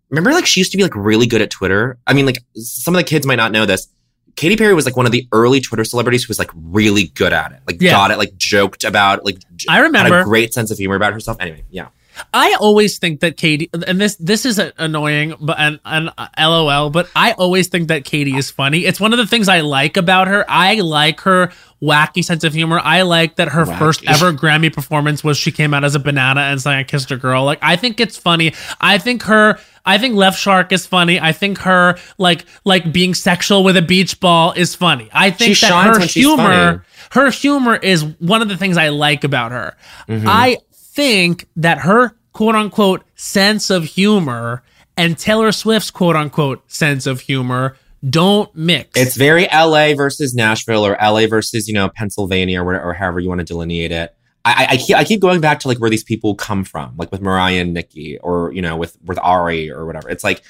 remember 0.09 0.31
like 0.31 0.45
she 0.45 0.59
used 0.59 0.71
to 0.71 0.77
be 0.77 0.83
like 0.83 0.95
really 0.95 1.27
good 1.27 1.41
at 1.41 1.49
Twitter. 1.49 1.97
I 2.05 2.13
mean 2.13 2.25
like 2.25 2.43
some 2.55 2.95
of 2.95 2.99
the 2.99 3.03
kids 3.03 3.25
might 3.25 3.35
not 3.35 3.51
know 3.51 3.65
this. 3.65 3.87
Katy 4.35 4.55
Perry 4.55 4.75
was 4.75 4.85
like 4.85 4.95
one 4.95 5.07
of 5.07 5.11
the 5.11 5.27
early 5.31 5.59
Twitter 5.59 5.83
celebrities 5.83 6.23
who 6.23 6.29
was 6.29 6.37
like 6.37 6.51
really 6.55 7.07
good 7.07 7.33
at 7.33 7.51
it. 7.51 7.59
Like 7.65 7.81
Yeah. 7.81 7.91
got 7.91 8.11
it, 8.11 8.19
like 8.19 8.37
joked 8.37 8.83
about, 8.83 9.25
like 9.25 9.37
I 9.67 9.79
remember 9.79 10.19
a 10.19 10.23
great 10.23 10.53
sense 10.53 10.69
of 10.69 10.77
humor 10.77 10.95
about 10.95 11.11
herself. 11.13 11.37
Anyway, 11.39 11.63
yeah. 11.71 11.87
I 12.33 12.55
always 12.59 12.97
think 12.97 13.19
that 13.21 13.37
Katy, 13.37 13.69
and 13.85 14.01
this 14.01 14.15
this 14.15 14.45
is 14.45 14.59
annoying, 14.77 15.35
but 15.39 15.59
and, 15.59 15.79
and 15.85 16.09
uh, 16.17 16.27
LOL, 16.39 16.89
but 16.89 17.09
I 17.15 17.33
always 17.33 17.67
think 17.67 17.89
that 17.89 18.05
Katy 18.05 18.35
is 18.35 18.49
funny. 18.49 18.85
It's 18.85 18.99
one 18.99 19.13
of 19.13 19.19
the 19.19 19.27
things 19.27 19.47
I 19.47 19.61
like 19.61 19.97
about 19.97 20.27
her. 20.27 20.43
I 20.47 20.75
like 20.75 21.21
her 21.21 21.51
wacky 21.81 22.23
sense 22.23 22.43
of 22.43 22.53
humor. 22.53 22.79
I 22.83 23.03
like 23.03 23.35
that 23.35 23.49
her 23.49 23.65
Wacky. 23.65 23.79
first 23.79 24.03
ever 24.07 24.33
Grammy 24.33 24.73
performance 24.73 25.23
was 25.23 25.37
she 25.37 25.51
came 25.51 25.73
out 25.73 25.83
as 25.83 25.95
a 25.95 25.99
banana 25.99 26.41
and 26.41 26.61
sang 26.61 26.79
"I 26.79 26.83
Kissed 26.83 27.11
a 27.11 27.17
Girl." 27.17 27.43
Like 27.43 27.59
I 27.61 27.75
think 27.75 27.99
it's 27.99 28.17
funny. 28.17 28.53
I 28.81 28.97
think 28.97 29.23
her. 29.23 29.59
I 29.85 29.97
think 29.97 30.15
Left 30.15 30.37
Shark 30.37 30.71
is 30.71 30.85
funny. 30.85 31.19
I 31.19 31.31
think 31.31 31.59
her 31.59 31.97
like 32.17 32.45
like 32.65 32.91
being 32.91 33.13
sexual 33.13 33.63
with 33.63 33.77
a 33.77 33.81
beach 33.81 34.19
ball 34.19 34.51
is 34.53 34.75
funny. 34.75 35.09
I 35.13 35.31
think 35.31 35.55
She 35.55 35.67
that 35.67 35.95
her 35.95 36.05
humor 36.05 36.83
her 37.11 37.29
humor 37.29 37.75
is 37.75 38.03
one 38.19 38.41
of 38.41 38.49
the 38.49 38.57
things 38.57 38.77
I 38.77 38.89
like 38.89 39.23
about 39.23 39.51
her. 39.51 39.75
Mm-hmm. 40.07 40.27
I 40.27 40.57
think 40.73 41.47
that 41.55 41.79
her 41.79 42.15
quote 42.33 42.55
unquote 42.55 43.03
sense 43.15 43.69
of 43.69 43.85
humor 43.85 44.63
and 44.97 45.17
Taylor 45.17 45.51
Swift's 45.51 45.91
quote 45.91 46.15
unquote 46.15 46.69
sense 46.71 47.05
of 47.05 47.21
humor 47.21 47.77
don't 48.07 48.53
mix. 48.55 48.89
It's 48.99 49.15
very 49.15 49.47
LA 49.53 49.93
versus 49.95 50.33
Nashville 50.33 50.85
or 50.85 50.97
LA 51.01 51.27
versus, 51.27 51.67
you 51.67 51.73
know, 51.73 51.89
Pennsylvania 51.89 52.61
or, 52.61 52.65
whatever, 52.65 52.89
or 52.89 52.93
however 52.93 53.19
you 53.19 53.29
want 53.29 53.39
to 53.39 53.45
delineate 53.45 53.91
it. 53.91 54.15
I, 54.45 54.51
I, 54.51 54.67
I, 54.71 54.77
keep, 54.77 54.95
I 54.95 55.03
keep 55.03 55.19
going 55.19 55.41
back 55.41 55.59
to 55.61 55.67
like 55.67 55.79
where 55.79 55.89
these 55.89 56.03
people 56.03 56.35
come 56.35 56.63
from, 56.63 56.95
like 56.97 57.11
with 57.11 57.21
Mariah 57.21 57.61
and 57.61 57.73
Nicki 57.73 58.17
or, 58.19 58.51
you 58.53 58.61
know, 58.61 58.77
with, 58.77 58.97
with 59.03 59.19
Ari 59.19 59.71
or 59.71 59.85
whatever. 59.85 60.09
It's 60.09 60.23
like, 60.23 60.41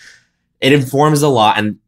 it 0.59 0.73
informs 0.73 1.21
a 1.21 1.29
lot. 1.29 1.57
And 1.57 1.79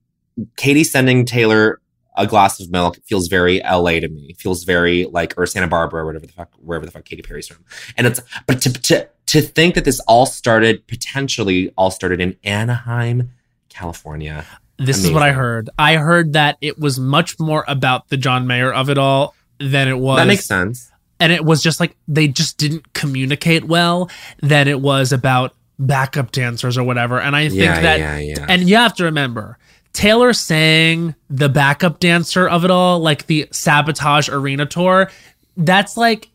Katy 0.56 0.84
sending 0.84 1.26
Taylor 1.26 1.82
a 2.16 2.26
glass 2.26 2.60
of 2.60 2.72
milk 2.72 2.98
feels 3.06 3.28
very 3.28 3.62
LA 3.62 4.00
to 4.00 4.08
me. 4.08 4.34
Feels 4.40 4.64
very 4.64 5.06
like, 5.06 5.34
or 5.38 5.46
Santa 5.46 5.68
Barbara 5.68 6.04
or 6.04 6.06
whatever 6.06 6.26
the 6.26 6.34
fuck, 6.34 6.52
wherever 6.58 6.86
the 6.86 6.92
fuck 6.92 7.06
Katy 7.06 7.22
Perry's 7.22 7.48
from. 7.48 7.64
And 7.98 8.08
it's, 8.08 8.22
but 8.48 8.62
to, 8.62 8.74
to, 8.74 9.10
to 9.28 9.42
think 9.42 9.76
that 9.76 9.86
this 9.86 10.00
all 10.02 10.26
started, 10.26 10.88
potentially 10.88 11.72
all 11.78 11.92
started 11.92 12.20
in 12.20 12.36
Anaheim, 12.44 13.32
California. 13.70 14.46
This 14.80 15.04
is 15.04 15.12
what 15.12 15.22
I 15.22 15.32
heard. 15.32 15.70
I 15.78 15.96
heard 15.98 16.34
that 16.34 16.58
it 16.62 16.80
was 16.80 17.00
much 17.00 17.40
more 17.40 17.64
about 17.68 18.10
the 18.10 18.18
John 18.18 18.48
Mayer 18.48 18.72
of 18.74 18.90
it 18.90 18.98
all 18.98 19.36
than 19.60 19.88
it 19.88 19.98
was 20.00 20.18
that 20.18 20.28
makes 20.28 20.46
sense. 20.46 20.90
and 21.20 21.32
it 21.34 21.44
was 21.44 21.62
just 21.62 21.80
like 21.80 21.96
they 22.08 22.28
just 22.28 22.58
didn't 22.58 22.94
communicate 22.94 23.66
well 23.66 24.10
than 24.42 24.68
it 24.68 24.80
was 24.80 25.12
about 25.12 25.54
backup 25.78 26.32
dancers 26.32 26.78
or 26.78 26.84
whatever. 26.84 27.20
And 27.20 27.36
I 27.36 27.50
think 27.50 27.62
Yeah, 27.62 27.82
that 27.82 28.00
yeah, 28.00 28.18
yeah. 28.20 28.46
and 28.50 28.70
you 28.70 28.76
have 28.78 28.96
to 28.96 29.04
remember 29.06 29.58
Taylor 29.94 30.34
sang 30.34 31.16
the 31.30 31.50
backup 31.50 32.00
dancer 32.00 32.48
of 32.48 32.64
it 32.64 32.72
all, 32.72 33.00
like 33.00 33.26
the 33.28 33.48
sabotage 33.52 34.30
arena 34.30 34.66
tour. 34.66 35.10
That's 35.58 35.98
like 35.98 36.30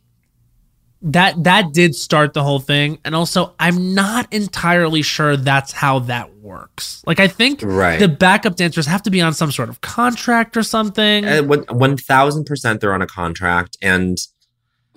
that 1.05 1.45
that 1.45 1.73
did 1.73 1.95
start 1.95 2.33
the 2.33 2.43
whole 2.43 2.59
thing. 2.61 2.99
And 3.05 3.15
also 3.15 3.55
I'm 3.61 3.95
not 3.95 4.33
entirely 4.33 5.03
sure 5.03 5.37
that's 5.37 5.71
how 5.73 6.01
that 6.01 6.35
works. 6.37 7.03
Like 7.07 7.21
I 7.21 7.29
think 7.29 7.61
Right. 7.63 7.99
the 7.99 8.09
backup 8.09 8.57
dancers 8.57 8.87
have 8.87 9.03
to 9.03 9.11
be 9.11 9.21
on 9.21 9.35
some 9.35 9.53
sort 9.53 9.69
of 9.69 9.81
contract 9.83 10.57
or 10.57 10.63
something. 10.63 11.25
Uh, 11.27 11.43
one 11.43 11.65
one 11.71 11.97
thousand 11.97 12.45
percent, 12.45 12.81
they're 12.81 12.95
on 12.95 13.03
a 13.03 13.07
contract. 13.07 13.77
And 13.83 14.19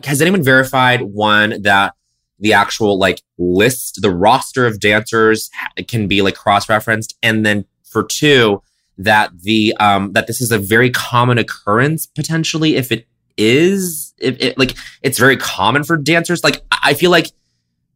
has 0.06 0.22
anyone 0.22 0.44
verified 0.44 1.02
one 1.02 1.62
that 1.62 1.94
the 2.40 2.54
actual 2.54 2.98
like 2.98 3.22
list, 3.38 4.00
the 4.02 4.12
roster 4.12 4.66
of 4.66 4.80
dancers 4.80 5.50
can 5.88 6.08
be 6.08 6.22
like 6.22 6.36
cross 6.36 6.70
referenced, 6.70 7.18
and 7.22 7.46
then 7.46 7.66
for 7.84 8.04
two, 8.04 8.62
that 8.98 9.32
the 9.42 9.76
um 9.80 10.14
that 10.14 10.28
this 10.28 10.40
is 10.40 10.52
a 10.52 10.58
very 10.60 10.90
common 10.90 11.38
occurrence 11.38 12.06
potentially 12.06 12.76
if 12.76 12.92
it 12.92 13.08
is 13.38 14.07
if 14.18 14.38
it 14.40 14.58
like 14.58 14.76
it's 15.02 15.18
very 15.20 15.38
common 15.38 15.84
for 15.84 15.98
dancers. 15.98 16.44
Like 16.44 16.64
I 16.72 16.94
feel 16.94 17.12
like 17.12 17.32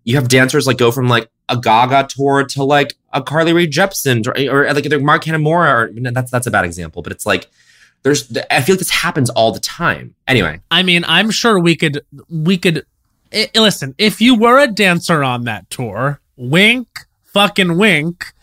you 0.03 0.15
have 0.15 0.27
dancers 0.27 0.65
like 0.67 0.77
go 0.77 0.91
from 0.91 1.07
like 1.07 1.29
a 1.49 1.57
Gaga 1.57 2.07
tour 2.07 2.43
to 2.45 2.63
like 2.63 2.95
a 3.13 3.21
Carly 3.21 3.53
Rae 3.53 3.67
Jepsen 3.67 4.25
or, 4.27 4.31
or 4.51 4.73
like 4.73 5.01
Mark 5.01 5.23
Hanamura 5.25 5.73
or 5.73 5.89
no, 5.93 6.11
that's 6.11 6.31
that's 6.31 6.47
a 6.47 6.51
bad 6.51 6.65
example, 6.65 7.01
but 7.01 7.11
it's 7.11 7.25
like 7.25 7.49
there's 8.03 8.35
I 8.49 8.61
feel 8.61 8.73
like 8.73 8.79
this 8.79 8.89
happens 8.89 9.29
all 9.29 9.51
the 9.51 9.59
time. 9.59 10.15
Anyway, 10.27 10.59
I 10.71 10.81
mean, 10.83 11.03
I'm 11.07 11.29
sure 11.29 11.59
we 11.59 11.75
could 11.75 12.01
we 12.29 12.57
could 12.57 12.85
i- 13.33 13.49
listen. 13.55 13.93
If 13.97 14.21
you 14.21 14.35
were 14.35 14.59
a 14.59 14.67
dancer 14.67 15.23
on 15.23 15.43
that 15.43 15.69
tour, 15.69 16.19
wink, 16.35 16.87
fucking 17.25 17.77
wink, 17.77 18.33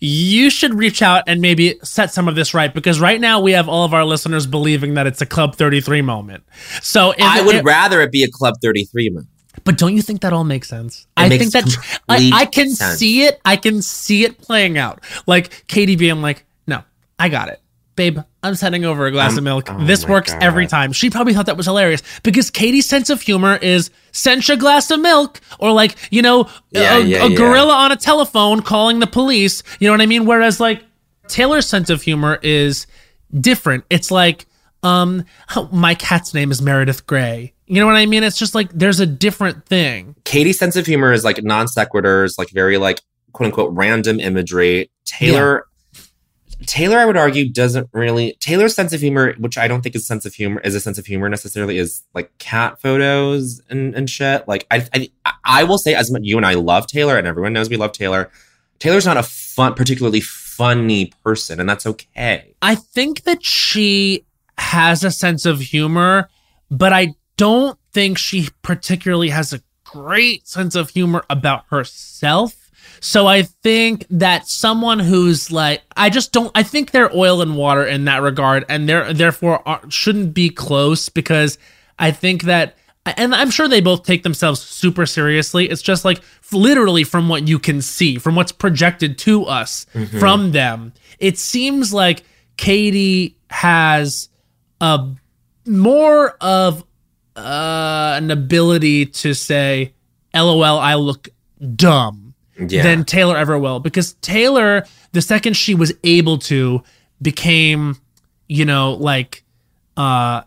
you 0.00 0.50
should 0.50 0.74
reach 0.74 1.02
out 1.02 1.24
and 1.26 1.40
maybe 1.40 1.78
set 1.82 2.12
some 2.12 2.28
of 2.28 2.34
this 2.34 2.54
right 2.54 2.72
because 2.72 3.00
right 3.00 3.20
now 3.20 3.40
we 3.40 3.52
have 3.52 3.68
all 3.68 3.84
of 3.84 3.94
our 3.94 4.04
listeners 4.04 4.46
believing 4.46 4.94
that 4.94 5.06
it's 5.06 5.20
a 5.20 5.26
Club 5.26 5.56
33 5.56 6.02
moment. 6.02 6.44
So 6.82 7.14
I 7.20 7.42
would 7.42 7.56
it- 7.56 7.64
rather 7.64 8.00
it 8.00 8.10
be 8.12 8.22
a 8.24 8.30
Club 8.30 8.54
33 8.62 9.10
move. 9.10 9.26
but 9.64 9.78
don't 9.78 9.94
you 9.96 10.02
think 10.02 10.20
that 10.20 10.32
all 10.32 10.44
makes 10.44 10.68
sense? 10.68 11.02
It 11.02 11.06
I 11.16 11.28
makes 11.28 11.50
think 11.50 11.64
that 11.66 12.00
I, 12.08 12.30
I 12.32 12.44
can 12.46 12.70
sense. 12.70 12.98
see 12.98 13.22
it. 13.22 13.40
I 13.44 13.56
can 13.56 13.82
see 13.82 14.24
it 14.24 14.38
playing 14.40 14.78
out. 14.78 15.02
Like 15.26 15.64
Katy 15.66 15.96
being 15.96 16.20
like, 16.22 16.44
"No, 16.66 16.82
I 17.18 17.28
got 17.28 17.48
it, 17.48 17.60
babe. 17.96 18.18
I'm 18.42 18.54
sending 18.54 18.84
over 18.84 19.06
a 19.06 19.10
glass 19.10 19.32
Um, 19.32 19.38
of 19.38 19.44
milk. 19.44 19.68
oh 19.70 19.84
this 19.84 20.06
works 20.06 20.32
God. 20.32 20.42
every 20.42 20.66
time." 20.66 20.92
She 20.92 21.10
probably 21.10 21.34
thought 21.34 21.46
that 21.46 21.56
was 21.56 21.66
hilarious 21.66 22.02
because 22.22 22.50
Katy's 22.50 22.86
sense 22.86 23.10
of 23.10 23.20
humor 23.22 23.56
is 23.56 23.90
send 24.12 24.46
you 24.46 24.54
a 24.54 24.56
glass 24.56 24.90
of 24.90 25.00
milk 25.00 25.40
or 25.58 25.72
like 25.72 25.96
you 26.10 26.22
know 26.22 26.48
Yeah, 26.70 26.98
a, 26.98 27.00
yeah, 27.00 27.24
a 27.24 27.28
yeah. 27.30 27.36
gorilla 27.36 27.72
on 27.74 27.92
a 27.92 27.96
telephone 27.96 28.62
calling 28.62 29.00
the 29.00 29.06
police. 29.06 29.62
You 29.80 29.88
know 29.88 29.92
what 29.92 30.00
I 30.02 30.06
mean? 30.06 30.26
Whereas 30.26 30.60
like 30.60 30.84
Taylor's 31.28 31.66
sense 31.66 31.90
of 31.90 32.02
humor 32.02 32.38
is 32.42 32.86
different. 33.40 33.84
It's 33.90 34.10
like, 34.12 34.46
um, 34.84 35.24
my 35.72 35.94
cat's 35.94 36.32
name 36.34 36.50
is 36.52 36.62
Meredith 36.62 37.06
Grey. 37.06 37.52
You 37.66 37.80
know 37.80 37.86
what 37.86 37.96
I 37.96 38.06
mean? 38.06 38.22
It's 38.22 38.38
just 38.38 38.54
like 38.54 38.70
there's 38.72 39.00
a 39.00 39.06
different 39.06 39.66
thing. 39.66 40.14
Katy's 40.24 40.56
sense 40.58 40.76
of 40.76 40.86
humor 40.86 41.12
is 41.12 41.24
like 41.24 41.42
non 41.42 41.66
sequiturs, 41.66 42.38
like 42.38 42.50
very 42.50 42.78
like 42.78 43.00
quote 43.32 43.46
unquote 43.46 43.72
random 43.74 44.20
imagery. 44.20 44.88
Taylor 45.04 45.66
Taylor, 46.64 46.98
I 46.98 47.04
would 47.04 47.16
argue, 47.16 47.50
doesn't 47.50 47.90
really 47.92 48.36
Taylor's 48.40 48.74
sense 48.74 48.92
of 48.92 49.00
humor, 49.00 49.34
which 49.38 49.58
I 49.58 49.68
don't 49.68 49.82
think 49.82 49.94
is 49.94 50.02
a 50.02 50.06
sense 50.06 50.24
of 50.24 50.34
humor 50.34 50.60
is 50.62 50.74
a 50.74 50.80
sense 50.80 50.96
of 50.96 51.06
humor 51.06 51.28
necessarily, 51.28 51.76
is 51.76 52.02
like 52.14 52.36
cat 52.38 52.80
photos 52.80 53.60
and, 53.68 53.94
and 53.94 54.08
shit. 54.08 54.48
Like 54.48 54.66
I, 54.70 54.86
I 54.94 55.10
I 55.44 55.64
will 55.64 55.78
say 55.78 55.94
as 55.94 56.10
much 56.10 56.22
you 56.24 56.36
and 56.36 56.46
I 56.46 56.54
love 56.54 56.86
Taylor, 56.86 57.18
and 57.18 57.26
everyone 57.26 57.52
knows 57.52 57.68
we 57.68 57.76
love 57.76 57.92
Taylor. 57.92 58.30
Taylor's 58.78 59.06
not 59.06 59.16
a 59.16 59.22
fun, 59.22 59.74
particularly 59.74 60.20
funny 60.20 61.12
person, 61.22 61.60
and 61.60 61.68
that's 61.68 61.86
okay. 61.86 62.54
I 62.62 62.74
think 62.74 63.22
that 63.24 63.44
she 63.44 64.24
has 64.58 65.04
a 65.04 65.10
sense 65.10 65.44
of 65.44 65.60
humor, 65.60 66.28
but 66.70 66.92
I 66.92 67.14
don't 67.36 67.78
think 67.92 68.18
she 68.18 68.48
particularly 68.62 69.28
has 69.28 69.52
a 69.52 69.60
great 69.84 70.46
sense 70.48 70.74
of 70.74 70.90
humor 70.90 71.24
about 71.30 71.64
herself. 71.70 72.65
So 73.00 73.26
I 73.26 73.42
think 73.42 74.06
that 74.10 74.48
someone 74.48 74.98
who's 74.98 75.52
like, 75.52 75.82
I 75.96 76.10
just 76.10 76.32
don't. 76.32 76.50
I 76.54 76.62
think 76.62 76.90
they're 76.90 77.14
oil 77.14 77.42
and 77.42 77.56
water 77.56 77.84
in 77.84 78.04
that 78.06 78.22
regard, 78.22 78.64
and 78.68 78.88
they're 78.88 79.12
therefore 79.12 79.66
are, 79.66 79.82
shouldn't 79.88 80.34
be 80.34 80.50
close 80.50 81.08
because 81.08 81.58
I 81.98 82.10
think 82.10 82.42
that, 82.44 82.76
and 83.04 83.34
I'm 83.34 83.50
sure 83.50 83.68
they 83.68 83.80
both 83.80 84.04
take 84.04 84.22
themselves 84.22 84.60
super 84.60 85.06
seriously. 85.06 85.68
It's 85.68 85.82
just 85.82 86.04
like 86.04 86.20
literally 86.52 87.04
from 87.04 87.28
what 87.28 87.48
you 87.48 87.58
can 87.58 87.82
see, 87.82 88.18
from 88.18 88.34
what's 88.34 88.52
projected 88.52 89.18
to 89.18 89.44
us 89.44 89.86
from 90.18 90.52
them, 90.52 90.92
it 91.18 91.38
seems 91.38 91.92
like 91.92 92.24
Katy 92.56 93.36
has 93.50 94.28
a 94.80 95.08
more 95.66 96.30
of 96.40 96.84
uh, 97.36 98.14
an 98.16 98.30
ability 98.30 99.06
to 99.06 99.34
say, 99.34 99.94
"LOL, 100.34 100.78
I 100.78 100.94
look 100.94 101.28
dumb." 101.74 102.25
Yeah. 102.58 102.82
than 102.82 103.04
Taylor 103.04 103.36
ever 103.36 103.58
will. 103.58 103.80
Because 103.80 104.14
Taylor, 104.14 104.84
the 105.12 105.22
second 105.22 105.54
she 105.54 105.74
was 105.74 105.92
able 106.04 106.38
to, 106.38 106.82
became, 107.20 107.96
you 108.48 108.64
know, 108.64 108.94
like 108.94 109.42
uh 109.96 110.42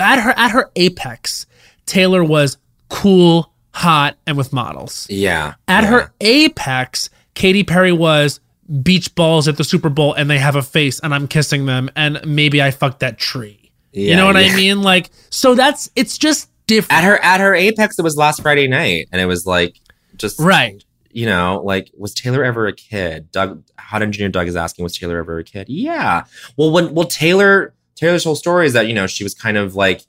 at 0.00 0.20
her 0.20 0.34
at 0.36 0.50
her 0.50 0.70
apex, 0.76 1.46
Taylor 1.86 2.22
was 2.22 2.56
cool, 2.88 3.52
hot, 3.74 4.16
and 4.26 4.36
with 4.36 4.52
models. 4.52 5.06
yeah. 5.10 5.54
At 5.68 5.84
yeah. 5.84 5.90
her 5.90 6.12
apex, 6.20 7.10
Katy 7.34 7.64
Perry 7.64 7.92
was 7.92 8.40
beach 8.82 9.14
balls 9.14 9.48
at 9.48 9.56
the 9.56 9.64
Super 9.64 9.88
Bowl 9.88 10.14
and 10.14 10.30
they 10.30 10.38
have 10.38 10.56
a 10.56 10.62
face 10.62 11.00
and 11.00 11.12
I'm 11.14 11.26
kissing 11.28 11.66
them 11.66 11.90
and 11.96 12.20
maybe 12.24 12.62
I 12.62 12.70
fucked 12.70 13.00
that 13.00 13.18
tree. 13.18 13.70
you 13.92 14.14
know 14.16 14.26
what 14.26 14.36
yeah. 14.36 14.52
I 14.52 14.56
mean? 14.56 14.82
Like 14.82 15.10
so 15.30 15.54
that's 15.54 15.90
it's 15.96 16.16
just 16.16 16.48
different. 16.66 16.92
at 16.92 17.04
her 17.04 17.18
at 17.22 17.40
her 17.40 17.54
apex 17.54 17.98
it 17.98 18.02
was 18.02 18.16
last 18.16 18.40
friday 18.40 18.68
night 18.68 19.08
and 19.10 19.20
it 19.20 19.26
was 19.26 19.44
like 19.46 19.76
just 20.16 20.38
right. 20.38 20.82
You 21.12 21.26
know 21.26 21.62
like 21.64 21.90
was 21.96 22.14
taylor 22.14 22.44
ever 22.44 22.66
a 22.66 22.72
kid? 22.72 23.30
Doug 23.30 23.62
hot 23.78 24.02
engineer 24.02 24.28
doug 24.28 24.48
is 24.48 24.56
asking 24.56 24.82
was 24.82 24.96
taylor 24.96 25.18
ever 25.18 25.38
a 25.38 25.44
kid? 25.44 25.68
Yeah. 25.68 26.24
Well 26.56 26.70
when 26.70 26.94
well 26.94 27.06
taylor 27.06 27.74
taylor's 27.94 28.24
whole 28.24 28.36
story 28.36 28.66
is 28.66 28.72
that 28.72 28.86
you 28.86 28.94
know 28.94 29.06
she 29.06 29.24
was 29.24 29.34
kind 29.34 29.56
of 29.56 29.74
like 29.74 30.02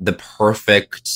the 0.00 0.14
perfect 0.14 1.08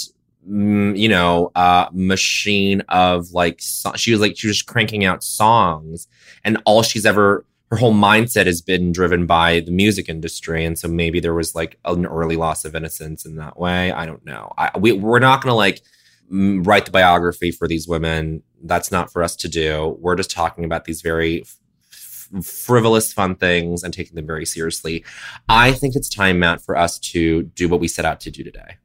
mm, 0.48 0.96
you 0.96 1.08
know 1.08 1.50
uh 1.54 1.86
machine 1.92 2.82
of 2.88 3.30
like 3.32 3.60
so- 3.60 3.94
she 3.96 4.12
was 4.12 4.20
like 4.20 4.36
she 4.36 4.46
was 4.46 4.58
just 4.58 4.68
cranking 4.68 5.04
out 5.04 5.24
songs 5.24 6.06
and 6.44 6.60
all 6.64 6.82
she's 6.82 7.04
ever 7.06 7.44
her 7.70 7.76
whole 7.76 7.92
mindset 7.92 8.46
has 8.46 8.62
been 8.62 8.92
driven 8.92 9.26
by 9.26 9.60
the 9.60 9.72
music 9.72 10.08
industry 10.08 10.64
and 10.64 10.78
so 10.78 10.86
maybe 10.86 11.18
there 11.18 11.34
was 11.34 11.54
like 11.54 11.78
an 11.84 12.06
early 12.06 12.36
loss 12.36 12.64
of 12.64 12.76
innocence 12.76 13.24
in 13.24 13.36
that 13.36 13.58
way. 13.58 13.90
I 13.90 14.06
don't 14.06 14.24
know. 14.24 14.52
I, 14.56 14.70
we, 14.78 14.92
we're 14.92 15.18
not 15.18 15.42
gonna 15.42 15.56
like 15.56 15.78
mm, 15.78 15.82
write 16.30 16.86
the 16.86 16.90
biography 16.90 17.50
for 17.50 17.68
these 17.68 17.86
women. 17.86 18.42
That's 18.62 18.90
not 18.90 19.12
for 19.12 19.22
us 19.22 19.36
to 19.36 19.48
do. 19.48 19.96
We're 20.00 20.16
just 20.16 20.30
talking 20.30 20.64
about 20.64 20.84
these 20.84 21.02
very 21.02 21.42
f- 21.42 22.44
frivolous, 22.44 23.12
fun 23.12 23.36
things 23.36 23.82
and 23.82 23.92
taking 23.94 24.14
them 24.14 24.26
very 24.26 24.46
seriously. 24.46 25.04
I 25.48 25.72
think 25.72 25.94
it's 25.94 26.08
time, 26.08 26.38
Matt, 26.38 26.62
for 26.62 26.76
us 26.76 26.98
to 26.98 27.44
do 27.44 27.68
what 27.68 27.80
we 27.80 27.88
set 27.88 28.04
out 28.04 28.20
to 28.20 28.30
do 28.30 28.42
today. 28.42 28.76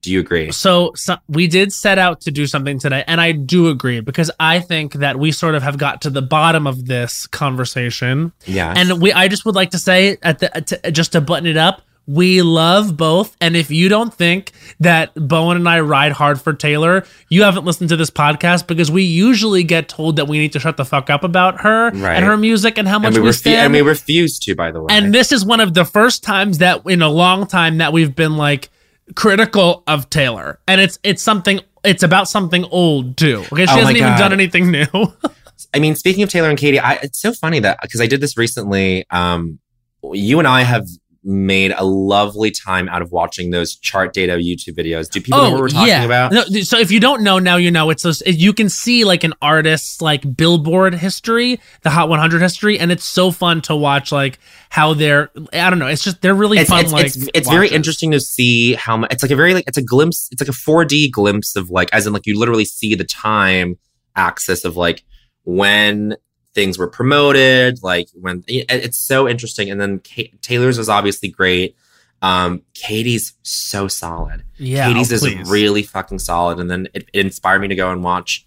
Do 0.00 0.12
you 0.12 0.20
agree? 0.20 0.52
So, 0.52 0.92
so 0.94 1.16
we 1.26 1.48
did 1.48 1.72
set 1.72 1.98
out 1.98 2.20
to 2.22 2.30
do 2.30 2.46
something 2.46 2.78
today, 2.78 3.02
and 3.08 3.20
I 3.20 3.32
do 3.32 3.68
agree 3.68 4.00
because 4.00 4.30
I 4.38 4.60
think 4.60 4.94
that 4.94 5.18
we 5.18 5.32
sort 5.32 5.56
of 5.56 5.62
have 5.64 5.76
got 5.76 6.02
to 6.02 6.10
the 6.10 6.22
bottom 6.22 6.68
of 6.68 6.86
this 6.86 7.26
conversation. 7.26 8.32
Yeah, 8.46 8.72
And 8.76 9.02
we, 9.02 9.12
I 9.12 9.26
just 9.26 9.44
would 9.44 9.56
like 9.56 9.70
to 9.70 9.78
say 9.78 10.16
at 10.22 10.38
the 10.38 10.48
to, 10.48 10.92
just 10.92 11.12
to 11.12 11.20
button 11.20 11.46
it 11.46 11.56
up, 11.56 11.82
we 12.08 12.40
love 12.42 12.96
both. 12.96 13.36
And 13.40 13.54
if 13.54 13.70
you 13.70 13.88
don't 13.90 14.12
think 14.12 14.52
that 14.80 15.12
Bowen 15.14 15.58
and 15.58 15.68
I 15.68 15.80
ride 15.80 16.12
hard 16.12 16.40
for 16.40 16.54
Taylor, 16.54 17.04
you 17.28 17.42
haven't 17.42 17.66
listened 17.66 17.90
to 17.90 17.96
this 17.96 18.10
podcast 18.10 18.66
because 18.66 18.90
we 18.90 19.02
usually 19.02 19.62
get 19.62 19.88
told 19.90 20.16
that 20.16 20.26
we 20.26 20.38
need 20.38 20.52
to 20.54 20.58
shut 20.60 20.78
the 20.78 20.86
fuck 20.86 21.10
up 21.10 21.22
about 21.22 21.60
her 21.60 21.90
Right. 21.90 22.16
and 22.16 22.24
her 22.24 22.38
music 22.38 22.78
and 22.78 22.88
how 22.88 22.98
much 22.98 23.08
and 23.14 23.16
we, 23.16 23.22
we, 23.24 23.28
refu- 23.28 23.34
stand. 23.34 23.56
and 23.56 23.72
we 23.74 23.82
refuse 23.82 24.38
to, 24.38 24.54
by 24.56 24.72
the 24.72 24.80
way. 24.80 24.86
And 24.90 25.14
this 25.14 25.32
is 25.32 25.44
one 25.44 25.60
of 25.60 25.74
the 25.74 25.84
first 25.84 26.24
times 26.24 26.58
that 26.58 26.82
in 26.86 27.02
a 27.02 27.10
long 27.10 27.46
time 27.46 27.76
that 27.78 27.92
we've 27.92 28.16
been 28.16 28.38
like 28.38 28.70
critical 29.14 29.82
of 29.86 30.08
Taylor. 30.10 30.58
And 30.66 30.80
it's 30.80 30.98
it's 31.02 31.22
something 31.22 31.60
it's 31.84 32.02
about 32.02 32.28
something 32.28 32.64
old 32.64 33.16
too. 33.16 33.44
Okay, 33.52 33.66
she 33.66 33.72
Oh 33.72 33.76
hasn't 33.76 33.96
even 33.98 34.16
done 34.18 34.32
anything 34.32 34.70
new. 34.70 34.86
I 35.74 35.78
mean, 35.78 35.94
speaking 35.94 36.22
of 36.22 36.30
Taylor 36.30 36.48
and 36.48 36.58
Katy, 36.58 36.78
I, 36.80 36.94
it's 36.94 37.20
so 37.20 37.32
funny 37.32 37.60
that 37.60 37.78
because 37.82 38.00
I 38.00 38.06
did 38.06 38.20
this 38.22 38.36
recently. 38.38 39.04
Um, 39.10 39.58
you 40.12 40.38
and 40.38 40.48
I 40.48 40.62
have 40.62 40.86
made 41.28 41.72
a 41.76 41.84
lovely 41.84 42.50
time 42.50 42.88
out 42.88 43.02
of 43.02 43.12
watching 43.12 43.50
those 43.50 43.76
chart 43.76 44.14
data 44.14 44.32
YouTube 44.32 44.74
videos. 44.74 45.10
Do 45.10 45.20
people 45.20 45.42
know 45.42 45.50
what 45.50 45.60
we're 45.60 45.66
oh, 45.66 45.68
talking 45.68 46.04
about? 46.04 46.32
Oh, 46.32 46.44
No, 46.48 46.60
so 46.62 46.78
if 46.78 46.90
you 46.90 46.98
don't 46.98 47.22
know 47.22 47.38
now, 47.38 47.56
you 47.56 47.70
know 47.70 47.90
it's 47.90 48.02
those, 48.02 48.22
you 48.26 48.54
can 48.54 48.70
see 48.70 49.04
like 49.04 49.24
an 49.24 49.34
artist's 49.42 50.00
like 50.00 50.36
Billboard 50.36 50.94
history, 50.94 51.60
the 51.82 51.90
Hot 51.90 52.08
100 52.08 52.40
history, 52.40 52.78
and 52.78 52.90
it's 52.90 53.04
so 53.04 53.30
fun 53.30 53.60
to 53.62 53.76
watch 53.76 54.10
like 54.10 54.38
how 54.70 54.94
they're. 54.94 55.30
I 55.52 55.68
don't 55.68 55.78
know. 55.78 55.86
It's 55.86 56.02
just 56.02 56.22
they're 56.22 56.34
really 56.34 56.58
It's, 56.58 56.70
fun. 56.70 56.84
it's, 56.84 56.92
like 56.92 57.06
it's, 57.06 57.28
it's 57.34 57.48
very 57.48 57.68
interesting 57.68 58.10
to 58.12 58.20
see 58.20 58.72
how 58.74 58.96
much 58.96 59.12
it's 59.12 59.22
like 59.22 59.30
a 59.30 59.36
very 59.36 59.52
like 59.52 59.64
it's 59.66 59.78
a 59.78 59.82
glimpse 59.82 60.28
it's 60.32 60.40
like 60.40 60.48
a 60.48 60.52
4d 60.52 61.10
glimpse 61.10 61.56
of 61.56 61.68
like 61.70 61.92
as 61.92 62.06
in 62.06 62.12
like 62.14 62.26
you 62.26 62.38
literally 62.38 62.64
see 62.64 62.94
the 62.94 63.04
time 63.04 63.76
axis 64.16 64.64
of 64.64 64.76
like 64.76 65.04
when 65.44 66.16
things 66.54 66.78
were 66.78 66.88
promoted 66.88 67.82
like 67.82 68.08
when 68.14 68.44
it's 68.48 68.98
so 68.98 69.28
interesting. 69.28 69.70
And 69.70 69.80
then 69.80 70.00
Ka- 70.00 70.36
taylor's 70.40 70.78
was 70.78 70.88
obviously 70.88 71.28
great. 71.28 71.76
Um 72.20 72.62
katy's 72.74 73.34
so 73.42 73.86
solid. 73.86 74.44
Yeah, 74.56 74.88
katy's 74.88 75.12
oh, 75.12 75.26
is 75.26 75.50
really 75.50 75.82
fucking 75.82 76.18
solid. 76.18 76.58
And 76.58 76.70
then 76.70 76.88
it, 76.94 77.08
it 77.12 77.26
inspired 77.26 77.60
me 77.60 77.68
to 77.68 77.76
go 77.76 77.90
and 77.92 78.02
watch 78.02 78.46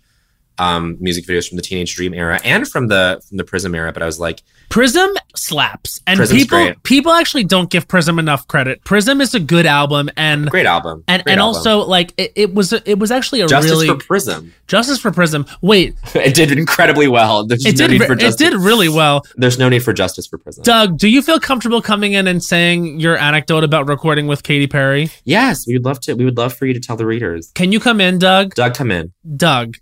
um 0.61 0.97
music 0.99 1.25
videos 1.25 1.47
from 1.47 1.55
the 1.55 1.61
teenage 1.61 1.95
dream 1.95 2.13
era 2.13 2.39
and 2.43 2.67
from 2.67 2.87
the 2.87 3.21
from 3.27 3.37
the 3.37 3.43
prism 3.43 3.73
era 3.75 3.91
but 3.91 4.01
i 4.01 4.05
was 4.05 4.19
like 4.19 4.41
Prism 4.71 5.09
slaps, 5.35 5.99
and 6.07 6.15
Prism's 6.15 6.43
people 6.43 6.57
great. 6.57 6.83
people 6.83 7.11
actually 7.11 7.43
don't 7.43 7.69
give 7.69 7.89
Prism 7.89 8.17
enough 8.17 8.47
credit. 8.47 8.81
Prism 8.85 9.19
is 9.19 9.35
a 9.35 9.39
good 9.41 9.65
album, 9.65 10.09
and 10.15 10.49
great 10.49 10.65
album 10.65 11.03
and 11.09 11.21
Great 11.25 11.33
and 11.33 11.41
album. 11.41 11.57
also 11.57 11.79
like 11.85 12.13
it, 12.17 12.31
it 12.37 12.53
was 12.53 12.71
it 12.71 12.97
was 12.97 13.11
actually 13.11 13.41
a 13.41 13.47
justice 13.47 13.71
really 13.71 13.87
for 13.87 13.97
prism 13.97 14.53
justice 14.67 14.97
for 14.97 15.11
Prism. 15.11 15.45
Wait, 15.61 15.95
it 16.15 16.33
did 16.35 16.53
incredibly 16.53 17.09
well 17.09 17.45
there's 17.45 17.65
it 17.65 17.73
no 17.73 17.77
did 17.87 17.91
need 17.91 17.99
re- 17.99 18.07
for 18.07 18.13
it 18.13 18.37
did 18.37 18.53
really 18.53 18.87
well. 18.87 19.25
There's 19.35 19.59
no 19.59 19.67
need 19.67 19.83
for 19.83 19.91
justice 19.91 20.25
for 20.25 20.37
prism. 20.37 20.63
Doug, 20.63 20.97
do 20.97 21.09
you 21.09 21.21
feel 21.21 21.37
comfortable 21.41 21.81
coming 21.81 22.13
in 22.13 22.25
and 22.27 22.41
saying 22.41 23.01
your 23.01 23.17
anecdote 23.17 23.65
about 23.65 23.89
recording 23.89 24.27
with 24.27 24.41
Katy 24.43 24.67
Perry? 24.67 25.09
yes, 25.25 25.67
we 25.67 25.73
would 25.73 25.83
love 25.83 25.99
to. 26.01 26.13
We 26.13 26.23
would 26.23 26.37
love 26.37 26.53
for 26.53 26.65
you 26.65 26.73
to 26.73 26.79
tell 26.79 26.95
the 26.95 27.05
readers. 27.05 27.51
Can 27.55 27.73
you 27.73 27.81
come 27.81 27.99
in, 27.99 28.19
Doug? 28.19 28.55
Doug, 28.55 28.73
come 28.73 28.89
in. 28.89 29.11
Doug, 29.35 29.75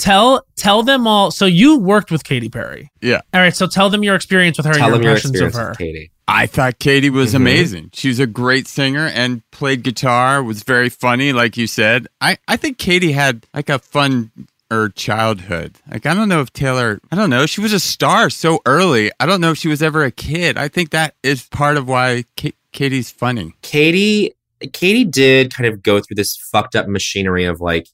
tell 0.00 0.44
tell 0.56 0.82
them 0.82 1.06
all. 1.06 1.30
So 1.30 1.46
you 1.46 1.78
worked 1.78 2.10
with 2.10 2.24
Katy 2.24 2.48
Perry. 2.48 2.90
Yeah. 3.00 3.20
All 3.32 3.40
right. 3.40 3.54
So 3.54 3.66
tell 3.66 3.90
them 3.90 4.02
your 4.02 4.14
experience 4.16 4.56
with 4.56 4.66
her 4.66 4.72
tell 4.72 4.92
and 4.94 4.96
your 4.96 5.02
your 5.02 5.10
impressions 5.12 5.30
experience 5.32 5.54
of 5.56 5.60
her. 5.62 5.68
with 5.70 5.78
Katy. 5.78 6.10
I 6.26 6.46
thought 6.46 6.78
Katy 6.78 7.10
was 7.10 7.32
Mhm. 7.32 7.36
amazing. 7.36 7.90
She 7.92 8.08
was 8.08 8.18
a 8.20 8.26
great 8.26 8.66
singer 8.68 9.06
and 9.06 9.42
played 9.50 9.82
guitar, 9.82 10.42
was 10.42 10.62
very 10.62 10.88
funny, 10.88 11.32
like 11.32 11.56
you 11.56 11.66
said. 11.66 12.06
I, 12.20 12.38
I 12.48 12.56
think 12.56 12.78
Katy 12.78 13.12
had 13.12 13.46
like 13.52 13.68
a 13.68 13.78
fun 13.80 14.30
or 14.70 14.88
childhood. 14.90 15.76
Like 15.90 16.06
I 16.06 16.14
don't 16.14 16.28
know 16.28 16.40
if 16.40 16.52
Taylor 16.52 17.00
I 17.10 17.16
don't 17.16 17.30
know, 17.30 17.46
she 17.46 17.60
was 17.60 17.72
a 17.72 17.80
star 17.80 18.30
so 18.30 18.60
early. 18.66 19.10
I 19.20 19.26
don't 19.26 19.40
know 19.40 19.50
if 19.50 19.58
she 19.58 19.68
was 19.68 19.82
ever 19.82 20.04
a 20.04 20.10
kid. 20.12 20.56
I 20.56 20.68
think 20.68 20.90
that 20.90 21.14
is 21.22 21.42
part 21.48 21.76
of 21.76 21.88
why 21.88 22.24
Ka- 22.36 22.50
Katy's 22.72 23.10
funny. 23.10 23.52
Katy, 23.62 24.32
Katy 24.72 25.04
did 25.04 25.52
kind 25.52 25.66
of 25.68 25.82
go 25.82 25.98
through 26.00 26.14
this 26.14 26.36
fucked 26.36 26.76
up 26.76 26.86
machinery 26.86 27.44
of 27.44 27.60
like 27.60 27.88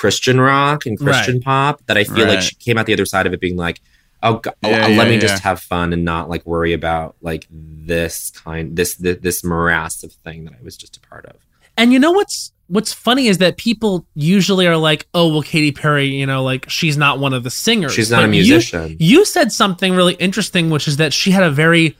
Christian 0.00 0.40
rock 0.40 0.86
and 0.86 0.98
Christian 0.98 1.40
pop 1.42 1.82
that 1.86 1.98
I 1.98 2.04
feel 2.04 2.26
like 2.26 2.40
she 2.40 2.54
came 2.56 2.78
out 2.78 2.86
the 2.86 2.94
other 2.94 3.04
side 3.04 3.26
of 3.26 3.34
it 3.34 3.40
being 3.40 3.56
like, 3.56 3.80
oh, 4.22 4.38
go- 4.38 4.52
oh, 4.62 4.70
Yeah, 4.70 4.84
uh, 4.84 4.88
yeah, 4.88 4.96
let 4.98 5.08
me 5.08 5.14
yeah. 5.14 5.20
just 5.20 5.42
have 5.42 5.60
fun 5.60 5.92
and 5.92 6.04
not 6.06 6.30
like 6.30 6.46
worry 6.46 6.72
about 6.72 7.16
like 7.20 7.46
this 7.50 8.30
kind, 8.30 8.74
this 8.76 8.94
this, 8.94 9.18
this 9.20 9.44
morass 9.44 10.02
of 10.02 10.12
thing 10.24 10.44
that 10.46 10.54
I 10.58 10.62
was 10.62 10.76
just 10.76 10.96
a 10.96 11.00
part 11.00 11.26
of. 11.26 11.36
And 11.76 11.92
you 11.92 11.98
know 11.98 12.12
what's 12.12 12.52
what's 12.68 12.92
funny 12.94 13.26
is 13.26 13.38
that 13.38 13.58
people 13.58 14.06
usually 14.14 14.66
are 14.66 14.76
like, 14.76 15.06
"Oh, 15.12 15.28
well, 15.28 15.42
Katy 15.42 15.72
Perry, 15.72 16.06
you 16.06 16.24
know, 16.24 16.42
like 16.42 16.68
she's 16.70 16.96
not 16.96 17.18
one 17.18 17.34
of 17.34 17.42
the 17.44 17.50
singers. 17.50 17.92
She's 17.92 18.10
not 18.10 18.20
a 18.24 18.26
But 18.26 18.34
you- 18.36 18.42
musician. 18.44 18.96
You, 18.98 19.24
said 19.26 19.52
something 19.52 19.92
really 19.94 20.14
interesting, 20.14 20.70
which 20.70 20.88
is 20.88 20.96
that 20.96 21.12
she 21.12 21.30
had 21.32 21.42
a 21.42 21.50
very 21.50 21.96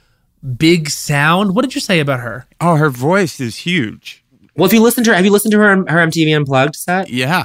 big 0.57 0.89
sound. 0.89 1.53
What 1.55 1.61
did 1.63 1.75
you 1.75 1.81
say 1.81 1.99
about 1.99 2.19
her? 2.21 2.47
Oh, 2.59 2.75
her 2.77 2.89
voice 2.89 3.39
is 3.39 3.57
huge. 3.57 4.23
Well, 4.55 4.65
if 4.65 4.73
you 4.73 4.81
listen 4.81 5.03
to 5.03 5.11
her, 5.11 5.15
have 5.15 5.23
you 5.25 5.31
listened 5.31 5.51
to 5.51 5.59
her 5.59 5.75
her 5.75 6.07
MTV 6.07 6.35
Unplugged 6.35 6.75
set? 6.75 7.09
Yeah. 7.09 7.43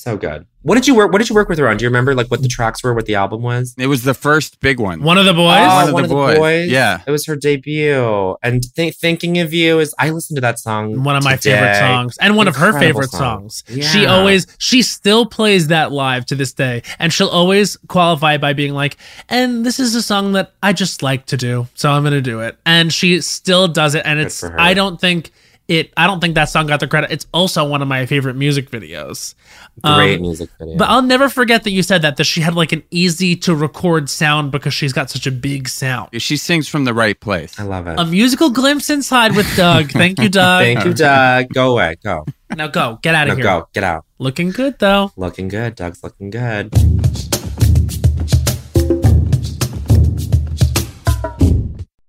S- 0.00 0.04
So 0.04 0.16
good. 0.16 0.46
What 0.62 0.74
did 0.74 0.86
you 0.86 0.94
work? 0.94 1.10
What 1.10 1.18
did 1.18 1.30
you 1.30 1.34
work 1.34 1.48
with 1.48 1.58
her 1.58 1.66
on? 1.68 1.78
Do 1.78 1.84
you 1.84 1.88
remember 1.88 2.14
like 2.14 2.30
what 2.30 2.42
the 2.42 2.48
tracks 2.48 2.82
were? 2.84 2.92
What 2.92 3.06
the 3.06 3.14
album 3.14 3.40
was? 3.40 3.74
It 3.78 3.86
was 3.86 4.02
the 4.02 4.12
first 4.12 4.60
big 4.60 4.78
one. 4.78 5.02
One 5.02 5.16
of 5.16 5.24
the 5.24 5.30
oh, 5.30 5.34
boys. 5.34 5.88
Oh, 5.88 5.92
One 5.92 6.04
of 6.04 6.10
the 6.10 6.14
boys. 6.14 6.70
Yeah. 6.70 7.00
it 7.06 7.10
was 7.10 7.24
her 7.24 7.34
debut. 7.36 8.36
And 8.42 8.62
th- 8.76 8.96
thinking 8.96 9.38
of 9.38 9.54
you 9.54 9.78
is 9.78 9.94
I 9.98 10.10
listened 10.10 10.36
to 10.36 10.42
that 10.42 10.58
song. 10.58 11.02
one 11.02 11.16
of 11.16 11.24
my 11.24 11.36
today. 11.36 11.54
favorite 11.56 11.78
songs 11.78 12.18
and 12.18 12.36
one 12.36 12.46
of 12.46 12.56
her 12.56 12.78
favorite 12.78 13.08
song. 13.10 13.48
songs. 13.48 13.64
She 13.90 14.04
always 14.04 14.46
she 14.58 14.82
still 14.82 15.24
plays 15.24 15.68
that 15.68 15.92
live 15.92 16.26
to 16.26 16.34
this 16.34 16.52
day 16.52 16.82
and 16.98 17.10
she'll 17.10 17.28
always 17.28 17.78
qualify 17.88 18.36
by 18.36 18.52
being 18.52 18.74
like, 18.74 18.98
"And 19.30 19.64
this 19.64 19.80
is 19.80 19.94
a 19.94 20.02
song 20.02 20.32
that 20.32 20.52
I 20.62 20.74
just 20.74 21.02
like 21.02 21.24
to 21.26 21.38
do, 21.38 21.68
so 21.74 21.90
I'm 21.90 22.02
going 22.02 22.12
to 22.12 22.20
do 22.20 22.40
it." 22.40 22.58
And 22.66 22.92
she 22.92 23.20
still 23.22 23.66
does 23.66 23.94
it 23.94 24.02
and 24.04 24.20
it's. 24.20 24.44
I 24.44 24.74
don't 24.74 25.00
think 25.00 25.30
it 25.70 25.92
I 25.96 26.06
don't 26.06 26.20
think 26.20 26.34
that 26.34 26.50
song 26.50 26.66
got 26.66 26.80
the 26.80 26.88
credit. 26.88 27.10
It's 27.12 27.26
also 27.32 27.66
one 27.66 27.80
of 27.80 27.88
my 27.88 28.04
favorite 28.06 28.34
music 28.36 28.70
videos. 28.70 29.34
Great 29.82 30.16
Um, 30.16 30.22
music 30.22 30.50
video. 30.58 30.76
But 30.76 30.88
I'll 30.90 31.00
never 31.02 31.28
forget 31.28 31.62
that 31.64 31.70
you 31.70 31.82
said 31.82 32.02
that 32.02 32.16
that 32.16 32.24
she 32.24 32.40
had 32.40 32.54
like 32.54 32.72
an 32.72 32.82
easy 32.90 33.36
to 33.36 33.54
record 33.54 34.10
sound 34.10 34.50
because 34.50 34.74
she's 34.74 34.92
got 34.92 35.08
such 35.10 35.26
a 35.26 35.30
big 35.30 35.68
sound. 35.68 36.10
She 36.20 36.36
sings 36.36 36.68
from 36.68 36.84
the 36.84 36.92
right 36.92 37.18
place. 37.18 37.58
I 37.58 37.62
love 37.62 37.86
it. 37.86 37.98
A 37.98 38.04
musical 38.04 38.50
glimpse 38.50 38.90
inside 38.90 39.34
with 39.36 39.46
Doug. 39.56 39.90
Thank 39.92 40.18
you, 40.20 40.28
Doug. 40.28 40.62
Thank 40.62 40.84
you, 40.84 40.92
Doug. 40.92 41.46
Go 41.54 41.72
away. 41.72 41.96
Go. 42.04 42.26
Now 42.54 42.66
go. 42.66 42.98
Get 43.02 43.14
out 43.14 43.28
No, 43.28 43.32
of 43.34 43.38
here. 43.38 43.44
go. 43.44 43.68
Get 43.72 43.84
out. 43.84 44.04
Looking 44.18 44.50
good 44.50 44.78
though. 44.80 45.12
Looking 45.16 45.48
good. 45.48 45.76
Doug's 45.76 46.02
looking 46.02 46.30
good. 46.30 46.70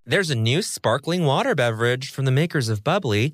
There's 0.05 0.29
a 0.29 0.35
new 0.35 0.61
sparkling 0.61 1.23
water 1.23 1.55
beverage 1.55 2.11
from 2.11 2.25
the 2.25 2.31
makers 2.31 2.67
of 2.67 2.83
Bubly, 2.83 3.33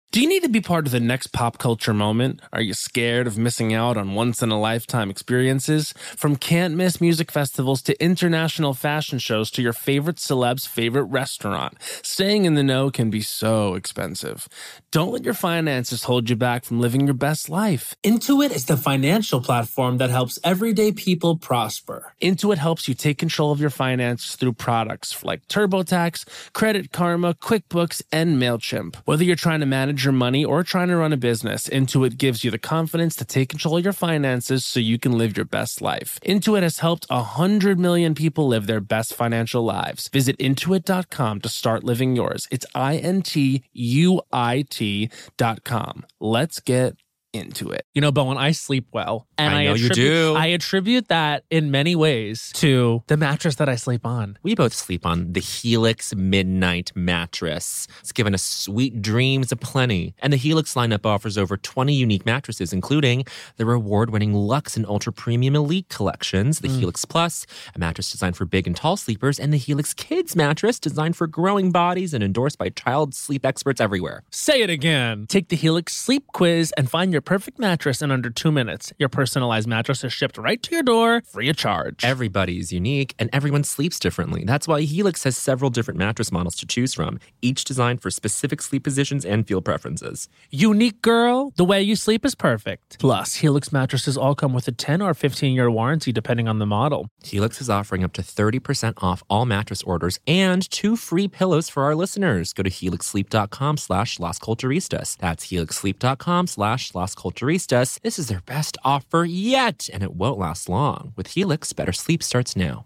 Do 0.11 0.19
you 0.19 0.27
need 0.27 0.43
to 0.43 0.49
be 0.49 0.59
part 0.59 0.85
of 0.85 0.91
the 0.91 0.99
next 0.99 1.27
pop 1.27 1.57
culture 1.57 1.93
moment? 1.93 2.41
Are 2.51 2.59
you 2.59 2.73
scared 2.73 3.27
of 3.27 3.37
missing 3.37 3.73
out 3.73 3.95
on 3.95 4.13
once 4.13 4.43
in 4.43 4.51
a 4.51 4.59
lifetime 4.59 5.09
experiences? 5.09 5.93
From 6.17 6.35
can't 6.35 6.75
miss 6.75 6.99
music 6.99 7.31
festivals 7.31 7.81
to 7.83 8.03
international 8.03 8.73
fashion 8.73 9.19
shows 9.19 9.49
to 9.51 9.61
your 9.61 9.71
favorite 9.71 10.19
celeb's 10.19 10.67
favorite 10.67 11.05
restaurant, 11.05 11.77
staying 12.03 12.43
in 12.43 12.55
the 12.55 12.61
know 12.61 12.91
can 12.91 13.09
be 13.09 13.21
so 13.21 13.75
expensive. 13.75 14.49
Don't 14.91 15.13
let 15.13 15.23
your 15.23 15.33
finances 15.33 16.03
hold 16.03 16.29
you 16.29 16.35
back 16.35 16.65
from 16.65 16.81
living 16.81 17.07
your 17.07 17.13
best 17.13 17.47
life. 17.47 17.95
Intuit 18.03 18.51
is 18.51 18.65
the 18.65 18.75
financial 18.75 19.39
platform 19.39 19.97
that 19.99 20.09
helps 20.09 20.37
everyday 20.43 20.91
people 20.91 21.37
prosper. 21.37 22.11
Intuit 22.21 22.57
helps 22.57 22.85
you 22.85 22.95
take 22.95 23.17
control 23.17 23.53
of 23.53 23.61
your 23.61 23.69
finances 23.69 24.35
through 24.35 24.51
products 24.51 25.23
like 25.23 25.47
TurboTax, 25.47 26.51
Credit 26.51 26.91
Karma, 26.91 27.33
QuickBooks, 27.33 28.01
and 28.11 28.35
MailChimp. 28.35 28.97
Whether 29.05 29.23
you're 29.23 29.37
trying 29.37 29.61
to 29.61 29.65
manage 29.65 30.00
your 30.03 30.13
money 30.13 30.43
or 30.45 30.63
trying 30.63 30.87
to 30.89 30.95
run 30.97 31.13
a 31.13 31.17
business, 31.17 31.67
Intuit 31.67 32.17
gives 32.17 32.43
you 32.43 32.51
the 32.51 32.57
confidence 32.57 33.15
to 33.17 33.25
take 33.25 33.49
control 33.49 33.77
of 33.77 33.83
your 33.83 33.93
finances 33.93 34.65
so 34.65 34.79
you 34.79 34.97
can 34.99 35.17
live 35.17 35.35
your 35.35 35.45
best 35.45 35.81
life. 35.81 36.19
Intuit 36.25 36.63
has 36.63 36.79
helped 36.79 37.05
100 37.09 37.79
million 37.79 38.15
people 38.15 38.47
live 38.47 38.67
their 38.67 38.81
best 38.81 39.13
financial 39.13 39.63
lives. 39.63 40.07
Visit 40.09 40.37
intuit.com 40.37 41.41
to 41.41 41.49
start 41.49 41.83
living 41.83 42.15
yours. 42.15 42.47
It's 42.51 42.65
I 42.75 42.97
N 42.97 43.21
T 43.21 43.63
U 43.73 44.21
I 44.31 44.65
T.com. 44.69 46.05
Let's 46.19 46.59
get 46.59 46.95
into 47.33 47.69
it. 47.71 47.85
You 47.93 48.01
know, 48.01 48.11
Bowen, 48.11 48.37
I 48.37 48.51
sleep 48.51 48.87
well. 48.91 49.27
And 49.37 49.53
I 49.53 49.65
know 49.65 49.73
you 49.73 49.87
attribute, 49.87 49.95
do. 49.95 50.35
I 50.35 50.47
attribute 50.47 51.07
that 51.07 51.43
in 51.49 51.71
many 51.71 51.95
ways 51.95 52.51
to 52.55 53.03
the 53.07 53.17
mattress 53.17 53.55
that 53.55 53.69
I 53.69 53.75
sleep 53.75 54.05
on. 54.05 54.37
We 54.43 54.55
both 54.55 54.73
sleep 54.73 55.05
on 55.05 55.33
the 55.33 55.39
Helix 55.39 56.13
Midnight 56.15 56.91
Mattress. 56.95 57.87
It's 58.01 58.11
given 58.11 58.33
us 58.33 58.43
sweet 58.43 59.01
dreams 59.01 59.51
aplenty. 59.51 60.13
And 60.19 60.31
the 60.31 60.37
Helix 60.37 60.73
lineup 60.73 61.05
offers 61.05 61.37
over 61.37 61.57
20 61.57 61.93
unique 61.93 62.25
mattresses, 62.25 62.73
including 62.73 63.25
the 63.57 63.67
award 63.67 64.09
winning 64.09 64.33
Lux 64.33 64.75
and 64.75 64.85
Ultra 64.85 65.13
Premium 65.13 65.55
Elite 65.55 65.89
collections, 65.89 66.59
the 66.59 66.67
mm. 66.67 66.79
Helix 66.79 67.05
Plus, 67.05 67.45
a 67.73 67.79
mattress 67.79 68.11
designed 68.11 68.35
for 68.35 68.45
big 68.45 68.67
and 68.67 68.75
tall 68.75 68.97
sleepers, 68.97 69.39
and 69.39 69.53
the 69.53 69.57
Helix 69.57 69.93
Kids 69.93 70.35
mattress 70.35 70.79
designed 70.79 71.15
for 71.15 71.27
growing 71.27 71.71
bodies 71.71 72.13
and 72.13 72.23
endorsed 72.23 72.57
by 72.57 72.69
child 72.69 73.15
sleep 73.15 73.45
experts 73.45 73.79
everywhere. 73.79 74.23
Say 74.29 74.61
it 74.61 74.69
again. 74.69 75.25
Take 75.27 75.49
the 75.49 75.55
Helix 75.55 75.95
sleep 75.95 76.27
quiz 76.33 76.73
and 76.77 76.89
find 76.89 77.11
your 77.11 77.20
perfect 77.21 77.59
mattress 77.59 78.01
in 78.01 78.11
under 78.11 78.29
two 78.29 78.51
minutes. 78.51 78.91
Your 78.97 79.09
personalized 79.09 79.67
mattress 79.67 80.03
is 80.03 80.11
shipped 80.11 80.37
right 80.37 80.61
to 80.63 80.71
your 80.75 80.83
door, 80.83 81.21
free 81.21 81.49
of 81.49 81.57
charge. 81.57 82.03
Everybody 82.03 82.59
is 82.59 82.73
unique 82.73 83.13
and 83.19 83.29
everyone 83.31 83.63
sleeps 83.63 83.99
differently. 83.99 84.43
That's 84.45 84.67
why 84.67 84.81
Helix 84.81 85.23
has 85.23 85.37
several 85.37 85.69
different 85.69 85.97
mattress 85.97 86.31
models 86.31 86.55
to 86.57 86.65
choose 86.65 86.93
from, 86.93 87.19
each 87.41 87.63
designed 87.63 88.01
for 88.01 88.09
specific 88.11 88.61
sleep 88.61 88.83
positions 88.83 89.23
and 89.25 89.47
feel 89.47 89.61
preferences. 89.61 90.27
Unique 90.49 91.01
girl, 91.01 91.53
the 91.55 91.65
way 91.65 91.81
you 91.81 91.95
sleep 91.95 92.25
is 92.25 92.35
perfect. 92.35 92.99
Plus, 92.99 93.35
Helix 93.35 93.71
mattresses 93.71 94.17
all 94.17 94.35
come 94.35 94.53
with 94.53 94.67
a 94.67 94.71
10 94.71 95.01
or 95.01 95.13
15 95.13 95.53
year 95.53 95.69
warranty 95.69 96.11
depending 96.11 96.47
on 96.47 96.59
the 96.59 96.65
model. 96.65 97.07
Helix 97.23 97.61
is 97.61 97.69
offering 97.69 98.03
up 98.03 98.13
to 98.13 98.21
30% 98.21 98.93
off 99.03 99.23
all 99.29 99.45
mattress 99.45 99.83
orders 99.83 100.19
and 100.27 100.69
two 100.69 100.95
free 100.95 101.27
pillows 101.27 101.69
for 101.69 101.83
our 101.83 101.95
listeners. 101.95 102.53
Go 102.53 102.63
to 102.63 102.69
helixsleep.com 102.69 103.77
slash 103.77 104.19
Las 104.19 104.39
Culturistas. 104.39 105.17
That's 105.17 105.47
helixsleep.com 105.47 106.47
slash 106.47 106.95
Las 107.11 107.15
Culturistas. 107.15 107.99
This 108.01 108.19
is 108.19 108.27
their 108.27 108.41
best 108.41 108.77
offer 108.83 109.25
yet, 109.25 109.89
and 109.91 110.03
it 110.03 110.13
won't 110.15 110.39
last 110.39 110.69
long. 110.69 111.13
With 111.15 111.35
Helix, 111.35 111.73
better 111.73 111.93
sleep 111.93 112.23
starts 112.23 112.55
now. 112.55 112.85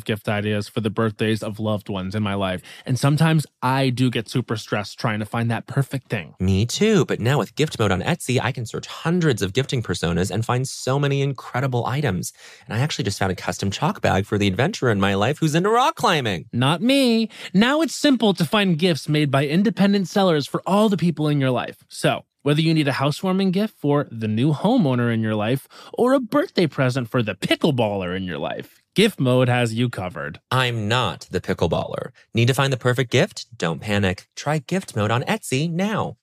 gift 0.05 0.27
ideas 0.29 0.67
for 0.67 0.81
the 0.81 0.89
birthdays 0.89 1.43
of 1.43 1.59
loved 1.59 1.89
ones 1.89 2.15
in 2.15 2.23
my 2.23 2.33
life. 2.33 2.61
And 2.85 2.97
sometimes 2.97 3.45
I 3.61 3.89
do 3.89 4.09
get 4.09 4.29
super 4.29 4.55
stressed 4.57 4.99
trying 4.99 5.19
to 5.19 5.25
find 5.25 5.49
that 5.51 5.67
perfect 5.67 6.09
thing. 6.09 6.35
Me 6.39 6.65
too, 6.65 7.05
but 7.05 7.19
now 7.19 7.37
with 7.39 7.55
gift 7.55 7.79
mode 7.79 7.91
on 7.91 8.01
Etsy, 8.01 8.39
I 8.41 8.51
can 8.51 8.65
search 8.65 8.87
hundreds 8.87 9.41
of 9.41 9.53
gifting 9.53 9.83
personas 9.83 10.31
and 10.31 10.45
find 10.45 10.67
so 10.67 10.99
many 10.99 11.21
incredible 11.21 11.85
items. 11.85 12.33
And 12.67 12.77
I 12.77 12.81
actually 12.81 13.05
just 13.05 13.19
found 13.19 13.31
a 13.31 13.35
custom 13.35 13.71
chalk 13.71 14.01
bag 14.01 14.25
for 14.25 14.37
the 14.37 14.47
adventurer 14.47 14.91
in 14.91 14.99
my 14.99 15.15
life 15.15 15.39
who's 15.39 15.55
into 15.55 15.69
rock 15.69 15.95
climbing. 15.95 16.45
Not 16.51 16.81
me. 16.81 17.29
Now 17.53 17.81
it's 17.81 17.95
simple 17.95 18.33
to 18.33 18.45
find 18.45 18.77
gifts 18.77 19.07
made 19.07 19.31
by 19.31 19.47
independent 19.47 20.07
sellers 20.07 20.47
for 20.47 20.61
all 20.65 20.89
the 20.89 20.97
people 20.97 21.27
in 21.27 21.39
your 21.39 21.51
life. 21.51 21.83
So, 21.87 22.25
whether 22.43 22.61
you 22.61 22.73
need 22.73 22.87
a 22.87 22.93
housewarming 22.93 23.51
gift 23.51 23.75
for 23.77 24.07
the 24.11 24.27
new 24.27 24.51
homeowner 24.51 25.13
in 25.13 25.21
your 25.21 25.35
life 25.35 25.67
or 25.93 26.13
a 26.13 26.19
birthday 26.19 26.65
present 26.65 27.07
for 27.07 27.21
the 27.21 27.35
pickleballer 27.35 28.15
in 28.15 28.23
your 28.23 28.39
life, 28.39 28.80
Gift 28.93 29.21
Mode 29.21 29.47
has 29.47 29.73
you 29.73 29.87
covered. 29.87 30.41
I'm 30.51 30.89
not 30.89 31.25
the 31.31 31.39
pickleballer. 31.39 32.11
Need 32.33 32.49
to 32.49 32.53
find 32.53 32.73
the 32.73 32.77
perfect 32.77 33.09
gift? 33.09 33.45
Don't 33.57 33.79
panic. 33.79 34.27
Try 34.35 34.57
gift 34.57 34.97
mode 34.97 35.11
on 35.11 35.23
Etsy 35.23 35.71
now. 35.71 36.17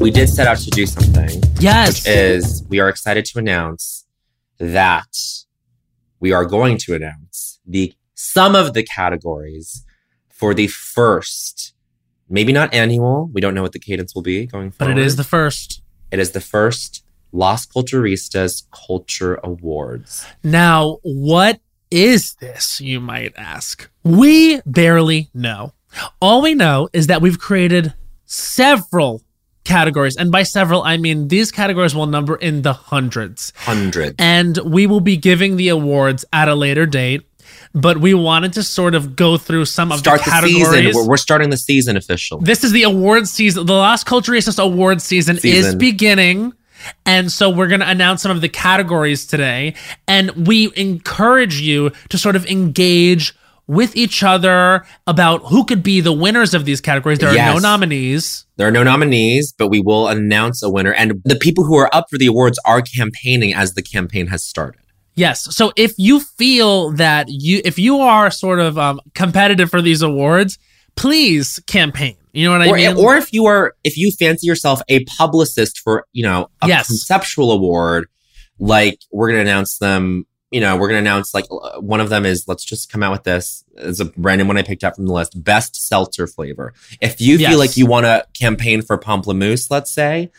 We 0.00 0.10
did 0.10 0.30
set 0.30 0.46
out 0.46 0.56
to 0.56 0.70
do 0.70 0.86
something. 0.86 1.42
Yes. 1.60 2.06
Which 2.06 2.14
is 2.14 2.64
we 2.70 2.80
are 2.80 2.88
excited 2.88 3.26
to 3.26 3.40
announce 3.40 4.06
that 4.56 5.14
we 6.18 6.32
are 6.32 6.46
going 6.46 6.78
to 6.78 6.94
announce 6.94 7.60
the 7.66 7.92
some 8.14 8.54
of 8.54 8.72
the 8.72 8.84
categories 8.84 9.84
for 10.30 10.54
the 10.54 10.68
first, 10.68 11.74
maybe 12.30 12.54
not 12.54 12.72
annual. 12.72 13.28
We 13.34 13.42
don't 13.42 13.52
know 13.52 13.60
what 13.60 13.72
the 13.72 13.78
cadence 13.78 14.14
will 14.14 14.22
be 14.22 14.46
going 14.46 14.72
but 14.78 14.88
it 14.88 14.96
is 14.96 15.16
the 15.16 15.24
first. 15.24 15.82
it 16.10 16.18
is 16.18 16.30
the 16.30 16.40
first 16.40 17.04
Las 17.32 17.66
Culturistas 17.66 18.62
Culture 18.70 19.40
Awards. 19.42 20.26
Now, 20.44 20.98
what 21.02 21.60
is 21.90 22.34
this, 22.34 22.80
you 22.80 23.00
might 23.00 23.32
ask? 23.36 23.90
We 24.04 24.60
barely 24.64 25.30
know. 25.34 25.72
All 26.20 26.42
we 26.42 26.54
know 26.54 26.88
is 26.92 27.06
that 27.08 27.20
we've 27.20 27.38
created 27.38 27.92
several 28.24 29.22
categories. 29.64 30.16
And 30.16 30.32
by 30.32 30.42
several, 30.42 30.82
I 30.82 30.96
mean 30.96 31.28
these 31.28 31.52
categories 31.52 31.94
will 31.94 32.06
number 32.06 32.36
in 32.36 32.62
the 32.62 32.72
hundreds. 32.72 33.52
Hundreds. 33.56 34.14
And 34.18 34.58
we 34.58 34.86
will 34.86 35.00
be 35.00 35.16
giving 35.16 35.56
the 35.56 35.68
awards 35.68 36.24
at 36.32 36.48
a 36.48 36.54
later 36.54 36.86
date. 36.86 37.22
But 37.74 37.98
we 37.98 38.14
wanted 38.14 38.52
to 38.54 38.62
sort 38.62 38.94
of 38.94 39.16
go 39.16 39.36
through 39.36 39.66
some 39.66 39.92
of 39.92 39.98
Start 39.98 40.20
the 40.20 40.24
the 40.24 40.30
categories. 40.30 40.70
season. 40.70 40.92
We're, 40.94 41.08
we're 41.08 41.16
starting 41.16 41.50
the 41.50 41.56
season 41.56 41.96
officially. 41.96 42.44
This 42.44 42.64
is 42.64 42.72
the 42.72 42.82
award 42.82 43.28
season. 43.28 43.66
The 43.66 43.72
Las 43.74 44.04
Culturistas 44.04 44.62
award 44.62 45.00
season, 45.00 45.38
is 45.42 45.74
beginning. 45.74 46.52
And 47.06 47.30
so 47.30 47.50
we're 47.50 47.68
going 47.68 47.80
to 47.80 47.88
announce 47.88 48.22
some 48.22 48.30
of 48.30 48.40
the 48.40 48.48
categories 48.48 49.26
today. 49.26 49.74
And 50.06 50.46
we 50.46 50.72
encourage 50.76 51.60
you 51.60 51.90
to 52.08 52.18
sort 52.18 52.36
of 52.36 52.46
engage 52.46 53.34
with 53.66 53.96
each 53.96 54.22
other 54.22 54.84
about 55.06 55.38
who 55.46 55.64
could 55.64 55.82
be 55.82 56.00
the 56.00 56.12
winners 56.12 56.52
of 56.52 56.64
these 56.64 56.80
categories. 56.80 57.18
There 57.18 57.30
are 57.30 57.54
no 57.54 57.58
nominees. 57.58 58.44
There 58.56 58.68
are 58.68 58.72
no 58.72 58.82
nominees, 58.82 59.54
but 59.56 59.68
we 59.68 59.80
will 59.80 60.08
announce 60.08 60.62
a 60.62 60.70
winner. 60.70 60.92
And 60.92 61.22
the 61.24 61.36
people 61.36 61.64
who 61.64 61.76
are 61.76 61.92
up 61.94 62.06
for 62.10 62.18
the 62.18 62.26
awards 62.26 62.58
are 62.66 62.82
campaigning 62.82 63.54
as 63.54 63.74
the 63.74 63.82
campaign 63.82 64.26
has 64.26 64.44
started. 64.44 64.80
Yes. 65.14 65.54
So 65.54 65.72
if 65.76 65.92
you 65.98 66.20
feel 66.20 66.90
that 66.92 67.26
you, 67.28 67.60
if 67.64 67.78
you 67.78 67.98
are 67.98 68.30
sort 68.30 68.60
of 68.60 68.78
um, 68.78 69.00
competitive 69.14 69.70
for 69.70 69.82
these 69.82 70.02
awards, 70.02 70.58
please 70.96 71.60
campaign. 71.66 72.16
You 72.32 72.46
know 72.46 72.52
what 72.58 72.62
I 72.62 72.70
or, 72.70 72.76
mean? 72.76 72.96
or 72.96 73.16
if 73.16 73.32
you 73.32 73.46
are 73.46 73.74
if 73.84 73.96
you 73.96 74.10
fancy 74.10 74.46
yourself 74.46 74.80
a 74.88 75.04
publicist 75.04 75.78
for 75.80 76.06
you 76.12 76.22
know 76.22 76.48
a 76.62 76.68
Yes. 76.68 76.86
conceptual 76.86 77.52
award 77.52 78.06
like 78.58 79.00
we're 79.10 79.28
gonna 79.28 79.40
announce 79.42 79.78
them 79.78 80.26
you 80.50 80.60
know 80.60 80.76
we're 80.76 80.88
gonna 80.88 81.00
announce 81.00 81.34
like 81.34 81.46
one 81.80 82.00
of 82.00 82.08
them 82.10 82.24
is 82.24 82.46
let's 82.48 82.64
just 82.64 82.90
come 82.90 83.02
out 83.02 83.12
with 83.12 83.24
this 83.24 83.64
it's 83.76 84.00
a 84.00 84.10
random 84.16 84.46
one 84.48 84.56
i 84.58 84.62
picked 84.62 84.84
up 84.84 84.94
from 84.96 85.06
the 85.06 85.12
list 85.12 85.42
best 85.42 85.74
seltzer 85.88 86.26
flavor 86.26 86.72
if 87.00 87.20
you 87.20 87.36
Yes. 87.36 87.50
feel 87.50 87.58
like 87.58 87.76
you 87.76 87.86
want 87.86 88.04
to 88.04 88.24
campaign 88.38 88.82
for 88.82 88.96
pamplemousse 88.98 89.70
let's 89.70 89.90
say 89.90 90.30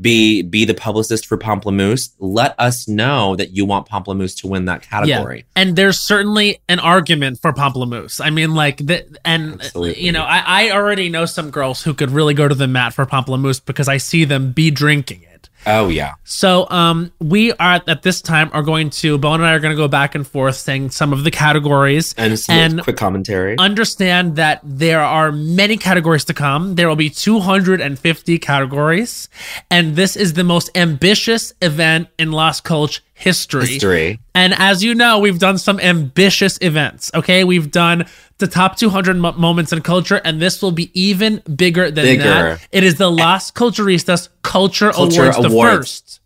be 0.00 0.42
be 0.42 0.64
the 0.64 0.74
publicist 0.74 1.26
for 1.26 1.36
pamplemousse 1.36 2.10
let 2.18 2.54
us 2.58 2.88
know 2.88 3.36
that 3.36 3.50
you 3.54 3.64
want 3.66 3.86
pamplemousse 3.86 4.40
to 4.40 4.46
win 4.46 4.64
that 4.64 4.82
category 4.82 5.38
Yeah. 5.38 5.62
and 5.62 5.76
there's 5.76 5.98
certainly 5.98 6.60
an 6.68 6.78
argument 6.80 7.40
for 7.40 7.52
pamplemousse. 7.52 8.20
I 8.24 8.30
mean, 8.30 8.54
like 8.54 8.78
the 8.78 9.04
and 9.24 9.54
Absolutely. 9.60 10.02
you 10.02 10.10
know, 10.12 10.22
I, 10.22 10.42
I 10.46 10.70
already 10.70 11.08
know 11.08 11.26
some 11.26 11.50
girls 11.50 11.82
who 11.82 11.92
could 11.94 12.10
really 12.10 12.34
go 12.34 12.48
to 12.48 12.54
the 12.54 12.66
mat 12.66 12.94
for 12.94 13.04
pamplemousse 13.06 13.64
because 13.64 13.86
I 13.88 13.98
see 13.98 14.24
them 14.24 14.52
be 14.52 14.70
drinking 14.70 15.22
it. 15.22 15.48
Oh 15.66 15.88
yeah. 15.88 16.14
So 16.24 16.68
um, 16.70 17.12
we 17.20 17.52
are 17.52 17.80
at 17.86 18.02
this 18.02 18.20
time 18.20 18.50
are 18.52 18.62
going 18.62 18.90
to 18.90 19.16
Bowen 19.18 19.40
and 19.40 19.48
I 19.48 19.52
are 19.54 19.60
going 19.60 19.70
to 19.70 19.76
go 19.76 19.88
back 19.88 20.14
and 20.14 20.26
forth 20.26 20.56
saying 20.56 20.90
some 20.90 21.12
of 21.12 21.22
the 21.24 21.30
categories 21.30 22.14
And 22.18 22.40
And- 22.48 22.82
quick 22.82 22.96
commentary. 22.96 23.56
understand 23.58 24.36
that 24.36 24.60
there 24.64 25.00
are 25.00 25.30
many 25.30 25.76
categories 25.76 26.24
to 26.24 26.34
come. 26.34 26.74
There 26.74 26.88
will 26.88 26.96
be 26.96 27.10
250 27.10 28.38
categories, 28.38 29.28
and 29.70 29.94
this 29.96 30.16
is 30.16 30.32
the 30.34 30.44
most 30.44 30.70
ambitious 30.74 31.52
event 31.62 32.08
in 32.18 32.32
Las 32.32 32.60
Culture 32.60 33.00
history. 33.14 33.66
History. 33.66 34.20
And 34.34 34.52
as 34.58 34.82
you 34.82 34.94
know, 34.96 35.20
we've 35.20 35.38
done 35.38 35.56
some 35.58 35.78
ambitious 35.78 36.58
events. 36.60 37.10
Okay, 37.14 37.44
we've 37.44 37.70
done 37.70 38.06
the 38.42 38.48
top 38.48 38.76
200 38.76 39.16
mo- 39.16 39.32
moments 39.32 39.72
in 39.72 39.80
culture, 39.80 40.20
and 40.24 40.42
this 40.42 40.60
will 40.60 40.72
be 40.72 40.90
even 41.00 41.40
bigger 41.54 41.90
than 41.90 42.04
Bigger. 42.04 42.24
that. 42.24 42.68
It 42.72 42.82
is 42.82 42.96
the 42.96 43.10
Las 43.10 43.52
Culturistas 43.52 44.28
Culture, 44.42 44.90
Culture 44.90 45.30
Awards, 45.30 45.42
the 45.42 45.48
first. 45.48 46.20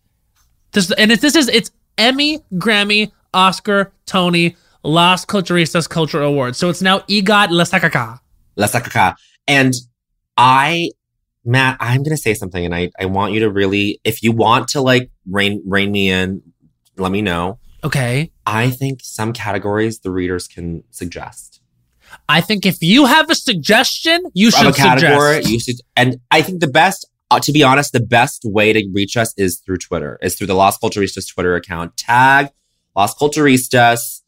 This 0.73 0.91
and 0.93 1.13
it, 1.13 1.21
this 1.21 1.37
is 1.37 1.49
it's 1.49 1.71
Emmy, 1.99 2.41
Grammy, 2.55 3.13
Oscar, 3.35 3.93
Tony, 4.07 4.57
Las 4.83 5.27
Culturistas 5.27 5.89
Culture 5.89 6.23
Awards. 6.23 6.57
So 6.57 6.71
it's 6.71 6.81
now 6.81 7.01
EGOT 7.01 7.51
La 7.51 7.65
Sacaca. 7.65 8.19
La 8.57 8.67
Sakaka. 8.67 9.15
And 9.47 9.75
I, 10.39 10.91
Matt, 11.45 11.77
I'm 11.79 12.03
gonna 12.03 12.17
say 12.17 12.33
something, 12.33 12.65
and 12.65 12.75
I, 12.75 12.91
I 12.99 13.05
want 13.05 13.35
you 13.35 13.41
to 13.41 13.51
really, 13.51 14.01
if 14.05 14.23
you 14.23 14.33
want 14.33 14.69
to 14.69 14.81
like 14.81 15.11
rein 15.31 15.63
rein 15.67 15.93
me 15.93 16.09
in, 16.11 16.43
let 16.97 17.13
me 17.13 17.21
know. 17.21 17.59
Okay. 17.85 18.33
I 18.47 18.71
think 18.71 19.01
some 19.03 19.35
categories 19.35 19.99
the 19.99 20.11
readers 20.11 20.49
can 20.49 20.83
suggest. 20.91 21.61
I 22.29 22.41
think 22.41 22.67
if 22.67 22.79
you 22.81 23.07
have 23.07 23.31
a 23.31 23.35
suggestion, 23.35 24.23
you 24.35 24.51
should 24.51 24.75
category, 24.75 25.43
suggest. 25.43 25.53
you 25.53 25.61
should, 25.61 25.77
and 25.95 26.17
I 26.31 26.43
think 26.43 26.61
the 26.61 26.67
best, 26.67 27.09
uh, 27.31 27.41
to 27.41 27.53
be 27.53 27.63
honest, 27.63 27.93
the 27.93 28.01
best 28.01 28.43
way 28.45 28.73
to 28.73 28.89
reach 28.93 29.17
us 29.17 29.33
is 29.37 29.61
through 29.61 29.79
Twitter. 29.79 30.19
Is 30.23 30.37
through 30.37 30.49
the 30.49 30.55
Las 30.55 30.79
Culturistas 30.79 31.33
Twitter 31.33 31.55
account. 31.55 31.97
Tag 31.97 32.51
Las 32.97 33.15
Culturistas. 33.15 34.23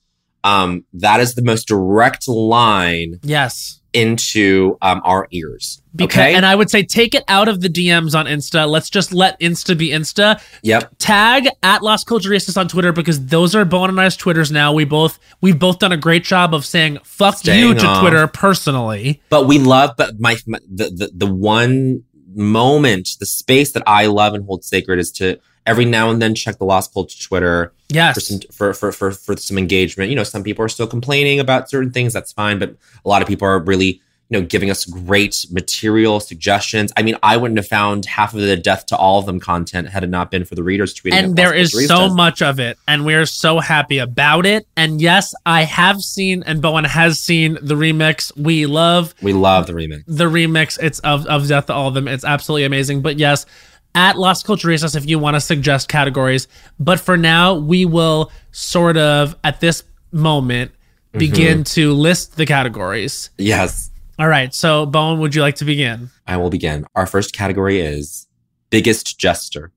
Um, 0.44 0.84
that 0.92 1.18
is 1.18 1.34
the 1.34 1.42
most 1.42 1.66
direct 1.66 2.28
line 2.28 3.18
yes. 3.24 3.77
Into 3.98 4.78
um, 4.80 5.00
our 5.04 5.26
ears. 5.32 5.82
Because, 5.96 6.18
okay. 6.18 6.34
And 6.34 6.46
I 6.46 6.54
would 6.54 6.70
say 6.70 6.84
take 6.84 7.14
it 7.16 7.24
out 7.26 7.48
of 7.48 7.60
the 7.60 7.68
DMs 7.68 8.16
on 8.16 8.26
Insta. 8.26 8.68
Let's 8.68 8.88
just 8.88 9.12
let 9.12 9.38
Insta 9.40 9.76
be 9.76 9.88
Insta. 9.88 10.40
yep. 10.62 10.92
Tag 10.98 11.48
at 11.64 11.82
Las 11.82 12.04
Culturistas 12.04 12.56
on 12.56 12.68
Twitter 12.68 12.92
because 12.92 13.26
those 13.26 13.56
are 13.56 13.64
Bowen 13.64 13.90
and 13.90 14.00
I's 14.00 14.16
Twitters 14.16 14.52
now. 14.52 14.72
We 14.72 14.84
both 14.84 15.18
we've 15.40 15.58
both 15.58 15.80
done 15.80 15.90
a 15.90 15.96
great 15.96 16.22
job 16.22 16.54
of 16.54 16.64
saying 16.64 16.98
fuck 17.02 17.38
Staying 17.38 17.60
you 17.60 17.74
to 17.74 17.86
off. 17.86 18.00
Twitter 18.00 18.28
personally. 18.28 19.20
but 19.30 19.46
we 19.48 19.58
love 19.58 19.90
but 19.96 20.20
my, 20.20 20.36
my 20.46 20.58
the, 20.70 20.84
the 20.84 21.10
the 21.14 21.26
one 21.26 22.04
moment 22.34 23.16
the 23.18 23.26
space 23.26 23.72
that 23.72 23.82
i 23.86 24.06
love 24.06 24.34
and 24.34 24.44
hold 24.44 24.62
sacred 24.62 24.98
is 24.98 25.10
to 25.10 25.38
every 25.68 25.84
now 25.84 26.10
and 26.10 26.20
then 26.20 26.34
check 26.34 26.58
the 26.58 26.64
Las 26.64 26.88
Culture 26.88 27.22
twitter 27.22 27.72
for 28.14 28.20
some 28.20 28.40
for, 28.52 28.74
for 28.74 28.92
for 28.92 29.12
for 29.12 29.36
some 29.36 29.58
engagement. 29.58 30.10
You 30.10 30.16
know 30.16 30.24
some 30.24 30.42
people 30.42 30.64
are 30.64 30.68
still 30.68 30.86
complaining 30.86 31.40
about 31.40 31.70
certain 31.70 31.92
things 31.92 32.12
that's 32.12 32.32
fine 32.32 32.58
but 32.58 32.74
a 33.04 33.08
lot 33.08 33.22
of 33.22 33.28
people 33.28 33.46
are 33.46 33.58
really 33.58 34.00
you 34.30 34.38
know 34.38 34.42
giving 34.42 34.70
us 34.70 34.84
great 34.84 35.46
material 35.50 36.20
suggestions. 36.20 36.92
I 36.96 37.02
mean 37.02 37.16
i 37.22 37.36
wouldn't 37.36 37.58
have 37.58 37.66
found 37.66 38.06
half 38.06 38.34
of 38.34 38.40
the 38.40 38.56
death 38.56 38.86
to 38.86 38.96
all 38.96 39.18
of 39.18 39.26
them 39.26 39.40
content 39.40 39.88
had 39.88 40.04
it 40.04 40.10
not 40.10 40.30
been 40.30 40.44
for 40.44 40.54
the 40.54 40.62
readers 40.62 40.94
tweeting 40.94 41.12
and 41.12 41.36
there 41.36 41.54
is 41.54 41.86
so 41.86 42.12
much 42.12 42.42
of 42.42 42.58
it 42.60 42.78
and 42.86 43.04
we're 43.04 43.26
so 43.26 43.60
happy 43.60 43.98
about 43.98 44.46
it. 44.46 44.66
And 44.76 45.00
yes 45.00 45.34
i 45.46 45.62
have 45.64 46.00
seen 46.00 46.42
and 46.44 46.60
bowen 46.62 46.84
has 46.84 47.20
seen 47.20 47.58
the 47.60 47.74
remix. 47.74 48.36
We 48.36 48.66
love 48.66 49.14
we 49.22 49.32
love 49.32 49.66
the 49.66 49.74
remix. 49.74 50.04
the 50.06 50.24
remix. 50.24 50.78
It's 50.82 51.00
of, 51.00 51.26
of 51.26 51.46
death 51.48 51.66
to 51.66 51.74
all 51.74 51.88
of 51.88 51.94
them. 51.94 52.08
It's 52.08 52.24
absolutely 52.24 52.64
amazing. 52.64 53.02
But 53.02 53.18
yes 53.18 53.46
at 53.94 54.18
las 54.18 54.42
culturistas 54.42 54.94
if 54.96 55.06
you 55.08 55.18
want 55.18 55.34
to 55.34 55.40
suggest 55.40 55.88
categories. 55.88 56.48
But 56.78 57.00
for 57.00 57.16
now 57.16 57.54
we 57.54 57.84
will 57.84 58.30
sort 58.52 58.96
of 58.96 59.36
at 59.44 59.60
this 59.60 59.82
moment 60.12 60.72
Mm-hmm. 61.08 61.18
begin 61.20 61.64
to 61.64 61.94
list 61.94 62.36
the 62.36 62.44
categories. 62.44 63.30
Yes. 63.38 63.90
All 64.18 64.28
right. 64.28 64.52
So 64.54 64.84
bowen 64.84 65.20
would 65.20 65.34
you 65.34 65.40
like 65.40 65.54
to 65.56 65.64
begin? 65.64 66.10
I 66.26 66.36
will 66.36 66.50
begin. 66.50 66.84
Our 66.94 67.06
first 67.06 67.32
category 67.32 67.80
is 67.80 68.26
biggest 68.68 69.18
jester 69.18 69.72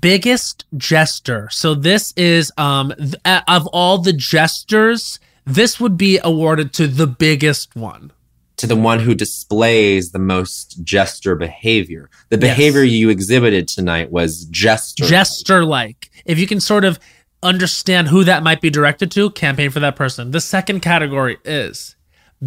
biggest 0.00 0.64
jester. 0.76 1.48
So 1.50 1.74
this 1.74 2.12
is 2.16 2.52
um 2.58 2.92
th- 2.98 3.14
uh, 3.24 3.40
of 3.48 3.66
all 3.68 3.98
the 3.98 4.12
jesters, 4.12 5.18
this 5.44 5.80
would 5.80 5.96
be 5.96 6.20
awarded 6.22 6.72
to 6.74 6.86
the 6.86 7.06
biggest 7.06 7.74
one. 7.74 8.12
To 8.58 8.66
the 8.66 8.76
one 8.76 8.98
who 9.00 9.14
displays 9.14 10.10
the 10.12 10.18
most 10.18 10.82
jester 10.84 11.34
behavior. 11.34 12.10
The 12.28 12.36
Yes. 12.36 12.40
behavior 12.56 12.82
you 12.82 13.08
exhibited 13.08 13.66
tonight 13.68 14.10
was 14.10 14.44
jester. 14.46 15.04
Jester 15.06 15.64
like. 15.64 16.10
If 16.26 16.38
you 16.38 16.46
can 16.46 16.60
sort 16.60 16.84
of 16.84 16.98
understand 17.42 18.08
who 18.08 18.24
that 18.24 18.42
might 18.42 18.60
be 18.60 18.68
directed 18.68 19.10
to, 19.12 19.30
campaign 19.30 19.70
for 19.70 19.80
that 19.80 19.94
person. 19.96 20.32
The 20.32 20.40
second 20.40 20.80
category 20.80 21.38
is 21.44 21.94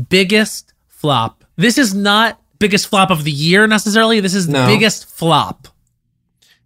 biggest 0.09 0.73
flop. 0.89 1.43
This 1.55 1.77
is 1.77 1.93
not 1.93 2.39
biggest 2.59 2.87
flop 2.87 3.09
of 3.09 3.23
the 3.23 3.31
year 3.31 3.65
necessarily. 3.67 4.19
This 4.19 4.33
is 4.35 4.47
No. 4.47 4.67
biggest 4.67 5.05
flop. 5.09 5.67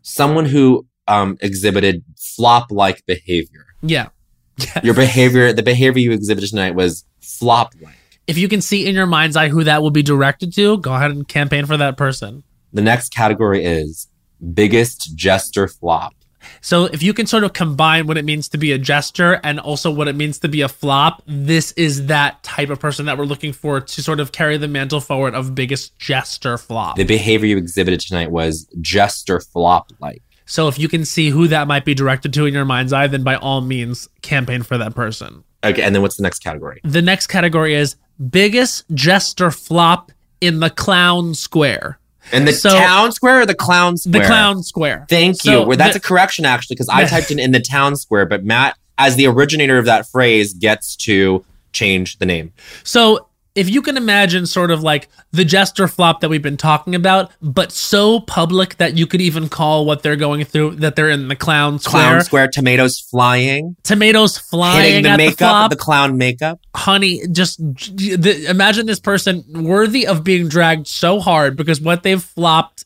Someone 0.01 0.45
who 0.45 0.85
um, 1.07 1.37
exhibited 1.41 2.03
flop 2.17 2.71
like 2.71 3.05
behavior. 3.05 3.67
Yeah. 3.83 4.07
Your 4.83 4.95
behavior, 4.95 5.53
the 5.53 5.61
behavior 5.63 6.01
you 6.01 6.11
exhibited 6.11 6.49
tonight 6.49 6.73
was 6.73 7.05
flop 7.21 7.73
like. 7.81 7.93
If 8.27 8.37
you 8.39 8.47
can 8.47 8.61
see 8.61 8.87
in 8.87 8.95
your 8.95 9.05
mind's 9.05 9.35
eye 9.35 9.49
who 9.49 9.63
that 9.65 9.83
will 9.83 9.91
be 9.91 10.01
directed 10.01 10.53
to, 10.55 10.77
go 10.79 10.93
ahead 10.95 11.11
and 11.11 11.27
campaign 11.27 11.65
for 11.65 11.77
that 11.77 11.95
person. 11.95 12.43
The 12.73 12.81
next 12.81 13.13
category 13.13 13.63
is 13.63 14.07
biggest 14.53 15.15
jester 15.15 15.67
flop. 15.67 16.13
So 16.61 16.85
if 16.85 17.01
you 17.03 17.13
can 17.13 17.27
sort 17.27 17.43
of 17.43 17.53
combine 17.53 18.07
what 18.07 18.17
it 18.17 18.25
means 18.25 18.49
to 18.49 18.57
be 18.57 18.71
a 18.71 18.77
jester 18.77 19.39
and 19.43 19.59
also 19.59 19.91
what 19.91 20.07
it 20.07 20.15
means 20.15 20.39
to 20.39 20.47
be 20.47 20.61
a 20.61 20.67
flop, 20.67 21.21
this 21.25 21.71
is 21.73 22.07
that 22.07 22.41
type 22.43 22.69
of 22.69 22.79
person 22.79 23.05
that 23.05 23.17
we're 23.17 23.25
looking 23.25 23.53
for 23.53 23.79
to 23.79 24.03
sort 24.03 24.19
of 24.19 24.31
carry 24.31 24.57
the 24.57 24.67
mantle 24.67 25.01
forward 25.01 25.35
of 25.35 25.55
biggest 25.55 25.97
jester 25.97 26.57
flop. 26.57 26.97
The 26.97 27.03
behavior 27.03 27.47
you 27.47 27.57
exhibited 27.57 27.99
tonight 27.99 28.31
was 28.31 28.67
jester 28.81 29.39
flop 29.39 29.91
like. 29.99 30.21
So 30.47 30.67
if 30.67 30.77
you 30.77 30.87
can 30.87 31.05
see 31.05 31.29
who 31.29 31.47
that 31.47 31.67
might 31.67 31.85
be 31.85 31.93
directed 31.93 32.33
to 32.33 32.45
in 32.45 32.53
your 32.53 32.65
mind's 32.65 32.93
eye, 32.93 33.07
then 33.07 33.23
by 33.23 33.35
all 33.35 33.61
means 33.61 34.07
campaign 34.21 34.61
for 34.61 34.77
that 34.77 34.93
person. 34.93 35.43
Okay, 35.63 35.81
and 35.81 35.95
then 35.95 36.03
what's 36.03 36.17
the 36.17 36.23
next 36.23 36.39
category? 36.39 36.79
The 36.83 37.01
next 37.01 37.27
category 37.27 37.73
is 37.73 37.95
biggest 38.29 38.85
jester 38.93 39.51
flop 39.51 40.11
in 40.41 40.59
the 40.59 40.69
clown 40.69 41.33
square. 41.33 41.99
And 42.31 42.47
the 42.47 42.53
So- 42.53 42.69
town 42.69 43.11
square 43.11 43.41
or 43.41 43.45
the 43.45 43.53
clown 43.53 43.97
square? 43.97 44.21
The 44.21 44.27
clown 44.27 44.63
square. 44.63 45.05
Thank 45.09 45.41
So 45.41 45.51
you. 45.61 45.67
Well, 45.67 45.77
that's 45.77 45.93
the- 45.93 45.99
a 45.99 46.01
correction 46.01 46.45
actually, 46.45 46.75
because 46.75 46.89
I 46.89 47.05
typed 47.07 47.31
in 47.31 47.39
in 47.39 47.51
the 47.51 47.59
town 47.59 47.95
square, 47.95 48.25
but 48.25 48.43
Matt, 48.43 48.77
as 48.97 49.15
the 49.15 49.27
originator 49.27 49.77
of 49.77 49.85
that 49.85 50.09
phrase, 50.09 50.53
gets 50.53 50.95
to 50.97 51.43
change 51.73 52.17
the 52.19 52.25
name. 52.25 52.53
So 52.83 53.24
if 53.55 53.69
you 53.69 53.81
can 53.81 53.95
imagine 53.97 54.45
sort 54.45 54.69
of 54.69 54.83
like 54.83 55.09
the 55.31 55.45
jester 55.45 55.87
flop 55.87 56.19
that 56.19 56.29
we've 56.29 56.41
been 56.41 56.57
talking 56.57 56.93
about, 56.93 57.31
but 57.41 57.71
so 57.71 58.19
public 58.19 58.75
that 58.77 58.97
you 58.97 59.07
could 59.07 59.21
even 59.21 59.47
call 59.49 59.85
what 59.85 60.03
they're 60.03 60.17
going 60.17 60.43
through 60.43 60.75
that 60.75 60.95
they're 60.95 61.09
in 61.09 61.29
the 61.29 61.35
clown 61.35 61.79
square. 61.79 62.03
Clown 62.03 62.21
square, 62.21 62.47
tomatoes 62.47 62.99
flying, 62.99 63.75
Tomatoes 63.83 64.37
flying 64.37 64.85
hitting 64.85 65.03
the 65.03 65.09
at 65.09 65.17
makeup, 65.17 65.37
the 65.37 65.45
flop. 65.45 65.71
the 65.71 65.77
clown 65.77 66.17
makeup. 66.17 66.59
Honey, 66.75 67.21
just 67.31 67.57
the, 67.57 68.45
imagine 68.49 68.85
this 68.85 68.99
person 68.99 69.43
worthy 69.63 70.05
of 70.05 70.23
being 70.23 70.47
dragged 70.49 70.87
so 70.87 71.19
hard 71.19 71.55
because 71.55 71.79
what 71.79 72.03
they've 72.03 72.21
flopped 72.21 72.85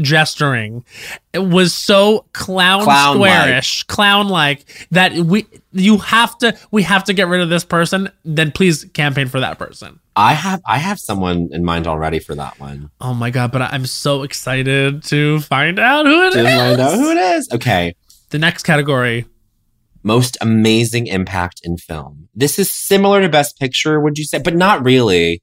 gesturing 0.00 0.84
was 1.34 1.74
so 1.74 2.24
clown 2.32 2.82
Clown-like. 2.84 3.30
squarish 3.30 3.82
clown 3.84 4.28
like 4.28 4.64
that 4.90 5.12
we 5.12 5.46
you 5.72 5.98
have 5.98 6.36
to 6.38 6.56
we 6.70 6.82
have 6.82 7.04
to 7.04 7.12
get 7.12 7.28
rid 7.28 7.40
of 7.40 7.48
this 7.48 7.64
person 7.64 8.10
then 8.24 8.50
please 8.52 8.84
campaign 8.94 9.28
for 9.28 9.40
that 9.40 9.58
person 9.58 10.00
I 10.16 10.34
have 10.34 10.60
I 10.66 10.78
have 10.78 10.98
someone 10.98 11.48
in 11.52 11.64
mind 11.64 11.86
already 11.86 12.18
for 12.18 12.34
that 12.34 12.58
one. 12.60 12.90
Oh 13.00 13.14
my 13.14 13.30
god, 13.30 13.52
but 13.52 13.62
I'm 13.62 13.86
so 13.86 14.22
excited 14.22 15.02
to 15.04 15.40
find 15.40 15.78
out 15.78 16.04
who 16.04 16.24
it 16.26 16.28
is. 16.28 16.34
To 16.34 16.42
find 16.42 16.80
out 16.80 16.94
who 16.94 17.10
it 17.12 17.16
is. 17.16 17.48
Okay. 17.52 17.94
The 18.28 18.38
next 18.38 18.64
category. 18.64 19.24
Most 20.02 20.36
amazing 20.40 21.06
impact 21.06 21.60
in 21.62 21.76
film. 21.78 22.28
This 22.34 22.58
is 22.58 22.70
similar 22.70 23.22
to 23.22 23.28
Best 23.30 23.58
Picture, 23.58 24.00
would 24.00 24.18
you 24.18 24.24
say? 24.24 24.40
But 24.42 24.56
not 24.56 24.84
really. 24.84 25.42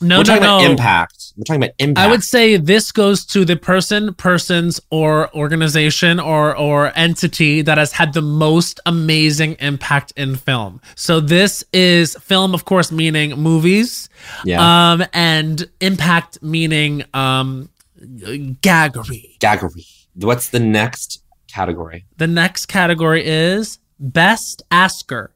No, 0.00 0.18
We're 0.18 0.20
no, 0.20 0.22
talking 0.24 0.42
no. 0.42 0.58
about 0.58 0.70
impact. 0.70 1.23
We're 1.36 1.44
talking 1.44 1.62
about 1.62 1.74
impact. 1.78 2.06
I 2.06 2.10
would 2.10 2.22
say 2.22 2.56
this 2.56 2.92
goes 2.92 3.24
to 3.26 3.44
the 3.44 3.56
person, 3.56 4.14
persons, 4.14 4.80
or 4.90 5.34
organization 5.34 6.20
or 6.20 6.56
or 6.56 6.92
entity 6.96 7.62
that 7.62 7.76
has 7.76 7.92
had 7.92 8.12
the 8.12 8.22
most 8.22 8.80
amazing 8.86 9.56
impact 9.58 10.12
in 10.16 10.36
film. 10.36 10.80
So 10.94 11.18
this 11.18 11.64
is 11.72 12.14
film, 12.16 12.54
of 12.54 12.64
course, 12.64 12.92
meaning 12.92 13.32
movies. 13.32 14.08
Yeah. 14.44 14.92
Um, 14.92 15.04
and 15.12 15.68
impact 15.80 16.42
meaning 16.42 17.04
um 17.14 17.68
gaggery. 18.00 19.38
Gaggery. 19.38 20.06
What's 20.14 20.50
the 20.50 20.60
next 20.60 21.22
category? 21.48 22.04
The 22.16 22.28
next 22.28 22.66
category 22.66 23.26
is 23.26 23.78
Best 23.98 24.62
Asker. 24.70 25.33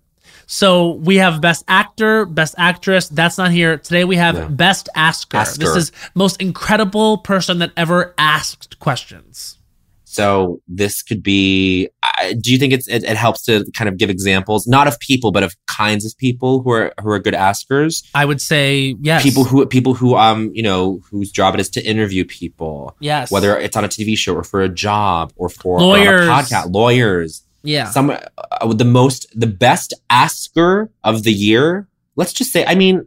So 0.50 0.92
we 0.92 1.16
have 1.16 1.42
Best 1.42 1.62
Actor, 1.68 2.24
Best 2.24 2.54
Actress. 2.56 3.08
That's 3.10 3.36
not 3.36 3.50
here. 3.50 3.76
Today 3.76 4.04
we 4.04 4.16
have 4.16 4.34
No. 4.34 4.48
Best 4.48 4.88
Asker. 4.94 5.36
Asker. 5.36 5.62
This 5.62 5.76
is 5.76 5.92
most 6.14 6.40
incredible 6.40 7.18
person 7.18 7.58
that 7.58 7.70
ever 7.76 8.14
asked 8.16 8.80
questions. 8.80 9.58
So 10.04 10.62
this 10.66 11.02
could 11.02 11.22
be. 11.22 11.90
I 12.02 12.32
do 12.32 12.50
you 12.50 12.56
think 12.56 12.72
it's 12.72 12.88
it, 12.88 13.04
it 13.04 13.16
helps 13.18 13.42
to 13.44 13.70
kind 13.76 13.90
of 13.90 13.98
give 13.98 14.08
examples, 14.08 14.66
not 14.66 14.88
of 14.88 14.98
people, 15.00 15.32
but 15.32 15.42
of 15.42 15.54
kinds 15.66 16.06
of 16.06 16.16
people 16.16 16.62
who 16.62 16.70
are 16.70 16.94
who 17.02 17.10
are 17.10 17.18
good 17.18 17.34
askers? 17.34 18.02
I 18.14 18.24
would 18.24 18.40
say 18.40 18.96
yes. 19.02 19.22
People 19.22 19.44
who 19.44 19.66
people 19.66 19.92
who 19.92 20.16
um 20.16 20.50
you 20.54 20.62
know 20.62 21.02
whose 21.10 21.30
job 21.30 21.52
it 21.54 21.60
is 21.60 21.68
to 21.70 21.84
interview 21.84 22.24
people, 22.24 22.96
yes. 23.00 23.30
whether 23.30 23.58
it's 23.58 23.76
on 23.76 23.84
a 23.84 23.88
TV 23.88 24.16
show 24.16 24.34
or 24.34 24.44
for 24.44 24.62
a 24.62 24.68
job 24.68 25.30
or 25.36 25.50
for 25.50 25.78
Lawyers. 25.78 26.26
or 26.26 26.30
podcast, 26.30 26.72
lawyers. 26.72 27.44
Yeah. 27.62 27.90
Some 27.90 28.10
uh, 28.10 28.72
the 28.72 28.84
most 28.84 29.26
the 29.38 29.46
best 29.46 29.94
asker 30.10 30.90
of 31.04 31.22
the 31.22 31.32
year. 31.32 31.88
Let's 32.16 32.32
just 32.32 32.52
say. 32.52 32.64
I 32.64 32.74
mean, 32.74 33.06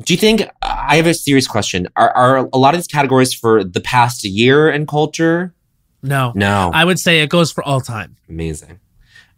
do 0.00 0.12
you 0.12 0.18
think? 0.18 0.42
I 0.62 0.96
have 0.96 1.06
a 1.06 1.14
serious 1.14 1.46
question. 1.46 1.88
Are 1.96 2.10
are 2.10 2.36
a 2.52 2.58
lot 2.58 2.74
of 2.74 2.78
these 2.78 2.86
categories 2.86 3.34
for 3.34 3.64
the 3.64 3.80
past 3.80 4.24
year 4.24 4.70
in 4.70 4.86
culture? 4.86 5.54
No. 6.02 6.32
No. 6.34 6.70
I 6.72 6.84
would 6.84 6.98
say 6.98 7.20
it 7.20 7.30
goes 7.30 7.50
for 7.50 7.64
all 7.64 7.80
time. 7.80 8.16
Amazing. 8.28 8.80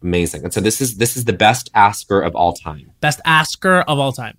Amazing. 0.01 0.43
And 0.43 0.53
so 0.53 0.61
this 0.61 0.81
is 0.81 0.97
this 0.97 1.17
is 1.17 1.25
the 1.25 1.33
best 1.33 1.69
asker 1.73 2.21
of 2.21 2.35
all 2.35 2.53
time. 2.53 2.91
Best 3.01 3.21
asker 3.25 3.81
of 3.81 3.99
all 3.99 4.11
time. 4.11 4.37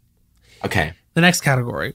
Okay. 0.64 0.92
The 1.14 1.20
next 1.20 1.40
category. 1.40 1.94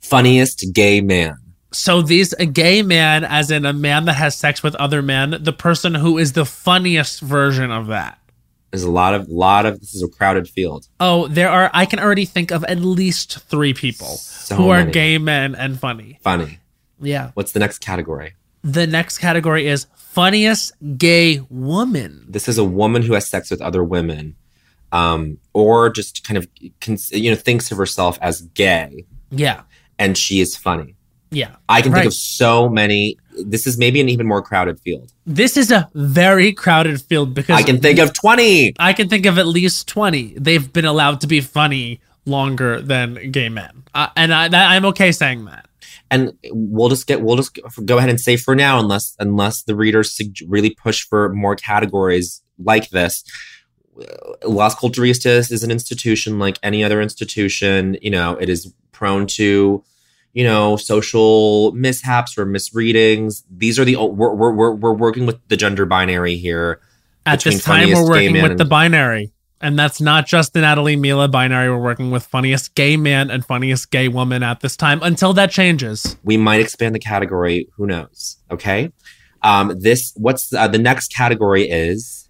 Funniest 0.00 0.66
gay 0.72 1.00
man. 1.00 1.36
So 1.72 2.02
these 2.02 2.32
a 2.34 2.46
gay 2.46 2.82
man, 2.82 3.24
as 3.24 3.50
in 3.50 3.64
a 3.64 3.72
man 3.72 4.04
that 4.04 4.14
has 4.14 4.36
sex 4.36 4.62
with 4.62 4.74
other 4.76 5.00
men, 5.02 5.36
the 5.40 5.52
person 5.52 5.94
who 5.94 6.18
is 6.18 6.32
the 6.32 6.44
funniest 6.44 7.20
version 7.20 7.70
of 7.70 7.86
that. 7.88 8.18
There's 8.70 8.82
a 8.84 8.90
lot 8.90 9.14
of 9.14 9.28
lot 9.28 9.66
of 9.66 9.80
this 9.80 9.94
is 9.94 10.02
a 10.02 10.08
crowded 10.08 10.48
field. 10.48 10.86
Oh, 11.00 11.28
there 11.28 11.50
are. 11.50 11.70
I 11.74 11.84
can 11.86 11.98
already 11.98 12.24
think 12.24 12.50
of 12.50 12.64
at 12.64 12.78
least 12.78 13.38
three 13.40 13.74
people 13.74 14.06
So 14.16 14.56
who 14.56 14.70
are 14.70 14.84
gay 14.84 15.18
men 15.18 15.54
and 15.54 15.78
funny. 15.78 16.18
Funny. 16.22 16.58
Yeah. 17.00 17.32
What's 17.34 17.52
the 17.52 17.60
next 17.60 17.78
category? 17.80 18.34
The 18.64 18.86
next 18.86 19.18
category 19.18 19.66
is 19.66 19.86
funniest 19.96 20.72
gay 20.96 21.40
woman. 21.50 22.24
This 22.28 22.48
is 22.48 22.58
a 22.58 22.64
woman 22.64 23.02
who 23.02 23.12
has 23.14 23.26
sex 23.26 23.50
with 23.50 23.60
other 23.60 23.82
women, 23.84 24.36
um, 24.92 25.38
or 25.52 25.90
just 25.90 26.22
kind 26.24 26.38
of 26.38 26.48
you 27.12 27.30
know 27.30 27.36
thinks 27.36 27.72
of 27.72 27.78
herself 27.78 28.18
as 28.22 28.42
gay, 28.42 29.04
Yeah. 29.30 29.62
and 29.98 30.16
she 30.16 30.40
is 30.40 30.56
funny. 30.56 30.96
Yeah. 31.32 31.56
I 31.68 31.82
can 31.82 31.90
Right. 31.92 32.00
think 32.02 32.06
of 32.08 32.14
so 32.14 32.68
many. 32.68 33.16
This 33.44 33.66
is 33.66 33.78
maybe 33.78 34.00
an 34.00 34.08
even 34.08 34.26
more 34.28 34.42
crowded 34.42 34.78
field. 34.80 35.10
This 35.26 35.56
is 35.56 35.70
a 35.70 35.88
very 35.94 36.52
crowded 36.52 37.00
field 37.02 37.34
because 37.34 37.56
I 37.58 37.62
can 37.62 37.80
think 37.80 37.98
of 37.98 38.12
twenty. 38.12 38.74
I 38.78 38.92
can 38.92 39.08
think 39.08 39.24
of 39.26 39.38
at 39.38 39.46
least 39.46 39.88
20. 39.88 40.34
They've 40.38 40.70
been 40.72 40.84
allowed 40.84 41.20
to 41.22 41.26
be 41.26 41.40
funny 41.40 42.00
longer 42.26 42.80
than 42.82 43.30
gay 43.32 43.48
men. 43.48 43.84
Uh, 43.94 44.08
and 44.16 44.32
I, 44.32 44.48
I'm 44.76 44.84
okay 44.86 45.10
saying 45.12 45.46
that. 45.46 45.66
and 46.10 46.32
we'll 46.50 46.88
just 46.90 47.06
get 47.06 47.22
we'll 47.22 47.36
just 47.36 47.58
go 47.86 47.96
ahead 47.98 48.10
and 48.10 48.20
say 48.20 48.36
for 48.36 48.54
now 48.54 48.78
unless 48.78 49.16
unless 49.18 49.62
the 49.62 49.74
readers 49.74 50.20
really 50.46 50.70
push 50.84 51.02
for 51.08 51.32
more 51.32 51.56
categories 51.56 52.42
like 52.58 52.90
this 52.90 53.24
las 54.44 54.74
culturistas 54.74 55.50
is 55.50 55.62
an 55.62 55.70
institution 55.70 56.38
like 56.38 56.58
any 56.62 56.82
other 56.84 57.00
institution 57.02 57.96
you 58.02 58.10
know 58.10 58.34
it 58.36 58.48
is 58.48 58.72
prone 58.92 59.26
to 59.26 59.82
you 60.32 60.44
know 60.44 60.76
social 60.76 61.72
mishaps 61.72 62.38
or 62.38 62.44
misreadings 62.46 63.44
these 63.50 63.78
are 63.78 63.84
the 63.84 63.96
we're 63.96 64.34
we're, 64.34 64.52
we're, 64.52 64.72
we're 64.74 64.92
working 64.92 65.26
with 65.26 65.36
the 65.48 65.56
gender 65.56 65.84
binary 65.86 66.36
here 66.36 66.80
At 67.26 67.40
this 67.42 67.62
time, 67.62 67.90
we're 67.90 68.08
working 68.08 68.32
with 68.34 68.52
and- 68.52 68.60
the 68.60 68.64
binary. 68.64 69.32
And 69.64 69.78
that's 69.78 70.00
not 70.00 70.26
just 70.26 70.54
the 70.54 70.60
Natalie 70.62 70.96
Mila 70.96 71.28
binary. 71.28 71.70
We're 71.70 71.78
working 71.80 72.10
with 72.10 72.24
funniest 72.26 72.74
gay 72.74 72.96
man 72.96 73.30
and 73.30 73.44
funniest 73.46 73.92
gay 73.92 74.08
woman 74.08 74.42
at 74.42 74.58
this 74.58 74.76
time 74.76 74.98
until 75.04 75.32
that 75.34 75.52
changes. 75.52 76.16
we 76.24 76.36
might 76.36 76.60
expand 76.60 76.96
the 76.96 76.98
category 76.98 77.68
who 77.76 77.86
knows 77.86 78.38
okay 78.50 78.90
um 79.42 79.72
this 79.78 80.12
what's 80.16 80.52
uh, 80.52 80.66
the 80.66 80.78
next 80.78 81.14
category 81.14 81.62
is 81.70 82.28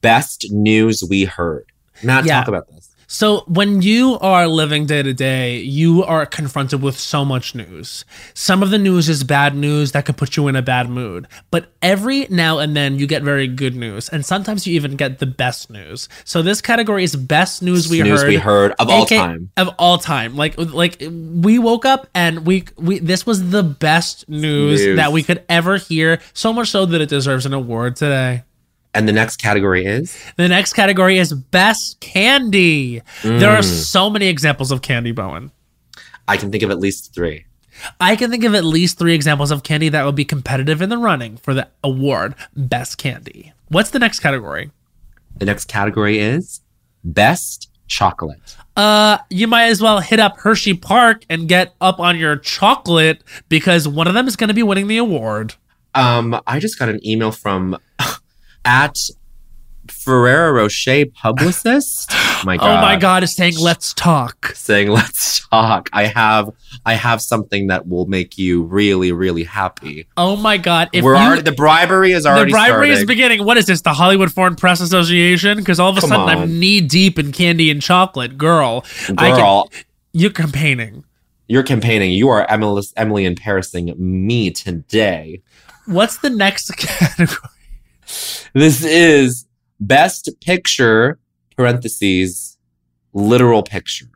best 0.00 0.46
news 0.50 1.02
we 1.08 1.24
heard 1.24 1.66
matt 2.02 2.24
Yeah. 2.24 2.38
talk 2.40 2.48
about 2.48 2.68
this 2.68 2.94
So 3.10 3.44
when 3.46 3.80
you 3.80 4.18
are 4.20 4.46
living 4.46 4.84
day 4.84 5.02
to 5.02 5.14
day, 5.14 5.60
you 5.60 6.04
are 6.04 6.26
confronted 6.26 6.82
with 6.82 6.98
so 6.98 7.24
much 7.24 7.54
news. 7.54 8.04
Some 8.34 8.62
of 8.62 8.68
the 8.68 8.76
news 8.76 9.08
is 9.08 9.24
bad 9.24 9.56
news 9.56 9.92
that 9.92 10.04
could 10.04 10.18
put 10.18 10.36
you 10.36 10.46
in 10.46 10.56
a 10.56 10.60
bad 10.60 10.90
mood. 10.90 11.26
But 11.50 11.72
every 11.80 12.26
now 12.28 12.58
and 12.58 12.76
then 12.76 12.98
you 12.98 13.06
get 13.06 13.22
very 13.22 13.46
good 13.48 13.74
news. 13.74 14.10
And 14.10 14.26
sometimes 14.26 14.66
you 14.66 14.74
even 14.74 14.94
get 14.96 15.20
the 15.20 15.26
best 15.26 15.70
news. 15.70 16.10
So 16.24 16.42
this 16.42 16.60
category 16.60 17.02
is 17.02 17.16
best 17.16 17.62
news 17.62 17.88
we 17.88 18.02
news 18.02 18.20
heard. 18.20 18.28
we 18.28 18.36
heard 18.36 18.72
of 18.78 18.90
all 18.90 19.04
AK 19.04 19.08
time 19.08 19.50
Of 19.56 19.68
all 19.78 19.96
time. 19.96 20.36
Like 20.36 20.56
like 20.58 20.98
we 21.00 21.58
woke 21.58 21.86
up 21.86 22.08
and 22.14 22.44
we 22.46 22.66
we 22.76 22.98
this 22.98 23.24
was 23.24 23.48
the 23.48 23.62
best 23.62 24.28
news, 24.28 24.84
News. 24.84 24.96
that 24.96 25.12
we 25.12 25.22
could 25.22 25.42
ever 25.48 25.78
hear. 25.78 26.20
So 26.34 26.52
much 26.52 26.68
so 26.68 26.84
that 26.84 27.00
it 27.00 27.08
deserves 27.08 27.46
an 27.46 27.54
award 27.54 27.96
today. 27.96 28.42
And 28.94 29.06
the 29.08 29.12
next 29.12 29.36
category 29.36 29.84
is 29.86 30.16
The 30.36 30.48
next 30.48 30.72
category 30.72 31.18
is 31.18 31.32
best 31.32 32.00
candy. 32.00 33.02
There 33.22 33.50
are 33.50 33.58
Mm. 33.62 33.64
so 33.84 34.08
many 34.10 34.26
examples 34.28 34.70
of 34.70 34.82
candy, 34.82 35.12
Bowen. 35.12 35.50
i 36.26 36.36
can 36.36 36.50
think 36.50 36.62
of 36.62 36.70
at 36.70 36.78
least 36.78 37.14
three 37.14 37.44
I 38.00 38.16
can 38.16 38.28
think 38.32 38.42
of 38.42 38.56
at 38.56 38.64
least 38.64 38.98
three 38.98 39.14
examples 39.14 39.52
of 39.52 39.62
candy 39.62 39.88
that 39.90 40.04
would 40.04 40.16
be 40.16 40.24
competitive 40.24 40.82
in 40.82 40.88
the 40.88 40.98
running 40.98 41.36
for 41.36 41.54
the 41.54 41.68
award 41.84 42.34
Best 42.56 42.98
Candy. 42.98 43.52
What's 43.68 43.90
the 43.90 44.00
next 44.00 44.18
category? 44.20 44.70
the 45.36 45.44
next 45.44 45.66
category 45.68 46.18
is 46.18 46.60
best 47.04 47.70
chocolate 47.86 48.56
Uh, 48.76 49.18
you 49.30 49.46
might 49.46 49.66
as 49.68 49.80
well 49.80 50.00
hit 50.00 50.18
up 50.18 50.38
Hershey 50.38 50.74
Park 50.74 51.24
and 51.30 51.48
get 51.48 51.74
up 51.80 52.00
on 52.00 52.18
your 52.18 52.36
chocolate 52.36 53.22
because 53.48 53.86
one 53.86 54.08
of 54.08 54.14
them 54.14 54.26
is 54.26 54.34
going 54.36 54.48
to 54.48 54.54
be 54.54 54.62
winning 54.64 54.88
the 54.88 54.98
award. 54.98 55.54
um 55.94 56.40
i 56.48 56.58
just 56.58 56.78
got 56.80 56.88
an 56.88 56.98
email 57.06 57.30
from 57.30 57.76
at 58.64 58.96
ferrero 59.88 60.52
rocher 60.52 61.06
publicist 61.14 62.10
oh 62.12 62.42
my 62.44 62.56
god 62.58 62.78
Oh 62.78 62.82
my 62.82 62.96
God, 62.96 63.22
is 63.22 63.34
saying 63.34 63.54
let's 63.58 63.94
talk. 63.94 64.52
saying 64.54 64.88
let's 64.88 65.46
talk 65.48 65.88
i 65.94 66.04
have 66.04 66.50
i 66.84 66.92
have 66.94 67.22
something 67.22 67.68
that 67.68 67.88
will 67.88 68.04
make 68.06 68.36
you 68.36 68.64
really 68.64 69.12
really 69.12 69.44
happy 69.44 70.06
Oh 70.18 70.36
my 70.36 70.58
God. 70.58 70.90
If 70.92 71.04
we're 71.04 71.14
you, 71.16 71.20
already 71.22 71.42
the 71.42 71.52
bribery 71.52 72.12
is 72.12 72.26
already 72.26 72.50
the 72.50 72.54
bribery 72.56 72.90
is 72.90 73.04
beginning. 73.06 73.44
What 73.44 73.56
is 73.56 73.66
this? 73.66 73.80
The 73.80 73.92
Hollywood 73.94 74.32
Foreign 74.32 74.56
Press 74.56 74.80
Association? 74.80 75.58
Because 75.58 75.78
all 75.80 75.90
of 75.90 75.96
a 75.96 76.00
Come 76.00 76.10
sudden 76.10 76.28
on. 76.28 76.42
I'm 76.42 76.58
knee 76.60 76.80
deep 76.80 77.18
in 77.18 77.32
candy 77.32 77.70
and 77.70 77.80
chocolate, 77.80 78.36
girl. 78.36 78.84
I 79.16 79.30
can- 79.30 79.36
girl 79.36 79.70
you're 80.12 80.30
campaigning. 80.32 81.04
you're 81.46 81.62
campaigning 81.62 82.10
you 82.12 82.28
are 82.28 82.50
emily, 82.50 82.82
emily 82.96 83.24
and 83.24 83.40
parising 83.40 83.96
me 83.98 84.50
today 84.50 85.40
What's 85.86 86.18
the 86.18 86.30
next 86.30 86.70
category? 86.76 87.38
This 88.52 88.84
is 88.84 89.46
best 89.80 90.28
picture 90.40 91.18
parentheses 91.56 92.58
literal 93.12 93.62
picture. 93.62 94.06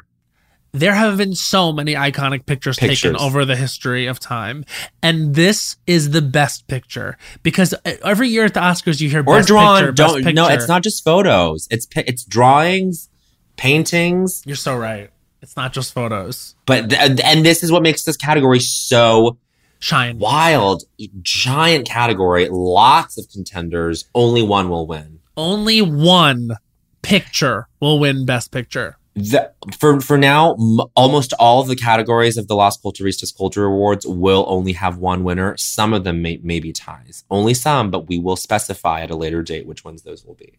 There 0.75 0.95
have 0.95 1.19
been 1.19 1.35
so 1.35 1.71
many 1.71 1.95
iconic 1.95 2.47
pictures, 2.47 2.79
taken 2.79 3.15
over 3.17 3.45
the 3.45 3.57
history 3.57 4.07
of 4.07 4.19
time, 4.19 4.65
and 5.03 5.35
this 5.35 5.77
is 5.87 6.13
the 6.13 6.23
best 6.23 6.67
picture 6.67 7.19
because 7.43 7.75
uh, 7.75 7.93
every 8.03 8.29
year 8.29 8.47
at 8.47 8.55
the 8.55 8.61
Oscars 8.61 8.99
you 8.99 9.11
hear 9.11 9.21
or 9.21 9.37
best 9.37 9.49
drawn 9.49 9.81
picture, 9.81 9.93
don't 9.93 10.35
no 10.35 10.49
it's 10.49 10.69
not 10.69 10.83
just 10.83 11.05
photos. 11.05 11.69
It's 11.71 11.87
it's 11.95 12.25
drawings 12.25 13.11
paintings. 13.57 14.43
You're 14.47 14.57
so 14.57 14.75
right. 14.77 15.11
It's 15.43 15.57
not 15.57 15.73
just 15.73 15.93
photos. 15.93 16.55
but 16.67 16.91
th- 16.91 17.21
and 17.23 17.45
this 17.45 17.63
is 17.63 17.71
what 17.73 17.83
makes 17.83 18.05
this 18.05 18.17
category 18.17 18.61
so 18.61 19.37
Shine. 19.83 20.19
wild 20.19 20.85
giant 21.23 21.87
category 21.87 22.49
lots 22.51 23.19
of 23.19 23.29
contenders 23.31 24.05
only 24.15 24.43
one 24.43 24.69
will 24.71 24.87
win 24.87 25.19
Only 25.37 25.83
one 25.83 26.57
picture 27.03 27.67
will 27.81 27.99
win 27.99 28.25
best 28.25 28.51
picture. 28.53 28.97
the, 29.15 29.51
for 29.79 30.01
for 30.01 30.17
now, 30.17 30.55
m- 30.55 30.79
almost 30.95 31.33
all 31.39 31.61
of 31.61 31.67
the 31.69 31.75
categories 31.77 32.37
of 32.39 32.47
the 32.49 32.55
Las 32.55 32.79
Culturistas 32.81 33.37
Culture 33.37 33.65
Awards 33.65 34.07
will 34.07 34.45
only 34.49 34.73
have 34.75 34.99
one 34.99 35.25
winner. 35.25 35.57
Some 35.57 35.93
of 35.93 36.05
them 36.05 36.23
may, 36.23 36.39
may 36.43 36.61
be 36.61 36.73
ties, 36.73 37.25
only 37.31 37.53
some, 37.55 37.91
but 37.91 38.09
we 38.09 38.19
will 38.19 38.37
specify 38.37 39.01
at 39.03 39.11
a 39.11 39.17
later 39.17 39.43
date 39.43 39.67
which 39.67 39.85
ones 39.85 40.03
those 40.03 40.25
will 40.25 40.35
be. 40.37 40.59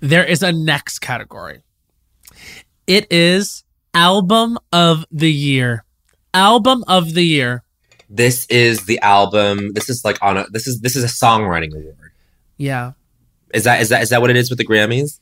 There 0.00 0.24
is 0.24 0.42
a 0.42 0.52
next 0.52 1.00
category. 1.00 1.62
It 2.86 3.06
is 3.10 3.64
album 3.92 4.58
of 4.72 5.04
the 5.10 5.32
year. 5.32 5.84
Album 6.32 6.84
of 6.86 7.14
the 7.14 7.24
year. 7.24 7.62
This 8.14 8.46
is 8.46 8.84
the 8.84 9.00
album. 9.00 9.72
This 9.72 9.88
is 9.88 10.04
like 10.04 10.18
on 10.22 10.36
a. 10.36 10.46
This 10.50 10.66
is 10.66 10.80
this 10.80 10.96
is 10.96 11.04
a 11.04 11.06
songwriting 11.06 11.74
award. 11.74 12.12
Yeah. 12.58 12.92
Is 13.54 13.64
that 13.64 13.80
is 13.80 13.88
that 13.88 14.02
is 14.02 14.10
that 14.10 14.20
what 14.20 14.28
it 14.30 14.36
is 14.36 14.50
with 14.50 14.58
the 14.58 14.66
Grammys? 14.66 15.18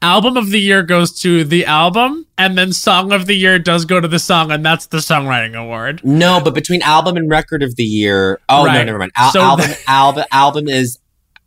Album 0.00 0.36
of 0.38 0.50
the 0.50 0.58
year 0.58 0.82
goes 0.82 1.12
to 1.20 1.44
the 1.44 1.66
album, 1.66 2.26
and 2.38 2.56
then 2.56 2.72
song 2.72 3.12
of 3.12 3.26
the 3.26 3.34
year 3.34 3.58
does 3.58 3.84
go 3.84 4.00
to 4.00 4.08
the 4.08 4.18
song, 4.18 4.50
and 4.50 4.64
that's 4.64 4.86
the 4.86 4.98
songwriting 4.98 5.54
award. 5.54 6.00
No, 6.02 6.40
but 6.42 6.54
between 6.54 6.80
album 6.82 7.16
and 7.18 7.28
record 7.30 7.62
of 7.62 7.76
the 7.76 7.84
year. 7.84 8.40
Oh 8.48 8.64
no, 8.64 8.82
never 8.84 8.98
mind. 8.98 9.12
Al- 9.16 9.32
So 9.32 9.40
album 9.42 9.66
the- 9.68 9.78
album 9.90 10.24
album 10.32 10.68
is. 10.68 10.98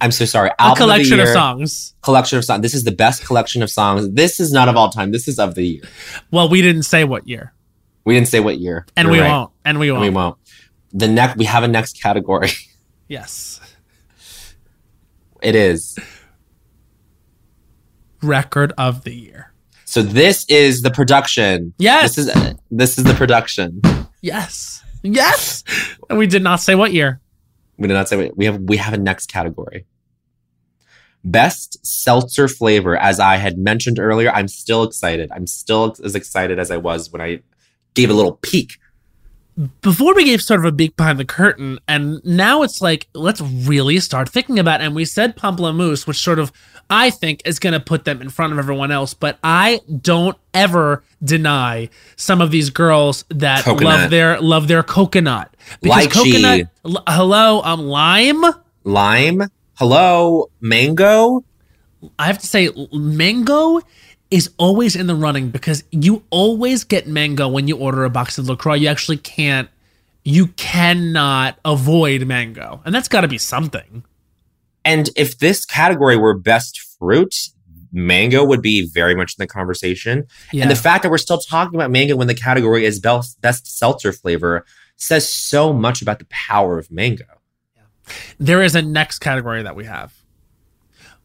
I'm 0.02 0.12
so 0.12 0.24
sorry. 0.24 0.50
A 0.52 0.62
Album 0.62 0.78
collection 0.78 1.18
the 1.18 1.24
of 1.24 1.28
year, 1.28 1.34
songs. 1.36 1.94
Collection 2.04 2.38
of 2.38 2.46
songs. 2.46 2.62
This 2.62 2.74
is 2.74 2.86
the 2.86 2.92
best 2.94 3.26
collection 3.26 3.62
of 3.62 3.70
songs. 3.70 4.10
This 4.12 4.40
is 4.40 4.54
not 4.54 4.70
of 4.70 4.78
all 4.78 4.90
time. 4.90 5.12
This 5.12 5.28
is 5.28 5.40
of 5.40 5.56
the 5.56 5.68
year. 5.68 5.84
Well, 6.32 6.48
we 6.48 6.62
didn't 6.62 6.84
say 6.84 7.04
what 7.04 7.28
year, 7.28 7.52
We 8.06 8.14
didn't 8.14 8.30
say 8.30 8.40
what 8.40 8.60
year, 8.60 8.86
and 8.96 9.08
You're 9.08 9.12
we 9.14 9.20
right. 9.20 9.30
won't, 9.30 9.52
and 9.66 9.78
we 9.78 9.92
won't. 9.92 10.02
we 10.02 10.10
won't. 10.10 10.38
The 10.92 11.08
next 11.08 11.38
we 11.38 11.46
have 11.46 11.64
a 11.64 11.68
next 11.68 12.02
category. 12.02 12.52
Yes. 13.10 13.60
It 15.42 15.56
is. 15.56 15.98
Record 18.22 18.72
of 18.78 19.04
the 19.04 19.16
year. 19.16 19.52
So 19.86 20.04
this 20.04 20.46
is 20.48 20.84
the 20.84 20.92
production. 20.92 21.74
Yes. 21.80 22.16
This 22.16 22.28
is 22.28 22.56
this 22.70 22.98
is 23.00 23.06
the 23.06 23.16
production. 23.16 23.82
Yes. 24.22 24.84
Yes. 25.02 25.64
And 26.10 26.20
we 26.20 26.28
did 26.28 26.44
not 26.44 26.60
say 26.62 26.76
what 26.76 26.94
year. 26.94 27.20
We 27.80 27.88
did 27.88 27.96
not 27.96 28.08
say 28.08 28.32
we 28.36 28.46
have 28.46 28.60
we 28.60 28.78
have 28.78 28.94
a 28.94 28.98
next 28.98 29.32
category. 29.32 29.88
Best 31.24 31.84
seltzer 31.86 32.48
flavor. 32.48 32.96
As 32.96 33.20
I 33.20 33.38
had 33.38 33.58
mentioned 33.58 34.00
earlier, 34.00 34.30
I'm 34.32 34.48
still 34.48 34.84
excited. 34.84 35.32
I'm 35.34 35.48
still 35.48 35.96
as 36.04 36.14
excited 36.14 36.60
as 36.60 36.70
I 36.70 36.78
was 36.78 37.12
when 37.12 37.22
I 37.22 37.40
gave 37.94 38.10
a 38.10 38.14
little 38.14 38.34
peek. 38.34 38.78
Before 39.82 40.16
we 40.16 40.24
gave 40.24 40.41
sort 40.41 40.62
of 40.62 40.66
a 40.66 40.72
peek 40.76 40.95
behind 40.95 41.20
the 41.20 41.26
curtain, 41.26 41.80
and 41.88 42.24
now 42.24 42.62
it's 42.62 42.82
like, 42.82 43.07
let's 43.14 43.41
really 43.41 43.99
start 43.99 44.30
thinking 44.30 44.57
about 44.57 44.80
it. 44.80 44.86
And 44.86 44.95
we 44.95 45.03
said 45.03 45.36
Pamplemousse, 45.36 46.07
which 46.07 46.18
sort 46.18 46.39
of 46.39 46.53
I 46.89 47.10
think 47.10 47.41
is 47.43 47.60
going 47.60 47.74
to 47.74 47.80
put 47.82 48.05
them 48.05 48.22
in 48.22 48.30
front 48.30 48.53
of 48.53 48.60
everyone 48.60 48.89
else. 48.89 49.14
But 49.14 49.38
I 49.43 49.82
don't 50.01 50.38
ever 50.53 51.03
deny 51.22 51.89
some 52.16 52.39
of 52.39 52.51
these 52.51 52.70
girls 52.70 53.26
that 53.30 53.66
Coconut. 53.66 53.99
love 54.01 54.10
their 54.10 54.39
love 54.39 54.68
their 54.70 54.82
coconut 54.82 55.53
because 55.82 56.07
Lychee. 56.07 56.32
coconut. 56.34 56.68
l- 56.86 57.03
hello, 57.07 57.62
um, 57.64 57.82
lime. 57.82 58.43
Lime. 58.86 59.43
Hello, 59.74 60.49
mango. 60.62 61.43
I 62.18 62.28
have 62.28 62.39
to 62.39 62.47
say, 62.47 62.70
mango 62.93 63.82
is 64.32 64.50
always 64.58 64.96
in 64.96 65.08
the 65.08 65.16
running 65.16 65.50
because 65.50 65.84
you 65.92 66.24
always 66.30 66.84
get 66.84 67.08
mango 67.08 67.48
when 67.48 67.68
you 67.68 67.78
order 67.78 68.04
a 68.04 68.10
box 68.10 68.38
of 68.38 68.48
LaCroix. 68.48 68.76
You 68.76 68.88
actually 68.88 69.18
can't, 69.18 69.70
you 70.24 70.48
cannot 70.48 71.58
avoid 71.66 72.26
mango. 72.28 72.82
And 72.86 72.94
that's 72.94 73.08
got 73.08 73.22
to 73.22 73.28
be 73.28 73.38
something. 73.38 74.04
And 74.86 75.10
if 75.16 75.40
this 75.40 75.66
category 75.66 76.16
were 76.16 76.34
best 76.34 76.80
fruit, 77.00 77.36
mango 77.92 78.46
would 78.46 78.62
be 78.62 78.88
very 78.88 79.16
much 79.16 79.36
in 79.38 79.42
the 79.42 79.48
conversation. 79.48 80.28
Yeah. 80.54 80.64
And 80.64 80.72
the 80.72 80.76
fact 80.76 81.04
that 81.04 81.10
we're 81.10 81.18
still 81.18 81.40
talking 81.40 81.76
about 81.76 81.90
mango 81.92 82.16
when 82.16 82.28
the 82.28 82.36
category 82.36 82.86
is 82.86 83.00
best, 83.00 83.42
best 83.42 83.68
seltzer 83.78 84.14
flavor 84.14 84.66
says 84.96 85.28
so 85.28 85.74
much 85.74 86.02
about 86.02 86.20
the 86.20 86.26
power 86.26 86.78
of 86.78 86.92
mango. 86.92 87.26
there 88.40 88.62
is 88.62 88.76
a 88.76 88.82
next 88.82 89.20
category 89.20 89.64
that 89.64 89.76
we 89.76 89.86
have 89.86 90.14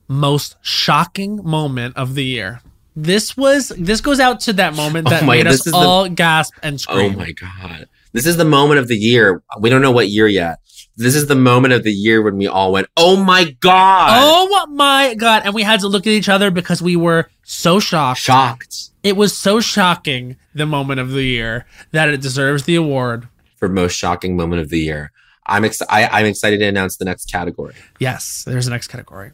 most 0.08 0.56
shocking 0.60 1.42
moment 1.44 1.96
of 1.96 2.14
the 2.14 2.24
year. 2.24 2.60
This 2.96 3.36
was, 3.36 3.68
this 3.76 4.00
goes 4.00 4.20
out 4.20 4.40
to 4.40 4.52
that 4.54 4.74
moment 4.74 5.08
Oh 5.08 5.10
that 5.10 5.24
my- 5.24 5.36
made 5.36 5.46
us 5.46 5.66
is 5.66 5.72
the- 5.72 5.76
all 5.78 6.08
gasp 6.08 6.54
and 6.62 6.74
oh 6.74 6.78
scream. 6.78 7.14
Oh 7.14 7.18
my 7.18 7.32
God. 7.32 7.88
This 8.12 8.26
is 8.26 8.36
the 8.36 8.44
moment 8.44 8.78
of 8.78 8.86
the 8.88 8.96
year. 8.96 9.42
We 9.58 9.70
don't 9.70 9.82
know 9.82 9.90
what 9.90 10.08
year 10.08 10.28
yet. 10.28 10.58
This 10.96 11.16
is 11.16 11.26
the 11.26 11.34
moment 11.34 11.74
of 11.74 11.82
the 11.82 11.90
year 11.92 12.22
when 12.22 12.36
we 12.36 12.46
all 12.46 12.70
went, 12.70 12.86
oh 12.96 13.16
my 13.16 13.50
God. 13.58 14.10
Oh 14.22 14.66
my 14.68 15.14
God. 15.14 15.42
And 15.44 15.52
we 15.52 15.64
had 15.64 15.80
to 15.80 15.88
look 15.88 16.06
at 16.06 16.12
each 16.12 16.28
other 16.28 16.52
because 16.52 16.80
we 16.80 16.94
were 16.94 17.28
so 17.42 17.80
shocked. 17.80 18.20
Shocked 18.20 18.90
It 19.02 19.16
was 19.16 19.36
so 19.36 19.58
shocking, 19.58 20.36
the 20.54 20.66
moment 20.66 21.00
of 21.00 21.10
the 21.10 21.24
year, 21.24 21.66
that 21.90 22.08
it 22.10 22.20
deserves 22.20 22.62
the 22.62 22.76
award. 22.76 23.26
for 23.56 23.68
most 23.68 23.94
shocking 23.96 24.36
moment 24.36 24.62
of 24.62 24.68
the 24.68 24.78
year. 24.78 25.10
I'm, 25.46 25.64
ex- 25.64 25.82
I, 25.90 26.06
I'm 26.06 26.26
excited 26.26 26.58
to 26.60 26.66
announce 26.66 26.96
the 26.96 27.04
next 27.04 27.30
category 27.30 27.74
Yes, 27.98 28.44
there's 28.46 28.66
the 28.66 28.70
next 28.70 28.86
category. 28.86 29.32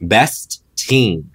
Best 0.00 0.62
Teen. 0.76 1.31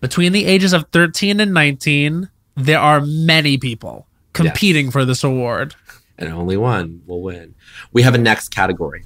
Between 0.00 0.32
the 0.32 0.46
ages 0.46 0.72
of 0.72 0.86
13 0.92 1.40
and 1.40 1.52
19, 1.52 2.30
there 2.56 2.78
are 2.80 3.00
many 3.00 3.58
people 3.58 4.06
competing 4.32 4.90
for 4.90 5.04
this 5.04 5.22
award. 5.24 5.74
And 6.18 6.32
only 6.32 6.56
one 6.56 7.02
will 7.06 7.22
win. 7.22 7.54
We 7.92 8.02
have 8.02 8.14
a 8.14 8.18
next 8.18 8.50
category. 8.50 9.04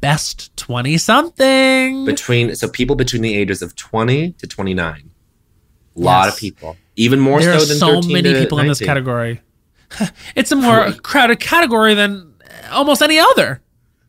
Best 0.00 0.56
20 0.56 0.96
something. 0.98 2.04
between 2.04 2.54
so 2.54 2.68
people 2.68 2.94
between 2.94 3.22
the 3.22 3.34
ages 3.34 3.62
of 3.62 3.74
20 3.74 4.32
to 4.32 4.46
29 4.46 5.10
a 5.96 6.00
lot 6.00 6.26
Yes. 6.26 6.34
of 6.34 6.40
people 6.40 6.76
even 6.94 7.18
more 7.18 7.40
there 7.40 7.58
so 7.58 7.64
than 7.64 7.76
so 7.78 7.94
13 7.94 8.12
many 8.12 8.34
people 8.34 8.60
in 8.60 8.68
this 8.68 8.78
category. 8.78 9.40
it's 10.36 10.52
a 10.52 10.56
more 10.56 10.92
crowded 11.02 11.40
category 11.40 11.94
than 11.94 12.34
almost 12.70 13.02
any 13.02 13.18
other. 13.18 13.60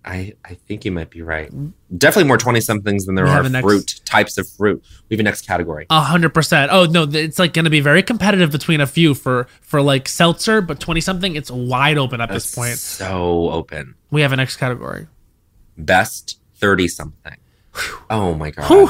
I, 0.05 0.33
I 0.45 0.53
think 0.53 0.85
you 0.85 0.91
might 0.91 1.09
be 1.09 1.21
right. 1.21 1.51
Definitely 1.97 2.27
more 2.29 2.37
20 2.37 2.61
somethings 2.61 3.05
than 3.05 3.15
there 3.15 3.25
We 3.25 3.31
are 3.31 3.47
next- 3.49 3.63
fruit 3.63 4.01
types 4.05 4.37
of 4.37 4.47
fruit. 4.49 4.83
We 5.09 5.15
have 5.15 5.19
a 5.19 5.23
next 5.23 5.45
category. 5.45 5.87
A 5.89 5.99
hundred 6.01 6.33
percent. 6.33 6.71
Oh 6.71 6.85
no, 6.85 7.03
it's 7.03 7.37
like 7.37 7.53
going 7.53 7.65
to 7.65 7.69
be 7.71 7.81
very 7.81 8.01
competitive 8.01 8.51
between 8.51 8.79
a 8.81 8.87
few 8.87 9.13
for 9.13 9.47
for 9.61 9.81
like 9.81 10.07
seltzer, 10.07 10.61
but 10.61 10.79
twenty 10.79 11.01
something, 11.01 11.35
it's 11.35 11.51
wide 11.51 11.97
open 11.97 12.21
at 12.21 12.29
this 12.29 12.55
point. 12.55 12.77
so 12.77 13.49
open. 13.51 13.95
We 14.09 14.21
have 14.21 14.31
a 14.31 14.37
next 14.37 14.55
category. 14.55 15.07
best 15.77 16.39
30 16.55 16.87
something 16.89 17.35
oh 18.09 18.33
my 18.33 18.51
god. 18.51 18.67
Whew. 18.67 18.89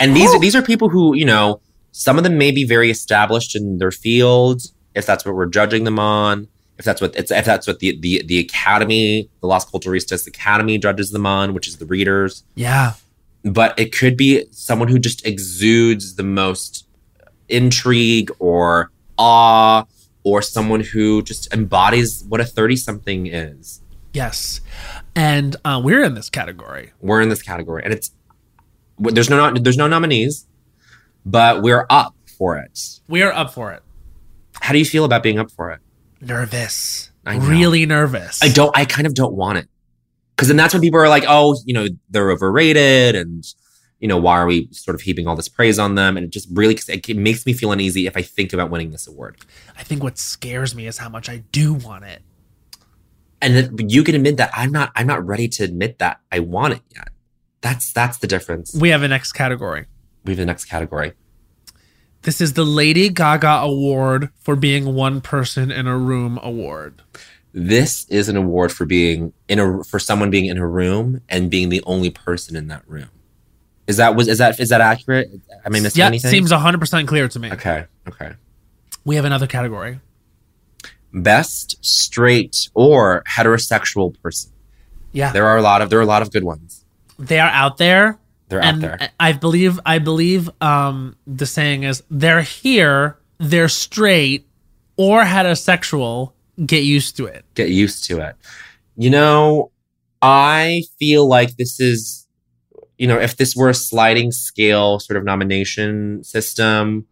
and 0.00 0.16
these 0.16 0.32
are 0.34 0.40
these 0.40 0.54
are 0.56 0.62
people 0.62 0.88
who 0.88 1.14
you 1.14 1.24
know 1.26 1.60
some 1.92 2.16
of 2.18 2.24
them 2.24 2.38
may 2.38 2.50
be 2.50 2.64
very 2.64 2.90
established 2.90 3.54
in 3.56 3.78
their 3.78 3.90
field 3.90 4.62
if 4.94 5.04
that's 5.04 5.24
what 5.26 5.34
we're 5.34 5.46
judging 5.46 5.84
them 5.84 5.98
on 5.98 6.48
if 6.78 6.84
that's 6.84 7.00
what 7.00 7.14
it's 7.16 7.30
if 7.30 7.44
that's 7.44 7.66
what 7.66 7.78
the 7.78 7.98
the, 8.00 8.22
the 8.26 8.38
academy 8.38 9.28
the 9.40 9.46
las 9.46 9.64
culturistas 9.70 10.26
academy 10.26 10.78
judges 10.78 11.10
them 11.10 11.26
on 11.26 11.54
which 11.54 11.66
is 11.68 11.76
the 11.78 11.86
readers. 11.86 12.44
Yeah, 12.54 12.94
but 13.44 13.78
it 13.78 13.96
could 13.96 14.16
be 14.16 14.44
someone 14.50 14.88
who 14.88 14.98
just 14.98 15.26
exudes 15.26 16.16
the 16.16 16.22
most 16.22 16.86
intrigue 17.48 18.30
or 18.38 18.90
awe 19.18 19.84
or 20.24 20.42
someone 20.42 20.80
who 20.80 21.22
just 21.22 21.52
embodies 21.54 22.24
what 22.28 22.40
a 22.40 22.44
30 22.44 22.76
something 22.76 23.26
is. 23.26 23.80
Yes, 24.12 24.60
and 25.14 25.56
uh, 25.64 25.80
we're 25.82 26.02
in 26.02 26.14
this 26.14 26.28
category. 26.30 26.92
we're 27.00 27.20
in 27.20 27.28
this 27.28 27.42
category. 27.42 27.82
And 27.84 27.92
it's 27.92 28.10
there's 28.98 29.30
no 29.30 29.52
there's 29.54 29.76
no 29.76 29.86
nominees 29.88 30.46
but 31.26 31.60
we're 31.60 31.86
up 31.90 32.14
for 32.38 32.56
it. 32.56 33.00
We 33.08 33.22
are 33.22 33.32
up 33.32 33.52
for 33.52 33.72
it. 33.72 33.82
how 34.60 34.72
do 34.72 34.78
you 34.78 34.84
feel 34.84 35.04
about 35.04 35.22
being 35.22 35.38
up 35.38 35.50
for 35.50 35.70
it 35.72 35.80
Nervous, 36.20 37.10
I 37.26 37.38
know. 37.38 37.46
really 37.46 37.84
nervous. 37.86 38.42
i 38.42 38.48
don't 38.48 38.76
i 38.76 38.84
kind 38.84 39.06
of 39.06 39.14
don't 39.14 39.34
want 39.34 39.58
it 39.58 39.68
because 40.34 40.48
then 40.48 40.56
that's 40.56 40.72
when 40.74 40.80
people 40.82 40.98
are 41.00 41.08
like 41.08 41.24
oh 41.28 41.56
you 41.64 41.74
know 41.74 41.86
they're 42.10 42.30
overrated 42.30 43.14
and 43.14 43.44
you 44.00 44.08
know 44.08 44.16
why 44.18 44.34
are 44.38 44.46
we 44.46 44.68
sort 44.72 44.94
of 44.94 45.00
heaping 45.02 45.26
all 45.26 45.36
this 45.36 45.48
praise 45.48 45.78
on 45.78 45.94
them 45.94 46.16
and 46.16 46.24
it 46.24 46.30
just 46.30 46.48
really 46.52 46.78
it 46.88 47.16
makes 47.16 47.44
me 47.46 47.52
feel 47.52 47.70
uneasy 47.72 48.06
if 48.06 48.16
i 48.16 48.22
think 48.22 48.52
about 48.52 48.70
winning 48.70 48.90
this 48.90 49.06
award 49.06 49.36
I 49.78 49.82
think 49.82 50.02
what 50.02 50.16
scares 50.18 50.74
me 50.74 50.86
is 50.86 50.98
how 50.98 51.08
much 51.10 51.28
I 51.28 51.38
do 51.52 51.74
want 51.74 52.04
it. 52.04 52.22
and 53.42 53.90
you 53.92 54.02
can 54.02 54.14
admit 54.14 54.36
that 54.38 54.50
i'm 54.54 54.72
not 54.72 54.90
i'm 54.96 55.06
not 55.06 55.24
ready 55.26 55.48
to 55.48 55.64
admit 55.64 55.98
that 55.98 56.20
i 56.32 56.38
want 56.38 56.74
it 56.74 56.82
yet 56.94 57.08
that's 57.60 57.92
that's 57.92 58.18
the 58.18 58.26
difference 58.26 58.74
We 58.74 58.90
have 58.90 59.02
a 59.02 59.08
next 59.08 59.32
category. 59.32 59.86
we 60.24 60.32
have 60.32 60.38
the 60.38 60.46
next 60.46 60.64
category 60.66 61.12
This 62.26 62.40
is 62.40 62.54
the 62.54 62.64
Lady 62.64 63.08
Gaga 63.08 63.60
Award 63.62 64.30
for 64.40 64.56
being 64.56 64.94
one 64.96 65.20
person 65.20 65.70
in 65.70 65.86
a 65.86 65.96
room 65.96 66.40
award. 66.42 67.00
this 67.52 68.04
is 68.08 68.28
an 68.28 68.36
award 68.36 68.72
for 68.72 68.84
being 68.84 69.32
in 69.48 69.58
a 69.60 69.84
for 69.84 69.98
someone 70.00 70.28
being 70.28 70.46
in 70.46 70.58
a 70.58 70.66
room 70.66 71.20
and 71.28 71.50
being 71.50 71.68
the 71.70 71.82
only 71.86 72.10
person 72.10 72.54
in 72.56 72.66
that 72.68 72.82
room 72.86 73.08
is 73.86 73.96
that 73.96 74.14
was 74.16 74.26
is 74.28 74.38
that 74.38 74.58
is 74.60 74.68
that 74.70 74.80
accurate 74.82 75.28
am 75.64 75.74
i 75.74 75.80
missing 75.80 76.00
Yeah, 76.00 76.08
anything 76.08 76.30
seems 76.32 76.50
100% 76.52 77.06
clear 77.08 77.28
to 77.28 77.38
me. 77.38 77.50
okay 77.52 77.86
okay 78.08 78.32
We 79.06 79.14
have 79.16 79.24
another 79.24 79.46
category. 79.46 80.00
best 81.14 81.82
straight 81.82 82.68
or 82.74 83.22
heterosexual 83.36 84.20
person 84.20 84.50
Yeah. 85.12 85.32
there 85.32 85.46
are 85.46 85.56
a 85.56 85.62
lot 85.62 85.80
of 85.80 85.88
there 85.90 85.98
are 86.00 86.02
a 86.10 86.12
lot 86.16 86.22
of 86.22 86.30
good 86.32 86.44
ones 86.44 86.84
they 87.18 87.38
are 87.38 87.48
out 87.48 87.78
there. 87.78 88.18
They're 88.48 88.62
and 88.62 88.84
out 88.84 88.98
there 88.98 89.10
I 89.18 89.32
believe 89.32 89.80
I 89.84 89.98
believe 89.98 90.48
um 90.60 91.16
the 91.26 91.46
saying 91.46 91.82
is 91.84 92.02
they're 92.10 92.42
here, 92.42 93.18
they're 93.38 93.68
straight 93.68 94.46
or 94.96 95.24
heterosexual, 95.24 96.32
get 96.64 96.84
used 96.84 97.16
to 97.16 97.26
it. 97.26 97.44
get 97.54 97.68
used 97.70 98.04
to 98.04 98.20
it. 98.20 98.36
You 98.96 99.10
know, 99.10 99.70
I 100.22 100.82
feel 100.98 101.28
like 101.28 101.56
this 101.56 101.78
is, 101.80 102.26
you 102.96 103.06
know, 103.06 103.18
if 103.20 103.36
this 103.36 103.54
were 103.54 103.68
a 103.68 103.74
sliding 103.74 104.32
scale 104.32 104.98
sort 105.00 105.18
of 105.18 105.24
nomination 105.24 106.24
system, 106.24 107.06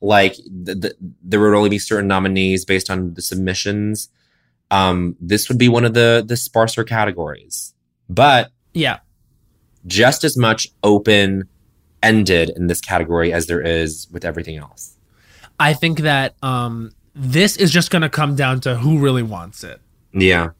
like 0.00 0.34
th- 0.34 0.80
th- 0.80 0.94
there 1.22 1.38
would 1.40 1.54
only 1.54 1.70
be 1.70 1.78
certain 1.78 2.08
nominees 2.08 2.64
based 2.64 2.90
on 2.90 3.14
the 3.14 3.22
submissions. 3.22 4.08
Um, 4.70 5.16
this 5.20 5.48
would 5.48 5.58
be 5.58 5.68
one 5.68 5.84
of 5.84 5.94
the 5.94 6.24
the 6.26 6.36
sparser 6.36 6.82
categories, 6.84 7.72
but 8.08 8.50
Yeah. 8.74 8.98
Just 9.88 10.22
as 10.24 10.36
much 10.36 10.68
open 10.82 11.48
ended 12.02 12.50
in 12.56 12.68
this 12.68 12.80
category 12.80 13.32
as 13.32 13.46
there 13.46 13.60
is 13.60 14.06
with 14.12 14.24
everything 14.24 14.56
else. 14.56 14.96
I 15.58 15.74
think 15.74 16.00
that 16.00 16.34
um 16.42 16.92
this 17.14 17.56
is 17.56 17.72
just 17.72 17.90
going 17.90 18.02
to 18.02 18.08
come 18.08 18.36
down 18.36 18.60
to 18.60 18.76
who 18.76 18.98
really 18.98 19.24
wants 19.24 19.64
it. 19.64 19.80
Yeah, 20.12 20.50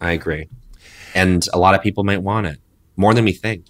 I 0.00 0.12
agree. 0.12 0.48
And 1.16 1.44
a 1.52 1.58
lot 1.58 1.74
of 1.74 1.82
people 1.82 2.04
might 2.04 2.22
want 2.22 2.46
it 2.46 2.60
more 2.96 3.12
than 3.12 3.24
we 3.24 3.32
think. 3.32 3.66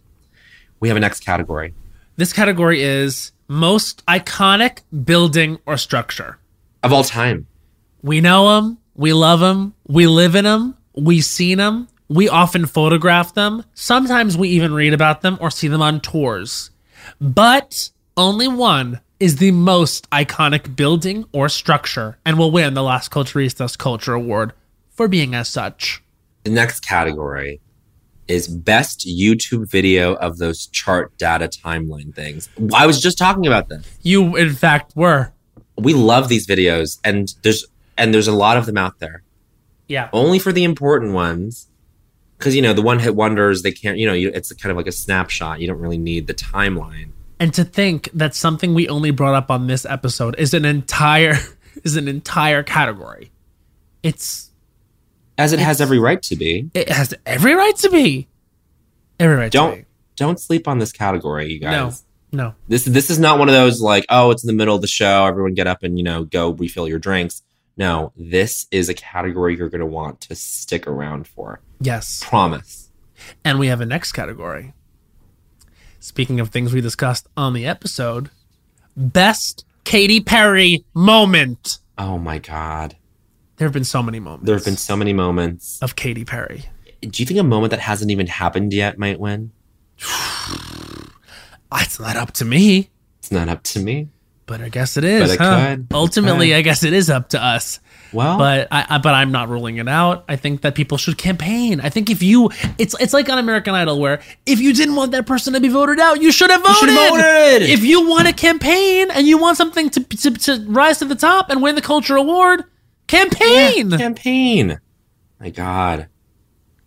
We 0.80 0.88
have 0.88 0.98
a 0.98 1.00
next 1.00 1.20
category. 1.24 1.72
This 2.16 2.34
category 2.34 2.82
is 2.82 3.32
most 3.48 4.04
iconic 4.06 4.80
building 5.04 5.58
or 5.64 5.78
structure. 5.78 6.38
Of 6.82 6.92
all 6.92 7.04
time. 7.04 7.46
We 8.02 8.20
know 8.20 8.54
them, 8.54 8.78
we 8.94 9.12
love 9.12 9.40
them, 9.40 9.74
we 9.86 10.06
live 10.06 10.34
in 10.34 10.44
them, 10.44 10.76
we've 10.94 11.24
seen 11.24 11.58
them, 11.58 11.88
We 12.10 12.28
often 12.28 12.66
photograph 12.66 13.34
them. 13.34 13.64
Sometimes 13.72 14.36
we 14.36 14.48
even 14.48 14.74
read 14.74 14.92
about 14.92 15.22
them 15.22 15.38
or 15.40 15.48
see 15.48 15.68
them 15.68 15.80
on 15.80 16.00
tours. 16.00 16.72
But 17.20 17.90
only 18.16 18.48
one 18.48 19.00
is 19.20 19.36
the 19.36 19.52
most 19.52 20.10
iconic 20.10 20.74
building 20.74 21.24
or 21.32 21.48
structure 21.48 22.18
and 22.26 22.36
will 22.36 22.50
win 22.50 22.74
the 22.74 22.82
Las 22.82 23.08
Culturistas 23.08 23.78
Culture 23.78 24.12
Award 24.12 24.52
for 24.90 25.06
being 25.06 25.36
as 25.36 25.48
such. 25.48 26.02
The 26.42 26.50
next 26.50 26.80
category 26.80 27.60
is 28.26 28.48
best 28.48 29.06
YouTube 29.06 29.70
video 29.70 30.14
of 30.14 30.38
those 30.38 30.66
chart 30.66 31.16
data 31.16 31.46
timeline 31.46 32.12
things. 32.12 32.48
I 32.74 32.88
was 32.88 33.00
just 33.00 33.18
talking 33.18 33.46
about 33.46 33.68
this. 33.68 33.86
You, 34.02 34.34
in 34.34 34.52
fact, 34.54 34.96
were. 34.96 35.32
We 35.78 35.94
love 35.94 36.28
these 36.28 36.46
videos, 36.46 36.98
and 37.04 37.32
there's 37.42 37.64
and 37.96 38.12
there's 38.12 38.28
a 38.28 38.32
lot 38.32 38.56
of 38.56 38.66
them 38.66 38.76
out 38.76 38.98
there. 38.98 39.22
Yeah. 39.86 40.08
Only 40.12 40.38
for 40.38 40.52
the 40.52 40.64
important 40.64 41.12
ones, 41.14 41.68
because 42.40 42.56
you 42.56 42.62
know 42.62 42.72
the 42.72 42.82
one 42.82 42.98
hit 42.98 43.14
wonders. 43.14 43.62
They 43.62 43.70
can't. 43.70 43.98
You 43.98 44.06
know, 44.06 44.14
you, 44.14 44.30
it's 44.34 44.50
kind 44.54 44.70
of 44.70 44.76
like 44.76 44.86
a 44.86 44.92
snapshot. 44.92 45.60
You 45.60 45.68
don't 45.68 45.78
really 45.78 45.98
need 45.98 46.26
the 46.26 46.34
timeline. 46.34 47.10
And 47.38 47.54
to 47.54 47.64
think 47.64 48.10
that 48.14 48.34
something 48.34 48.74
we 48.74 48.88
only 48.88 49.10
brought 49.12 49.34
up 49.34 49.50
on 49.50 49.66
this 49.66 49.84
episode 49.86 50.34
is 50.38 50.52
an 50.54 50.64
entire 50.64 51.36
is 51.84 51.96
an 51.96 52.08
entire 52.08 52.62
category. 52.62 53.30
It's 54.02 54.50
As 55.38 55.52
it 55.52 55.58
has 55.60 55.80
every 55.80 55.98
right 55.98 56.22
to 56.22 56.36
be. 56.36 56.70
it 56.74 56.88
has 56.88 57.14
every 57.26 57.54
right 57.54 57.76
to 57.76 57.90
be. 57.90 58.28
Every 59.18 59.36
right 59.36 59.52
Don't 59.52 59.76
be. 59.80 59.84
don't 60.16 60.40
sleep 60.40 60.66
on 60.66 60.78
this 60.78 60.92
category, 60.92 61.52
you 61.52 61.60
guys. 61.60 62.02
No. 62.32 62.44
No. 62.44 62.54
This 62.68 62.84
this 62.84 63.10
is 63.10 63.18
not 63.18 63.38
one 63.38 63.48
of 63.48 63.54
those 63.54 63.80
like, 63.80 64.06
oh, 64.08 64.30
it's 64.30 64.42
in 64.42 64.46
the 64.46 64.52
middle 64.54 64.74
of 64.74 64.80
the 64.80 64.86
show, 64.86 65.26
everyone 65.26 65.52
get 65.54 65.66
up 65.66 65.82
and 65.82 65.98
you 65.98 66.04
know 66.04 66.24
go 66.24 66.50
refill 66.52 66.88
your 66.88 66.98
drinks. 66.98 67.42
No, 67.76 68.12
this 68.16 68.66
is 68.70 68.88
a 68.88 68.94
category 68.94 69.56
you're 69.56 69.68
going 69.70 69.80
to 69.80 69.86
want 69.86 70.20
to 70.22 70.34
stick 70.34 70.86
around 70.86 71.26
for. 71.26 71.60
Yes. 71.80 72.22
Promise. 72.24 72.90
And 73.44 73.58
we 73.58 73.68
have 73.68 73.80
a 73.80 73.86
next 73.86 74.12
category. 74.12 74.74
Speaking 75.98 76.40
of 76.40 76.48
things 76.50 76.72
we 76.72 76.80
discussed 76.80 77.26
on 77.36 77.52
the 77.52 77.66
episode, 77.66 78.30
best 78.96 79.64
Katy 79.84 80.20
Perry 80.20 80.84
moment. 80.94 81.78
Oh 81.98 82.16
my 82.18 82.38
god, 82.38 82.96
There 83.56 83.66
have 83.68 83.74
been 83.74 83.84
so 83.84 84.02
many 84.02 84.18
moments. 84.20 84.46
there 84.46 84.54
have 84.56 84.64
been 84.64 84.76
so 84.78 84.96
many 84.96 85.12
moments. 85.12 85.78
of 85.82 85.96
Katy 85.96 86.24
Perry. 86.24 86.64
Do 87.02 87.22
you 87.22 87.26
think 87.26 87.38
a 87.40 87.42
moment 87.42 87.70
that 87.70 87.80
hasn't 87.80 88.10
even 88.10 88.26
happened 88.26 88.72
yet 88.72 88.98
might 88.98 89.20
win? 89.20 89.52
It's 91.72 92.00
not 92.00 92.16
up 92.16 92.32
to 92.32 92.44
me, 92.44 92.90
It's 93.18 93.30
not 93.30 93.48
up 93.48 93.62
to 93.64 93.80
me. 93.80 94.08
But 94.50 94.60
I 94.60 94.68
guess 94.68 94.96
it 94.96 95.04
is. 95.04 95.28
But 95.28 95.34
it 95.34 95.38
huh? 95.38 95.66
could. 95.68 95.86
Ultimately, 95.92 96.48
could. 96.48 96.56
I 96.56 96.62
guess 96.62 96.82
it 96.82 96.92
is 96.92 97.08
up 97.08 97.28
to 97.28 97.42
us. 97.42 97.78
Well, 98.12 98.36
But 98.36 98.66
I, 98.72 98.84
I, 98.88 98.98
but 98.98 99.14
I'm 99.14 99.30
not 99.30 99.48
ruling 99.48 99.76
it 99.76 99.86
out. 99.86 100.24
I 100.28 100.34
think 100.34 100.62
that 100.62 100.74
people 100.74 100.98
should 100.98 101.16
campaign. 101.16 101.80
I 101.80 101.88
think 101.88 102.10
if 102.10 102.20
you, 102.20 102.50
it's 102.76 102.96
it's 102.98 103.12
like 103.12 103.28
on 103.28 103.38
American 103.38 103.76
Idol 103.76 104.00
where 104.00 104.20
if 104.46 104.58
you 104.58 104.72
didn't 104.72 104.96
want 104.96 105.12
that 105.12 105.24
person 105.24 105.52
to 105.52 105.60
be 105.60 105.68
voted 105.68 106.00
out, 106.00 106.20
you 106.20 106.32
should 106.32 106.50
have 106.50 106.62
voted. 106.62 106.76
should 106.78 106.88
have 106.88 107.10
voted. 107.10 107.70
If 107.70 107.84
you 107.84 108.08
want 108.08 108.26
a 108.26 108.32
campaign 108.32 109.12
and 109.12 109.28
you 109.28 109.38
want 109.38 109.56
something 109.56 109.88
to, 109.90 110.02
to 110.02 110.30
to 110.32 110.64
rise 110.66 110.98
to 110.98 111.04
the 111.04 111.14
top 111.14 111.48
and 111.48 111.62
win 111.62 111.76
the 111.76 111.82
culture 111.82 112.16
award, 112.16 112.64
campaign. 113.06 113.92
campaign. 113.92 114.80
My 115.38 115.50
God. 115.50 116.08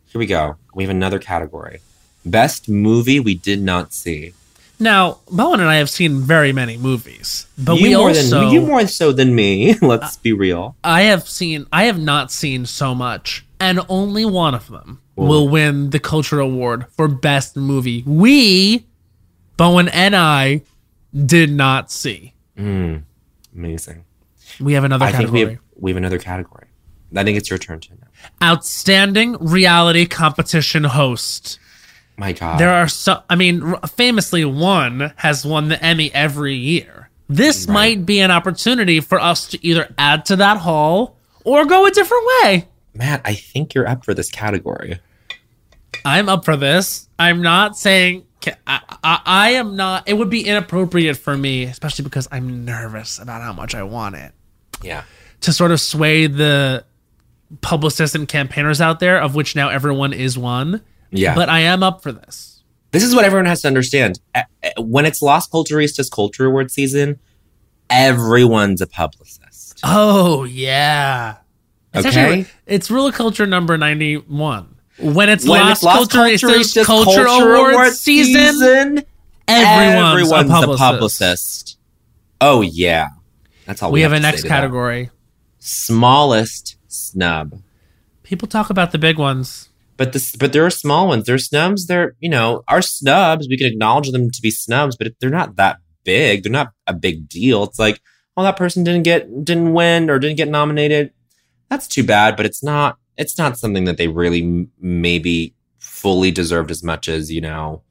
Here 0.07 0.19
we 0.19 0.25
go. 0.25 0.57
We 0.75 0.83
have 0.83 0.91
another 0.91 1.19
category. 1.19 1.79
Best 2.25 2.67
movie 2.67 3.21
we 3.21 3.35
did 3.35 3.61
not 3.61 3.93
see. 3.93 4.33
Now, 4.83 5.19
Bowen 5.31 5.61
and 5.61 5.69
I 5.69 5.75
have 5.75 5.89
seen 5.89 6.19
very 6.19 6.51
many 6.51 6.75
movies, 6.77 7.47
but 7.57 7.75
you 7.75 7.83
we 7.83 7.95
more 7.95 8.09
also 8.09 8.41
than 8.41 8.49
you 8.49 8.61
more 8.61 8.85
so 8.85 9.13
than 9.13 9.33
me. 9.33 9.75
Let's 9.81 10.17
be 10.17 10.33
real. 10.33 10.75
I 10.83 11.03
have 11.03 11.27
seen 11.27 11.65
I 11.71 11.85
have 11.85 11.97
not 11.97 12.33
seen 12.33 12.65
so 12.65 12.93
much, 12.93 13.45
and 13.61 13.79
only 13.87 14.25
one 14.25 14.53
of 14.53 14.67
them 14.69 15.01
will 15.15 15.47
win 15.47 15.91
the 15.91 15.99
Culture 16.01 16.41
Award 16.41 16.87
for 16.97 17.07
Best 17.07 17.55
Movie. 17.55 18.03
We, 18.05 18.85
Bowen 19.55 19.87
and 19.87 20.17
I, 20.17 20.63
did 21.15 21.49
not 21.49 21.89
see. 21.89 22.33
Mm, 22.57 23.03
amazing. 23.55 24.03
We 24.59 24.73
have 24.73 24.83
another 24.83 25.05
I 25.05 25.11
think 25.11 25.31
we 25.31 25.39
category. 25.39 25.53
have 25.53 25.61
we 25.77 25.91
have 25.91 25.97
another 25.97 26.19
category. 26.19 26.67
I 27.15 27.23
think 27.23 27.37
it's 27.37 27.49
your 27.49 27.59
turn 27.59 27.79
to 27.79 27.91
know. 27.93 28.07
Outstanding 28.41 29.37
reality 29.39 30.05
competition 30.07 30.83
host. 30.83 31.57
My 32.17 32.31
God. 32.33 32.59
There 32.59 32.69
are 32.73 32.87
so 32.87 33.23
I 33.29 33.35
mean, 33.35 33.75
famously 33.87 34.45
one 34.45 35.13
has 35.17 35.45
won 35.45 35.69
the 35.69 35.83
Emmy 35.83 36.13
every 36.13 36.55
year. 36.55 37.09
This 37.29 37.67
might 37.67 38.05
be 38.05 38.19
an 38.19 38.29
opportunity 38.31 38.99
for 38.99 39.19
us 39.19 39.47
to 39.49 39.65
either 39.65 39.93
add 39.97 40.25
to 40.25 40.35
that 40.35 40.57
haul 40.57 41.17
or 41.43 41.65
go 41.65 41.85
a 41.85 41.91
different 41.91 42.23
way. 42.43 42.67
Matt, 42.93 43.21
I 43.25 43.33
think 43.33 43.73
you're 43.73 43.87
up 43.87 44.05
for 44.05 44.13
this 44.13 44.29
category. 44.29 44.99
I'm 46.05 46.29
up 46.29 46.45
for 46.45 46.55
this. 46.55 47.07
I'm 47.17 47.41
not 47.41 47.77
saying 47.77 48.25
I, 48.67 48.81
I, 49.03 49.21
I 49.25 49.49
am 49.51 49.75
not. 49.75 50.07
It 50.07 50.13
would 50.15 50.29
be 50.29 50.45
inappropriate 50.45 51.17
for 51.17 51.35
me, 51.35 51.63
especially 51.63 52.03
because 52.03 52.27
I'm 52.31 52.65
nervous 52.65 53.17
about 53.19 53.41
how 53.41 53.53
much 53.53 53.73
I 53.73 53.83
want 53.83 54.15
it, 54.15 54.33
Yeah. 54.83 55.03
to 55.41 55.53
sort 55.53 55.71
of 55.71 55.79
sway 55.79 56.27
the 56.27 56.83
publicists 57.61 58.15
and 58.15 58.27
campaigners 58.27 58.81
out 58.81 58.99
there, 58.99 59.19
of 59.21 59.33
which 59.33 59.55
now 59.55 59.69
everyone 59.69 60.11
is 60.13 60.37
one. 60.37 60.81
Yeah. 61.13 61.35
But 61.35 61.49
I 61.49 61.59
am 61.61 61.83
up 61.83 62.01
for 62.01 62.11
this. 62.11 62.63
this 62.91 63.03
is 63.03 63.15
what 63.15 63.25
everyone 63.25 63.45
has 63.45 63.61
to 63.61 63.67
understand. 63.67 64.19
A- 64.35 64.45
a- 64.63 64.81
When 64.81 65.05
it's 65.05 65.21
Las 65.21 65.47
Culturistas 65.47 66.09
Culture 66.11 66.45
Award 66.45 66.69
season, 66.71 67.19
everyone's 67.89 68.81
a 68.81 68.87
publicist. 68.87 69.79
Oh 69.83 70.43
yeah. 70.43 71.37
It's 71.93 72.05
Okay. 72.07 72.19
actually- 72.19 72.45
it's 72.65 72.89
Rule 72.91 73.07
of 73.07 73.13
Culture 73.15 73.45
number 73.45 73.77
ninety 73.77 74.15
one. 74.15 74.75
When 74.99 75.29
it's 75.29 75.45
When 75.47 75.67
it's 75.69 75.83
Las 75.83 76.07
Culturistas 76.07 76.41
Culturistas 76.41 76.85
Culture, 76.85 77.25
Award 77.25 77.93
season, 77.93 79.03
everyone's, 79.47 80.31
a 80.31 80.43
publicist. 80.45 80.79
publicist. 80.79 81.77
Oh 82.41 82.61
yeah, 82.61 83.07
that's 83.65 83.81
all 83.81 83.91
we, 83.91 83.97
We 83.99 84.01
have 84.03 84.11
a 84.13 84.17
to 84.17 84.21
next 84.21 84.37
to 84.41 84.43
that. 84.43 84.49
category. 84.49 85.09
Smallest 85.59 86.75
snub. 86.87 87.59
People 88.23 88.47
talk 88.47 88.69
about 88.69 88.91
the 88.91 88.97
big 88.97 89.17
ones. 89.17 89.69
But 89.95 90.13
this, 90.13 90.35
but 90.35 90.53
there 90.53 90.65
are 90.65 90.71
small 90.71 91.07
ones. 91.07 91.25
They're 91.25 91.37
snubs. 91.37 91.87
They're 91.87 92.15
you 92.19 92.29
know 92.29 92.63
are 92.67 92.81
snubs. 92.81 93.47
We 93.47 93.57
can 93.57 93.67
acknowledge 93.67 94.11
them 94.11 94.29
to 94.29 94.41
be 94.41 94.51
snubs, 94.51 94.95
but 94.95 95.13
they're 95.19 95.29
not 95.29 95.55
that 95.57 95.77
big. 96.03 96.43
They're 96.43 96.51
not 96.51 96.71
a 96.87 96.93
big 96.93 97.29
deal. 97.29 97.63
It's 97.63 97.79
like, 97.79 98.01
oh, 98.35 98.43
that 98.43 98.57
person 98.57 98.83
didn't 98.83 99.03
get 99.03 99.45
didn't 99.45 99.73
win 99.73 100.09
or 100.09 100.19
didn't 100.19 100.37
get 100.37 100.49
nominated. 100.49 101.11
That's 101.69 101.87
too 101.87 102.03
bad. 102.03 102.35
But 102.35 102.45
it's 102.45 102.63
not. 102.63 102.97
It's 103.17 103.37
not 103.37 103.59
something 103.59 103.83
that 103.83 103.97
they 103.97 104.07
really 104.07 104.41
m- 104.41 104.71
maybe 104.79 105.53
fully 105.77 106.31
deserved 106.31 106.71
as 106.71 106.83
much 106.83 107.07
as 107.07 107.31
you 107.31 107.41
know 107.41 107.83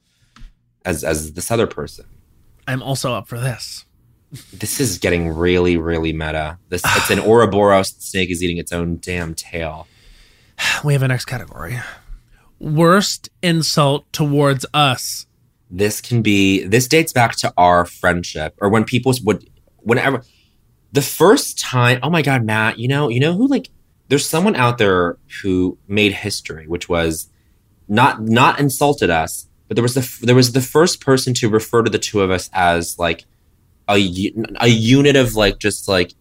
as 0.85 1.05
as 1.05 1.35
this 1.35 1.51
other 1.51 1.67
person. 1.67 2.05
I'm 2.67 2.83
also 2.83 3.13
up 3.15 3.29
for 3.29 3.39
this. 3.39 3.85
This 4.53 4.81
is 4.81 4.99
getting 4.99 5.29
really 5.29 5.77
really 5.77 6.13
meta. 6.13 6.59
This 6.69 6.83
it's 6.85 7.11
an 7.11 7.21
Ouroboros 7.27 7.91
snake 7.99 8.31
is 8.31 8.43
eating 8.43 8.59
its 8.59 8.73
own 8.73 8.99
damn 9.01 9.35
tail. 9.35 9.87
We 10.85 10.93
have 10.95 11.03
a 11.03 11.09
next 11.09 11.27
category. 11.27 11.79
Worst 12.59 13.29
insult 13.43 14.11
towards 14.13 14.65
us. 14.75 15.27
this 15.71 16.01
can 16.01 16.21
be 16.23 16.65
this 16.65 16.87
dates 16.87 17.13
back 17.13 17.35
to 17.37 17.53
our 17.57 17.87
friendship 17.87 18.55
or 18.61 18.69
when 18.69 18.85
people 18.85 19.13
would 19.25 19.49
whenever 19.79 20.23
the 20.93 21.01
first 21.01 21.59
time 21.59 21.99
oh 22.03 22.11
my 22.11 22.21
god 22.21 22.45
matt 22.45 22.79
you 22.79 22.87
know 22.87 23.09
you 23.09 23.19
know 23.19 23.33
who 23.33 23.47
like 23.49 23.71
there's 24.09 24.29
someone 24.29 24.55
out 24.55 24.77
there 24.77 25.17
who 25.43 25.79
made 25.89 26.13
history 26.13 26.67
which 26.69 26.91
was 26.91 27.31
not 27.89 28.21
not 28.21 28.61
insulted 28.61 29.09
us 29.09 29.49
but 29.67 29.75
there 29.77 29.83
was 29.83 29.95
the 29.95 30.05
there 30.27 30.35
was 30.37 30.53
the 30.53 30.61
first 30.61 31.01
person 31.01 31.33
to 31.33 31.49
refer 31.49 31.83
to 31.83 31.91
the 31.91 31.99
two 31.99 32.21
of 32.21 32.31
us 32.31 32.51
as 32.53 32.99
like 32.99 33.25
a, 33.89 33.97
a 34.61 34.69
unit 34.69 35.17
of 35.17 35.35
like 35.35 35.59
just 35.59 35.89
like 35.89 36.13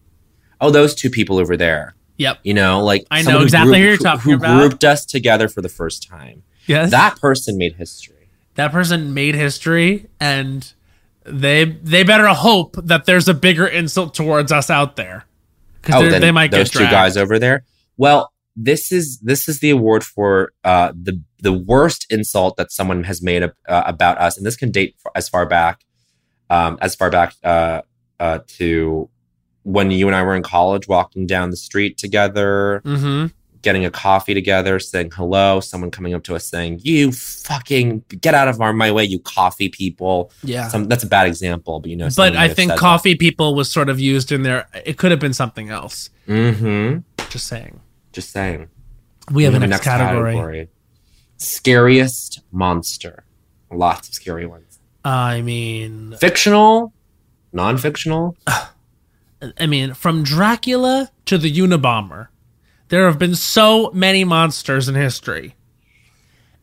oh 0.62 0.70
those 0.70 0.94
two 0.94 1.10
people 1.10 1.36
over 1.38 1.58
there 1.58 1.94
Yep. 2.18 2.38
you 2.44 2.54
know 2.54 2.84
like 2.84 3.04
I 3.10 3.22
know 3.22 3.40
exactly 3.42 3.78
who 3.78 3.84
you're 3.84 3.96
who- 3.96 4.04
talking 4.04 4.30
who 4.32 4.36
about. 4.36 4.58
grouped 4.58 4.84
us 4.84 5.04
together 5.04 5.48
for 5.48 5.62
the 5.62 5.68
first 5.68 6.06
time 6.08 6.42
Yes. 6.66 6.90
that 6.90 7.20
person 7.20 7.58
made 7.58 7.74
history 7.74 8.28
that 8.54 8.70
person 8.70 9.14
made 9.14 9.34
history 9.34 10.06
and 10.20 10.72
they 11.24 11.64
they 11.64 12.02
better 12.02 12.28
hope 12.28 12.76
that 12.82 13.06
there's 13.06 13.28
a 13.28 13.34
bigger 13.34 13.66
insult 13.66 14.14
towards 14.14 14.50
us 14.50 14.70
out 14.70 14.96
there. 14.96 15.24
Because 15.80 16.12
oh, 16.12 16.18
they 16.18 16.30
might 16.30 16.50
those 16.50 16.70
get 16.70 16.78
two 16.80 16.90
guys 16.90 17.16
over 17.16 17.38
there. 17.38 17.64
Well, 17.96 18.32
this 18.56 18.92
is 18.92 19.18
this 19.20 19.48
is 19.48 19.60
the 19.60 19.70
award 19.70 20.04
for 20.04 20.52
uh, 20.64 20.92
the 21.00 21.20
the 21.40 21.52
worst 21.52 22.06
insult 22.10 22.56
that 22.56 22.70
someone 22.72 23.04
has 23.04 23.22
made 23.22 23.42
uh, 23.44 23.50
about 23.66 24.18
us, 24.18 24.36
and 24.36 24.44
this 24.44 24.56
can 24.56 24.70
date 24.70 24.96
as 25.14 25.28
far 25.28 25.46
back 25.46 25.80
um, 26.50 26.76
as 26.80 26.94
far 26.94 27.08
back 27.10 27.34
uh, 27.44 27.82
uh, 28.20 28.40
to 28.58 29.08
when 29.64 29.90
you 29.90 30.06
and 30.08 30.16
I 30.16 30.22
were 30.22 30.34
in 30.34 30.42
college, 30.42 30.88
walking 30.88 31.26
down 31.26 31.50
the 31.50 31.56
street 31.56 31.96
together, 31.98 32.82
Mm-hmm. 32.84 33.26
getting 33.62 33.84
a 33.84 33.90
coffee 33.90 34.34
together, 34.34 34.80
saying 34.80 35.12
hello. 35.14 35.60
Someone 35.60 35.90
coming 35.90 36.14
up 36.14 36.24
to 36.24 36.34
us 36.34 36.44
saying, 36.46 36.80
"You 36.82 37.12
fucking 37.12 38.04
get 38.20 38.34
out 38.34 38.48
of 38.48 38.60
our 38.60 38.72
my 38.72 38.90
way, 38.90 39.04
you 39.04 39.20
coffee 39.20 39.68
people." 39.68 40.32
Yeah. 40.42 40.68
Some, 40.68 40.88
that's 40.88 41.04
a 41.04 41.06
bad 41.06 41.26
example, 41.28 41.78
but 41.80 41.88
you 41.90 41.96
know. 41.96 42.08
but 42.16 42.34
I 42.36 42.48
think 42.48 42.74
coffee 42.76 43.14
people 43.14 43.54
was 43.54 43.70
sort 43.72 43.88
of 43.88 44.00
used 44.00 44.32
in 44.32 44.42
there. 44.42 44.66
It 44.84 44.98
could 44.98 45.10
have 45.12 45.20
been 45.20 45.32
something 45.34 45.68
else. 45.70 46.10
Mm-hmm. 46.26 46.98
Just 47.30 47.46
saying. 47.46 47.80
Just 48.12 48.30
saying. 48.30 48.68
We 49.30 49.44
have 49.44 49.54
a 49.54 49.60
next, 49.60 49.84
category. 49.84 50.68
Scariest 51.38 52.40
monster. 52.50 53.24
Lots 53.70 54.08
of 54.08 54.14
scary 54.14 54.46
ones. 54.46 54.80
I 55.04 55.40
mean, 55.42 56.14
Fictional, 56.20 56.92
non 57.52 57.78
fictional. 57.78 58.36
I 59.58 59.66
mean, 59.66 59.94
from 59.94 60.22
Dracula 60.22 61.10
to 61.26 61.38
the 61.38 61.52
Unabomber, 61.52 62.28
there 62.88 63.06
have 63.06 63.18
been 63.18 63.34
so 63.34 63.90
many 63.92 64.24
monsters 64.24 64.88
in 64.88 64.94
history. 64.94 65.54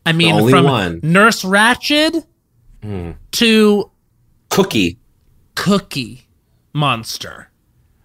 I 0.06 0.12
mean, 0.12 0.48
from 0.48 0.64
one. 0.64 1.00
Nurse 1.02 1.42
Ratched 1.42 2.24
Hmm. 2.82 3.10
to 3.32 3.90
Cookie. 4.48 4.98
Cookie 5.54 6.26
Monster. 6.72 7.50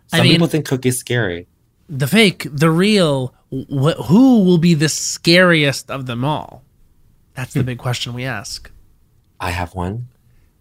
Some 0.07 0.19
I 0.19 0.23
mean, 0.23 0.33
people 0.33 0.47
think 0.47 0.65
Cookie's 0.65 0.97
scary. 0.99 1.47
the 1.87 2.07
fake, 2.07 2.47
the 2.51 2.69
real, 2.69 3.33
wh- 3.51 3.95
who 4.07 4.43
will 4.43 4.57
be 4.57 4.73
the 4.73 4.89
scariest 4.89 5.89
of 5.89 6.05
them 6.05 6.25
all? 6.25 6.63
That's 7.35 7.53
Hmm. 7.53 7.59
the 7.59 7.63
big 7.63 7.77
question 7.77 8.13
we 8.13 8.25
ask. 8.25 8.69
I 9.39 9.51
have 9.51 9.73
one. 9.73 10.07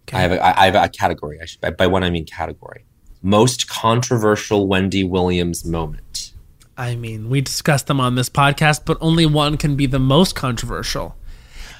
Okay. 0.07 0.17
I 0.17 0.21
have 0.21 0.31
a, 0.31 0.59
I 0.59 0.65
have 0.67 0.75
a 0.75 0.87
category. 0.89 1.39
I 1.41 1.45
should, 1.45 1.75
by 1.77 1.87
one 1.87 2.03
I 2.03 2.09
mean 2.09 2.25
category. 2.25 2.84
Most 3.25 3.67
controversial 3.67 4.67
Wendy 4.67 5.03
Williams 5.03 5.65
moment. 5.65 6.31
I 6.77 6.93
mean, 6.93 7.27
we 7.27 7.41
discussed 7.41 7.87
them 7.87 7.99
on 7.99 8.13
this 8.13 8.29
podcast, 8.29 8.81
but 8.85 8.99
only 9.01 9.25
one 9.25 9.57
can 9.57 9.75
be 9.75 9.87
the 9.87 9.97
most 9.97 10.35
controversial. 10.35 11.15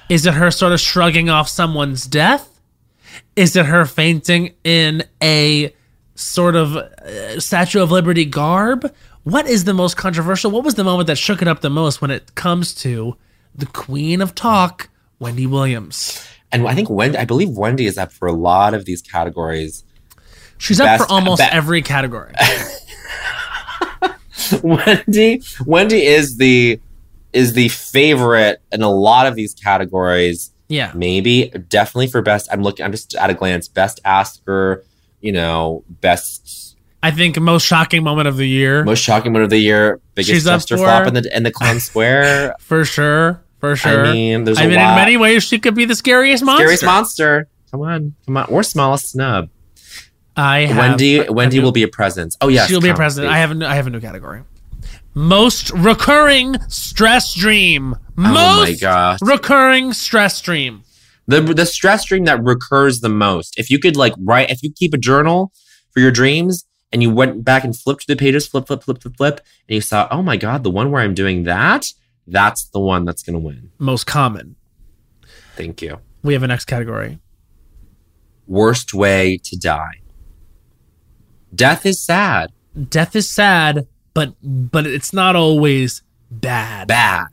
Is 0.09 0.25
it 0.25 0.33
her 0.33 0.49
sort 0.49 0.73
of 0.73 0.79
shrugging 0.79 1.29
off 1.29 1.47
someone's 1.47 2.07
death? 2.07 2.59
Is 3.35 3.55
it 3.55 3.67
her 3.67 3.85
fainting 3.85 4.55
in 4.63 5.03
a 5.21 5.71
sort 6.15 6.55
of 6.55 6.77
uh, 6.77 7.39
Statue 7.39 7.79
of 7.79 7.91
Liberty 7.91 8.25
garb? 8.25 8.91
What 9.21 9.45
is 9.45 9.65
the 9.65 9.73
most 9.75 9.97
controversial? 9.97 10.49
What 10.49 10.63
was 10.63 10.73
the 10.73 10.83
moment 10.83 11.05
that 11.05 11.19
shook 11.19 11.43
it 11.43 11.47
up 11.47 11.61
the 11.61 11.69
most 11.69 12.01
when 12.01 12.09
it 12.09 12.33
comes 12.33 12.73
to 12.81 13.17
the 13.53 13.67
Queen 13.67 14.19
of 14.19 14.33
Talk, 14.33 14.89
Wendy 15.19 15.45
Williams? 15.45 16.27
And 16.51 16.67
I 16.67 16.73
think 16.73 16.89
Wendy, 16.89 17.19
I 17.19 17.25
believe 17.25 17.49
Wendy 17.49 17.85
is 17.85 17.99
up 17.99 18.11
for 18.11 18.27
a 18.27 18.33
lot 18.33 18.73
of 18.73 18.85
these 18.85 19.03
categories. 19.03 19.83
She's 20.57 20.79
up 20.79 20.99
for 20.99 21.11
almost 21.11 21.41
every 21.41 21.81
category. 21.81 22.33
Wendy, 24.61 25.41
Wendy 25.65 26.05
is 26.05 26.37
the 26.37 26.79
is 27.33 27.53
the 27.53 27.67
favorite 27.69 28.61
in 28.71 28.81
a 28.81 28.89
lot 28.89 29.27
of 29.27 29.35
these 29.35 29.53
categories. 29.53 30.51
Yeah. 30.67 30.91
Maybe 30.95 31.49
definitely 31.69 32.07
for 32.07 32.21
best. 32.21 32.47
I'm 32.51 32.61
looking. 32.61 32.85
I'm 32.85 32.91
just 32.91 33.15
at 33.15 33.29
a 33.29 33.33
glance. 33.33 33.67
Best 33.67 33.99
asker. 34.05 34.83
You 35.21 35.31
know, 35.31 35.83
best 36.01 36.65
I 37.05 37.11
think 37.11 37.39
most 37.39 37.63
shocking 37.65 38.03
moment 38.03 38.27
of 38.27 38.35
the 38.37 38.47
year. 38.47 38.83
most 38.83 38.99
shocking 39.03 39.31
moment 39.31 39.43
of 39.43 39.49
the 39.51 39.59
year. 39.59 39.99
Biggest 40.15 40.67
for- 40.69 40.77
flop 40.77 41.05
in 41.05 41.13
the 41.13 41.37
in 41.37 41.43
the 41.43 41.51
clown 41.51 41.79
square. 41.79 42.55
For 42.59 42.83
sure. 42.83 43.43
For 43.59 43.75
sure. 43.75 44.07
I 44.07 44.11
mean, 44.11 44.43
there's 44.43 44.57
I 44.57 44.65
mean, 44.65 44.77
lot. 44.77 44.89
in 44.89 44.95
many 44.95 45.15
ways, 45.15 45.43
she 45.43 45.59
could 45.59 45.75
be 45.75 45.85
the 45.85 45.95
scariest 45.95 46.43
monster. 46.43 46.63
Scariest 46.65 46.83
monster. 46.83 47.47
Come 47.69 47.81
on, 47.81 48.15
come 48.25 48.37
on. 48.37 48.45
Or 48.45 48.63
smallest 48.63 49.11
snub. 49.11 49.49
I 50.37 50.61
have, 50.65 50.77
Wendy. 50.77 51.19
a 51.25 51.31
Wendy 51.31 51.57
new- 51.57 51.63
will 51.63 51.71
be 51.71 51.83
a 51.83 51.87
presence. 51.87 52.37
Oh 52.41 52.47
yes, 52.49 52.67
She'll 52.67 52.81
be 52.81 52.89
a 52.89 52.93
please. 52.95 53.19
I 53.19 53.37
have 53.37 53.51
a 53.51 53.55
new, 53.55 53.65
I 53.65 53.75
have 53.75 53.87
a 53.87 53.89
new 53.89 54.01
category. 54.01 54.43
Most 55.13 55.71
recurring 55.71 56.57
stress 56.67 57.33
dream. 57.33 57.95
Most 58.15 58.37
Oh 58.37 58.63
my 58.63 58.73
gosh. 58.73 59.19
recurring 59.21 59.93
stress 59.93 60.41
dream. 60.41 60.83
the 61.27 61.39
the 61.41 61.65
stress 61.65 62.05
dream 62.05 62.25
that 62.25 62.43
recurs 62.43 62.99
the 62.99 63.09
most. 63.09 63.57
If 63.57 63.69
you 63.69 63.79
could 63.79 63.95
like 63.95 64.13
write, 64.19 64.49
if 64.51 64.61
you 64.61 64.71
keep 64.73 64.93
a 64.93 64.97
journal 64.97 65.53
for 65.91 66.01
your 66.01 66.11
dreams 66.11 66.65
and 66.91 67.01
you 67.01 67.09
went 67.11 67.43
back 67.45 67.63
and 67.63 67.75
flipped 67.75 68.07
the 68.07 68.15
pages, 68.17 68.45
flip, 68.47 68.67
flip, 68.67 68.83
flip, 68.83 69.01
flip, 69.01 69.15
flip, 69.17 69.39
and 69.69 69.75
you 69.75 69.81
saw, 69.81 70.07
oh 70.11 70.21
my 70.21 70.35
god, 70.37 70.63
the 70.63 70.69
one 70.69 70.91
where 70.91 71.01
I'm 71.01 71.13
doing 71.13 71.43
that, 71.43 71.91
that's 72.27 72.65
the 72.65 72.79
one 72.81 73.05
that's 73.05 73.23
gonna 73.23 73.39
win. 73.39 73.71
Most 73.79 74.05
common. 74.05 74.55
Thank 75.55 75.81
you. 75.81 75.99
We 76.23 76.33
have 76.33 76.43
a 76.43 76.47
next 76.47 76.65
category. 76.65 77.19
Worst 78.47 78.93
way 78.93 79.39
to 79.45 79.57
die. 79.57 80.01
Death 81.55 81.85
is 81.85 82.01
sad. 82.01 82.51
Death 82.89 83.15
is 83.15 83.29
sad, 83.29 83.87
but 84.13 84.33
but 84.43 84.85
it's 84.85 85.13
not 85.13 85.35
always 85.35 86.01
bad. 86.29 86.87
Bad. 86.87 87.27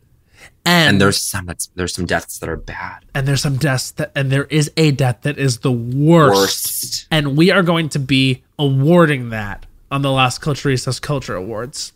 And, 0.64 0.90
And 0.90 1.00
there's 1.00 1.20
some 1.20 1.46
that's 1.46 1.66
there's 1.74 1.92
some 1.94 2.06
deaths 2.06 2.38
that 2.38 2.48
are 2.48 2.56
bad. 2.56 3.04
and 3.14 3.26
there's 3.26 3.42
some 3.42 3.56
deaths 3.56 3.90
that 3.92 4.12
and 4.14 4.30
there 4.30 4.44
is 4.44 4.70
a 4.76 4.92
death 4.92 5.22
that 5.22 5.36
is 5.38 5.58
the 5.60 5.72
worst. 5.72 6.36
Worst. 6.36 7.06
And 7.10 7.36
we 7.36 7.50
are 7.50 7.62
going 7.64 7.88
to 7.90 7.98
be 7.98 8.44
awarding 8.58 9.30
that 9.30 9.66
on 9.90 10.02
the 10.02 10.12
Las 10.12 10.38
Culturistas 10.38 11.00
Culture 11.02 11.34
Awards. 11.34 11.92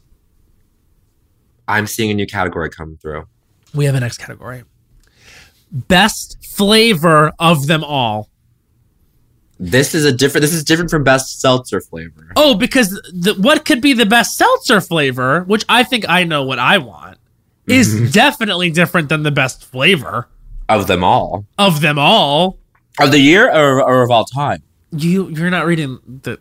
I'm 1.69 1.87
seeing 1.87 2.11
a 2.11 2.15
new 2.15 2.27
category 2.27 2.69
come 2.71 2.97
through. 3.01 3.27
We 3.75 3.85
have 3.87 3.95
a 3.95 4.01
next 4.01 4.19
category. 4.19 4.65
Best 5.73 6.45
flavor 6.45 7.33
of 7.39 7.67
them 7.67 7.83
all. 7.85 8.29
This 9.59 9.95
is 9.95 10.05
a 10.05 10.13
different 10.13 10.43
this 10.43 10.53
is 10.53 10.65
different 10.65 10.91
from 10.91 11.03
best 11.03 11.41
seltzer 11.41 11.81
flavor. 11.81 12.33
Oh, 12.37 12.55
because 12.55 12.91
the, 13.13 13.35
what 13.39 13.65
could 13.65 13.81
be 13.81 13.95
the 13.95 14.05
best 14.07 14.37
seltzer 14.37 14.81
flavor, 14.81 15.43
which 15.45 15.65
I 15.69 15.83
think 15.83 16.07
I 16.09 16.25
know 16.25 16.43
what 16.43 16.59
I 16.59 16.79
want, 16.79 17.19
is 17.67 17.95
mm-hmm. 17.95 18.11
definitely 18.11 18.71
different 18.71 19.09
than 19.09 19.23
the 19.23 19.31
best 19.31 19.65
flavor 19.65 20.29
Of 20.69 20.87
them 20.87 21.03
all. 21.03 21.47
of 21.59 21.81
them 21.81 21.99
all. 21.99 22.59
Of 23.01 23.11
the 23.13 23.19
year 23.19 23.51
or, 23.51 23.83
or 23.83 24.03
of 24.03 24.11
all 24.11 24.25
time? 24.25 24.63
You 24.91 25.29
you're 25.31 25.51
not 25.51 25.67
reading 25.67 25.99
the 26.23 26.39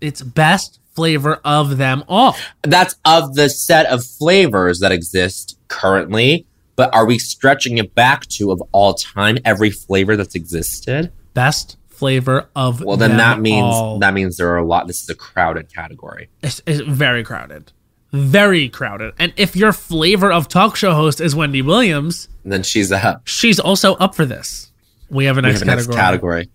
it's 0.00 0.22
best 0.22 0.80
flavor 0.94 1.40
of 1.44 1.76
them 1.76 2.02
all. 2.08 2.36
that's 2.62 2.96
of 3.04 3.34
the 3.34 3.48
set 3.50 3.86
of 3.86 4.04
flavors 4.04 4.80
that 4.80 4.92
exist 4.92 5.58
currently 5.68 6.46
but 6.74 6.94
are 6.94 7.04
we 7.06 7.18
stretching 7.18 7.76
it 7.78 7.94
back 7.94 8.26
to 8.26 8.50
of 8.50 8.62
all 8.72 8.94
time 8.94 9.36
every 9.44 9.70
flavor 9.70 10.16
that's 10.16 10.34
existed 10.34 11.12
Best 11.34 11.76
flavor 11.96 12.48
of 12.54 12.82
well 12.82 12.96
then 12.96 13.16
that 13.16 13.40
means 13.40 13.64
all. 13.64 13.98
that 13.98 14.12
means 14.14 14.36
there 14.36 14.50
are 14.50 14.58
a 14.58 14.64
lot 14.66 14.86
this 14.86 15.02
is 15.02 15.08
a 15.08 15.14
crowded 15.14 15.72
category 15.72 16.28
it's, 16.42 16.60
it's 16.66 16.80
very 16.80 17.24
crowded. 17.24 17.72
Very 18.12 18.68
crowded. 18.68 19.12
And 19.18 19.34
if 19.36 19.56
your 19.56 19.72
flavor 19.72 20.30
of 20.32 20.46
talk 20.48 20.76
show 20.76 20.94
host 20.94 21.20
is 21.20 21.34
Wendy 21.34 21.60
Williams, 21.60 22.28
then 22.44 22.62
she's 22.62 22.90
up 22.92 23.26
she's 23.26 23.58
also 23.58 23.94
up 23.96 24.14
for 24.14 24.24
this. 24.24 24.72
We 25.10 25.24
have 25.26 25.36
a 25.38 25.42
next, 25.42 25.58
have 25.60 25.68
a 25.68 25.70
next 25.72 25.86
category. 25.88 26.44
category 26.44 26.50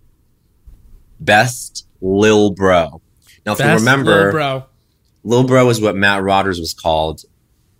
best 1.20 1.86
lil 2.00 2.50
bro 2.50 3.00
now 3.46 3.52
if 3.52 3.60
you 3.60 3.66
remember 3.66 4.10
little 4.10 4.30
bro. 4.32 4.64
lil 5.22 5.44
bro 5.44 5.68
is 5.68 5.80
what 5.80 5.94
matt 5.94 6.22
Rogers 6.22 6.58
was 6.58 6.74
called 6.74 7.22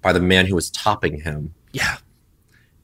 by 0.01 0.13
the 0.13 0.21
man 0.21 0.47
who 0.47 0.55
was 0.55 0.71
topping 0.71 1.21
him 1.21 1.55
Yeah. 1.73 1.97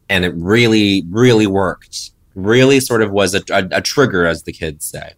and 0.09 0.24
it 0.24 0.34
really 0.34 1.05
really 1.10 1.46
worked 1.46 2.10
really 2.44 2.81
sort 2.81 3.02
of 3.02 3.10
was 3.10 3.35
a, 3.35 3.43
a, 3.51 3.69
a 3.73 3.81
trigger 3.82 4.27
as 4.27 4.44
the 4.44 4.52
kids 4.52 4.85
say 4.86 5.12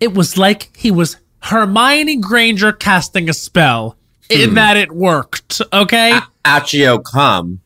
It 0.00 0.14
was 0.14 0.36
like 0.38 0.74
he 0.76 0.90
was 0.90 1.16
Hermione 1.40 2.16
Granger 2.16 2.72
casting 2.72 3.28
a 3.28 3.32
spell 3.34 3.96
in 4.30 4.50
Hmm. 4.50 4.54
that 4.54 4.76
it 4.76 4.92
worked. 4.92 5.60
Okay? 5.72 6.18
Accio 6.44 7.02
come. 7.04 7.60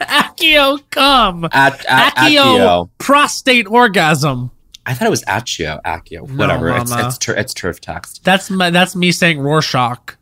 Accio 0.00 0.82
come. 0.90 1.44
At, 1.52 1.84
at, 1.86 2.14
Accio 2.16 2.40
Accio. 2.58 2.90
prostate 2.98 3.66
orgasm. 3.66 4.50
I 4.84 4.94
thought 4.94 5.06
it 5.06 5.10
was 5.10 5.24
Accio. 5.24 5.82
Accio. 5.82 6.30
Whatever. 6.36 6.70
it's, 6.76 6.92
it's, 6.92 7.18
tur- 7.18 7.34
it's 7.34 7.52
turf 7.54 7.80
text. 7.80 8.22
That's 8.24 8.50
my, 8.50 8.70
that's 8.70 8.94
me 8.94 9.10
saying 9.12 9.38
Rorschach. 9.40 10.16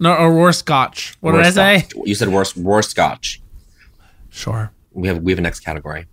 No, 0.00 0.16
or 0.16 0.30
Rorscotch. 0.32 1.14
What 1.20 1.32
did 1.32 1.42
I 1.42 1.50
say? 1.50 1.86
You 2.04 2.14
said 2.16 2.28
worse, 2.28 2.56
worse. 2.56 2.92
Sure. 4.30 4.72
We 4.92 5.06
have 5.08 5.22
we 5.22 5.30
have 5.30 5.38
a 5.38 5.42
next 5.42 5.60
category. 5.60 6.06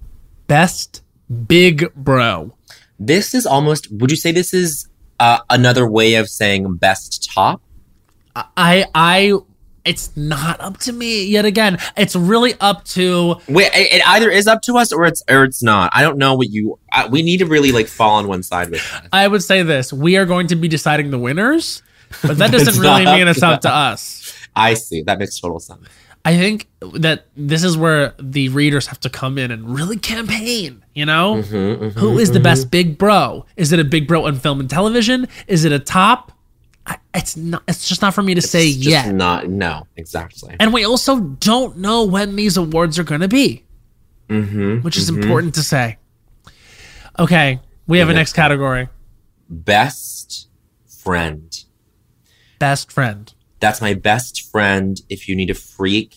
Best 0.49 1.03
big 1.47 1.93
bro. 1.93 2.53
This 2.99 3.33
is 3.33 3.45
almost. 3.45 3.87
Would 3.91 4.11
you 4.11 4.17
say 4.17 4.31
this 4.31 4.53
is 4.53 4.89
uh, 5.19 5.39
another 5.49 5.87
way 5.87 6.15
of 6.15 6.27
saying 6.27 6.75
best 6.75 7.29
top? 7.31 7.61
I 8.35 8.85
I 8.93 9.33
it's 9.85 10.15
not 10.17 10.59
up 10.59 10.77
to 10.79 10.91
me 10.91 11.25
yet 11.25 11.45
again. 11.45 11.77
It's 11.95 12.15
really 12.15 12.53
up 12.59 12.83
to 12.85 13.35
Wait, 13.47 13.71
it, 13.73 13.93
it 13.93 14.07
either 14.07 14.29
is 14.29 14.47
up 14.47 14.61
to 14.63 14.77
us 14.77 14.91
or 14.91 15.05
it's 15.05 15.23
or 15.29 15.43
it's 15.43 15.63
not. 15.63 15.91
I 15.93 16.01
don't 16.01 16.17
know 16.17 16.35
what 16.35 16.49
you. 16.49 16.79
I, 16.91 17.07
we 17.07 17.21
need 17.21 17.37
to 17.37 17.45
really 17.45 17.71
like 17.71 17.87
fall 17.87 18.15
on 18.15 18.27
one 18.27 18.43
side 18.43 18.69
with 18.69 18.81
that. 18.91 19.07
I 19.13 19.27
would 19.27 19.43
say 19.43 19.63
this. 19.63 19.93
We 19.93 20.17
are 20.17 20.25
going 20.25 20.47
to 20.47 20.55
be 20.55 20.67
deciding 20.67 21.11
the 21.11 21.19
winners, 21.19 21.83
but 22.21 22.37
that 22.37 22.51
doesn't 22.51 22.81
really 22.81 23.05
mean 23.05 23.27
it's 23.27 23.43
up 23.43 23.61
to 23.61 23.69
us. 23.69 24.33
I 24.55 24.73
see. 24.73 25.03
That 25.03 25.19
makes 25.19 25.39
total 25.39 25.59
sense. 25.59 25.87
I 26.29 26.37
think 26.37 26.67
that 26.81 27.25
this 27.35 27.63
is 27.63 27.75
where 27.75 28.13
the 28.19 28.49
readers 28.49 28.85
have 28.87 28.99
to 28.99 29.09
come 29.09 29.37
in 29.39 29.49
and 29.49 29.67
really 29.75 29.97
campaign, 29.97 30.85
you 30.93 31.05
know? 31.05 31.41
Mm-hmm, 31.41 31.97
Who 31.99 32.19
is 32.19 32.31
the 32.31 32.39
best 32.39 32.69
big 32.69 32.97
bro? 32.99 33.45
Is 33.57 33.71
it 33.71 33.79
a 33.79 33.83
big 33.83 34.07
bro 34.07 34.25
on 34.27 34.35
film 34.35 34.59
and 34.59 34.69
television? 34.69 35.27
Is 35.47 35.65
it 35.65 35.71
a 35.71 35.79
top? 35.79 36.31
I, 36.85 36.97
it's 37.15 37.35
not 37.35 37.63
it's 37.67 37.87
just 37.87 38.01
not 38.03 38.13
for 38.13 38.21
me 38.21 38.35
to 38.35 38.41
say 38.41 38.67
It's 38.67 38.77
just 38.77 38.89
yet. 39.07 39.15
Not. 39.15 39.49
No. 39.49 39.87
Exactly. 39.97 40.55
And 40.59 40.71
we 40.71 40.85
also 40.85 41.19
don't 41.19 41.77
know 41.77 42.03
when 42.05 42.35
these 42.35 42.57
awards 42.57 42.99
are 42.99 43.03
going 43.03 43.21
to 43.21 43.27
be, 43.27 43.63
Mm-hmm. 44.29 44.81
which 44.81 44.97
is 44.97 45.09
important 45.09 45.55
to 45.55 45.63
say. 45.63 45.97
Okay, 47.17 47.59
we 47.87 47.97
have 47.97 48.09
a 48.09 48.13
next 48.13 48.33
category. 48.33 48.87
Best 49.49 50.47
friend. 50.87 51.63
Best 52.59 52.91
friend. 52.91 53.33
That's 53.59 53.81
my 53.81 53.93
best 53.93 54.49
friend. 54.51 54.99
If 55.09 55.27
you 55.27 55.35
need 55.35 55.49
a 55.49 55.53
freak 55.53 56.15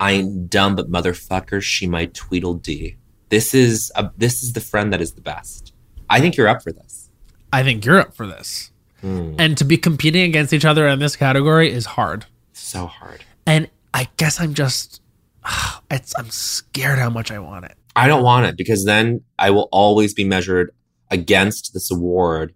I 0.00 0.12
ain't 0.12 0.50
dumb, 0.50 0.76
but 0.76 0.90
motherfucker, 0.90 1.62
she 1.62 1.86
my 1.86 2.06
Tweedledee. 2.06 2.96
This 3.30 3.54
is 3.54 3.92
a, 3.94 4.10
this 4.16 4.42
is 4.42 4.52
the 4.52 4.60
friend 4.60 4.92
that 4.92 5.00
is 5.00 5.12
the 5.12 5.20
best. 5.20 5.74
I 6.08 6.20
think 6.20 6.36
you're 6.36 6.48
up 6.48 6.62
for 6.62 6.72
this. 6.72 7.10
I 7.52 7.62
think 7.62 7.84
you're 7.84 7.98
up 7.98 8.14
for 8.14 8.26
this. 8.26 8.70
Hmm. 9.00 9.34
And 9.38 9.58
to 9.58 9.64
be 9.64 9.76
competing 9.76 10.22
against 10.22 10.52
each 10.52 10.64
other 10.64 10.86
in 10.88 10.98
this 10.98 11.16
category 11.16 11.70
is 11.70 11.86
hard. 11.86 12.26
So 12.52 12.86
hard. 12.86 13.24
And 13.46 13.68
I 13.92 14.08
guess 14.16 14.40
I'm 14.40 14.54
just, 14.54 15.02
it's, 15.90 16.14
I'm 16.18 16.30
scared 16.30 16.98
how 16.98 17.10
much 17.10 17.30
I 17.30 17.38
want 17.38 17.64
it. 17.64 17.76
I 17.96 18.06
don't 18.06 18.22
want 18.22 18.46
it 18.46 18.56
because 18.56 18.84
then 18.84 19.22
I 19.38 19.50
will 19.50 19.68
always 19.72 20.14
be 20.14 20.24
measured 20.24 20.70
against 21.10 21.74
this 21.74 21.90
award 21.90 22.54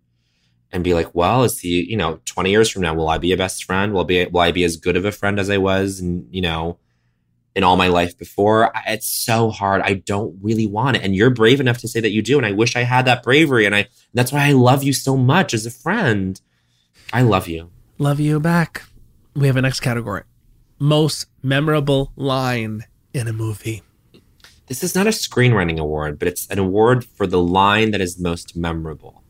and 0.73 0.83
be 0.83 0.95
like, 0.95 1.15
well, 1.15 1.45
is 1.45 1.59
he, 1.61 1.85
you 1.85 1.97
know, 1.97 2.19
20 2.25 2.51
years 2.51 2.71
from 2.71 2.83
now, 2.83 2.95
will 2.95 3.09
I 3.09 3.19
be 3.19 3.33
a 3.33 3.37
best 3.37 3.65
friend? 3.65 3.93
Will 3.93 4.01
I 4.03 4.05
be, 4.05 4.27
will 4.27 4.41
I 4.41 4.53
be 4.53 4.65
as 4.65 4.77
good 4.77 4.97
of 4.97 5.05
a 5.05 5.13
friend 5.13 5.39
as 5.39 5.51
I 5.51 5.59
was, 5.59 6.01
and 6.01 6.27
you 6.35 6.41
know, 6.41 6.79
in 7.55 7.63
all 7.65 7.77
my 7.77 7.89
life 7.89 8.17
before? 8.17 8.75
I- 8.77 8.93
It's 8.95 9.07
so 9.07 9.51
hard. 9.51 9.83
I 9.83 9.95
don't 9.95 10.37
really 10.43 10.67
want 10.67 10.97
it. 10.97 11.03
And 11.03 11.15
you're 11.15 11.31
brave 11.31 11.61
enough 11.61 11.79
to 11.79 11.89
say 11.89 12.01
that 12.01 12.11
you 12.11 12.23
do. 12.23 12.39
And 12.39 12.47
I 12.47 12.53
wish 12.53 12.75
I 12.77 12.83
had 12.83 13.05
that 13.05 13.23
bravery. 13.23 13.67
And 13.67 13.75
I, 13.75 13.89
that's 14.15 14.33
why 14.33 14.47
I 14.47 14.53
love 14.53 14.83
you 14.83 14.93
so 14.95 15.17
much 15.17 15.53
as 15.53 15.67
a 15.67 15.71
friend. 15.71 16.41
I 17.13 17.21
love 17.23 17.47
you. 17.49 17.71
Love 17.99 18.19
you 18.21 18.41
back. 18.41 18.85
We 19.35 19.47
have 19.47 19.57
a 19.57 19.63
next 19.63 19.81
category 19.81 20.23
most 20.79 21.27
memorable 21.45 22.13
line 22.17 22.85
in 23.15 23.29
a 23.29 23.33
movie. 23.33 23.83
This 24.67 24.83
is 24.83 24.95
not 24.97 25.07
a 25.07 25.11
screenwriting 25.11 25.79
award, 25.79 26.19
but 26.19 26.27
it's 26.27 26.49
an 26.49 26.59
award 26.59 27.05
for 27.05 27.27
the 27.27 27.41
line 27.41 27.93
that 27.93 28.01
is 28.01 28.19
most 28.19 28.57
memorable. 28.57 29.22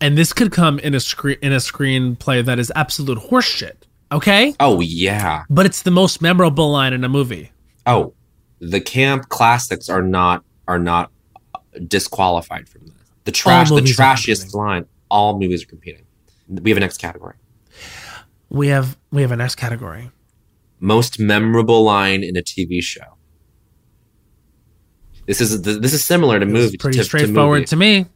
And 0.00 0.16
this 0.18 0.32
could 0.32 0.52
come 0.52 0.78
in 0.80 0.94
a 0.94 1.00
screen 1.00 1.38
in 1.42 1.52
a 1.52 1.56
screenplay 1.56 2.44
that 2.44 2.58
is 2.58 2.70
absolute 2.76 3.18
horseshit. 3.18 3.76
Okay? 4.12 4.54
Oh, 4.60 4.80
yeah. 4.80 5.44
But 5.50 5.66
it's 5.66 5.82
the 5.82 5.90
most 5.90 6.20
memorable 6.22 6.70
line 6.70 6.92
in 6.92 7.02
a 7.04 7.08
movie. 7.08 7.50
oh 7.86 8.12
the 8.58 8.80
camp 8.80 9.28
classics 9.28 9.88
are 9.90 10.02
not 10.02 10.42
are 10.66 10.78
not 10.78 11.10
uh, 11.54 11.58
disqualified 11.86 12.66
from 12.68 12.86
this 12.86 12.94
the 13.24 13.30
trash 13.32 13.68
the 13.68 13.82
trashiest 13.82 14.54
line 14.54 14.86
all 15.10 15.38
movies 15.38 15.62
are 15.62 15.66
competing 15.66 16.06
we 16.48 16.70
have 16.70 16.78
a 16.78 16.80
next 16.80 16.96
category 16.96 17.34
We 18.48 18.68
have 18.68 18.96
we 19.12 19.20
have 19.22 19.30
a 19.30 19.36
next 19.36 19.56
category. 19.56 20.10
most 20.80 21.18
memorable 21.20 21.84
line 21.84 22.24
in 22.24 22.34
a 22.38 22.42
tv 22.42 22.82
show 22.82 23.18
this 25.26 25.40
is 25.42 25.60
this 25.62 25.92
is 25.92 26.02
similar 26.04 26.38
to 26.40 26.46
movie 26.46 26.78
Pretty 26.78 26.98
to, 26.98 27.04
straightforward 27.04 27.66
to, 27.66 27.70
to, 27.70 27.76
me. 27.76 28.06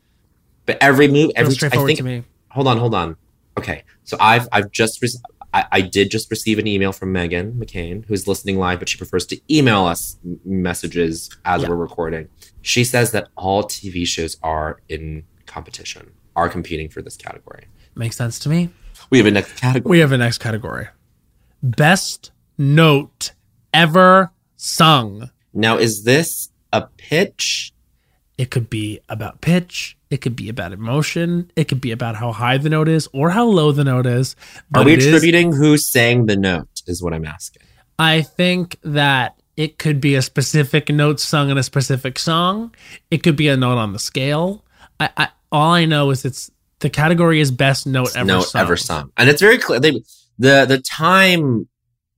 But 0.71 0.79
every 0.81 1.09
move, 1.09 1.33
every 1.35 1.55
I 1.67 1.69
think 1.87 1.99
to 1.99 2.05
me. 2.05 2.23
hold 2.51 2.69
on 2.69 2.79
hold 2.79 2.95
on 2.95 3.17
okay 3.59 3.83
so 4.05 4.17
i've 4.21 4.47
i've 4.53 4.71
just 4.71 5.03
re- 5.03 5.09
I, 5.53 5.65
I 5.73 5.81
did 5.81 6.11
just 6.13 6.31
receive 6.31 6.59
an 6.61 6.67
email 6.69 6.93
from 6.93 7.13
meghan 7.13 7.55
mccain 7.55 8.05
who's 8.07 8.29
listening 8.29 8.57
live 8.59 8.79
but 8.79 8.89
she 8.89 8.97
prefers 8.97 9.27
to 9.27 9.41
email 9.57 9.85
us 9.87 10.17
messages 10.45 11.31
as 11.45 11.63
Yeah. 11.63 11.69
we're 11.71 11.77
recording 11.89 12.29
she 12.63 12.85
says 12.85 13.11
that 13.11 13.29
all 13.37 13.65
tv 13.65 14.07
shows 14.07 14.37
are 14.43 14.81
in 14.89 15.25
competition 15.47 16.13
are 16.37 16.49
competing 16.49 16.89
for 16.89 17.03
this 17.03 17.17
category 17.17 17.65
Makes 17.97 18.17
sense 18.17 18.39
to 18.41 18.49
me. 18.49 18.71
we 19.11 19.19
have 19.19 19.27
a 19.27 19.33
next 19.33 19.57
category 19.57 19.91
We 19.91 19.99
have 19.99 20.13
a 20.13 20.19
next 20.19 20.39
category. 20.39 20.87
Best 21.63 22.31
note 22.57 23.33
ever 23.75 24.31
sung. 24.57 25.31
now 25.53 25.77
is 25.77 26.05
this 26.05 26.51
a 26.73 26.83
pitch 26.97 27.73
It 28.39 28.51
could 28.53 28.71
be 28.71 29.01
about 29.09 29.41
pitch. 29.41 29.97
It 30.11 30.21
could 30.21 30.35
be 30.35 30.49
about 30.49 30.73
emotion. 30.73 31.51
It 31.57 31.69
could 31.69 31.81
be 31.81 31.93
about 31.93 32.17
how 32.17 32.33
high 32.33 32.59
the 32.59 32.69
note 32.69 32.89
is 32.89 33.09
or 33.13 33.31
how 33.31 33.47
low 33.47 33.71
the 33.73 33.85
note 33.85 34.07
is. 34.07 34.35
are 34.75 34.85
we 34.85 34.93
it 34.95 34.99
is- 34.99 35.07
attributing 35.07 35.53
who 35.53 35.77
sang 35.77 36.27
the 36.27 36.37
note 36.37 36.69
is 36.87 37.03
what 37.03 37.13
i'm 37.15 37.25
asking 37.25 37.63
I 37.99 38.23
think 38.23 38.79
that 38.83 39.37
it 39.59 39.79
could 39.79 40.01
be 40.01 40.15
a 40.15 40.23
specific 40.23 40.89
note 40.89 41.21
sung 41.21 41.51
in 41.51 41.59
a 41.59 41.63
specific 41.63 42.19
song. 42.19 42.75
It 43.11 43.23
could 43.23 43.37
be 43.37 43.49
a 43.49 43.59
note 43.59 43.77
on 43.77 43.93
the 43.93 43.99
scale. 43.99 44.65
I, 44.99 45.11
I 45.19 45.29
all 45.53 45.73
I 45.73 45.85
know 45.85 46.09
is 46.11 46.25
it's 46.25 46.51
the 46.79 46.89
category 46.89 47.41
is 47.41 47.51
best 47.51 47.87
note 47.87 48.17
ever 48.17 48.25
note 48.25 48.43
sung. 48.49 48.63
ever 48.63 48.77
sung 48.79 49.13
and 49.19 49.29
it's 49.29 49.43
very 49.43 49.59
clear 49.59 49.79
they 49.79 49.91
the 50.39 50.65
the 50.67 50.81
time 50.81 51.69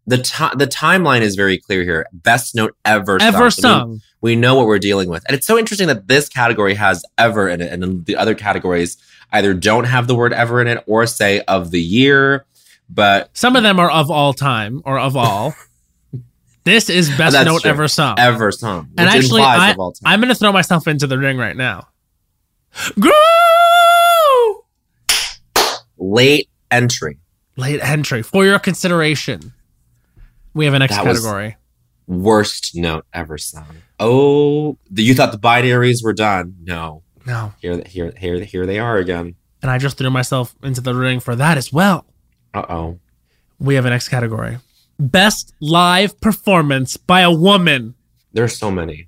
the 0.06 0.18
time 0.18 0.56
the 0.58 0.66
timeline 0.66 1.20
is 1.20 1.36
very 1.36 1.58
clear 1.58 1.84
here 1.84 2.06
best 2.12 2.54
note 2.54 2.76
ever 2.84 3.20
Ever 3.20 3.50
sung. 3.50 3.80
Sung. 3.80 4.00
we 4.20 4.34
know 4.36 4.54
what 4.56 4.66
we're 4.66 4.78
dealing 4.78 5.08
with. 5.08 5.24
And 5.28 5.36
it's 5.36 5.46
so 5.46 5.58
interesting 5.58 5.88
that 5.88 6.08
this 6.08 6.28
category 6.28 6.74
has 6.74 7.04
ever 7.18 7.48
in 7.48 7.60
it, 7.60 7.72
and 7.72 8.04
the 8.04 8.16
other 8.16 8.34
categories 8.34 8.96
either 9.32 9.54
don't 9.54 9.84
have 9.84 10.06
the 10.08 10.14
word 10.14 10.32
ever 10.32 10.60
in 10.60 10.66
it 10.66 10.82
or 10.86 11.06
say 11.06 11.40
of 11.42 11.70
the 11.70 11.80
year. 11.80 12.44
But 12.90 13.30
Some 13.32 13.56
of 13.56 13.62
them 13.62 13.78
are 13.80 13.90
of 13.90 14.10
all 14.10 14.34
time 14.34 14.82
or 14.84 14.98
of 14.98 15.16
all. 15.16 15.54
this 16.64 16.90
is 16.90 17.08
oh, 17.08 17.16
best 17.16 17.32
That's 17.32 17.46
note 17.46 17.62
true. 17.62 17.70
ever 17.70 17.88
sung. 17.88 18.18
ever 18.18 18.52
sung, 18.52 18.86
which 18.90 18.94
and 18.98 19.08
actually, 19.08 19.42
I, 19.42 19.70
of 19.70 19.78
all 19.78 19.92
time. 19.92 20.12
I'm 20.12 20.20
going 20.20 20.28
to 20.28 20.34
throw 20.34 20.52
myself 20.52 20.86
into 20.86 21.06
the 21.06 21.16
ring 21.18 21.38
right 21.38 21.56
now. 21.56 21.88
Late 25.96 26.48
entry, 26.70 27.18
Late 27.56 27.80
entry 27.82 28.22
for 28.22 28.44
your 28.44 28.58
consideration. 28.58 29.52
We 30.54 30.64
have 30.66 30.74
an 30.74 30.80
next 30.80 30.96
That 30.96 31.06
was- 31.06 31.20
category. 31.20 31.56
worst 32.06 32.72
note 32.74 33.06
ever 33.14 33.38
sung. 33.38 33.64
Oh, 33.98 34.76
the, 34.90 35.02
you 35.02 35.14
thought 35.14 35.32
the 35.32 35.38
binaries 35.38 36.02
were 36.04 36.12
done? 36.12 36.56
No, 36.62 37.02
No. 37.26 37.52
here, 37.60 37.82
here, 37.86 38.12
here, 38.18 38.42
here 38.44 38.66
they 38.66 38.78
are 38.78 38.96
again. 38.98 39.36
And 39.62 39.70
I 39.70 39.78
just 39.78 39.96
threw 39.96 40.10
myself 40.10 40.54
into 40.62 40.80
the 40.80 40.94
ring 40.94 41.20
for 41.20 41.36
that 41.36 41.56
as 41.56 41.72
well. 41.72 42.04
Uh 42.52 42.64
oh. 42.68 42.98
We 43.60 43.76
have 43.76 43.84
an 43.86 43.90
next 43.90 44.08
category. 44.08 44.58
Best 44.98 45.54
live 45.60 46.20
performance 46.20 46.96
by 46.96 47.20
a 47.20 47.30
woman. 47.30 47.94
There 48.32 48.44
are 48.44 48.48
so 48.48 48.70
many. 48.70 49.06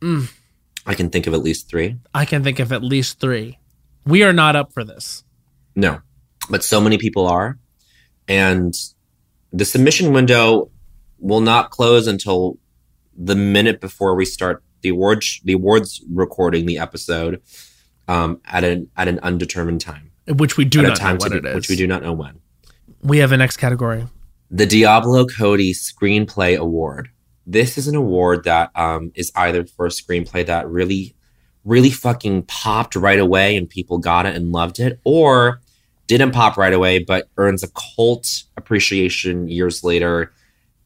Mm. 0.00 0.32
I 0.84 0.94
can 0.94 1.10
think 1.10 1.26
of 1.26 1.34
at 1.34 1.40
least 1.42 1.68
three. 1.70 1.96
I 2.14 2.24
can 2.24 2.42
think 2.44 2.58
of 2.58 2.72
at 2.72 2.82
least 2.82 3.20
three. 3.20 3.58
We 4.04 4.22
are 4.24 4.32
not 4.32 4.56
up 4.56 4.72
for 4.72 4.84
this. 4.84 5.24
No, 5.76 6.00
but 6.50 6.62
so 6.64 6.80
many 6.80 6.98
people 6.98 7.26
are. 7.26 7.58
And 8.28 8.74
the 9.56 9.64
submission 9.64 10.12
window 10.12 10.70
will 11.18 11.40
not 11.40 11.70
close 11.70 12.06
until 12.06 12.58
the 13.16 13.34
minute 13.34 13.80
before 13.80 14.14
we 14.14 14.26
start 14.26 14.62
the 14.82 14.90
awards 14.90 15.40
the 15.44 15.54
awards 15.54 16.04
recording 16.12 16.66
the 16.66 16.78
episode 16.78 17.40
um, 18.06 18.40
at 18.44 18.64
an 18.64 18.90
at 18.96 19.08
an 19.08 19.18
undetermined 19.20 19.80
time. 19.80 20.10
Which 20.28 20.56
we 20.56 20.64
do 20.64 20.82
not 20.82 21.00
know 21.00 21.16
to 21.16 21.40
be- 21.40 21.48
is. 21.48 21.54
which 21.54 21.68
we 21.68 21.76
do 21.76 21.86
not 21.86 22.02
know 22.02 22.12
when. 22.12 22.40
We 23.02 23.18
have 23.18 23.32
a 23.32 23.36
next 23.36 23.56
category. 23.56 24.06
The 24.50 24.66
Diablo 24.66 25.26
Cody 25.26 25.72
Screenplay 25.72 26.56
Award. 26.56 27.08
This 27.46 27.78
is 27.78 27.88
an 27.88 27.94
award 27.94 28.44
that 28.44 28.70
um, 28.74 29.12
is 29.14 29.32
either 29.36 29.64
for 29.64 29.86
a 29.86 29.90
screenplay 29.90 30.44
that 30.46 30.68
really, 30.68 31.14
really 31.64 31.90
fucking 31.90 32.42
popped 32.42 32.96
right 32.96 33.20
away 33.20 33.56
and 33.56 33.68
people 33.68 33.98
got 33.98 34.26
it 34.26 34.34
and 34.34 34.52
loved 34.52 34.80
it, 34.80 35.00
or 35.04 35.60
didn't 36.06 36.32
pop 36.32 36.56
right 36.56 36.72
away 36.72 36.98
but 36.98 37.28
earns 37.36 37.62
a 37.62 37.68
cult 37.96 38.44
appreciation 38.56 39.48
years 39.48 39.82
later 39.82 40.32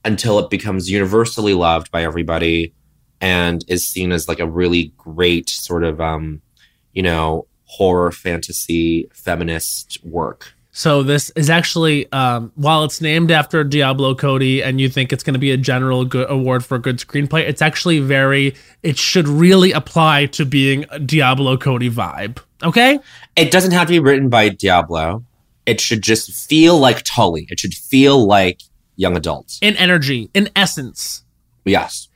until 0.05 0.39
it 0.39 0.51
becomes 0.51 0.91
universally 0.91 1.55
loved 1.55 1.91
by 1.91 2.03
everybody 2.03 2.73
and 3.21 3.65
is 3.69 3.87
seen 3.87 4.13
as 4.13 4.29
like 4.29 4.41
a 4.41 4.49
really 4.49 4.93
great 4.97 5.49
sort 5.49 5.85
of, 5.85 6.01
um, 6.01 6.41
you 6.93 7.03
know, 7.03 7.47
horror 7.65 8.11
fantasy 8.11 9.09
feminist 9.13 9.99
work. 10.05 10.55
So 10.73 11.03
this 11.03 11.31
is 11.31 11.51
actually, 11.51 12.11
um, 12.13 12.53
while 12.55 12.85
it's 12.85 13.01
named 13.01 13.33
after 13.33 13.65
Diablo 13.65 14.15
Cody, 14.15 14.63
and 14.63 14.81
you 14.81 14.89
think 14.89 15.13
it's 15.13 15.25
going 15.25 15.35
to 15.35 15.41
be 15.41 15.51
a 15.51 15.57
general 15.57 16.05
good 16.05 16.31
award 16.31 16.65
for 16.65 16.77
a 16.77 16.79
good 16.79 16.99
screenplay, 16.99 17.41
it's 17.41 17.61
actually 17.61 17.99
very. 17.99 18.55
It 18.83 18.97
should 18.97 19.27
really 19.27 19.73
apply 19.73 20.27
to 20.27 20.45
being 20.45 20.87
a 20.91 21.01
Diablo 21.01 21.57
Cody 21.57 21.91
vibe. 21.91 22.39
Okay, 22.63 23.01
it 23.35 23.51
doesn't 23.51 23.73
have 23.73 23.89
to 23.89 23.93
be 23.93 23.99
written 23.99 24.29
by 24.29 24.51
Diablo. 24.51 25.25
It 25.67 25.81
should 25.81 26.03
just 26.03 26.33
feel 26.49 26.79
like 26.79 27.03
Tully. 27.05 27.47
It 27.51 27.59
should 27.59 27.75
feel 27.75 28.27
like 28.27 28.61
young 28.97 29.17
adults. 29.17 29.59
in 29.63 29.77
energy, 29.77 30.31
in 30.35 30.51
essence. 30.55 31.25
Yes. 31.65 32.09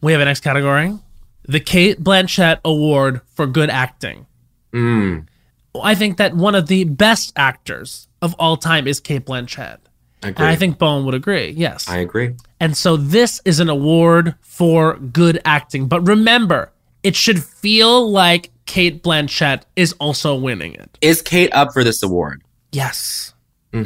We 0.00 0.12
have 0.12 0.20
a 0.22 0.24
next 0.24 0.40
category: 0.40 0.98
the 1.46 1.60
Cate 1.60 2.02
Blanchett 2.02 2.60
Award 2.64 3.20
for 3.34 3.46
good 3.46 3.68
acting. 3.68 4.26
Mm, 4.72 5.26
I 5.74 5.94
think 5.94 6.16
that 6.16 6.34
one 6.34 6.54
of 6.54 6.66
the 6.66 6.84
best 6.84 7.32
actors 7.36 8.08
of 8.22 8.34
all 8.38 8.56
time 8.56 8.86
is 8.86 9.00
Cate 9.00 9.24
Blanchett. 9.24 9.78
I 10.22 10.28
And 10.28 10.36
agree. 10.36 10.46
I 10.46 10.56
think 10.56 10.78
Bowen 10.78 11.04
would 11.06 11.14
agree. 11.14 11.50
Yes. 11.50 11.88
I 11.88 11.98
agree. 11.98 12.34
And 12.58 12.76
so 12.76 12.96
this 12.96 13.40
is 13.44 13.60
an 13.60 13.68
award 13.68 14.34
for 14.42 14.96
good 14.96 15.40
acting. 15.44 15.86
But 15.86 16.06
remember, 16.06 16.72
it 17.02 17.16
should 17.16 17.42
feel 17.42 18.10
like 18.10 18.50
Cate 18.66 19.02
Blanchett 19.02 19.62
is 19.76 19.94
also 19.94 20.34
winning 20.34 20.74
it. 20.74 20.98
Is 21.00 21.22
Cate 21.22 21.52
up 21.54 21.72
for 21.72 21.82
this 21.84 22.02
award? 22.02 22.42
Yes. 22.72 23.32
Hmm. 23.72 23.84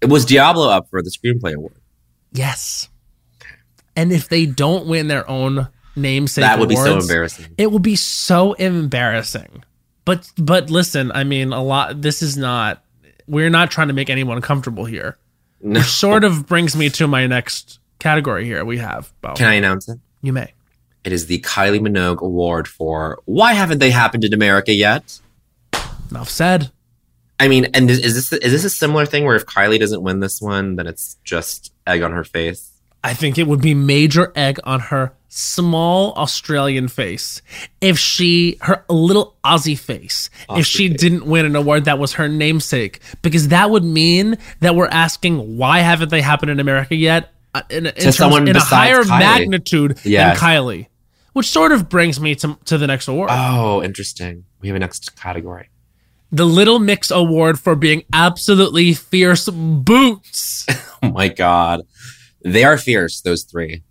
It 0.00 0.06
was 0.06 0.24
Diablo 0.24 0.68
up 0.68 0.88
for 0.90 1.02
the 1.02 1.10
screenplay 1.10 1.54
award. 1.54 1.74
Yes. 2.32 2.88
And 3.96 4.12
if 4.12 4.28
they 4.28 4.46
don't 4.46 4.86
win 4.86 5.08
their 5.08 5.28
own 5.28 5.68
namesake 5.96 6.42
that 6.42 6.58
would 6.58 6.68
be 6.68 6.76
so 6.76 6.98
embarrassing. 6.98 7.46
It 7.56 7.70
would 7.70 7.82
be 7.82 7.96
so 7.96 8.52
embarrassing. 8.54 9.64
But 10.04 10.30
but 10.36 10.70
listen, 10.70 11.12
I 11.12 11.24
mean, 11.24 11.52
a 11.52 11.62
lot. 11.62 12.02
This 12.02 12.22
is 12.22 12.36
not. 12.36 12.82
We're 13.26 13.50
not 13.50 13.70
trying 13.70 13.88
to 13.88 13.94
make 13.94 14.10
anyone 14.10 14.40
comfortable 14.40 14.84
here. 14.84 15.16
No. 15.62 15.80
Which 15.80 15.88
sort 15.88 16.24
of 16.24 16.46
brings 16.46 16.76
me 16.76 16.90
to 16.90 17.06
my 17.06 17.26
next 17.26 17.78
category 17.98 18.44
here 18.44 18.64
we 18.64 18.78
have. 18.78 19.12
Bo. 19.22 19.34
Can 19.34 19.46
I 19.46 19.54
announce 19.54 19.88
it? 19.88 19.98
You 20.20 20.32
may. 20.32 20.52
It 21.04 21.12
is 21.12 21.26
the 21.26 21.38
Kylie 21.40 21.80
Minogue 21.80 22.20
Award 22.20 22.68
for 22.68 23.20
Why 23.24 23.54
Haven't 23.54 23.78
They 23.78 23.90
Happened 23.90 24.24
in 24.24 24.32
America 24.32 24.72
Yet? 24.72 25.20
Enough 26.10 26.28
said. 26.28 26.70
I 27.40 27.48
mean, 27.48 27.66
and 27.74 27.90
is, 27.90 27.98
is 27.98 28.14
this 28.14 28.32
is 28.32 28.52
this 28.52 28.64
a 28.64 28.70
similar 28.70 29.06
thing 29.06 29.24
where 29.24 29.36
if 29.36 29.44
Kylie 29.46 29.80
doesn't 29.80 30.02
win 30.02 30.20
this 30.20 30.40
one, 30.40 30.76
then 30.76 30.86
it's 30.86 31.18
just 31.24 31.72
egg 31.86 32.02
on 32.02 32.12
her 32.12 32.24
face? 32.24 32.70
I 33.02 33.12
think 33.12 33.38
it 33.38 33.46
would 33.46 33.60
be 33.60 33.74
major 33.74 34.32
egg 34.34 34.60
on 34.64 34.80
her 34.80 35.12
small 35.36 36.12
Australian 36.14 36.86
face 36.86 37.42
if 37.80 37.98
she 37.98 38.56
her 38.60 38.84
little 38.88 39.34
Aussie 39.44 39.76
face 39.76 40.30
if 40.50 40.64
she 40.64 40.88
face. 40.88 41.00
didn't 41.00 41.26
win 41.26 41.44
an 41.44 41.56
award 41.56 41.86
that 41.86 41.98
was 41.98 42.12
her 42.12 42.28
namesake 42.28 43.00
because 43.20 43.48
that 43.48 43.68
would 43.68 43.82
mean 43.82 44.38
that 44.60 44.76
we're 44.76 44.86
asking 44.86 45.56
why 45.58 45.80
haven't 45.80 46.10
they 46.10 46.20
happened 46.22 46.52
in 46.52 46.60
America 46.60 46.94
yet 46.94 47.32
uh, 47.52 47.62
in, 47.68 47.86
in, 47.86 47.92
terms- 47.94 48.16
someone 48.16 48.46
in 48.46 48.54
a 48.54 48.60
higher 48.60 49.02
Kylie. 49.02 49.18
magnitude 49.18 49.98
Yes. 50.04 50.38
than 50.40 50.48
Kylie 50.48 50.86
which 51.32 51.46
sort 51.50 51.72
of 51.72 51.88
brings 51.88 52.20
me 52.20 52.36
to, 52.36 52.56
to 52.66 52.78
the 52.78 52.86
next 52.86 53.08
award 53.08 53.28
Oh, 53.32 53.82
interesting. 53.82 54.44
We 54.60 54.68
have 54.68 54.76
a 54.76 54.78
next 54.78 55.16
category. 55.16 55.68
the 56.30 56.46
Little 56.46 56.78
Mix 56.78 57.10
Award 57.10 57.58
for 57.58 57.74
being 57.74 58.04
absolutely 58.12 58.94
fierce 58.94 59.48
boots 59.48 60.64
Oh 61.02 61.10
my 61.10 61.26
god, 61.28 61.80
they 62.44 62.62
are 62.62 62.78
fierce. 62.78 63.20
Those 63.20 63.42
three. 63.42 63.82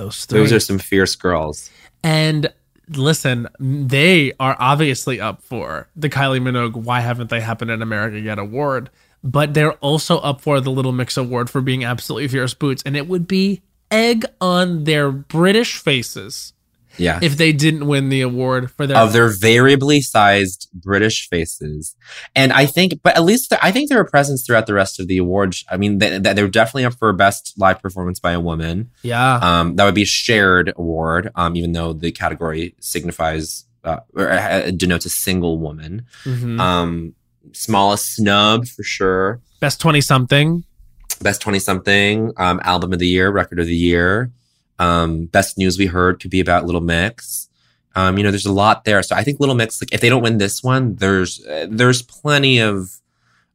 Those 0.00 0.24
three 0.24 0.40
Those 0.40 0.52
are 0.52 0.60
some 0.60 0.78
fierce 0.78 1.14
girls. 1.14 1.70
And 2.02 2.52
listen, 2.88 3.48
they 3.58 4.32
are 4.40 4.56
obviously 4.58 5.20
up 5.20 5.42
for 5.42 5.88
the 5.94 6.08
Kylie 6.08 6.40
Minogue 6.40 6.74
Why 6.74 7.00
Haven't 7.00 7.28
They 7.28 7.40
Happened 7.40 7.70
in 7.70 7.82
America 7.82 8.18
Yet 8.18 8.38
award, 8.38 8.88
but 9.22 9.52
they're 9.52 9.74
also 9.74 10.18
up 10.18 10.40
for 10.40 10.60
the 10.60 10.70
Little 10.70 10.92
Mix 10.92 11.18
award 11.18 11.50
for 11.50 11.60
being 11.60 11.84
absolutely 11.84 12.28
fierce 12.28 12.54
boots. 12.54 12.82
And 12.86 12.96
it 12.96 13.08
would 13.08 13.28
be 13.28 13.60
egg 13.90 14.24
on 14.40 14.84
their 14.84 15.12
British 15.12 15.76
faces 15.76 16.54
Yeah. 17.00 17.18
if 17.22 17.36
they 17.36 17.52
didn't 17.52 17.86
win 17.86 18.08
the 18.10 18.20
award 18.20 18.70
for 18.70 18.86
their. 18.86 18.96
of 18.96 19.12
their 19.12 19.28
variably 19.28 20.00
sized 20.02 20.68
British 20.72 21.28
faces. 21.28 21.96
And 22.36 22.52
I 22.52 22.66
think, 22.66 23.00
but 23.02 23.16
at 23.16 23.24
least 23.24 23.52
I 23.62 23.72
think 23.72 23.88
they're 23.88 24.00
a 24.00 24.08
presence 24.08 24.44
throughout 24.46 24.66
the 24.66 24.74
rest 24.74 25.00
of 25.00 25.08
the 25.08 25.18
awards. 25.18 25.64
I 25.70 25.76
mean, 25.76 25.98
they, 25.98 26.18
they- 26.18 26.32
they're 26.34 26.48
definitely 26.48 26.84
up 26.84 26.94
for 26.94 27.12
best 27.12 27.54
live 27.56 27.80
performance 27.82 28.20
by 28.20 28.32
a 28.32 28.40
woman. 28.40 28.90
yeah. 29.02 29.38
Um, 29.42 29.76
that 29.76 29.84
would 29.84 29.94
be 29.94 30.02
a 30.02 30.06
shared 30.06 30.72
award, 30.76 31.30
um, 31.34 31.56
even 31.56 31.72
though 31.72 31.92
the 31.92 32.12
category 32.12 32.74
signifies 32.80 33.64
uh, 33.82 34.00
or 34.14 34.30
uh, 34.30 34.70
denotes 34.76 35.06
a 35.06 35.10
single 35.10 35.58
woman. 35.58 36.04
Mhm. 36.24 36.60
Um, 36.60 37.14
smallest 37.52 38.14
snub 38.16 38.66
for 38.68 38.82
sure. 38.82 39.40
Best 39.60 39.80
20 39.80 40.00
something. 40.02 40.64
Best 41.22 41.42
twenty 41.42 41.58
something. 41.58 42.32
Um, 42.38 42.60
album 42.64 42.94
of 42.94 42.98
the 42.98 43.06
year, 43.06 43.30
record 43.30 43.58
of 43.60 43.66
the 43.66 43.76
year. 43.76 44.30
Um, 44.80 45.26
best 45.26 45.58
news 45.58 45.78
we 45.78 45.86
heard 45.86 46.20
could 46.20 46.30
be 46.30 46.40
about 46.40 46.64
Little 46.64 46.80
Mix. 46.80 47.48
Um, 47.94 48.16
you 48.16 48.24
know, 48.24 48.30
there's 48.30 48.46
a 48.46 48.52
lot 48.52 48.84
there. 48.84 49.02
So 49.02 49.14
I 49.14 49.22
think 49.22 49.38
Little 49.40 49.54
Mix, 49.54 49.80
like, 49.82 49.92
if 49.92 50.00
they 50.00 50.08
don't 50.08 50.22
win 50.22 50.38
this 50.38 50.62
one, 50.62 50.94
there's 50.96 51.44
uh, 51.46 51.66
there's 51.70 52.02
plenty 52.02 52.58
of 52.60 52.88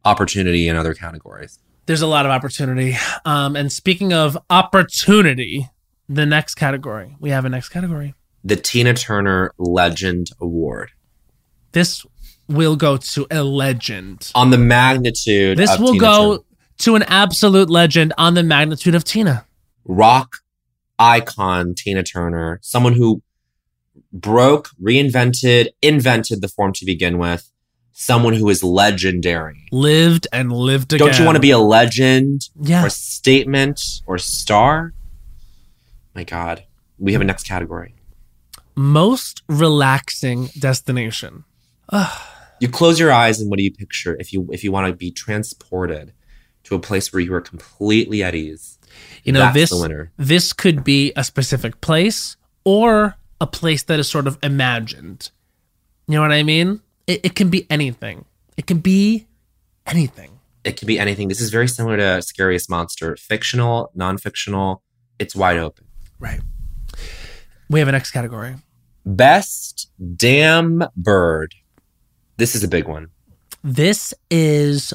opportunity 0.04 0.68
in 0.68 0.76
other 0.76 0.94
categories. 0.94 1.58
There's 1.88 2.02
a 2.02 2.08
lot 2.08 2.26
of 2.26 2.32
opportunity. 2.32 2.96
Um, 3.26 3.56
and 3.56 3.72
speaking 3.72 4.14
of 4.14 4.38
opportunity, 4.50 5.70
the 6.10 6.26
next 6.26 6.56
category, 6.56 7.16
we 7.20 7.30
have 7.32 7.46
a 7.46 7.50
next 7.50 7.70
category. 7.70 8.14
The 8.44 8.56
Tina 8.56 8.94
Turner 8.94 9.52
Legend 9.58 10.28
Award 10.40 10.92
This 11.72 12.06
will 12.48 12.76
go 12.76 12.98
to 12.98 13.26
a 13.32 13.42
legend. 13.44 14.32
on 14.36 14.52
the 14.52 14.58
magnitude. 14.58 15.58
This 15.58 15.80
will 15.80 15.94
Tina 15.94 16.00
go 16.00 16.32
Turner. 16.38 16.44
to 16.80 16.96
an 16.96 17.04
absolute 17.04 17.70
legend 17.72 18.14
on 18.20 18.36
the 18.36 18.44
magnitude 18.44 18.94
of 18.94 19.04
Tina. 19.04 19.46
rock 19.86 20.36
icon 21.00 21.74
Tina 21.76 22.04
Turner, 22.04 22.60
someone 22.62 22.94
who 22.94 23.22
broke, 24.12 24.70
reinvented, 24.82 25.70
invented 25.82 26.42
the 26.42 26.48
form 26.48 26.74
to 26.74 26.86
begin 26.86 27.18
with, 27.18 27.52
someone 27.92 28.34
who 28.34 28.50
is 28.50 28.64
legendary. 28.64 29.66
Lived 29.72 30.28
and 30.34 30.52
lived 30.52 30.94
again. 30.94 31.08
Don't 31.08 31.20
you 31.20 31.26
want 31.26 31.36
to 31.36 31.42
be 31.42 31.52
a 31.52 31.58
legend 31.60 32.50
Yeah. 32.62 32.86
or 32.86 32.90
statement 32.90 33.82
or 34.06 34.18
star? 34.18 34.94
My 36.14 36.24
God. 36.24 36.64
We 36.98 37.14
have 37.14 37.22
a 37.22 37.26
next 37.26 37.44
category. 37.48 37.94
Most 38.76 39.44
relaxing 39.48 40.50
destination. 40.60 41.44
You 42.60 42.70
close 42.70 43.00
your 43.00 43.12
eyes 43.12 43.40
and 43.42 43.50
what 43.50 43.58
do 43.58 43.64
you 43.64 43.72
picture 43.72 44.16
if 44.20 44.32
you 44.34 44.48
if 44.52 44.64
you 44.64 44.72
want 44.72 44.88
to 44.88 44.94
be 44.96 45.12
transported 45.12 46.14
to 46.64 46.76
a 46.76 46.80
place 46.80 47.12
where 47.14 47.20
you 47.22 47.34
are 47.34 47.42
completely 47.42 48.24
at 48.24 48.34
ease? 48.34 48.75
You 49.26 49.34
know, 49.34 49.40
That's 49.40 49.72
this 49.72 50.08
this 50.18 50.54
could 50.54 50.84
be 50.84 51.12
a 51.16 51.24
specific 51.24 51.82
place 51.82 52.38
or 52.64 53.16
a 53.42 53.48
place 53.48 53.82
that 53.84 54.00
is 54.00 54.08
sort 54.08 54.28
of 54.28 54.38
imagined. 54.44 55.32
You 56.08 56.16
know 56.16 56.22
what 56.22 56.32
I 56.32 56.44
mean? 56.44 56.82
It, 57.08 57.22
it 57.24 57.36
can 57.36 57.50
be 57.50 57.66
anything. 57.72 58.26
It 58.56 58.68
can 58.68 58.78
be 58.78 59.26
anything. 59.88 60.40
It 60.64 60.78
can 60.78 60.86
be 60.86 61.00
anything. 61.00 61.28
This 61.28 61.42
is 61.42 61.50
very 61.50 61.68
similar 61.68 61.98
to 61.98 62.22
Scariest 62.22 62.70
Monster. 62.70 63.18
Fictional, 63.18 63.92
non-fictional, 63.96 64.84
it's 65.18 65.36
wide 65.36 65.58
open. 65.58 65.86
Right. 66.20 66.42
We 67.68 67.80
have 67.80 67.88
a 67.88 67.94
next 67.94 68.12
category. 68.12 68.56
Best 69.06 69.90
damn 70.16 70.84
bird. 70.96 71.56
This 72.38 72.56
is 72.56 72.64
a 72.64 72.68
big 72.68 72.88
one. 72.88 73.10
This 73.64 74.14
is 74.30 74.94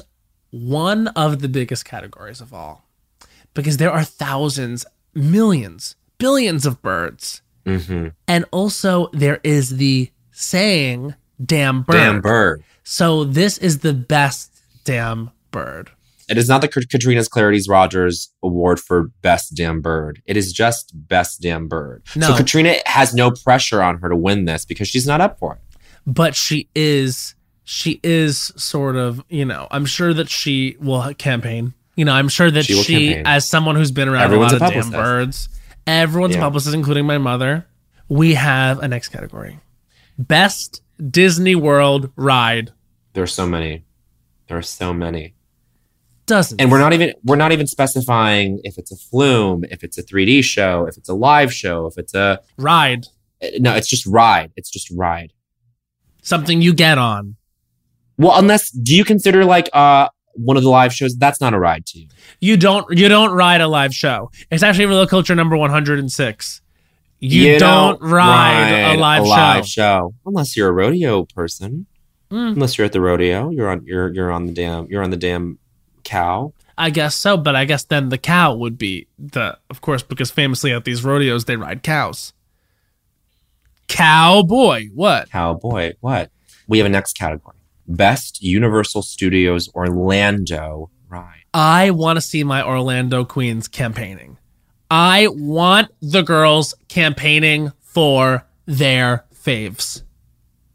one 0.51 1.07
of 1.09 1.41
the 1.41 1.49
biggest 1.49 1.83
categories 1.83 2.39
of 2.39 2.53
all 2.53 2.85
because 3.53 3.77
there 3.77 3.91
are 3.91 4.03
thousands, 4.03 4.85
millions, 5.13 5.95
billions 6.17 6.65
of 6.65 6.81
birds. 6.81 7.41
hmm 7.65 8.07
And 8.27 8.45
also, 8.51 9.09
there 9.13 9.39
is 9.43 9.77
the 9.77 10.09
saying, 10.31 11.15
damn 11.43 11.83
bird. 11.83 11.93
Damn 11.93 12.21
bird. 12.21 12.63
So, 12.83 13.23
this 13.23 13.57
is 13.57 13.79
the 13.79 13.93
best 13.93 14.51
damn 14.83 15.31
bird. 15.51 15.91
It 16.29 16.37
is 16.37 16.47
not 16.47 16.61
the 16.61 16.69
Katrina's 16.69 17.27
Clarity's 17.27 17.67
Rogers 17.67 18.31
Award 18.41 18.79
for 18.79 19.09
Best 19.21 19.53
Damn 19.53 19.81
Bird. 19.81 20.21
It 20.25 20.37
is 20.37 20.53
just 20.53 20.93
Best 20.93 21.41
Damn 21.41 21.67
Bird. 21.67 22.03
No. 22.15 22.27
So 22.27 22.37
Katrina 22.37 22.75
has 22.85 23.13
no 23.13 23.31
pressure 23.31 23.83
on 23.83 23.97
her 23.97 24.07
to 24.07 24.15
win 24.15 24.45
this 24.45 24.63
because 24.63 24.87
she's 24.87 25.05
not 25.05 25.19
up 25.19 25.39
for 25.39 25.55
it. 25.55 25.61
But 26.07 26.33
she 26.33 26.69
is, 26.73 27.35
she 27.65 27.99
is 28.01 28.53
sort 28.55 28.95
of, 28.95 29.21
you 29.27 29.43
know, 29.43 29.67
I'm 29.71 29.85
sure 29.85 30.13
that 30.13 30.29
she 30.29 30.77
will 30.79 31.13
campaign. 31.15 31.73
You 32.01 32.05
know, 32.05 32.13
I'm 32.13 32.29
sure 32.29 32.49
that 32.49 32.65
She 32.65 32.73
she, 32.81 33.13
as 33.15 33.47
someone 33.47 33.75
who's 33.75 33.91
been 33.91 34.09
around 34.09 34.23
Everyone's 34.23 34.53
a 34.53 34.57
a 34.57 34.57
lot 34.57 34.75
of 34.75 34.81
damn 34.85 34.91
birds, 34.91 35.49
everyone's 35.85 36.33
a 36.33 36.39
Yeah. 36.39 36.43
publicist, 36.45 36.73
including 36.73 37.05
my 37.05 37.19
mother. 37.19 37.67
We 38.09 38.33
have 38.33 38.79
a 38.79 38.87
next 38.87 39.09
category 39.09 39.59
Best 40.17 40.81
Disney 41.11 41.53
World 41.53 42.09
Ride. 42.15 42.71
There 43.13 43.23
are 43.23 43.27
so 43.27 43.45
many. 43.45 43.83
There 44.47 44.57
are 44.57 44.63
so 44.63 44.95
many. 44.95 45.35
Dozens. 46.25 46.59
And 46.59 46.71
we're 46.71 46.79
not 46.79 46.93
even 46.93 47.13
we're 47.23 47.35
not 47.35 47.51
even 47.51 47.67
specifying 47.67 48.59
if 48.63 48.79
it's 48.79 48.91
a 48.91 48.95
flume, 48.97 49.63
if 49.69 49.83
it's 49.83 49.99
a 49.99 50.01
3D 50.03 50.43
show, 50.43 50.87
if 50.87 50.97
it's 50.97 51.07
a 51.07 51.13
live 51.13 51.53
show, 51.53 51.85
if 51.85 51.99
it's 51.99 52.15
a 52.15 52.39
ride 52.57 53.05
no, 53.59 53.75
it's 53.75 53.87
just 53.87 54.07
ride. 54.07 54.51
It's 54.55 54.71
just 54.71 54.89
ride. 54.89 55.33
something 56.23 56.63
you 56.63 56.73
get 56.73 56.97
on. 56.97 57.35
Well, 58.17 58.39
unless 58.39 58.71
do 58.71 58.95
you 58.95 59.05
consider 59.05 59.45
like 59.45 59.69
uh 59.71 60.07
one 60.33 60.57
of 60.57 60.63
the 60.63 60.69
live 60.69 60.93
shows 60.93 61.15
that's 61.15 61.41
not 61.41 61.53
a 61.53 61.59
ride 61.59 61.85
to 61.87 61.99
you? 61.99 62.07
You 62.39 62.57
don't 62.57 62.85
you 62.97 63.07
don't 63.09 63.31
ride 63.31 63.61
a 63.61 63.67
live 63.67 63.93
show. 63.93 64.31
It's 64.49 64.63
actually 64.63 64.85
Real 64.85 65.05
Culture 65.07 65.35
number 65.35 65.57
106. 65.57 66.61
You, 67.23 67.59
don't, 67.59 68.01
ride, 68.01 68.95
a 68.95 68.97
live, 68.97 69.67
show. 69.67 70.09
show 70.09 70.13
unless 70.25 70.57
you're 70.57 70.69
a 70.69 70.71
rodeo 70.71 71.25
person. 71.25 71.85
Mm. 72.31 72.53
Unless 72.53 72.77
you're 72.77 72.85
at 72.85 72.93
the 72.93 73.01
rodeo, 73.01 73.51
you're 73.51 73.69
on 73.69 73.85
you're 73.85 74.11
you're 74.11 74.31
on 74.31 74.47
the 74.47 74.53
damn 74.53 74.87
you're 74.87 75.03
on 75.03 75.11
the 75.11 75.17
damn 75.17 75.59
cow. 76.03 76.53
I 76.77 76.89
guess 76.89 77.13
so, 77.13 77.37
but 77.37 77.55
I 77.55 77.65
guess 77.65 77.83
then 77.83 78.09
the 78.09 78.17
cow 78.17 78.55
would 78.55 78.77
be 78.77 79.05
the 79.19 79.57
of 79.69 79.81
course 79.81 80.01
because 80.01 80.31
famously 80.31 80.71
at 80.71 80.83
these 80.83 81.03
rodeos 81.03 81.45
they 81.45 81.57
ride 81.57 81.83
cows. 81.83 82.33
Cowboy, 83.87 84.87
what? 84.95 85.29
Cowboy. 85.29 85.93
What? 85.99 86.31
We 86.67 86.77
have 86.77 86.87
a 86.87 86.89
next 86.89 87.13
category. 87.13 87.57
Best 87.95 88.41
Universal 88.41 89.03
Studios 89.03 89.69
Orlando 89.73 90.89
ride. 91.09 91.43
I 91.53 91.91
want 91.91 92.17
to 92.17 92.21
see 92.21 92.43
my 92.43 92.63
Orlando 92.63 93.25
Queens 93.25 93.67
campaigning. 93.67 94.37
I 94.89 95.27
want 95.29 95.89
the 96.01 96.21
girls 96.21 96.73
campaigning 96.87 97.71
for 97.81 98.45
their 98.65 99.25
faves. 99.33 100.03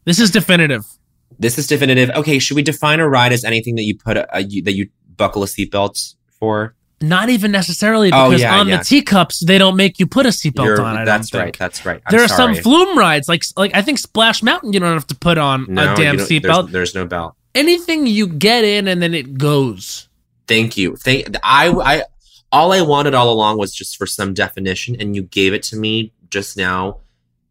This 0.05 0.19
is 0.19 0.31
definitive. 0.31 0.87
This 1.39 1.59
is 1.59 1.67
definitive. 1.67 2.11
Okay, 2.11 2.39
should 2.39 2.57
we 2.57 2.63
define 2.63 3.01
a 3.01 3.09
ride 3.09 3.33
as 3.33 3.45
anything 3.45 3.75
that 3.77 3.83
you 3.85 3.97
put 3.97 4.17
a, 4.17 4.37
a 4.37 4.43
you, 4.43 4.63
that 4.63 4.73
you 4.73 4.89
buckle 5.17 5.43
a 5.43 5.47
seatbelt 5.47 6.15
for? 6.39 6.75
Not 7.01 7.29
even 7.29 7.51
necessarily 7.53 8.11
Oh, 8.13 8.31
because 8.31 8.41
yeah, 8.41 8.59
on 8.59 8.69
yeah. 8.69 8.79
the 8.79 8.85
teacups 8.85 9.45
they 9.45 9.59
don't 9.59 9.77
make 9.77 9.99
you 9.99 10.07
put 10.07 10.25
a 10.25 10.31
seatbelt 10.31 10.79
on. 10.79 10.97
I 10.97 11.05
that's 11.05 11.33
right. 11.35 11.45
think. 11.45 11.59
That's 11.59 11.85
right. 11.85 12.01
I'm 12.07 12.11
there 12.11 12.23
are 12.25 12.29
some 12.29 12.55
flume 12.55 12.97
rides, 12.97 13.29
like 13.29 13.43
like 13.57 13.75
I 13.75 13.83
think 13.83 13.99
Splash 13.99 14.43
Mountain. 14.43 14.73
You 14.73 14.81
don't 14.81 14.95
have 14.95 15.07
to 15.09 15.15
put 15.17 15.37
on 15.37 15.67
No, 15.69 15.93
a 15.93 15.97
damn 15.97 16.17
seatbelt. 16.17 16.71
There's, 16.71 16.73
there's 16.73 16.95
no 16.95 17.07
belt. 17.07 17.35
Anything 17.55 18.07
you 18.07 18.27
get 18.27 18.65
in 18.65 18.89
and 18.89 19.03
then 19.03 19.13
it 19.13 19.37
goes. 19.37 20.09
Thank 20.47 20.77
you. 20.77 20.97
Thank 20.97 21.37
I 21.43 21.69
I 21.69 22.03
all 22.51 22.73
I 22.73 22.81
wanted 22.81 23.13
all 23.15 23.31
along 23.31 23.59
was 23.59 23.75
just 23.75 23.99
for 23.99 24.07
some 24.07 24.33
definition, 24.33 24.97
and 24.99 25.15
you 25.15 25.23
gave 25.23 25.53
it 25.53 25.63
to 25.65 25.77
me 25.77 26.13
just 26.31 26.57
now 26.57 27.01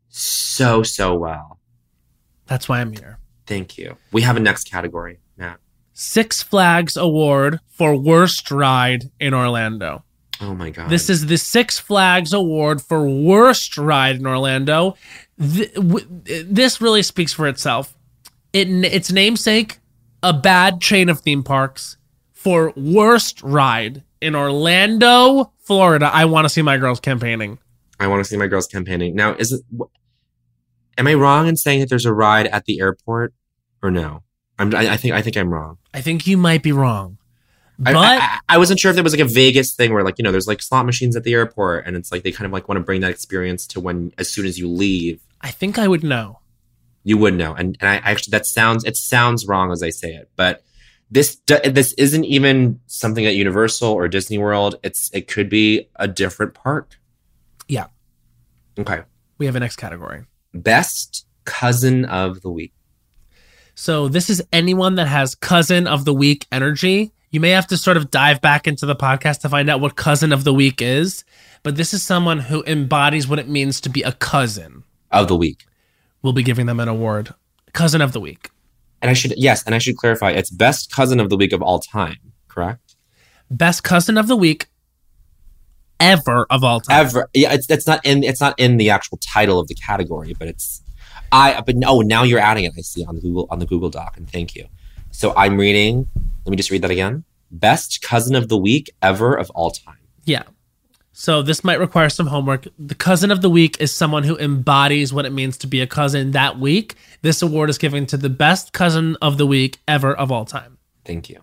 so, 0.09 0.81
so 0.81 1.13
well. 1.15 1.59
That's 2.47 2.69
why 2.69 2.79
I'm 2.79 2.93
here. 2.93 3.19
Thank 3.45 3.77
you. 3.77 3.97
We 4.11 4.21
have 4.21 4.37
a 4.37 4.39
next 4.39 4.71
category. 4.71 5.19
Six 5.95 6.43
Flags 6.43 6.97
Award 6.97 7.61
for 7.69 7.95
Worst 7.95 8.51
Ride 8.51 9.05
in 9.17 9.33
Orlando. 9.33 10.03
Oh 10.41 10.53
my 10.53 10.69
God. 10.69 10.89
This 10.89 11.09
is 11.09 11.27
the 11.27 11.37
Six 11.37 11.79
Flags 11.79 12.33
Award 12.33 12.81
for 12.81 13.07
Worst 13.07 13.77
Ride 13.77 14.17
in 14.17 14.27
Orlando. 14.27 14.97
Th- 15.39 15.73
w- 15.73 16.05
this 16.43 16.81
really 16.81 17.01
speaks 17.01 17.31
for 17.31 17.47
itself. 17.47 17.95
It, 18.51 18.67
its 18.69 19.09
namesake, 19.09 19.79
a 20.21 20.33
bad 20.33 20.81
chain 20.81 21.07
of 21.07 21.21
theme 21.21 21.43
parks 21.43 21.95
for 22.33 22.73
Worst 22.75 23.41
Ride 23.41 24.03
in 24.19 24.35
Orlando, 24.35 25.53
Florida. 25.59 26.09
I 26.13 26.25
want 26.25 26.43
to 26.43 26.49
see 26.49 26.61
my 26.61 26.77
girls 26.77 26.99
campaigning. 26.99 27.57
I 28.01 28.07
want 28.07 28.19
to 28.21 28.29
see 28.29 28.35
my 28.35 28.47
girls 28.47 28.67
campaigning. 28.67 29.15
Now, 29.15 29.33
is 29.35 29.53
it, 29.53 29.61
am 30.97 31.07
I 31.07 31.13
wrong 31.13 31.47
in 31.47 31.55
saying 31.55 31.79
that 31.79 31.89
there's 31.89 32.05
a 32.05 32.13
ride 32.13 32.47
at 32.47 32.65
the 32.65 32.81
airport 32.81 33.33
or 33.81 33.91
no? 33.91 34.23
I'm, 34.57 34.73
I, 34.73 34.93
I 34.93 34.97
think, 34.97 35.13
I 35.13 35.21
think 35.21 35.35
I'm 35.37 35.53
wrong. 35.53 35.77
I 35.93 36.01
think 36.01 36.25
you 36.27 36.37
might 36.37 36.63
be 36.63 36.71
wrong. 36.71 37.17
But 37.77 37.95
I, 37.95 38.17
I, 38.17 38.39
I 38.49 38.57
wasn't 38.57 38.79
sure 38.79 38.89
if 38.89 38.95
there 38.95 39.03
was 39.03 39.11
like 39.13 39.21
a 39.21 39.25
Vegas 39.31 39.73
thing 39.73 39.93
where 39.93 40.01
like 40.03 40.17
you 40.17 40.23
know 40.23 40.31
there's 40.31 40.47
like 40.47 40.61
slot 40.61 40.85
machines 40.85 41.15
at 41.17 41.23
the 41.25 41.33
airport 41.33 41.85
and 41.85 41.97
it's 41.97 42.09
like 42.09 42.23
they 42.23 42.31
kind 42.31 42.45
of 42.45 42.53
like 42.53 42.69
want 42.69 42.77
to 42.77 42.83
bring 42.83 43.01
that 43.01 43.11
experience 43.11 43.67
to 43.67 43.81
when 43.81 44.13
as 44.17 44.29
soon 44.29 44.45
as 44.45 44.57
you 44.57 44.69
leave 44.69 45.19
I 45.41 45.51
think 45.51 45.77
I 45.77 45.87
would 45.89 46.01
know. 46.03 46.39
you 47.03 47.17
would 47.17 47.33
know 47.33 47.53
and 47.53 47.75
and 47.81 47.89
I 47.89 47.95
actually 47.97 48.31
that 48.31 48.45
sounds 48.45 48.85
it 48.85 48.95
sounds 48.95 49.45
wrong 49.45 49.73
as 49.73 49.83
I 49.83 49.89
say 49.89 50.13
it 50.13 50.29
but 50.37 50.63
this 51.11 51.35
this 51.47 51.91
isn't 51.97 52.23
even 52.23 52.79
something 52.87 53.25
at 53.25 53.35
Universal 53.35 53.89
or 53.91 54.07
Disney 54.07 54.37
World 54.37 54.75
it's 54.81 55.09
it 55.13 55.27
could 55.27 55.49
be 55.49 55.89
a 55.97 56.07
different 56.07 56.53
park 56.53 56.95
Yeah. 57.67 57.87
okay 58.79 59.01
We 59.37 59.47
have 59.47 59.57
a 59.57 59.59
next 59.59 59.75
category. 59.75 60.23
best 60.53 61.27
cousin 61.43 62.05
of 62.05 62.39
the 62.41 62.49
week 62.49 62.71
So 63.75 64.07
this 64.07 64.29
is 64.29 64.41
anyone 64.53 64.95
that 64.95 65.07
has 65.07 65.35
cousin 65.35 65.85
of 65.87 66.05
the 66.05 66.13
week 66.13 66.47
energy. 66.51 67.11
You 67.31 67.39
may 67.41 67.49
have 67.49 67.67
to 67.67 67.77
sort 67.77 67.97
of 67.97 68.09
dive 68.09 68.39
back 68.41 68.67
into 68.67 68.85
the 68.85 68.95
podcast 68.95 69.41
to 69.41 69.49
find 69.49 69.69
out 69.69 69.81
what 69.81 69.95
cousin 69.97 70.31
of 70.31 70.45
the 70.45 70.53
week 70.53 70.81
is, 70.81 71.25
but 71.63 71.75
this 71.75 71.93
is 71.93 72.01
someone 72.01 72.39
who 72.39 72.63
embodies 72.65 73.27
what 73.27 73.39
it 73.39 73.49
means 73.49 73.81
to 73.81 73.89
be 73.89 74.01
a 74.03 74.13
cousin. 74.13 74.83
of 75.11 75.27
the 75.27 75.35
week 75.35 75.65
We'll 76.21 76.33
be 76.33 76.41
giving 76.43 76.65
them 76.65 76.79
an 76.79 76.87
award. 76.87 77.33
Cousin 77.73 78.01
of 78.01 78.13
the 78.13 78.19
week. 78.19 78.49
and 79.01 79.09
I 79.11 79.13
should 79.13 79.33
yes 79.37 79.63
and 79.65 79.75
I 79.75 79.79
should 79.79 79.97
clarify 79.97 80.31
it's 80.31 80.49
best 80.49 80.91
cousin 80.91 81.19
of 81.19 81.29
the 81.29 81.35
week 81.37 81.51
of 81.53 81.61
all 81.61 81.79
time 81.79 82.17
correct 82.47 82.95
Best 83.51 83.83
cousin 83.83 84.17
of 84.17 84.27
the 84.27 84.35
week 84.37 84.67
ever 85.99 86.47
of 86.49 86.63
all 86.63 86.79
time. 86.79 87.05
ever 87.05 87.29
yeah 87.33 87.53
it's 87.53 87.67
that's 87.67 87.85
not 87.87 87.99
in 88.05 88.23
it's 88.23 88.39
not 88.41 88.57
in 88.57 88.77
the 88.77 88.89
actual 88.89 89.17
title 89.17 89.59
of 89.59 89.67
the 89.67 89.75
category 89.75 90.33
but 90.39 90.47
it's 90.47 90.81
i 91.31 91.59
but 91.61 91.75
no 91.75 92.01
now 92.01 92.23
you're 92.23 92.39
adding 92.39 92.63
it 92.65 92.73
i 92.77 92.81
see 92.81 93.03
on 93.05 93.15
the 93.15 93.21
google 93.21 93.47
on 93.49 93.59
the 93.59 93.65
google 93.65 93.89
doc 93.89 94.17
and 94.17 94.29
thank 94.29 94.55
you 94.55 94.65
so 95.11 95.33
i'm 95.35 95.57
reading 95.57 96.07
let 96.45 96.51
me 96.51 96.57
just 96.57 96.69
read 96.71 96.81
that 96.81 96.91
again 96.91 97.23
best 97.51 98.01
cousin 98.01 98.35
of 98.35 98.47
the 98.49 98.57
week 98.57 98.91
ever 99.01 99.33
of 99.37 99.49
all 99.51 99.71
time 99.71 99.97
Yeah. 100.25 100.43
So 101.17 101.41
this 101.41 101.63
might 101.63 101.79
require 101.79 102.09
some 102.09 102.27
homework. 102.27 102.67
The 102.77 102.93
cousin 102.95 103.31
of 103.31 103.41
the 103.41 103.49
week 103.49 103.79
is 103.79 103.93
someone 103.93 104.23
who 104.23 104.35
embodies 104.37 105.13
what 105.13 105.25
it 105.25 105.31
means 105.31 105.57
to 105.59 105.67
be 105.67 105.79
a 105.79 105.87
cousin 105.87 106.31
that 106.31 106.59
week. 106.59 106.95
This 107.21 107.41
award 107.41 107.69
is 107.69 107.77
given 107.77 108.05
to 108.07 108.17
the 108.17 108.27
best 108.29 108.73
cousin 108.73 109.15
of 109.21 109.37
the 109.37 109.45
week 109.47 109.77
ever 109.87 110.13
of 110.13 110.29
all 110.29 110.43
time. 110.43 110.77
thank 111.05 111.29
you 111.29 111.39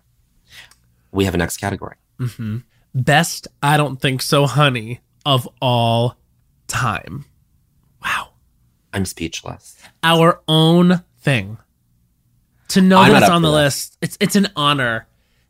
we 1.10 1.24
have 1.24 1.34
a 1.34 1.38
next 1.38 1.56
category 1.56 1.96
Mm-hmm. 2.20 2.58
Best 2.94 3.48
I 3.62 3.78
don't 3.78 3.96
think 3.98 4.20
so 4.20 4.46
honey 4.46 5.00
of 5.24 5.48
all 5.62 6.16
time. 6.68 7.24
Wow. 8.04 8.31
I'm 8.92 9.04
speechless 9.04 9.76
Our 10.02 10.40
own 10.48 11.02
thing. 11.20 11.58
To 12.68 12.80
know 12.80 12.98
I'm 12.98 13.12
that 13.12 13.22
it's 13.22 13.30
on 13.30 13.42
the 13.42 13.50
that. 13.50 13.54
list, 13.54 13.98
it's 14.00 14.16
it's 14.20 14.36
an 14.36 14.48
honor. 14.56 15.06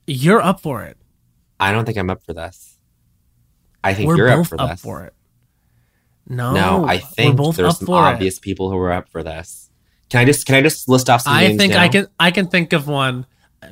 You're 0.06 0.42
up 0.42 0.60
for 0.60 0.82
it. 0.82 0.96
i 1.60 1.70
don't 1.72 1.84
think 1.84 1.96
i'm 1.96 2.10
up 2.10 2.22
for 2.24 2.32
this 2.32 2.76
i 3.84 3.94
think 3.94 4.08
We're 4.08 4.16
you're 4.16 4.28
up 4.28 4.46
for 4.46 4.60
up 4.60 4.70
this 4.70 4.80
for 4.80 5.04
it. 5.04 5.14
No, 6.26 6.52
no 6.52 6.84
i 6.86 6.98
think 6.98 7.38
there's 7.54 7.78
some 7.78 7.88
obvious 7.90 8.38
people 8.40 8.70
who 8.70 8.76
are 8.78 8.92
up 8.92 9.08
for 9.08 9.22
this 9.22 9.70
can 10.08 10.20
i 10.20 10.24
just 10.24 10.44
can 10.46 10.56
i 10.56 10.60
just 10.60 10.88
list 10.88 11.08
off 11.08 11.22
some 11.22 11.32
I 11.34 11.56
think 11.56 11.72
now? 11.72 11.82
I 11.82 11.88
can 11.88 12.06
I 12.18 12.30
can 12.32 12.48
think 12.48 12.72
of 12.72 12.86
one. 12.88 13.26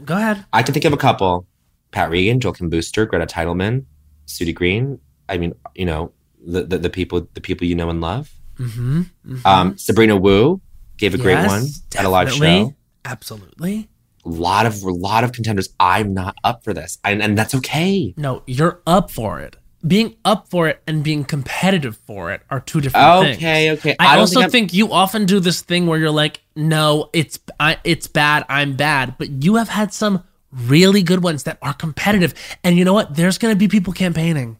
Go 0.04 0.16
ahead. 0.16 0.46
I 0.52 0.62
can 0.62 0.72
think 0.72 0.84
of 0.84 0.92
a 0.92 0.96
couple: 0.96 1.46
Pat 1.90 2.10
Regan, 2.10 2.38
Joel 2.40 2.52
Kim 2.54 2.70
Booster, 2.70 3.04
Greta 3.04 3.26
Titelman, 3.26 3.84
Sudi 4.26 4.54
Green. 4.54 5.00
I 5.28 5.36
mean, 5.36 5.52
you 5.74 5.84
know, 5.84 6.12
the, 6.46 6.62
the 6.62 6.78
the 6.78 6.90
people 6.90 7.28
the 7.34 7.40
people 7.40 7.66
you 7.66 7.74
know 7.74 7.90
and 7.90 8.00
love. 8.00 8.32
Mm-hmm. 8.60 9.46
Um, 9.46 9.78
Sabrina 9.78 10.16
Wu 10.16 10.60
gave 10.98 11.14
a 11.14 11.18
great 11.18 11.46
one 11.46 11.64
at 11.96 12.04
a 12.04 12.08
live 12.08 12.30
show. 12.32 12.74
Absolutely. 13.04 13.88
A 14.24 14.28
lot 14.28 14.66
of 14.66 14.82
a 14.82 14.90
lot 14.90 15.24
of 15.24 15.32
contenders. 15.32 15.70
I'm 15.80 16.12
not 16.12 16.34
up 16.44 16.62
for 16.62 16.74
this, 16.74 16.98
and 17.04 17.22
and 17.22 17.38
that's 17.38 17.54
okay. 17.54 18.12
No, 18.18 18.42
you're 18.46 18.82
up 18.86 19.10
for 19.10 19.40
it. 19.40 19.56
Being 19.86 20.14
up 20.26 20.50
for 20.50 20.68
it 20.68 20.82
and 20.86 21.02
being 21.02 21.24
competitive 21.24 21.96
for 22.06 22.30
it 22.30 22.42
are 22.50 22.60
two 22.60 22.82
different 22.82 23.22
things. 23.22 23.36
Okay, 23.38 23.70
okay. 23.72 23.96
I, 23.98 24.16
don't 24.16 24.20
also 24.20 24.42
I'm- 24.42 24.50
think, 24.50 24.74
you 24.74 24.92
often 24.92 25.24
do 25.24 25.40
this 25.40 25.62
thing 25.62 25.86
where 25.86 25.98
you're 25.98 26.10
like, 26.10 26.42
"No, 26.54 27.08
it's 27.14 27.38
I, 27.58 27.78
it's 27.82 28.06
bad. 28.06 28.44
I'm 28.50 28.76
bad." 28.76 29.14
But 29.16 29.42
you 29.42 29.54
have 29.54 29.70
had 29.70 29.94
some 29.94 30.22
really 30.52 31.02
good 31.02 31.22
ones 31.22 31.44
that 31.44 31.56
are 31.62 31.72
competitive, 31.72 32.34
and 32.62 32.76
you 32.76 32.84
know 32.84 32.92
what? 32.92 33.16
There's 33.16 33.38
going 33.38 33.54
to 33.54 33.58
be 33.58 33.68
people 33.68 33.94
campaigning. 33.94 34.58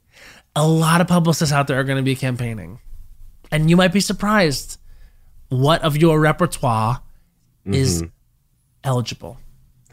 A 0.56 0.66
lot 0.66 1.02
of 1.02 1.06
publicists 1.06 1.52
out 1.52 1.66
there 1.66 1.78
are 1.78 1.84
going 1.84 1.98
to 1.98 2.02
be 2.02 2.16
campaigning, 2.16 2.80
and 3.50 3.68
you 3.70 3.76
might 3.76 3.92
be 3.92 4.00
surprised 4.00 4.78
what 5.48 5.82
of 5.82 5.96
your 5.96 6.20
repertoire 6.20 7.02
is 7.66 8.02
Mhm. 8.02 8.10
eligible 8.84 9.38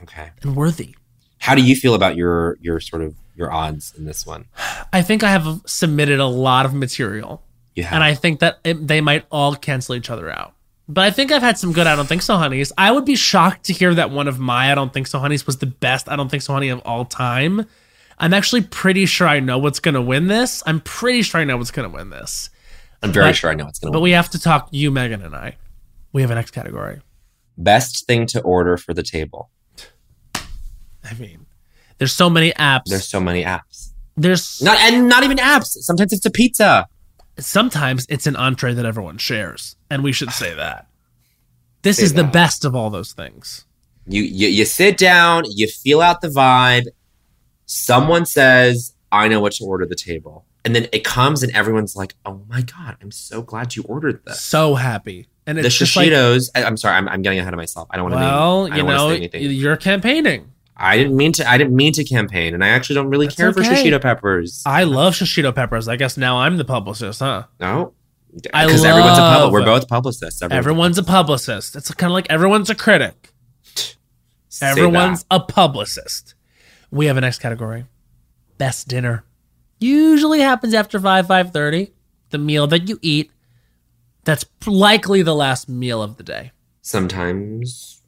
okay. 0.04 0.30
and 0.42 0.56
worthy. 0.56 0.96
How 1.40 1.56
do 1.56 1.62
you 1.62 1.76
feel 1.76 1.94
about 1.96 2.16
your 2.16 2.58
your 2.62 2.80
sort 2.80 3.02
of 3.02 3.16
your 3.36 3.52
odds 3.52 3.94
in 3.98 4.06
this 4.06 4.26
one? 4.26 4.46
I 4.94 5.02
think 5.02 5.24
I 5.24 5.32
have 5.32 5.62
submitted 5.66 6.20
a 6.20 6.26
lot 6.28 6.66
of 6.66 6.74
material. 6.74 7.44
Have. 7.78 7.94
And 7.94 8.04
I 8.04 8.16
think 8.16 8.40
that 8.40 8.58
it, 8.64 8.88
they 8.88 9.02
might 9.02 9.26
all 9.32 9.54
cancel 9.56 9.94
each 9.94 10.10
other 10.10 10.32
out. 10.32 10.54
But 10.90 11.04
I 11.04 11.12
think 11.12 11.32
I've 11.32 11.44
had 11.44 11.60
some 11.60 11.74
good 11.74 11.86
I 11.86 11.96
don't 11.96 12.08
think 12.08 12.24
so 12.24 12.36
honeys. 12.38 12.72
I 12.78 12.92
would 12.92 13.06
be 13.06 13.16
shocked 13.16 13.66
to 13.66 13.74
hear 13.74 13.94
that 13.94 14.10
one 14.10 14.28
of 14.28 14.40
my 14.40 14.72
I 14.72 14.76
don't 14.76 14.92
think 14.92 15.06
so 15.06 15.20
honeys 15.20 15.46
was 15.46 15.58
the 15.58 15.68
best 15.68 16.10
I 16.10 16.16
don't 16.16 16.30
think 16.30 16.42
so 16.42 16.54
honey 16.54 16.70
of 16.70 16.80
all 16.86 17.06
time. 17.06 17.66
I'm 18.18 18.34
actually 18.34 18.62
pretty 18.62 19.06
sure 19.06 19.28
I 19.28 19.40
know 19.40 19.60
what's 19.60 19.80
going 19.80 19.94
to 19.94 20.02
win 20.02 20.28
this. 20.28 20.64
I'm 20.66 20.80
pretty 20.80 21.22
sure 21.22 21.40
I 21.40 21.44
know 21.44 21.58
what's 21.58 21.70
going 21.70 21.88
to 21.88 21.96
win 21.96 22.10
this. 22.10 22.50
I'm 23.04 23.12
very 23.12 23.30
but- 23.30 23.36
sure 23.36 23.50
I 23.52 23.54
know 23.54 23.68
it's 23.68 23.80
going 23.80 23.92
to 23.92 23.96
But 23.96 24.00
win. 24.02 24.04
we 24.04 24.12
have 24.12 24.30
to 24.32 24.40
talk 24.40 24.70
you, 24.72 24.90
Megan, 24.92 25.22
and 25.22 25.36
I. 25.36 25.56
We 26.14 26.22
have 26.22 26.32
a 26.32 26.36
next 26.36 26.52
category. 26.52 27.02
Best 27.58 28.06
thing 28.08 28.26
to 28.28 28.42
order 28.42 28.78
for 28.78 28.94
the 28.94 29.04
table. 29.04 29.50
I 31.04 31.14
mean, 31.20 31.46
there's 31.98 32.12
so 32.14 32.30
many 32.30 32.52
apps. 32.54 32.86
There's 32.86 33.08
so 33.08 33.20
many 33.20 33.44
apps. 33.44 33.92
There's 34.16 34.62
Not 34.62 34.80
and 34.80 35.08
not 35.08 35.24
even 35.24 35.38
apps. 35.38 35.68
Sometimes 35.68 36.12
it's 36.14 36.26
a 36.26 36.32
pizza. 36.32 36.88
sometimes 37.40 38.06
it's 38.10 38.26
an 38.26 38.36
entree 38.36 38.74
that 38.74 38.86
everyone 38.86 39.18
shares, 39.20 39.76
and 39.92 40.04
we 40.04 40.12
should 40.12 40.32
say 40.32 40.54
that. 40.56 40.88
This 41.84 41.98
Say 41.98 42.04
is 42.04 42.14
the 42.16 42.24
best 42.24 42.66
of 42.66 42.76
all 42.76 42.90
those 42.90 43.14
things. 43.14 43.66
You, 44.08 44.24
you 44.24 44.48
you 44.48 44.66
sit 44.66 44.98
down, 44.98 45.44
you 45.48 45.68
feel 45.68 46.02
out 46.02 46.22
the 46.22 46.30
vibe. 46.30 46.86
Someone 47.68 48.26
says, 48.26 48.94
"I 49.12 49.28
know 49.28 49.40
what 49.40 49.54
to 49.54 49.66
order 49.66 49.86
the 49.86 49.96
table," 49.96 50.46
and 50.68 50.76
then 50.76 50.90
it 50.92 51.06
comes, 51.06 51.44
and 51.44 51.56
everyone's 51.56 51.96
like, 51.96 52.16
"Oh 52.26 52.42
my 52.50 52.62
god, 52.62 52.98
I'm 53.02 53.10
so 53.10 53.42
glad 53.42 53.78
you 53.78 53.84
ordered 53.84 54.22
this." 54.26 54.42
So 54.42 54.76
happy, 54.76 55.30
and 55.46 55.58
the 55.58 55.64
like, 55.64 55.72
Shishitos. 55.72 56.50
I, 56.54 56.66
I'm 56.66 56.76
sorry, 56.76 56.98
I'm, 56.98 57.08
I'm 57.08 57.22
getting 57.22 57.40
ahead 57.40 57.54
of 57.54 57.58
myself. 57.58 57.88
I 57.90 57.96
don't 57.96 58.12
want 58.12 58.16
to. 58.16 58.20
well, 58.20 58.68
name, 58.68 58.76
you 58.76 58.84
know, 58.84 59.12
you're 59.40 59.78
campaigning. 59.78 60.52
I 60.76 60.98
didn't 60.98 61.16
mean 61.16 61.32
to. 61.32 61.50
I 61.50 61.58
didn't 61.58 61.74
mean 61.74 61.94
to 61.94 62.04
campaign, 62.04 62.54
and 62.54 62.66
I 62.66 62.68
actually 62.68 62.96
don't 62.96 63.08
really 63.08 63.28
That's 63.28 63.38
care 63.38 63.54
for 63.54 63.62
shishito 63.62 64.02
peppers. 64.02 64.62
I 64.66 64.84
love 64.84 65.14
shishito 65.14 65.56
peppers. 65.56 65.88
I 65.88 65.96
guess 65.96 66.18
now 66.18 66.40
I'm 66.40 66.58
the 66.58 66.66
publicist, 66.66 67.22
huh? 67.22 67.46
no, 67.62 67.94
because 68.34 68.84
everyone's 68.84 69.18
a 69.18 69.22
public. 69.22 69.54
We're 69.54 69.66
both 69.66 69.88
publicists. 69.88 70.42
Everyone's, 70.42 70.66
Everyone's 70.66 70.98
a 70.98 71.04
publicist. 71.04 71.78
It's 71.78 71.94
kind 71.94 72.12
of 72.12 72.14
like 72.14 72.30
everyone's 72.30 72.70
a 72.70 72.76
critic. 72.76 73.32
Say 74.50 74.70
Everyone's 74.70 75.24
that. 75.24 75.36
a 75.36 75.40
publicist. 75.40 76.36
We 76.92 77.06
have 77.06 77.16
a 77.16 77.22
next 77.22 77.40
category. 77.40 77.86
Best 78.58 78.88
dinner. 78.90 79.24
Usually 79.80 80.40
happens 80.40 80.74
after 80.74 81.00
5 81.00 81.28
5:30. 81.28 81.92
The 82.30 82.38
meal 82.38 82.68
that 82.68 82.90
you 82.90 83.00
eat 83.02 83.32
that's 84.24 84.46
likely 84.66 85.22
the 85.22 85.36
last 85.36 85.70
meal 85.70 86.02
of 86.02 86.18
the 86.18 86.24
day. 86.24 86.52
sometimes. 86.82 88.02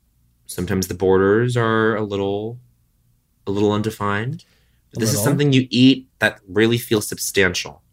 Sometimes 0.46 0.88
the 0.88 0.96
borders 0.96 1.56
are 1.56 1.96
a 1.96 2.02
little, 2.02 2.58
a 3.46 3.52
little 3.52 3.72
undefined. 3.72 4.46
But 4.92 5.00
this 5.02 5.14
is 5.14 5.22
something 5.22 5.54
you 5.54 5.68
eat 5.70 6.08
that 6.18 6.40
really 6.48 6.80
feels 6.80 7.06
substantial 7.08 7.84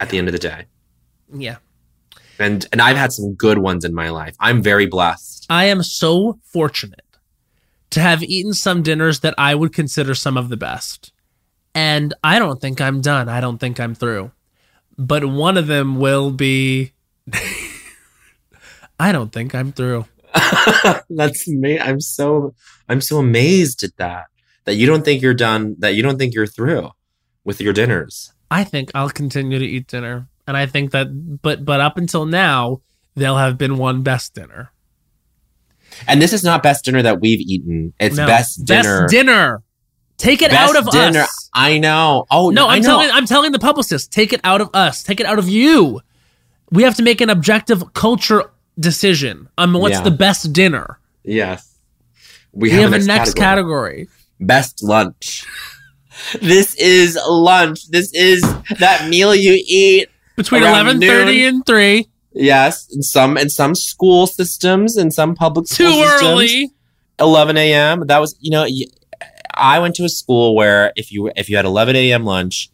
at 0.00 0.08
the 0.10 0.18
end 0.18 0.26
of 0.26 0.32
the 0.32 0.40
day. 0.40 0.64
Yeah. 1.32 1.58
And 2.40 2.66
and 2.72 2.82
I've 2.82 2.96
had 2.96 3.12
some 3.12 3.34
good 3.34 3.58
ones 3.58 3.84
in 3.84 3.94
my 3.94 4.10
life. 4.10 4.34
I'm 4.40 4.60
very 4.60 4.86
blessed. 4.86 5.46
I 5.48 5.66
am 5.66 5.84
so 5.84 6.40
fortunate 6.42 7.00
to 7.90 8.00
have 8.00 8.24
eaten 8.24 8.54
some 8.54 8.82
dinners 8.82 9.20
that 9.20 9.34
I 9.38 9.54
would 9.54 9.72
consider 9.72 10.16
some 10.16 10.36
of 10.36 10.48
the 10.48 10.56
best. 10.56 11.12
And 11.74 12.14
I 12.22 12.38
don't 12.38 12.60
think 12.60 12.80
I'm 12.80 13.00
done. 13.00 13.28
I 13.28 13.40
don't 13.40 13.58
think 13.58 13.80
I'm 13.80 13.94
through. 13.94 14.30
But 14.96 15.24
one 15.24 15.56
of 15.56 15.66
them 15.66 15.96
will 15.96 16.30
be. 16.30 16.92
I 19.00 19.10
don't 19.12 19.32
think 19.32 19.54
I'm 19.54 19.72
through. 19.72 20.06
That's 21.10 21.48
me. 21.48 21.78
I'm 21.78 22.00
so 22.00 22.54
I'm 22.88 23.00
so 23.00 23.18
amazed 23.18 23.82
at 23.82 23.96
that. 23.96 24.26
That 24.64 24.74
you 24.76 24.86
don't 24.86 25.04
think 25.04 25.20
you're 25.20 25.34
done. 25.34 25.76
That 25.80 25.94
you 25.94 26.02
don't 26.02 26.18
think 26.18 26.34
you're 26.34 26.46
through 26.46 26.90
with 27.44 27.60
your 27.60 27.72
dinners. 27.72 28.32
I 28.50 28.62
think 28.64 28.90
I'll 28.94 29.10
continue 29.10 29.58
to 29.58 29.64
eat 29.66 29.88
dinner. 29.88 30.28
And 30.46 30.56
I 30.56 30.66
think 30.66 30.92
that, 30.92 31.40
but 31.42 31.64
but 31.64 31.80
up 31.80 31.98
until 31.98 32.24
now, 32.24 32.82
there'll 33.16 33.36
have 33.36 33.58
been 33.58 33.78
one 33.78 34.02
best 34.02 34.34
dinner. 34.34 34.70
And 36.06 36.20
this 36.22 36.32
is 36.32 36.44
not 36.44 36.62
best 36.62 36.84
dinner 36.84 37.02
that 37.02 37.20
we've 37.20 37.40
eaten. 37.40 37.94
It's 37.98 38.16
No. 38.16 38.26
best 38.26 38.64
dinner. 38.64 39.02
Best 39.02 39.10
dinner. 39.10 39.62
Take 40.16 40.42
it 40.42 40.50
Best 40.50 40.74
out 40.74 40.76
of 40.86 40.90
dinner. 40.90 41.20
us. 41.20 41.50
I 41.54 41.78
know. 41.78 42.26
Oh 42.30 42.50
No, 42.50 42.68
I'm 42.68 42.82
telling 42.82 43.10
I'm 43.10 43.26
telling 43.26 43.52
the 43.52 43.58
publicist, 43.58 44.12
take 44.12 44.32
it 44.32 44.40
out 44.44 44.60
of 44.60 44.70
us. 44.74 45.02
Take 45.02 45.20
it 45.20 45.26
out 45.26 45.38
of 45.38 45.48
you. 45.48 46.00
We 46.70 46.82
have 46.84 46.94
to 46.96 47.02
make 47.02 47.20
an 47.20 47.30
objective 47.30 47.92
culture 47.94 48.50
decision 48.78 49.48
on 49.58 49.72
what's 49.74 49.94
Yeah. 49.96 50.02
the 50.02 50.10
best 50.10 50.52
dinner. 50.52 50.98
Yes. 51.24 51.70
We, 52.52 52.70
We, 52.70 52.76
have, 52.76 52.92
a 52.92 52.98
next 53.00 53.34
category. 53.34 54.08
Best 54.40 54.82
lunch. 54.82 55.44
this 56.40 56.74
is 56.76 57.18
lunch. 57.28 57.88
This 57.88 58.12
is 58.14 58.42
that 58.78 59.08
meal 59.08 59.34
you 59.34 59.60
eat. 59.66 60.08
Between 60.36 60.62
Around 60.62 60.74
eleven 60.86 61.00
thirty 61.00 61.44
and 61.44 61.64
three. 61.66 62.08
Yes, 62.32 62.88
in 62.92 63.02
some 63.02 63.36
in 63.36 63.48
some 63.50 63.74
school 63.76 64.26
systems, 64.26 64.96
in 64.96 65.10
some 65.12 65.34
public 65.36 65.66
school 65.68 65.86
Too 65.92 66.02
systems, 66.08 66.22
early. 66.22 66.70
11 67.20 67.56
a.m. 67.56 68.06
That 68.08 68.18
was, 68.18 68.34
you 68.40 68.50
know, 68.50 68.66
I 69.56 69.78
went 69.78 69.94
to 69.96 70.04
a 70.04 70.08
school 70.08 70.54
where 70.54 70.92
if 70.96 71.10
you 71.12 71.30
if 71.36 71.48
you 71.48 71.56
had 71.56 71.64
11 71.64 71.96
a.m. 71.96 72.24
lunch, 72.24 72.70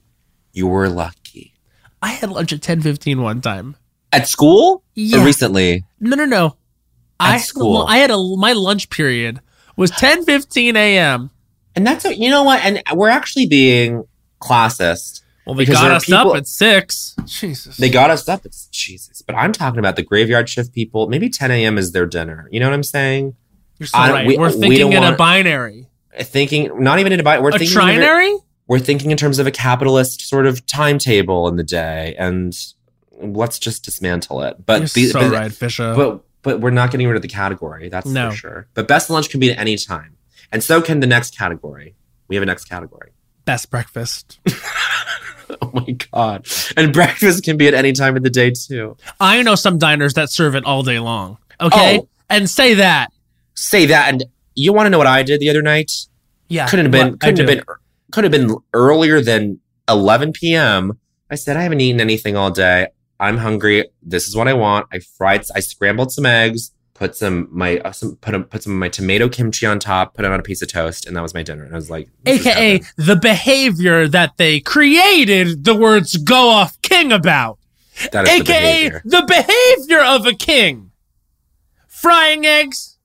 you 0.52 0.66
were 0.66 0.88
lucky. 0.88 1.54
I 2.02 2.08
had 2.10 2.30
lunch 2.30 2.52
at 2.52 2.60
10:15 2.60 3.22
one 3.22 3.40
time. 3.40 3.76
At 4.12 4.26
school? 4.28 4.82
Yeah. 4.94 5.20
Or 5.22 5.24
recently? 5.24 5.84
No, 6.00 6.16
no, 6.16 6.24
no. 6.24 6.46
At 7.20 7.34
I 7.34 7.38
school. 7.38 7.84
I 7.88 7.98
had 7.98 8.10
a 8.10 8.18
my 8.36 8.52
lunch 8.52 8.90
period 8.90 9.40
was 9.76 9.90
10:15 9.92 10.74
a.m. 10.76 11.30
And 11.76 11.86
that's 11.86 12.04
a, 12.04 12.16
you 12.16 12.30
know 12.30 12.42
what? 12.42 12.64
And 12.64 12.82
we're 12.94 13.10
actually 13.10 13.46
being 13.46 14.04
classist. 14.42 15.22
Well, 15.46 15.54
they 15.54 15.64
Because 15.64 15.80
got 15.80 15.90
us 15.92 16.04
people- 16.06 16.32
up 16.32 16.36
at 16.36 16.46
six. 16.46 17.14
Jesus. 17.26 17.76
They 17.76 17.88
got 17.90 18.10
us 18.10 18.28
up. 18.28 18.44
It's 18.44 18.66
Jesus. 18.66 19.22
But 19.22 19.36
I'm 19.36 19.52
talking 19.52 19.78
about 19.78 19.96
the 19.96 20.02
graveyard 20.02 20.48
shift 20.48 20.72
people. 20.74 21.08
Maybe 21.08 21.28
10 21.28 21.50
a.m. 21.50 21.78
is 21.78 21.92
their 21.92 22.06
dinner. 22.06 22.48
You 22.50 22.60
know 22.60 22.66
what 22.66 22.74
I'm 22.74 22.82
saying? 22.82 23.34
You're 23.78 23.86
so 23.86 23.98
I 23.98 24.10
right. 24.10 24.26
we- 24.26 24.36
We, 24.36 24.44
are 24.44 24.48
we 24.52 24.58
thinking 24.60 24.90
don't 24.90 25.04
in 25.04 25.14
a 25.14 25.16
binary. 25.16 25.86
Thinking, 26.18 26.82
not 26.82 26.98
even 26.98 27.12
in 27.12 27.20
a. 27.20 27.22
We're 27.40 27.50
A 27.50 27.58
thinking 27.58 27.76
trinary? 27.76 28.36
we're 28.66 28.78
thinking 28.80 29.10
in 29.10 29.16
terms 29.16 29.38
of 29.38 29.46
a 29.46 29.50
capitalist 29.50 30.22
sort 30.28 30.46
of 30.46 30.66
timetable 30.66 31.46
in 31.48 31.56
the 31.56 31.62
day, 31.62 32.14
and 32.18 32.56
let's 33.20 33.58
just 33.58 33.84
dismantle 33.84 34.42
it. 34.42 34.64
But 34.66 34.80
You're 34.80 34.88
the- 34.88 35.06
so 35.10 35.20
but- 35.20 35.32
right, 35.32 35.52
Fisher. 35.52 35.94
but 35.94 36.22
but 36.42 36.60
we're 36.60 36.70
not 36.70 36.90
getting 36.90 37.06
rid 37.06 37.16
of 37.16 37.22
the 37.22 37.28
category. 37.28 37.88
That's 37.88 38.06
No. 38.06 38.30
for 38.30 38.36
sure. 38.36 38.66
But 38.74 38.88
best 38.88 39.10
lunch 39.10 39.28
can 39.30 39.40
be 39.40 39.50
at 39.52 39.58
any 39.58 39.76
time, 39.76 40.16
and 40.50 40.62
so 40.64 40.80
can 40.82 41.00
the 41.00 41.06
next 41.06 41.36
category. 41.38 41.94
We 42.28 42.36
have 42.36 42.42
a 42.42 42.46
next 42.46 42.64
category. 42.64 43.10
Best 43.44 43.70
breakfast. 43.70 44.38
Oh 45.62 45.70
my 45.72 45.96
god! 46.12 46.46
And 46.76 46.92
breakfast 46.92 47.42
can 47.42 47.56
be 47.56 47.66
at 47.66 47.74
any 47.74 47.92
time 47.92 48.16
of 48.16 48.22
the 48.22 48.30
day 48.30 48.52
too. 48.52 48.96
I 49.18 49.42
know 49.42 49.56
some 49.56 49.78
diners 49.78 50.14
that 50.14 50.30
serve 50.30 50.54
it 50.54 50.64
all 50.64 50.84
day 50.84 51.00
long. 51.00 51.38
Okay? 51.60 51.98
Oh. 52.02 52.08
And 52.28 52.48
say 52.48 52.74
that. 52.74 53.12
Say 53.54 53.86
that, 53.86 54.12
and 54.12 54.24
you 54.60 54.72
want 54.72 54.86
to 54.86 54.90
know 54.90 54.98
what 54.98 55.06
I 55.06 55.22
did 55.22 55.40
the 55.40 55.50
other 55.50 55.62
night? 55.62 55.90
Yeah. 56.48 56.66
couldn't 56.66 56.86
have 56.86 56.92
been 56.92 57.18
couldn't 57.18 57.38
have 57.38 57.46
been 57.46 57.64
could 58.10 58.24
have 58.24 58.32
been 58.32 58.56
earlier 58.74 59.20
than 59.20 59.60
11 59.88 60.32
p.m. 60.32 60.98
I 61.30 61.36
said 61.36 61.56
I 61.56 61.62
haven't 61.62 61.80
eaten 61.80 62.00
anything 62.00 62.36
all 62.36 62.50
day. 62.50 62.88
I'm 63.20 63.36
hungry. 63.36 63.88
This 64.02 64.26
is 64.26 64.34
what 64.34 64.48
I 64.48 64.54
want. 64.54 64.86
I 64.92 64.98
fried. 64.98 65.44
I 65.54 65.60
scrambled 65.60 66.12
some 66.12 66.26
eggs. 66.26 66.72
Put 66.94 67.16
some 67.16 67.48
my 67.50 67.78
uh, 67.78 67.92
some 67.92 68.16
put 68.16 68.34
a, 68.34 68.40
put 68.40 68.62
some 68.62 68.74
of 68.74 68.78
my 68.78 68.88
tomato 68.88 69.28
kimchi 69.28 69.64
on 69.64 69.78
top. 69.78 70.14
Put 70.14 70.24
it 70.24 70.30
on 70.30 70.38
a 70.38 70.42
piece 70.42 70.60
of 70.60 70.68
toast, 70.68 71.06
and 71.06 71.16
that 71.16 71.22
was 71.22 71.32
my 71.32 71.42
dinner. 71.42 71.64
And 71.64 71.72
I 71.72 71.76
was 71.76 71.88
like, 71.88 72.10
AKA 72.26 72.82
the 72.96 73.16
behavior 73.16 74.06
that 74.08 74.36
they 74.36 74.60
created 74.60 75.64
the 75.64 75.74
words 75.74 76.16
go 76.16 76.50
off 76.50 76.80
king 76.82 77.10
about. 77.12 77.58
that 78.12 78.26
is 78.26 78.30
the 78.30 78.40
AKA 78.40 78.42
behavior. 78.44 79.02
the 79.04 79.24
behavior 79.26 80.04
of 80.04 80.26
a 80.26 80.34
king. 80.34 80.90
Frying 81.86 82.44
eggs 82.44 82.98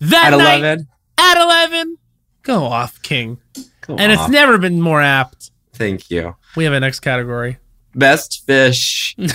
that 0.00 0.32
At 0.32 0.38
night 0.38 0.58
11, 0.58 0.88
at 1.18 1.42
11. 1.42 1.98
Go 2.42 2.64
off, 2.64 3.02
king. 3.02 3.38
Go 3.82 3.96
and 3.96 4.12
it's 4.12 4.28
never 4.28 4.56
been 4.58 4.80
more 4.80 5.02
apt. 5.02 5.50
Thank 5.74 6.10
you. 6.10 6.36
We 6.56 6.64
have 6.64 6.72
a 6.72 6.80
next 6.80 7.00
category. 7.00 7.58
Best 7.94 8.44
fish. 8.46 9.16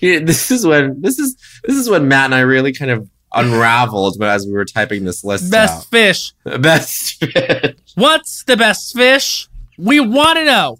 Yeah, 0.00 0.18
this 0.20 0.50
is 0.50 0.66
when 0.66 1.00
this 1.00 1.18
is 1.18 1.36
this 1.64 1.76
is 1.76 1.88
when 1.88 2.08
Matt 2.08 2.26
and 2.26 2.34
I 2.34 2.40
really 2.40 2.72
kind 2.72 2.90
of 2.90 3.08
unraveled 3.32 4.22
as 4.22 4.46
we 4.46 4.52
were 4.52 4.64
typing 4.64 5.04
this 5.04 5.24
list 5.24 5.50
Best 5.50 5.90
fish. 5.90 6.32
Best 6.44 7.24
fish. 7.24 7.76
What's 7.94 8.44
the 8.44 8.56
best 8.56 8.94
fish? 8.94 9.48
We 9.78 10.00
want 10.00 10.38
to 10.38 10.44
know 10.44 10.78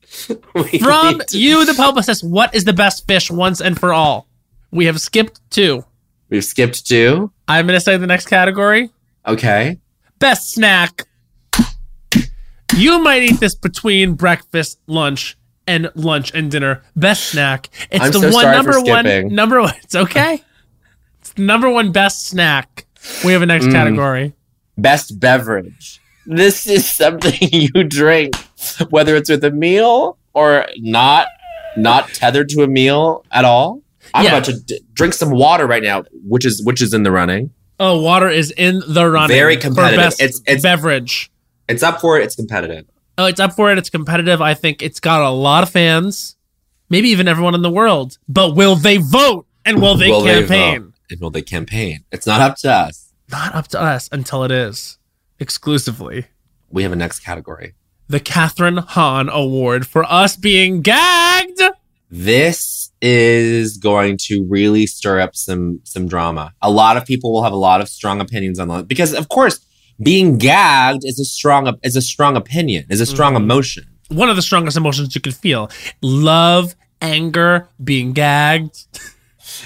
from 0.80 1.20
to- 1.20 1.38
you, 1.38 1.66
the 1.66 1.74
publicist, 1.74 2.24
what 2.24 2.54
is 2.54 2.64
the 2.64 2.72
best 2.72 3.06
fish 3.06 3.30
once 3.30 3.60
and 3.60 3.78
for 3.78 3.92
all? 3.92 4.26
We 4.70 4.86
have 4.86 5.00
skipped 5.00 5.40
two. 5.50 5.84
We've 6.30 6.44
skipped 6.44 6.86
two. 6.86 7.32
I'm 7.48 7.66
going 7.66 7.76
to 7.76 7.84
say 7.84 7.96
the 7.96 8.06
next 8.06 8.26
category 8.26 8.90
Okay. 9.26 9.78
best 10.18 10.52
snack. 10.52 11.06
You 12.76 13.02
might 13.02 13.22
eat 13.24 13.40
this 13.40 13.54
between 13.54 14.14
breakfast, 14.14 14.78
lunch, 14.86 15.36
and 15.66 15.90
lunch 15.96 16.32
and 16.34 16.50
dinner. 16.50 16.82
Best 16.94 17.24
snack. 17.30 17.68
It's 17.90 18.04
I'm 18.04 18.12
the 18.12 18.20
so 18.20 18.32
one 18.32 18.44
number 18.46 18.80
one. 18.80 19.34
Number 19.34 19.60
one. 19.60 19.74
It's 19.82 19.94
okay. 19.96 20.42
it's 21.20 21.32
the 21.32 21.42
number 21.42 21.68
one 21.68 21.90
best 21.92 22.26
snack. 22.28 22.86
We 23.24 23.32
have 23.32 23.42
a 23.42 23.46
next 23.46 23.66
Mm. 23.66 23.72
category. 23.72 24.34
Best 24.78 25.18
beverage. 25.18 26.00
This 26.26 26.66
is 26.66 26.88
something 26.88 27.34
you 27.40 27.82
drink, 27.84 28.34
whether 28.90 29.16
it's 29.16 29.28
with 29.28 29.42
a 29.44 29.50
meal 29.50 30.16
or 30.32 30.66
not, 30.78 31.26
not 31.76 32.08
tethered 32.10 32.48
to 32.50 32.62
a 32.62 32.68
meal 32.68 33.24
at 33.32 33.44
all. 33.44 33.82
I'm 34.14 34.24
Yeah. 34.24 34.30
about 34.36 34.44
to 34.44 34.60
d- 34.60 34.80
drink 34.92 35.14
some 35.14 35.30
water 35.30 35.66
right 35.66 35.82
now, 35.82 36.04
which 36.26 36.44
is 36.46 36.62
which 36.64 36.80
is 36.80 36.94
in 36.94 37.02
the 37.02 37.10
running. 37.10 37.50
Oh, 37.82 38.00
water 38.00 38.28
is 38.28 38.50
in 38.50 38.82
the 38.86 39.08
running. 39.10 39.34
Very 39.34 39.56
competitive. 39.56 40.00
It's- 40.20 40.40
it's- 40.46 40.62
beverage. 40.62 41.30
It's 41.68 41.82
up 41.82 42.00
for 42.00 42.18
it. 42.20 42.24
It's 42.24 42.36
competitive. 42.36 42.84
Oh, 43.16 43.24
it's 43.26 43.40
up 43.40 43.54
for 43.54 43.72
it. 43.72 43.78
It's 43.78 43.90
competitive. 43.90 44.40
I 44.42 44.54
think 44.54 44.82
it's 44.82 45.00
got 45.00 45.22
a 45.22 45.30
lot 45.30 45.62
of 45.62 45.70
fans, 45.70 46.36
maybe 46.88 47.08
even 47.08 47.26
everyone 47.26 47.54
in 47.54 47.62
the 47.62 47.70
world. 47.70 48.18
But 48.28 48.54
will 48.54 48.76
they 48.76 48.98
vote 48.98 49.46
and 49.64 49.80
will 49.80 49.94
they 49.96 50.10
Will 50.10 50.24
campaign? 50.24 50.82
vote? 50.82 50.92
And 51.10 51.20
will 51.20 51.30
they 51.30 51.42
campaign? 51.42 52.04
It's 52.12 52.26
not 52.26 52.40
up 52.40 52.56
to 52.58 52.70
us. 52.70 53.12
Not 53.30 53.54
up 53.54 53.68
to 53.68 53.80
us 53.80 54.08
until 54.12 54.44
it 54.44 54.50
is 54.50 54.98
exclusively 55.38 56.26
We 56.70 56.82
have 56.82 56.92
a 56.92 56.96
next 56.96 57.20
category. 57.20 57.74
the 58.08 58.20
Kathryn 58.20 58.84
Hahn 58.88 59.28
Award 59.28 59.86
for 59.86 60.04
us 60.04 60.36
being 60.36 60.82
gagged. 60.82 61.60
This 62.10 62.79
is 63.02 63.76
going 63.78 64.16
to 64.22 64.44
really 64.48 64.86
stir 64.86 65.20
up 65.20 65.34
some 65.36 65.80
some 65.84 66.06
drama. 66.06 66.52
A 66.62 66.70
lot 66.70 66.96
of 66.96 67.04
people 67.06 67.32
will 67.32 67.42
have 67.42 67.52
a 67.52 67.56
lot 67.56 67.80
of 67.80 67.88
strong 67.88 68.20
opinions 68.20 68.58
on 68.58 68.68
that 68.68 68.88
because, 68.88 69.14
of 69.14 69.28
course, 69.28 69.58
being 70.02 70.38
gagged 70.38 71.04
is 71.04 71.18
a 71.18 71.24
strong 71.24 71.74
is 71.82 71.96
a 71.96 72.02
strong 72.02 72.36
opinion, 72.36 72.84
is 72.90 73.00
a 73.00 73.06
strong 73.06 73.34
Mhm. 73.34 73.42
emotion. 73.42 73.84
One 74.08 74.28
of 74.28 74.36
the 74.36 74.42
strongest 74.42 74.76
emotions 74.76 75.14
you 75.14 75.20
can 75.20 75.32
feel: 75.32 75.70
love, 76.02 76.74
anger, 77.00 77.68
being 77.82 78.12
gagged. 78.12 78.76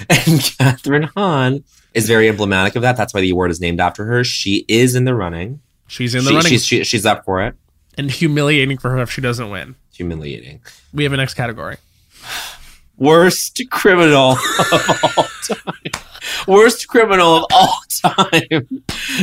And 0.09 0.39
Kathryn 0.41 1.09
Hahn 1.15 1.63
is 1.93 2.07
very 2.07 2.27
emblematic 2.27 2.75
of 2.75 2.81
that. 2.81 2.97
That's 2.97 3.13
why 3.13 3.21
the 3.21 3.29
award 3.29 3.51
is 3.51 3.61
named 3.61 3.79
after 3.79 4.03
her. 4.05 4.23
She 4.23 4.65
is 4.67 4.95
in 4.95 5.05
the 5.05 5.13
running. 5.13 5.59
She's 5.87 6.15
in 6.15 6.23
the 6.23 6.31
She- 6.31 6.35
running 6.35 6.51
She's, 6.51 6.65
she, 6.65 6.83
she's 6.83 7.05
up 7.05 7.23
for 7.23 7.41
it. 7.45 7.53
and 7.97 8.09
humiliating 8.11 8.77
for 8.79 8.89
her 8.91 8.97
if 9.03 9.11
she 9.11 9.21
doesn't 9.21 9.49
win. 9.51 9.75
Humiliating. 9.93 10.59
We 10.91 11.03
have 11.03 11.13
a 11.13 11.17
next 11.17 11.35
category. 11.35 11.77
Worst 12.97 13.61
criminal 13.71 14.31
of 14.31 15.03
all 15.17 15.25
time. 15.43 16.01
Worst 16.47 16.87
criminal 16.87 17.37
of 17.37 17.45
all 17.53 17.77
time. 17.89 18.67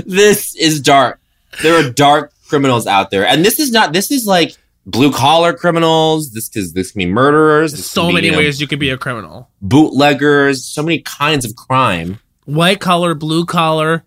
This 0.05 0.55
is 0.57 0.81
dark. 0.81 1.21
There 1.63 1.75
are 1.75 1.91
dark 1.91 2.33
criminals 2.49 2.87
out 2.87 3.11
there. 3.11 3.27
And 3.27 3.45
this 3.45 3.59
is 3.59 3.73
not, 3.73 3.93
this 3.93 4.11
is 4.11 4.27
like 4.27 4.57
blue 4.85 5.13
collar 5.13 5.53
criminals. 5.55 6.33
This 6.33 6.55
is, 6.55 6.75
this 6.75 6.93
can 6.93 6.99
be 7.01 7.07
murderers. 7.07 7.73
This 7.73 7.87
So 7.87 8.09
be, 8.09 8.15
many 8.15 8.27
you 8.27 8.33
know, 8.33 8.39
ways 8.39 8.61
you 8.61 8.67
could 8.67 8.79
be 8.79 8.91
a 8.91 8.99
criminal. 8.99 9.49
Bootleggers, 9.63 10.65
so 10.65 10.83
many 10.83 11.01
kinds 11.01 11.45
of 11.45 11.57
crime. 11.57 12.21
White 12.45 12.81
collar, 12.81 13.15
blue 13.15 13.47
collar, 13.47 14.05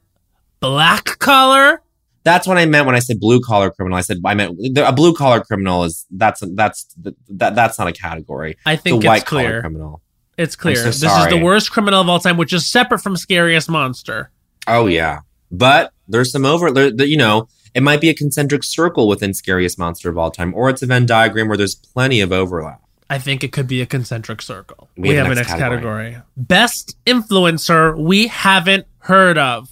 black 0.60 1.18
collar. 1.20 1.82
That's 2.26 2.46
what 2.48 2.58
I 2.58 2.66
meant 2.66 2.86
when 2.86 2.96
I 2.96 3.00
said 3.00 3.20
blue 3.22 3.40
collar 3.40 3.72
criminal. 3.72 3.98
I 3.98 4.02
said 4.02 4.18
I 4.26 4.34
meant 4.34 4.58
a 4.78 4.92
blue 4.92 5.14
collar 5.14 5.40
criminal 5.40 5.86
is 5.86 6.06
that's 6.12 6.42
that's 6.56 6.94
that 7.30 7.56
that's 7.56 7.80
not 7.80 7.88
a 7.88 7.94
category. 7.94 8.58
I 8.66 8.76
think 8.76 9.06
white 9.06 9.22
it's 9.22 9.30
clear. 9.30 9.50
collar 9.50 9.62
criminal. 9.62 10.02
It's 10.38 10.56
clear. 10.58 10.76
so 10.76 10.86
this 10.86 11.04
is 11.04 11.28
the 11.30 11.40
worst 11.42 11.72
criminal 11.72 12.02
of 12.02 12.10
all 12.10 12.20
time, 12.20 12.36
which 12.36 12.52
is 12.52 12.66
separate 12.70 13.00
from 13.00 13.16
scariest 13.16 13.70
monster. 13.70 14.32
Oh 14.68 14.88
yeah, 14.88 15.20
But 15.52 15.94
there's 16.08 16.32
some 16.32 16.44
over, 16.46 16.72
there, 16.72 16.92
you 17.06 17.18
know, 17.18 17.48
it 17.76 17.84
might 17.84 18.02
be 18.02 18.10
a 18.10 18.14
concentric 18.14 18.64
circle 18.64 19.08
within 19.08 19.34
Scariest 19.34 19.78
Monster 19.78 20.10
of 20.10 20.18
All 20.18 20.32
Time, 20.32 20.54
or 20.56 20.70
it's 20.70 20.82
a 20.82 20.86
Venn 20.88 21.06
diagram 21.06 21.48
where 21.48 21.58
there's 21.58 21.76
plenty 21.76 22.22
of 22.22 22.32
overlap. 22.32 22.82
I 23.10 23.20
think 23.20 23.44
it 23.44 23.52
could 23.52 23.68
be 23.68 23.82
a 23.82 23.86
concentric 23.86 24.42
circle. 24.42 24.90
We 24.98 25.10
We, 25.10 25.16
have 25.16 25.28
have, 25.28 25.34
a 25.34 25.36
next 25.36 25.50
category. 25.50 26.12
category. 26.14 26.24
Best 26.36 26.98
influencer 27.06 27.96
we 27.98 28.28
haven't 28.28 28.88
heard 29.00 29.38
of. 29.38 29.70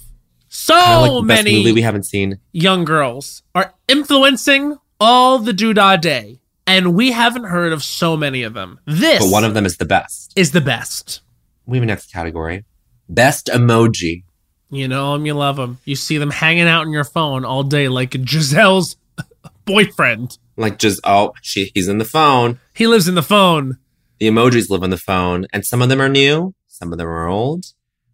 So 0.56 0.74
like 0.74 1.24
many 1.24 1.58
movie 1.58 1.72
we 1.72 1.82
haven't 1.82 2.04
seen. 2.04 2.38
young 2.52 2.84
girls 2.84 3.42
are 3.56 3.74
influencing 3.88 4.78
all 5.00 5.40
the 5.40 5.50
doodah 5.50 6.00
day, 6.00 6.38
and 6.64 6.94
we 6.94 7.10
haven't 7.10 7.44
heard 7.44 7.72
of 7.72 7.82
so 7.82 8.16
many 8.16 8.44
of 8.44 8.54
them. 8.54 8.78
This 8.86 9.18
But 9.18 9.32
one 9.32 9.44
of 9.44 9.54
them 9.54 9.66
is 9.66 9.78
the 9.78 9.84
best. 9.84 10.32
is 10.36 10.52
the 10.52 10.60
best. 10.60 11.22
We 11.66 11.76
have 11.78 11.82
a 11.82 11.86
next 11.86 12.12
category. 12.12 12.64
Best 13.08 13.48
emoji. 13.48 14.22
You 14.70 14.86
know 14.86 15.12
them, 15.14 15.26
you 15.26 15.34
love 15.34 15.56
them. 15.56 15.78
You 15.84 15.96
see 15.96 16.18
them 16.18 16.30
hanging 16.30 16.68
out 16.68 16.86
on 16.86 16.92
your 16.92 17.04
phone 17.04 17.44
all 17.44 17.64
day, 17.64 17.88
like 17.88 18.12
Giselle's 18.24 18.96
boyfriend. 19.64 20.38
Like 20.56 20.78
just 20.78 21.00
oh, 21.02 21.32
she 21.42 21.72
he's 21.74 21.88
in 21.88 21.98
the 21.98 22.04
phone. 22.04 22.60
He 22.74 22.86
lives 22.86 23.08
in 23.08 23.16
the 23.16 23.22
phone. 23.22 23.78
The 24.20 24.28
emojis 24.28 24.70
live 24.70 24.84
on 24.84 24.90
the 24.90 24.96
phone, 24.96 25.46
and 25.52 25.66
some 25.66 25.82
of 25.82 25.88
them 25.88 26.00
are 26.00 26.08
new, 26.08 26.54
some 26.68 26.92
of 26.92 26.98
them 26.98 27.08
are 27.08 27.26
old, 27.26 27.66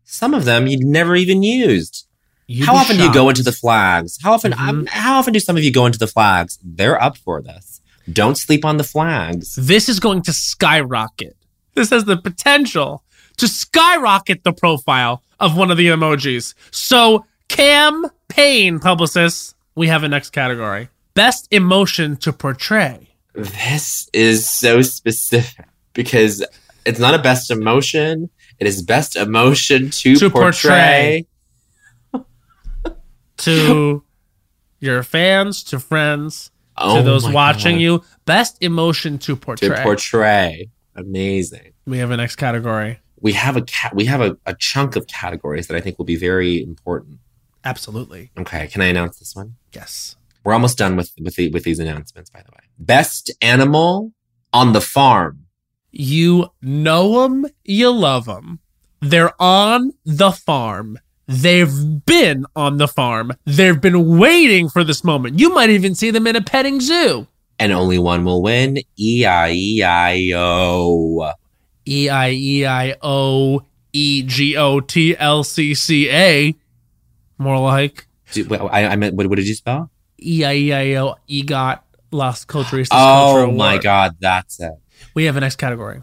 some 0.05 0.33
of 0.33 0.47
them 0.47 0.67
you'd 0.67 0.81
never 0.83 1.15
even 1.17 1.43
used. 1.43 2.07
You'd 2.53 2.67
how 2.67 2.75
often 2.75 2.97
do 2.97 3.05
you 3.05 3.13
go 3.15 3.29
into 3.29 3.43
the 3.45 3.53
flags? 3.53 4.19
How 4.23 4.33
often? 4.33 4.51
Mhm. 4.53 4.69
um, 4.69 4.87
how 4.87 5.19
often 5.19 5.33
do 5.33 5.39
some 5.41 5.57
of 5.57 5.63
you 5.63 5.71
go 5.73 5.87
into 5.87 5.99
the 6.01 6.09
flags? 6.09 6.59
They're 6.65 7.01
up 7.01 7.17
for 7.17 7.41
this. 7.41 7.81
Don't 8.13 8.37
sleep 8.37 8.65
on 8.65 8.77
the 8.77 8.83
flags. 8.85 9.55
This 9.55 9.89
is 9.89 10.01
going 10.01 10.23
to 10.23 10.33
skyrocket. 10.33 11.37
This 11.77 11.91
has 11.91 12.05
the 12.07 12.17
potential 12.17 13.05
to 13.37 13.47
skyrocket 13.47 14.43
the 14.43 14.53
profile 14.53 15.23
of 15.39 15.57
one 15.57 15.71
of 15.71 15.77
the 15.77 15.87
emojis. 15.87 16.55
So, 16.73 17.25
campaign 17.49 18.79
publicists, 18.81 19.55
we 19.75 19.87
have 19.89 20.03
a 20.03 20.09
next 20.09 20.31
category. 20.31 20.89
Best 21.15 21.47
emotion 21.53 22.17
to 22.19 22.33
portray. 22.33 23.09
This 23.35 24.09
is 24.13 24.49
so 24.51 24.83
specific 24.83 25.67
because 25.95 26.45
it's 26.85 26.99
not 26.99 27.15
a 27.15 27.19
best 27.19 27.51
emotion. 27.51 28.29
It 28.59 28.67
is 28.67 28.83
best 28.83 29.15
emotion 29.17 29.91
to, 29.91 30.17
To 30.17 30.31
portray. 30.31 30.41
portray. 30.71 31.27
To 33.41 34.03
your 34.81 35.03
fans, 35.03 35.63
to 35.65 35.79
friends, 35.81 36.51
Oh 36.77 36.97
to 36.97 37.03
those 37.03 37.29
watching 37.29 37.77
God. 37.77 37.83
you. 37.83 38.05
Best 38.25 38.57
emotion 38.63 39.19
to 39.19 39.37
portray. 39.37 39.69
to 39.69 39.83
portray. 39.83 40.71
Amazing. 40.97 41.73
we 41.87 41.99
have 41.99 42.11
a 42.11 42.17
next 42.17 42.37
category. 42.37 42.99
We 43.21 43.33
have 43.35 43.57
a 43.57 43.63
cat. 43.63 43.95
We 43.95 44.07
have 44.07 44.21
a, 44.23 44.37
a 44.47 44.55
chunk 44.55 44.97
of 44.97 45.07
categories 45.07 45.67
that 45.67 45.77
I 45.77 45.81
think 45.81 45.99
will 45.99 46.07
be 46.07 46.17
very 46.17 46.63
important. 46.63 47.19
Absolutely. 47.65 48.31
Okay, 48.39 48.67
can 48.69 48.81
I 48.81 48.87
announce 48.87 49.19
this 49.19 49.37
one? 49.37 49.57
Yes. 49.75 50.17
We're 50.43 50.55
almost 50.55 50.79
done 50.79 50.97
with 50.97 51.13
with 51.21 51.37
the, 51.37 51.51
with 51.51 51.65
these 51.65 51.79
announcements. 51.79 52.31
By 52.31 52.41
the 52.41 52.51
way, 52.53 52.65
best 52.79 53.31
animal 53.43 54.13
on 54.55 54.73
the 54.73 54.81
farm. 54.81 55.45
You 55.91 56.49
know 56.63 57.23
them, 57.23 57.47
you 57.65 57.91
love 57.91 58.25
them. 58.25 58.61
They're 59.01 59.35
on 59.41 59.93
the 60.05 60.31
farm. 60.31 60.99
They've 61.33 62.05
been 62.05 62.45
on 62.57 62.79
the 62.79 62.89
farm. 62.89 63.33
They've 63.45 63.81
been 63.81 64.19
waiting 64.19 64.69
for 64.69 64.83
this 64.83 65.05
moment. 65.05 65.39
You 65.39 65.55
might 65.55 65.71
even 65.71 65.95
see 65.95 66.11
them 66.11 66.27
in 66.27 66.35
a 66.35 66.41
petting 66.43 66.81
zoo. 66.81 67.29
and 67.61 67.73
only 67.73 67.99
one 67.99 68.25
will 68.25 68.43
win. 68.43 68.79
E 68.99 69.25
I 69.25 69.51
E 69.53 69.83
I 69.83 70.33
O. 70.35 71.33
E 71.87 72.09
I 72.09 72.31
E 72.31 72.67
I 72.67 72.97
O 73.01 73.63
E 73.93 74.23
G 74.23 74.57
O 74.57 74.81
T 74.81 75.17
L 75.19 75.45
C 75.45 75.75
C 75.75 76.11
A. 76.11 76.55
More 77.39 77.59
like 77.61 78.07
I, 78.37 78.87
I 78.87 78.97
meant. 78.97 79.15
What, 79.15 79.29
what 79.29 79.37
did 79.37 79.47
you 79.47 79.55
spell? 79.55 79.89
E 80.21 80.45
I 80.45 80.55
E 80.55 80.73
I 80.73 80.95
O 80.97 81.15
EGOT 81.29 81.79
Las 82.11 82.45
Culturistas 82.45 82.89
Oh 82.93 83.53
my 83.53 83.79
God, 83.79 84.17
that's 84.19 84.59
it. 84.59 84.73
We 85.15 85.25
have 85.27 85.37
a 85.37 85.41
next 85.41 85.57
category. 85.57 86.03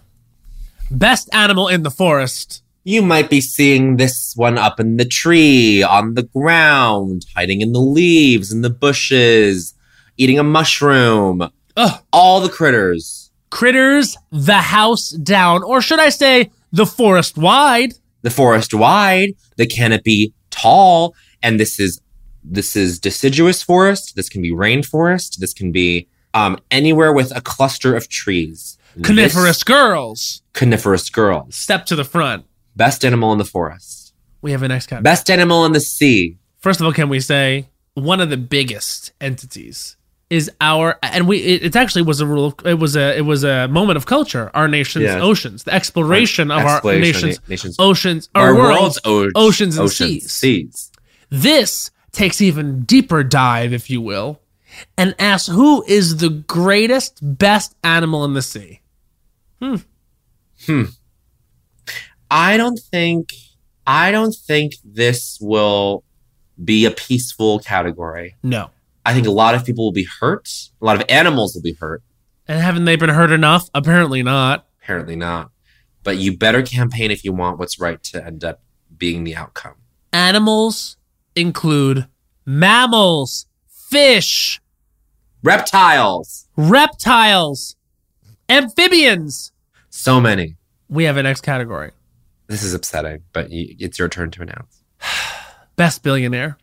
Best 0.89 1.27
animal 1.33 1.67
in 1.67 1.83
the 1.83 1.91
forest. 1.91 2.63
You 2.87 3.01
might 3.01 3.29
be 3.29 3.41
seeing 3.41 3.97
this 3.97 4.31
one 4.37 4.57
up 4.57 4.79
in 4.79 4.95
the 4.95 5.03
tree, 5.03 5.83
on 5.83 6.13
the 6.13 6.23
ground, 6.23 7.25
hiding 7.35 7.59
in 7.59 7.73
the 7.73 7.81
leaves, 7.81 8.49
in 8.49 8.61
the 8.61 8.69
bushes, 8.69 9.73
eating 10.15 10.39
a 10.39 10.43
mushroom. 10.43 11.49
Ugh. 11.75 12.01
All 12.13 12.39
the 12.39 12.47
critters. 12.47 13.29
Critters 13.49 14.15
the 14.31 14.59
house 14.59 15.09
down, 15.09 15.63
or 15.63 15.81
should 15.81 15.99
I 15.99 16.07
say 16.07 16.49
the 16.71 16.85
forest 16.85 17.37
wide. 17.37 17.95
The 18.21 18.29
forest 18.29 18.73
wide, 18.73 19.33
the 19.57 19.65
canopy 19.67 20.33
tall, 20.49 21.13
and 21.43 21.59
this 21.59 21.81
is 21.81 21.99
this 22.41 22.77
is 22.77 22.99
deciduous 22.99 23.61
forest. 23.61 24.15
This 24.15 24.29
can 24.29 24.41
be 24.41 24.53
rainforest. 24.53 25.39
This 25.39 25.53
can 25.53 25.73
be 25.73 26.07
um, 26.33 26.57
anywhere 26.71 27.11
with 27.11 27.35
a 27.35 27.41
cluster 27.41 27.97
of 27.97 28.07
trees. 28.07 28.77
Coniferous 29.03 29.57
This- 29.57 29.63
girls. 29.65 30.41
coniferous 30.53 31.09
girls. 31.09 31.53
Step 31.53 31.85
to 31.87 31.95
the 31.97 32.05
front. 32.05 32.45
Best 32.77 33.03
animal 33.03 33.31
in 33.33 33.37
the 33.39 33.45
forest. 33.45 34.13
We 34.41 34.51
have 34.51 34.61
a 34.63 34.67
next 34.67 34.87
category. 34.87 35.03
Best 35.03 35.29
animal 35.29 35.65
in 35.65 35.71
the 35.73 35.79
sea. 35.79 36.37
First 36.59 36.79
of 36.79 36.85
all, 36.85 36.93
can 36.93 37.09
we 37.09 37.19
say 37.19 37.67
one 37.95 38.21
of 38.21 38.29
the 38.29 38.37
biggest 38.37 39.11
entities 39.19 39.95
is 40.29 40.51
our 40.61 40.99
and 41.01 41.27
we 41.27 41.37
it, 41.39 41.63
it 41.63 41.75
actually 41.75 42.01
was 42.01 42.19
a 42.21 42.25
rule 42.27 42.45
of, 42.47 42.55
it 42.65 42.75
was 42.77 42.95
a 42.95 43.17
it 43.17 43.21
was 43.21 43.43
a 43.45 43.67
moment 43.69 43.95
of 43.97 44.05
culture 44.05 44.51
our 44.53 44.67
nation's 44.67 45.05
Yeah. 45.05 45.21
oceans 45.21 45.63
the 45.63 45.73
exploration 45.73 46.51
of 46.51 46.59
our 46.65 46.75
Exploration, 46.75 47.29
nation's 47.29 47.49
nation's 47.49 47.75
oceans 47.79 48.29
our, 48.35 48.53
world's, 48.53 48.99
o- 49.05 49.29
oceans 49.35 49.77
and 49.77 49.89
seas. 49.89 50.29
seas. 50.29 50.91
this 51.29 51.91
takes 52.11 52.41
even 52.41 52.81
deeper 52.81 53.23
dive 53.23 53.71
if 53.71 53.89
you 53.89 54.01
will 54.01 54.41
and 54.97 55.15
asks 55.17 55.47
who 55.47 55.83
is 55.87 56.17
the 56.17 56.29
greatest 56.29 57.19
best 57.21 57.73
animal 57.81 58.25
in 58.25 58.33
the 58.33 58.41
sea 58.41 58.81
hmm. 59.61 59.75
Hmm. 60.65 60.83
I 62.29 62.57
don't 62.57 62.79
think 62.79 63.33
I 63.85 64.11
don't 64.11 64.35
think 64.35 64.73
this 64.83 65.37
will 65.39 66.03
be 66.63 66.85
a 66.85 66.91
peaceful 66.91 67.59
category. 67.59 68.35
no 68.43 68.69
I 69.05 69.13
think 69.13 69.25
a 69.27 69.31
lot 69.31 69.55
of 69.55 69.63
people 69.65 69.85
will 69.85 69.93
be 69.93 70.07
hurt. 70.19 70.49
A 70.81 70.85
lot 70.85 70.97
of 70.99 71.03
animals 71.07 71.55
will 71.55 71.61
be 71.61 71.73
hurt. 71.79 72.01
and 72.47 72.61
haven't 72.61 72.83
they 72.85 72.95
been 72.97 73.09
hurt 73.09 73.31
enough 73.31 73.69
apparently 73.73 74.23
not 74.23 74.65
Apparently 74.81 75.15
not. 75.17 75.51
But 76.03 76.17
you 76.17 76.37
better 76.37 76.61
campaign 76.61 77.11
if 77.11 77.23
you 77.25 77.33
want 77.33 77.59
what's 77.59 77.77
right 77.79 78.01
to 78.03 78.25
end 78.25 78.43
up 78.45 78.61
being 78.97 79.23
the 79.25 79.35
outcome. 79.35 79.75
animals 80.13 80.97
include 81.35 82.07
mammals 82.45 83.45
fish 83.67 84.61
Reptiles. 85.43 86.47
reptiles 86.57 87.75
amphibians 88.49 89.51
So 89.89 90.19
many. 90.19 90.55
we 90.89 91.03
have 91.05 91.17
a 91.17 91.23
next 91.23 91.41
category 91.41 91.91
This 92.47 92.63
is 92.63 92.73
upsetting, 92.73 93.23
but 93.33 93.51
you, 93.51 93.75
it's 93.79 93.99
your 93.99 94.09
turn 94.09 94.31
to 94.31 94.41
announce. 94.41 94.83
best 95.75 96.01
billionaire 96.03 96.57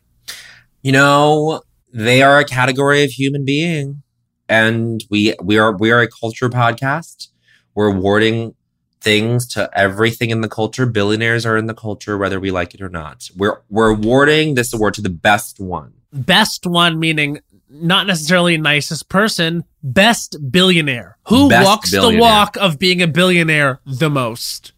You 0.82 0.92
know, 0.92 1.62
they 1.92 2.22
are 2.22 2.38
a 2.38 2.44
category 2.44 3.04
of 3.04 3.10
human 3.10 3.44
being, 3.44 4.02
and 4.48 5.04
we 5.10 5.34
we 5.42 5.58
are 5.58 5.76
we 5.76 5.90
are 5.90 6.00
a 6.00 6.08
culture 6.08 6.48
podcast. 6.48 7.28
We're 7.74 7.88
awarding 7.88 8.54
things 9.00 9.46
to 9.48 9.70
everything 9.78 10.30
in 10.30 10.40
the 10.40 10.48
culture. 10.48 10.86
Billionaires 10.86 11.44
are 11.44 11.56
in 11.56 11.66
the 11.66 11.74
culture, 11.74 12.16
whether 12.16 12.40
we 12.40 12.50
like 12.50 12.74
it 12.74 12.80
or 12.80 12.88
not. 12.88 13.28
We're 13.36 13.60
we're 13.68 13.90
awarding 13.90 14.54
this 14.54 14.72
award 14.72 14.94
to 14.94 15.02
the 15.02 15.10
best 15.10 15.60
one. 15.60 15.92
best 16.12 16.66
one 16.66 16.98
meaning 16.98 17.40
not 17.68 18.06
necessarily 18.06 18.56
nicest 18.56 19.08
person 19.08 19.64
best 19.82 20.36
billionaire 20.50 21.18
who 21.26 21.48
Best 21.48 21.66
walks 21.66 21.90
the 21.90 22.16
walk 22.18 22.56
of 22.56 22.78
being 22.78 23.02
a 23.02 23.08
billionaire 23.08 23.80
the 23.84 24.08
most 24.08 24.72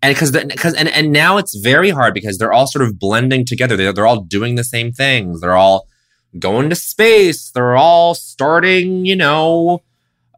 And 0.00 0.14
because 0.14 0.30
because 0.30 0.74
and, 0.74 0.88
and 0.88 1.10
now 1.12 1.38
it's 1.38 1.56
very 1.56 1.90
hard 1.90 2.14
because 2.14 2.38
they're 2.38 2.52
all 2.52 2.66
sort 2.66 2.84
of 2.86 2.98
blending 2.98 3.44
together. 3.44 3.76
They're, 3.76 3.92
they're 3.92 4.06
all 4.06 4.20
doing 4.20 4.54
the 4.54 4.64
same 4.64 4.92
things. 4.92 5.40
They're 5.40 5.56
all 5.56 5.88
going 6.38 6.70
to 6.70 6.76
space. 6.76 7.50
They're 7.50 7.76
all 7.76 8.14
starting, 8.14 9.04
you 9.06 9.16
know, 9.16 9.82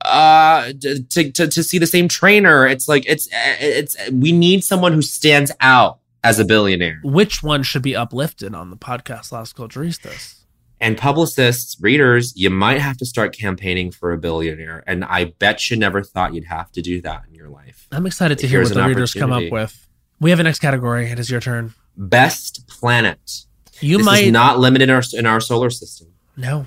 uh 0.02 0.72
to, 0.80 1.30
to 1.30 1.46
to 1.46 1.62
see 1.62 1.76
the 1.76 1.86
same 1.86 2.08
trainer. 2.08 2.66
It's 2.66 2.88
like 2.88 3.04
it's 3.06 3.28
it's 3.60 3.96
we 4.10 4.32
need 4.32 4.64
someone 4.64 4.94
who 4.94 5.02
stands 5.02 5.52
out 5.60 5.98
as 6.24 6.38
a 6.38 6.44
billionaire. 6.44 7.00
which 7.02 7.42
one 7.42 7.62
should 7.62 7.82
be 7.82 7.94
uplifted 7.94 8.54
on 8.54 8.70
the 8.70 8.76
podcast 8.76 9.30
Las 9.32 9.52
Culturistas? 9.52 10.39
And 10.80 10.96
publicists, 10.96 11.76
readers, 11.80 12.32
you 12.36 12.48
might 12.48 12.80
have 12.80 12.96
to 12.98 13.04
start 13.04 13.36
campaigning 13.36 13.90
for 13.90 14.12
a 14.12 14.18
billionaire. 14.18 14.82
And 14.86 15.04
I 15.04 15.26
bet 15.38 15.70
you 15.70 15.76
never 15.76 16.02
thought 16.02 16.34
you'd 16.34 16.44
have 16.44 16.72
to 16.72 16.80
do 16.80 17.02
that 17.02 17.24
in 17.28 17.34
your 17.34 17.50
life. 17.50 17.86
I'm 17.92 18.06
excited 18.06 18.38
to 18.38 18.48
hear 18.48 18.62
what 18.62 18.72
the 18.72 18.84
readers 18.86 19.12
come 19.12 19.32
up 19.32 19.42
with. 19.50 19.86
We 20.20 20.30
have 20.30 20.40
a 20.40 20.42
next 20.42 20.60
category. 20.60 21.10
It 21.10 21.18
is 21.18 21.30
your 21.30 21.40
turn. 21.40 21.74
Best 21.96 22.66
planet. 22.66 23.44
You 23.80 23.98
this 23.98 24.06
might 24.06 24.24
is 24.24 24.32
not 24.32 24.58
limited 24.58 24.88
in 24.88 24.94
our, 24.94 25.02
in 25.12 25.26
our 25.26 25.40
solar 25.40 25.70
system. 25.70 26.08
no, 26.36 26.66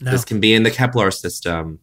no. 0.00 0.10
This 0.10 0.24
can 0.24 0.40
be 0.40 0.52
in 0.52 0.64
the 0.64 0.70
Kepler 0.70 1.12
system. 1.12 1.78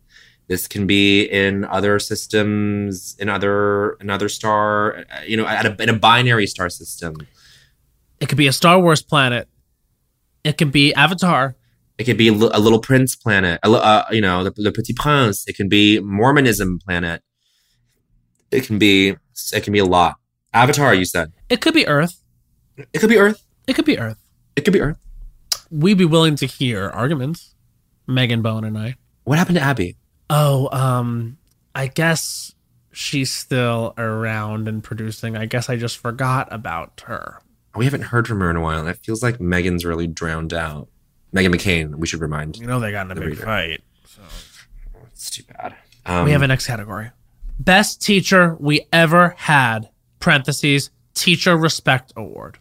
This 0.48 0.68
can 0.68 0.88
be 0.88 1.24
in 1.24 1.64
other 1.64 2.00
systems, 2.00 3.16
in 3.20 3.30
other 3.30 3.92
another 4.02 4.28
star, 4.28 5.06
you 5.26 5.38
know, 5.38 5.46
at 5.46 5.66
a, 5.66 5.82
in 5.82 5.90
a 5.90 5.94
binary 5.94 6.48
star 6.48 6.70
system. 6.70 7.16
It 8.20 8.28
could 8.28 8.38
be 8.38 8.48
a 8.48 8.52
Star 8.52 8.80
Wars 8.82 9.02
planet. 9.02 9.48
It 10.44 10.58
can 10.58 10.70
be 10.70 10.94
Avatar. 10.94 11.56
It 11.98 12.06
could 12.06 12.18
be 12.18 12.30
a, 12.30 12.32
Little 12.32 12.80
Prince 12.80 13.16
planet. 13.16 13.60
A, 13.64 13.70
uh, 13.70 14.06
you 14.12 14.22
know, 14.22 14.44
the, 14.46 14.52
the 14.52 14.72
Petit 14.72 14.94
Prince. 14.94 15.46
It 15.48 15.58
can 15.58 15.68
be 15.68 16.00
Mormonism 16.00 16.80
planet. 16.80 17.22
It 18.52 18.66
can 18.66 18.80
be. 18.80 19.16
It 19.54 19.64
can 19.64 19.74
be 19.74 19.80
a 19.80 19.86
lot. 19.86 20.16
Avatar, 20.54 20.94
you 20.94 21.06
said. 21.06 21.34
It 21.50 21.62
could 21.62 21.74
be 21.74 21.88
Earth. 21.88 22.24
It 22.78 23.00
could 23.00 23.10
be 23.10 23.18
Earth. 23.18 23.44
It 23.68 23.74
could 23.74 23.86
be 23.86 24.00
Earth. 24.00 24.18
It 24.56 24.62
could 24.62 24.74
be 24.74 24.82
Earth. 24.82 24.98
We'd 25.70 25.98
be 25.98 26.06
willing 26.06 26.36
to 26.38 26.46
hear 26.46 26.90
arguments. 26.90 27.54
Megan 28.08 28.42
Bone 28.42 28.64
and 28.64 28.78
I. 28.78 28.96
What 29.26 29.38
happened 29.38 29.58
to 29.58 29.64
Abby? 29.64 29.98
Oh, 30.30 30.70
um, 30.72 31.38
I 31.76 31.88
guess 31.88 32.56
she's 32.92 33.32
still 33.32 33.94
around 33.98 34.68
and 34.68 34.84
producing. 34.84 35.38
I 35.38 35.46
guess 35.46 35.70
I 35.70 35.76
just 35.76 35.98
forgot 35.98 36.48
about 36.52 37.04
her. 37.06 37.42
We 37.76 37.86
haven't 37.86 38.02
heard 38.04 38.28
from 38.28 38.40
her 38.40 38.50
in 38.50 38.56
a 38.56 38.62
while. 38.62 38.80
and 38.80 38.90
It 38.90 38.98
feels 39.04 39.22
like 39.24 39.40
Megan's 39.40 39.86
really 39.86 40.08
drowned 40.08 40.54
out. 40.54 40.88
Meghan 41.34 41.54
McCain. 41.54 41.96
We 41.96 42.08
should 42.08 42.22
remind. 42.22 42.58
You 42.58 42.66
know 42.68 42.80
they 42.80 42.92
got 42.92 43.06
in 43.06 43.12
a 43.12 43.16
big 43.16 43.30
reader. 43.30 43.44
fight. 43.46 43.84
It's 45.12 45.30
too 45.30 45.44
bad. 45.44 45.76
Um, 46.06 46.26
we 46.26 46.32
have 46.32 46.42
a 46.42 46.48
next 46.48 46.66
category. 46.66 47.12
Best 47.60 48.02
teacher 48.02 48.56
we 48.60 48.88
ever 48.92 49.36
had. 49.38 49.90
Parentheses. 50.20 50.90
Teacher 51.14 51.56
Respect 51.58 52.14
Award. 52.16 52.58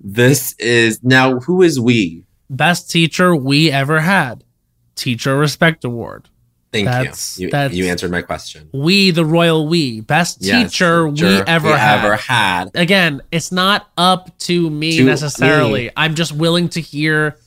This 0.00 0.54
is 0.58 1.02
now. 1.02 1.38
Who 1.40 1.62
is 1.62 1.78
we? 1.80 2.24
Best 2.50 2.90
teacher 2.90 3.34
we 3.34 3.70
ever 3.70 4.00
had. 4.00 4.44
Teacher 4.94 5.36
Respect 5.36 5.84
Award. 5.84 6.28
Thank 6.72 6.86
That's- 6.86 7.38
you. 7.38 7.46
You, 7.46 7.50
that's- 7.52 7.74
you 7.76 7.86
answered 7.86 8.10
my 8.10 8.22
question. 8.22 8.68
We, 8.72 9.10
the 9.10 9.24
royal 9.24 9.66
we. 9.68 10.00
Best 10.00 10.38
Yes, 10.42 10.70
teacher 10.72 11.08
we 11.08 11.22
ever 11.26 11.68
we 11.68 11.74
had. 11.74 12.04
ever 12.04 12.16
had. 12.16 12.70
Again, 12.74 13.22
it's 13.32 13.50
not 13.52 13.88
up 13.96 14.36
to 14.40 14.68
me 14.68 14.96
To 14.98 15.04
necessarily. 15.04 15.84
me. 15.86 15.90
I'm 15.96 16.14
just 16.14 16.32
willing 16.32 16.68
to 16.70 16.80
hear 16.80 17.38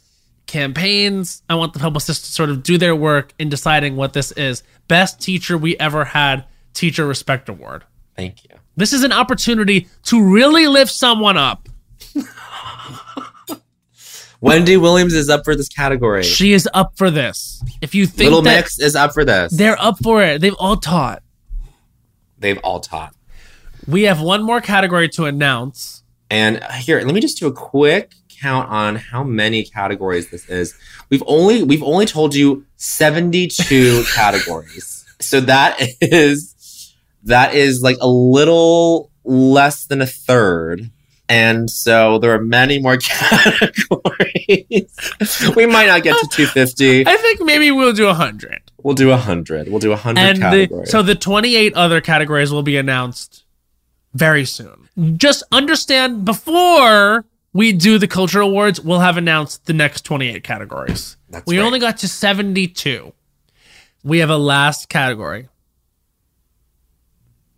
campaigns. 0.48 1.44
I 1.50 1.56
want 1.56 1.74
the 1.74 1.80
publicists 1.80 2.28
to 2.28 2.34
sort 2.34 2.50
of 2.50 2.64
do 2.64 2.78
their 2.78 2.96
work 2.96 3.34
in 3.40 3.50
deciding 3.50 3.96
what 3.96 4.14
this 4.14 4.32
is. 4.34 4.64
Best 4.88 5.22
teacher 5.22 5.58
we 5.58 5.78
ever 5.78 6.06
had. 6.06 6.46
Teacher 6.74 7.06
Respect 7.06 7.50
Award. 7.50 7.84
Thank 8.16 8.44
you. 8.46 8.52
This 8.78 8.94
is 8.94 9.04
an 9.04 9.12
opportunity 9.12 9.88
to 10.04 10.24
really 10.24 10.68
lift 10.68 10.92
someone 10.92 11.38
up. 11.38 11.68
Wendy 14.42 14.78
Williams 14.78 15.14
is 15.14 15.30
up 15.30 15.44
for 15.44 15.56
this 15.56 15.68
category. 15.68 16.24
She 16.24 16.54
is 16.54 16.68
up 16.74 16.98
for 16.98 17.12
this. 17.12 17.62
If 17.82 17.94
you 17.94 18.06
think 18.06 18.30
Little 18.30 18.42
Mix 18.42 18.80
is 18.80 18.96
up 18.96 19.14
for 19.14 19.26
this. 19.26 19.52
they're 19.54 19.80
up 19.82 19.98
for 20.02 20.24
it, 20.24 20.40
they've 20.42 20.56
all 20.56 20.78
taught. 20.78 21.22
They've 22.38 22.58
all 22.60 22.80
taught. 22.80 23.14
We 23.88 24.04
have 24.04 24.22
one 24.22 24.44
more 24.44 24.62
category 24.62 25.10
to 25.10 25.26
announce. 25.26 26.04
And 26.30 26.64
here, 26.76 27.02
let 27.02 27.14
me 27.14 27.20
just 27.22 27.38
do 27.40 27.48
a 27.48 27.52
quick 27.52 28.14
count 28.40 28.70
on 28.70 28.96
how 28.96 29.24
many 29.24 29.64
categories 29.64 30.30
this 30.30 30.48
is. 30.48 30.74
We've 31.10 31.24
only 31.26 31.64
we've 31.64 31.84
only 31.84 32.06
told 32.06 32.36
you 32.36 32.66
72 32.78 34.04
categories. 34.16 35.06
So 35.20 35.42
that 35.42 35.78
is 36.02 36.96
that 37.24 37.54
is 37.56 37.82
like 37.82 37.98
a 38.00 38.08
little 38.08 39.12
less 39.24 39.86
than 39.86 40.02
a 40.02 40.08
third. 40.08 40.92
And 41.30 41.70
so 41.70 42.18
there 42.18 42.34
are 42.34 42.42
many 42.42 42.80
more 42.80 42.98
categories. 43.02 44.90
we 45.56 45.66
might 45.68 45.86
not 45.86 46.02
get 46.04 46.18
to 46.20 46.28
250. 46.32 47.06
I 47.08 47.16
think 47.18 47.42
maybe 47.42 47.70
we'll 47.72 47.94
do 47.94 48.06
100. 48.08 48.60
We'll 48.82 48.96
do 48.96 49.10
100. 49.10 49.70
We'll 49.70 49.80
do 49.80 49.90
100 49.92 50.20
And 50.20 50.38
the, 50.38 50.42
categories. 50.42 50.90
so 50.90 51.04
the 51.04 51.14
28 51.16 51.74
other 51.76 52.02
categories 52.02 52.52
will 52.52 52.64
be 52.64 52.78
announced 52.78 53.44
very 54.16 54.44
soon. 54.44 54.90
Just 55.18 55.44
understand 55.52 56.26
before 56.26 57.26
we 57.54 57.74
do 57.74 58.00
the 58.00 58.08
culture 58.08 58.42
awards, 58.42 58.82
we'll 58.82 59.00
have 59.00 59.18
announced 59.18 59.66
the 59.68 59.74
next 59.74 60.02
28 60.06 60.44
categories. 60.44 61.16
That's 61.30 61.46
we 61.46 61.60
right. 61.60 61.66
only 61.66 61.80
got 61.80 61.98
to 62.00 62.08
72. 62.08 63.14
We 64.04 64.18
have 64.20 64.30
a 64.32 64.38
last 64.38 64.90
category. 64.90 65.48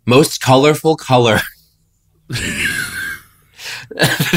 most 0.04 0.42
colorful 0.42 0.96
color. 0.96 1.38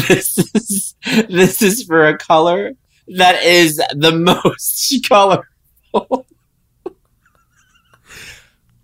this 0.07 0.38
is 0.53 0.95
this 1.27 1.61
is 1.61 1.84
for 1.84 2.07
a 2.07 2.18
color 2.18 2.73
that 3.07 3.44
is 3.44 3.82
the 3.94 4.11
most 4.11 5.06
colorful. 5.07 6.26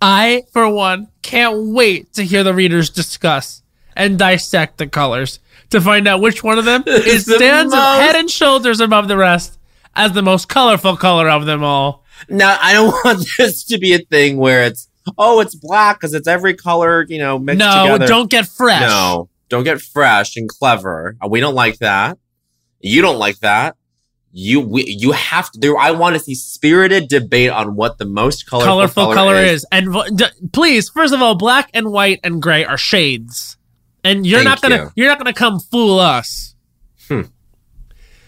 I, 0.01 0.43
for 0.51 0.67
one, 0.69 1.09
can't 1.21 1.67
wait 1.73 2.13
to 2.13 2.23
hear 2.23 2.43
the 2.43 2.55
readers 2.55 2.89
discuss 2.89 3.61
and 3.95 4.17
dissect 4.17 4.77
the 4.77 4.87
colors 4.87 5.39
to 5.69 5.79
find 5.79 6.07
out 6.07 6.21
which 6.21 6.43
one 6.43 6.57
of 6.57 6.65
them 6.65 6.83
is 6.87 7.25
the 7.25 7.35
stands 7.35 7.73
most- 7.73 7.99
head 7.99 8.15
and 8.15 8.29
shoulders 8.29 8.79
above 8.79 9.07
the 9.07 9.17
rest 9.17 9.59
as 9.95 10.13
the 10.13 10.21
most 10.21 10.47
colorful 10.47 10.97
color 10.97 11.29
of 11.29 11.45
them 11.45 11.63
all. 11.63 12.03
Now 12.29 12.57
I 12.61 12.73
don't 12.73 12.87
want 13.05 13.27
this 13.37 13.63
to 13.65 13.77
be 13.77 13.93
a 13.93 13.99
thing 13.99 14.37
where 14.37 14.63
it's 14.63 14.87
oh 15.17 15.39
it's 15.39 15.55
black 15.55 15.99
because 15.99 16.13
it's 16.13 16.27
every 16.27 16.53
color 16.53 17.05
you 17.09 17.17
know 17.17 17.39
mixed 17.39 17.59
no, 17.59 17.83
together. 17.83 18.07
don't 18.07 18.29
get 18.29 18.47
fresh. 18.47 18.81
No, 18.81 19.29
don't 19.51 19.63
get 19.63 19.79
fresh 19.81 20.35
and 20.35 20.49
clever. 20.49 21.15
Uh, 21.23 21.27
We 21.27 21.39
don't 21.39 21.53
like 21.55 21.77
that. 21.79 22.17
You 22.79 23.01
don't 23.03 23.19
like 23.19 23.37
that. 23.39 23.75
You 24.33 24.61
we, 24.61 24.85
you 24.85 25.11
have 25.11 25.51
to. 25.51 25.59
There, 25.59 25.77
I 25.77 25.91
want 25.91 26.15
to 26.15 26.19
see 26.21 26.35
spirited 26.35 27.09
debate 27.09 27.49
on 27.51 27.75
what 27.75 27.97
the 27.97 28.05
most 28.05 28.47
colorful, 28.47 28.71
colorful 28.73 29.13
color, 29.13 29.35
is. 29.35 29.65
And 29.73 29.93
d- 30.17 30.25
please, 30.53 30.89
first 30.89 31.13
of 31.13 31.21
all, 31.21 31.35
black 31.35 31.69
and 31.73 31.91
white 31.91 32.21
and 32.23 32.41
gray 32.41 32.63
are 32.63 32.77
shades, 32.77 33.57
and 34.05 34.25
you're 34.25 34.39
Thank 34.39 34.49
not 34.49 34.61
gonna 34.61 34.91
you. 34.95 35.03
are 35.05 35.09
not 35.09 35.17
gonna 35.17 35.33
come 35.33 35.59
fool 35.59 35.99
us. 35.99 36.55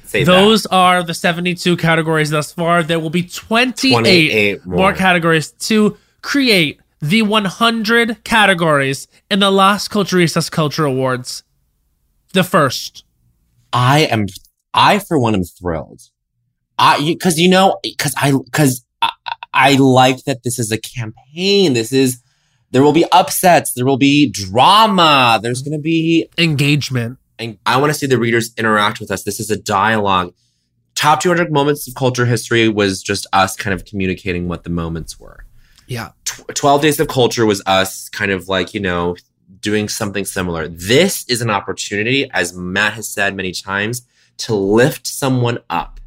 Say 0.03 0.23
Those 0.25 0.65
are 0.67 1.01
the 1.03 1.13
72 1.13 1.75
categories 1.77 2.29
thus 2.29 2.51
far. 2.51 2.83
There 2.83 2.99
will 2.99 3.09
be 3.09 3.23
28, 3.23 3.91
28 3.91 4.65
more. 4.65 4.77
more. 4.77 4.93
categories 4.93 5.51
to 5.51 5.97
create 6.21 6.79
the 7.03 7.21
100 7.21 8.23
categories 8.23 9.09
in 9.29 9.39
the 9.39 9.51
Las 9.51 9.89
Culturistas 9.89 10.49
Culture 10.49 10.85
Awards. 10.85 11.43
The 12.31 12.45
first. 12.45 13.03
I 13.73 14.05
am, 14.05 14.27
I 14.73 14.99
for 14.99 15.19
one 15.19 15.35
am 15.35 15.43
thrilled. 15.43 16.01
I, 16.79 17.03
because 17.05 17.37
you 17.37 17.49
know, 17.49 17.77
because 17.83 18.15
I, 18.17 18.31
because 18.31 18.85
I, 19.01 19.11
I 19.53 19.73
like 19.75 20.23
that 20.23 20.43
this 20.43 20.57
is 20.57 20.71
a 20.71 20.77
campaign. 20.77 21.73
This 21.73 21.91
is, 21.91 22.23
there 22.71 22.81
will 22.81 22.93
be 22.93 23.05
upsets. 23.11 23.73
There 23.73 23.85
will 23.85 23.97
be 23.97 24.31
drama. 24.31 25.41
There's 25.43 25.61
going 25.61 25.77
to 25.77 25.83
be, 25.83 26.29
Engagement. 26.37 27.19
and 27.37 27.57
I 27.65 27.81
want 27.81 27.91
to 27.91 27.99
see 27.99 28.07
the 28.07 28.17
readers 28.17 28.53
interact 28.57 29.01
with 29.01 29.11
us. 29.11 29.23
This 29.23 29.41
is 29.41 29.51
a 29.51 29.57
dialogue. 29.57 30.33
Top 30.95 31.19
200 31.19 31.51
moments 31.51 31.85
of 31.85 31.95
culture 31.95 32.25
history 32.25 32.69
was 32.69 33.03
just 33.03 33.27
us 33.33 33.57
kind 33.57 33.73
of 33.73 33.83
communicating 33.83 34.47
what 34.47 34.63
the 34.63 34.69
moments 34.69 35.19
were. 35.19 35.45
Yeah. 35.87 36.09
Tw- 36.25 36.55
12 36.55 36.81
Days 36.81 36.99
of 36.99 37.07
Culture 37.07 37.45
was 37.45 37.61
us 37.65 38.09
kind 38.09 38.31
of 38.31 38.47
like, 38.47 38.73
you 38.73 38.79
know, 38.79 39.15
doing 39.59 39.89
something 39.89 40.25
similar. 40.25 40.67
This 40.67 41.25
is 41.27 41.41
an 41.41 41.49
opportunity, 41.49 42.29
as 42.31 42.55
Matt 42.55 42.93
has 42.93 43.09
said 43.09 43.35
many 43.35 43.51
times, 43.51 44.03
to 44.37 44.55
lift 44.55 45.07
someone 45.07 45.59
up. 45.69 45.99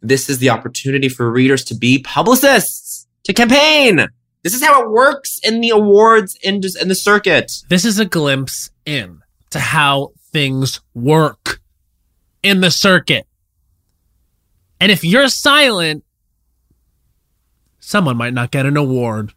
This 0.00 0.28
is 0.28 0.38
the 0.38 0.50
opportunity 0.50 1.08
for 1.08 1.30
readers 1.30 1.64
to 1.64 1.74
be 1.74 2.00
publicists, 2.00 3.06
to 3.24 3.32
campaign. 3.32 4.06
This 4.42 4.54
is 4.54 4.64
how 4.64 4.82
it 4.82 4.90
works 4.90 5.38
in 5.44 5.60
the 5.60 5.70
awards 5.70 6.36
in, 6.42 6.60
in 6.80 6.88
the 6.88 6.94
circuit. 6.94 7.52
This 7.68 7.84
is 7.84 8.00
a 8.00 8.04
glimpse 8.04 8.70
in 8.84 9.20
to 9.50 9.60
how 9.60 10.12
things 10.32 10.80
work 10.94 11.60
in 12.42 12.60
the 12.60 12.70
circuit. 12.70 13.26
And 14.80 14.90
if 14.90 15.04
you're 15.04 15.28
silent, 15.28 16.04
someone 17.92 18.16
might 18.16 18.32
not 18.32 18.50
get 18.50 18.64
an 18.64 18.76
award. 18.78 19.34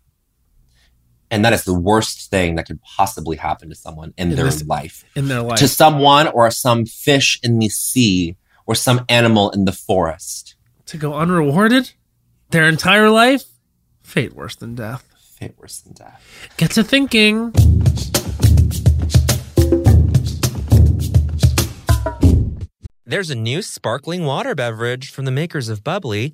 And 1.30 1.44
that 1.44 1.52
is 1.52 1.65
the 1.65 1.73
worst 1.77 2.30
thing 2.32 2.56
that 2.56 2.65
could 2.65 2.80
possibly 2.82 3.36
happen 3.36 3.68
to 3.69 3.76
someone 3.76 4.14
in, 4.18 4.30
In 4.30 4.36
their 4.38 4.45
this- 4.45 4.64
life. 4.65 5.03
in 5.14 5.27
their 5.27 5.41
life. 5.41 5.60
To 5.60 5.68
someone 5.68 6.27
or 6.30 6.49
some 6.52 6.86
fish 6.86 7.38
in 7.44 7.60
the 7.60 7.68
sea 7.68 8.38
or 8.65 8.73
some 8.73 9.03
animal 9.10 9.52
in 9.52 9.65
the 9.65 9.73
forest. 9.73 10.56
to 10.86 10.98
go 10.98 11.15
unrewarded 11.15 11.91
their 12.52 12.69
entire 12.69 13.10
life, 13.10 13.44
fate 14.03 14.34
worse 14.36 14.56
than 14.56 14.76
death. 14.76 15.03
Fate 15.40 15.56
worse 15.57 15.80
than 15.82 15.94
death. 15.94 16.22
Get 16.57 16.69
to 16.72 16.84
thinking. 16.84 17.52
There's 23.07 23.30
a 23.30 23.36
new 23.36 23.61
sparkling 23.61 24.26
water 24.26 24.56
beverage 24.56 25.11
from 25.11 25.26
the 25.26 25.32
makers 25.32 25.69
of 25.69 25.84
Bubly, 25.84 26.34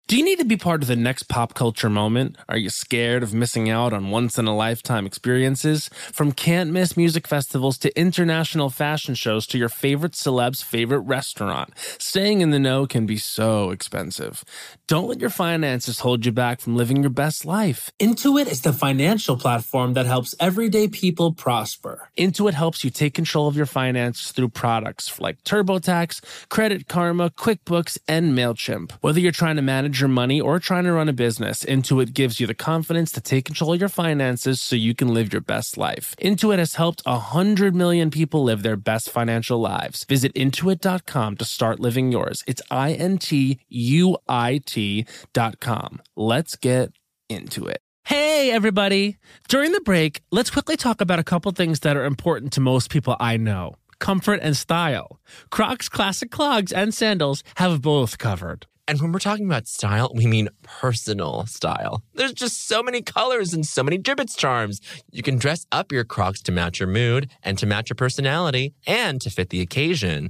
Do 0.07 0.17
you 0.17 0.25
need 0.25 0.39
to 0.39 0.45
be 0.45 0.57
part 0.57 0.81
of 0.81 0.89
the 0.89 0.97
next 0.97 1.29
pop 1.29 1.53
culture 1.53 1.89
moment? 1.89 2.35
Are 2.49 2.57
you 2.57 2.69
scared 2.69 3.23
of 3.23 3.33
missing 3.33 3.69
out 3.69 3.93
on 3.93 4.09
once 4.09 4.37
in 4.37 4.45
a 4.45 4.53
lifetime 4.53 5.05
experiences? 5.05 5.89
From 6.11 6.33
can't 6.33 6.69
miss 6.69 6.97
music 6.97 7.25
festivals 7.25 7.77
to 7.77 7.97
international 7.97 8.69
fashion 8.69 9.15
shows 9.15 9.47
to 9.47 9.57
your 9.57 9.69
favorite 9.69 10.13
celeb's 10.13 10.61
favorite 10.61 10.99
restaurant, 10.99 11.71
staying 11.97 12.41
in 12.41 12.49
the 12.49 12.59
know 12.59 12.85
can 12.85 13.05
be 13.05 13.15
so 13.15 13.69
expensive. 13.69 14.43
Don't 14.85 15.07
let 15.07 15.21
your 15.21 15.29
finances 15.29 15.99
hold 15.99 16.25
you 16.25 16.33
back 16.33 16.59
from 16.59 16.75
living 16.75 17.01
your 17.01 17.09
best 17.09 17.45
life. 17.45 17.89
Intuit 17.97 18.51
is 18.51 18.63
the 18.63 18.73
financial 18.73 19.37
platform 19.37 19.93
that 19.93 20.07
helps 20.07 20.35
everyday 20.41 20.89
people 20.89 21.31
prosper. 21.31 22.09
Intuit 22.17 22.53
helps 22.53 22.83
you 22.83 22.89
take 22.89 23.13
control 23.13 23.47
of 23.47 23.55
your 23.55 23.65
finances 23.65 24.33
through 24.33 24.49
products 24.49 25.21
like 25.21 25.41
TurboTax, 25.43 26.49
Credit 26.49 26.89
Karma, 26.89 27.29
QuickBooks, 27.29 27.97
and 28.09 28.37
MailChimp. 28.37 28.91
Whether 28.99 29.21
you're 29.21 29.31
trying 29.31 29.55
to 29.55 29.61
manage 29.61 30.00
your 30.01 30.09
money 30.09 30.41
or 30.41 30.59
trying 30.59 30.83
to 30.83 30.91
run 30.91 31.07
a 31.07 31.13
business, 31.13 31.63
Intuit 31.63 32.13
gives 32.13 32.39
you 32.39 32.47
the 32.47 32.53
confidence 32.53 33.11
to 33.13 33.21
take 33.21 33.45
control 33.45 33.73
of 33.73 33.79
your 33.79 33.89
finances 33.89 34.59
so 34.59 34.75
you 34.75 34.93
can 34.93 35.13
live 35.13 35.31
your 35.31 35.41
best 35.41 35.77
life. 35.77 36.15
Intuit 36.21 36.57
has 36.57 36.75
helped 36.75 37.01
100 37.05 37.73
million 37.75 38.11
people 38.11 38.43
live 38.43 38.63
their 38.63 38.75
best 38.75 39.09
financial 39.09 39.59
lives. 39.59 40.03
Visit 40.03 40.33
intuit.com 40.33 41.37
to 41.37 41.45
start 41.45 41.79
living 41.79 42.11
yours. 42.11 42.43
It's 42.47 42.61
I 42.69 42.93
N 42.93 43.17
T 43.17 43.59
U 43.69 44.17
I 44.27 44.59
T.com. 44.65 46.01
Let's 46.15 46.55
get 46.57 46.91
into 47.29 47.67
it. 47.67 47.81
Hey, 48.03 48.51
everybody. 48.51 49.17
During 49.47 49.71
the 49.71 49.81
break, 49.81 50.21
let's 50.31 50.49
quickly 50.49 50.75
talk 50.75 50.99
about 50.99 51.19
a 51.19 51.23
couple 51.23 51.51
things 51.51 51.81
that 51.81 51.95
are 51.95 52.05
important 52.05 52.51
to 52.53 52.61
most 52.61 52.89
people 52.89 53.15
I 53.19 53.37
know 53.37 53.75
comfort 54.01 54.39
and 54.43 54.57
style. 54.57 55.21
Crocs 55.49 55.87
Classic 55.87 56.29
Clogs 56.29 56.73
and 56.73 56.93
Sandals 56.93 57.43
have 57.55 57.81
both 57.81 58.17
covered. 58.17 58.65
And 58.91 58.99
when 58.99 59.13
we're 59.13 59.19
talking 59.19 59.45
about 59.45 59.67
style, 59.67 60.11
we 60.13 60.27
mean 60.27 60.49
personal 60.63 61.45
style. 61.45 62.03
There's 62.13 62.33
just 62.33 62.67
so 62.67 62.83
many 62.83 63.01
colors 63.01 63.53
and 63.53 63.65
so 63.65 63.83
many 63.83 63.97
Jibbitz 63.97 64.35
charms. 64.35 64.81
You 65.09 65.23
can 65.23 65.37
dress 65.37 65.65
up 65.71 65.93
your 65.93 66.03
Crocs 66.03 66.41
to 66.41 66.51
match 66.51 66.81
your 66.81 66.89
mood 66.89 67.31
and 67.41 67.57
to 67.59 67.65
match 67.65 67.89
your 67.89 67.95
personality 67.95 68.73
and 68.85 69.21
to 69.21 69.29
fit 69.29 69.49
the 69.49 69.61
occasion. 69.61 70.29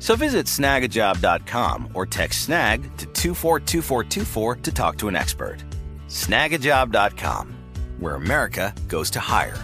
So 0.00 0.16
visit 0.16 0.46
snagajob.com 0.46 1.90
or 1.94 2.06
text 2.06 2.42
snag 2.44 2.82
to 2.96 3.06
242424 3.06 4.56
to 4.56 4.72
talk 4.72 4.96
to 4.98 5.08
an 5.08 5.14
expert. 5.14 5.62
Snagajob.com, 6.08 7.54
where 8.00 8.16
America 8.16 8.74
goes 8.88 9.10
to 9.10 9.20
hire. 9.20 9.56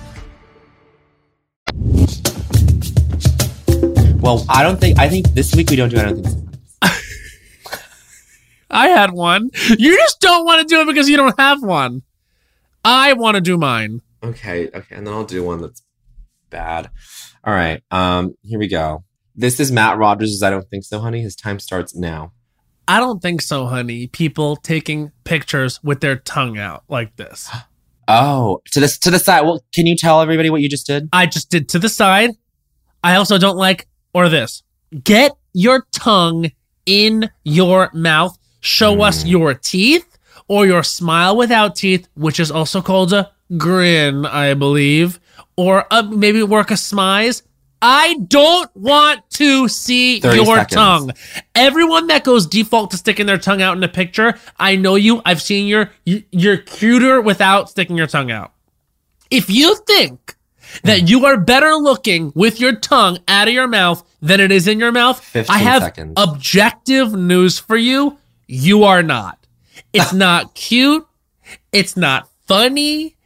Well, 4.20 4.44
I 4.48 4.62
don't 4.62 4.78
think. 4.78 4.98
I 4.98 5.08
think 5.08 5.28
this 5.28 5.54
week 5.54 5.70
we 5.70 5.76
don't 5.76 5.88
do. 5.88 5.98
I 5.98 6.02
don't 6.04 6.22
think. 6.22 6.44
So. 6.82 7.78
I 8.70 8.88
had 8.88 9.12
one. 9.12 9.50
You 9.78 9.96
just 9.96 10.20
don't 10.20 10.44
want 10.44 10.68
to 10.68 10.74
do 10.74 10.82
it 10.82 10.86
because 10.86 11.08
you 11.08 11.16
don't 11.16 11.38
have 11.38 11.62
one. 11.62 12.02
I 12.84 13.14
want 13.14 13.36
to 13.36 13.40
do 13.40 13.56
mine. 13.56 14.02
Okay, 14.22 14.68
okay, 14.68 14.96
and 14.96 15.06
then 15.06 15.14
I'll 15.14 15.24
do 15.24 15.42
one 15.44 15.60
that's 15.60 15.82
bad. 16.50 16.90
All 17.44 17.54
right. 17.54 17.82
Um, 17.90 18.34
here 18.42 18.58
we 18.58 18.66
go. 18.68 19.04
This 19.38 19.60
is 19.60 19.70
Matt 19.70 19.98
Rogers' 19.98 20.42
I 20.42 20.48
don't 20.48 20.68
think 20.70 20.84
so, 20.84 20.98
honey. 20.98 21.20
His 21.20 21.36
time 21.36 21.58
starts 21.58 21.94
now. 21.94 22.32
I 22.88 23.00
don't 23.00 23.20
think 23.20 23.42
so, 23.42 23.66
honey. 23.66 24.06
People 24.06 24.56
taking 24.56 25.12
pictures 25.24 25.82
with 25.82 26.00
their 26.00 26.16
tongue 26.16 26.58
out 26.58 26.84
like 26.88 27.16
this. 27.16 27.50
Oh, 28.08 28.62
to 28.66 28.78
this 28.78 28.98
to 28.98 29.10
the 29.10 29.18
side. 29.18 29.40
Well, 29.40 29.64
can 29.74 29.84
you 29.84 29.96
tell 29.96 30.20
everybody 30.20 30.48
what 30.48 30.60
you 30.60 30.68
just 30.68 30.86
did? 30.86 31.08
I 31.12 31.26
just 31.26 31.50
did 31.50 31.68
to 31.70 31.80
the 31.80 31.88
side. 31.88 32.30
I 33.02 33.16
also 33.16 33.36
don't 33.36 33.56
like 33.56 33.88
or 34.14 34.28
this. 34.28 34.62
Get 35.02 35.32
your 35.52 35.88
tongue 35.90 36.52
in 36.86 37.28
your 37.42 37.90
mouth. 37.92 38.38
Show 38.60 39.02
us 39.02 39.24
your 39.24 39.54
teeth 39.54 40.18
or 40.46 40.66
your 40.66 40.84
smile 40.84 41.36
without 41.36 41.74
teeth, 41.74 42.06
which 42.14 42.38
is 42.38 42.52
also 42.52 42.80
called 42.80 43.12
a 43.12 43.32
grin, 43.56 44.24
I 44.24 44.54
believe, 44.54 45.18
or 45.56 45.84
uh, 45.90 46.02
maybe 46.02 46.44
work 46.44 46.70
a 46.70 46.74
smize. 46.74 47.42
I 47.82 48.15
don't 48.27 48.74
want 48.74 49.28
to 49.32 49.69
see 49.69 50.19
your 50.19 50.57
seconds. 50.57 50.74
tongue. 50.74 51.11
Everyone 51.55 52.07
that 52.07 52.24
goes 52.24 52.47
default 52.47 52.90
to 52.93 52.97
sticking 52.97 53.27
their 53.27 53.39
tongue 53.39 53.62
out 53.62 53.77
in 53.77 53.82
a 53.85 53.89
picture, 53.89 54.39
I 54.59 54.77
know 54.77 54.94
you. 54.94 55.20
I've 55.24 55.43
seen 55.43 55.66
your 55.69 55.90
you're 56.05 56.57
cuter 56.57 57.20
without 57.20 57.69
sticking 57.70 57.97
your 57.97 58.07
tongue 58.07 58.31
out. 58.31 58.53
If 59.31 59.51
you 59.51 59.77
think 59.86 60.36
that 60.82 61.01
hmm. 61.01 61.07
you 61.07 61.27
are 61.27 61.36
better 61.36 61.74
looking 61.74 62.32
with 62.35 62.61
your 62.61 62.74
tongue 62.77 63.19
out 63.28 63.48
of 63.48 63.55
your 63.55 63.69
mouth 63.69 64.03
than 64.20 64.40
it 64.40 64.51
is 64.51 64.66
in 64.66 64.78
your 64.81 64.93
mouth, 64.93 65.20
I 65.48 65.59
have 65.59 65.82
seconds. 65.82 66.15
objective 66.16 67.12
news 67.12 67.59
for 67.59 67.77
you. 67.77 68.19
You 68.47 68.85
are 68.85 69.03
not. 69.03 69.47
It's 69.93 70.12
not 70.15 70.55
cute. 70.55 71.07
It's 71.73 71.97
not 71.97 72.28
funny, 72.47 73.16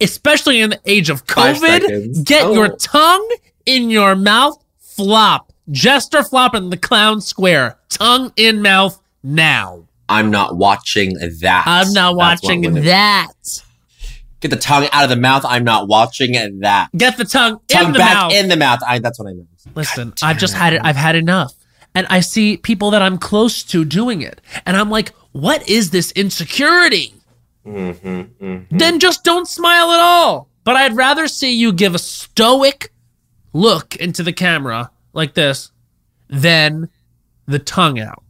especially 0.00 0.60
in 0.60 0.70
the 0.70 0.80
age 0.84 1.10
of 1.10 1.26
COVID. 1.26 2.24
Get 2.24 2.46
Oh. 2.46 2.52
your 2.54 2.76
tongue 2.76 3.28
in 3.66 3.90
your 3.90 4.14
mouth. 4.16 4.62
Flop. 4.78 5.52
Jester 5.70 6.22
flop 6.22 6.54
in 6.54 6.70
the 6.70 6.76
clown 6.76 7.20
square. 7.20 7.78
Tongue 7.88 8.32
in 8.36 8.60
mouth 8.62 9.00
now. 9.22 9.84
I'm 10.08 10.30
not 10.30 10.56
watching 10.56 11.14
that. 11.40 11.62
I'm 11.66 11.92
not 11.92 12.16
That's 12.18 12.42
watching 12.42 12.74
that. 12.74 13.32
Get 14.40 14.50
the 14.50 14.56
tongue 14.56 14.88
out 14.92 15.04
of 15.04 15.10
the 15.10 15.16
mouth. 15.16 15.44
I'm 15.46 15.64
not 15.64 15.86
watching 15.86 16.32
that. 16.60 16.88
Get 16.96 17.16
the 17.16 17.24
tongue, 17.24 17.60
Tongue 17.68 17.86
in 17.86 17.92
the 17.92 17.98
back 17.98 18.14
mouth. 18.14 18.32
in 18.32 18.48
the 18.48 18.56
mouth. 18.56 18.80
I, 18.86 18.98
that's 18.98 19.18
what 19.18 19.28
I 19.28 19.34
meant. 19.34 19.48
Listen, 19.74 20.12
I've 20.22 20.38
just 20.38 20.54
had 20.54 20.72
it. 20.72 20.80
I've 20.82 20.96
had 20.96 21.14
enough. 21.14 21.54
And 21.94 22.06
I 22.08 22.20
see 22.20 22.56
people 22.56 22.90
that 22.92 23.02
I'm 23.02 23.18
close 23.18 23.62
to 23.64 23.84
doing 23.84 24.22
it. 24.22 24.40
And 24.66 24.76
I'm 24.76 24.90
like, 24.90 25.10
what 25.32 25.68
is 25.68 25.90
this 25.90 26.10
insecurity? 26.12 27.14
Mm-hmm, 27.66 28.76
Then 28.76 28.98
just 28.98 29.22
don't 29.24 29.46
smile 29.46 29.90
at 29.90 30.00
all. 30.00 30.48
But 30.64 30.76
I'd 30.76 30.94
rather 30.96 31.28
see 31.28 31.52
you 31.54 31.72
give 31.72 31.94
a 31.94 31.98
stoic 31.98 32.92
look 33.52 33.96
into 33.96 34.22
the 34.22 34.32
camera 34.32 34.90
like 35.12 35.34
this 35.34 35.72
then 36.30 36.88
the 37.46 37.58
tongue 37.58 37.98
out. 37.98 38.22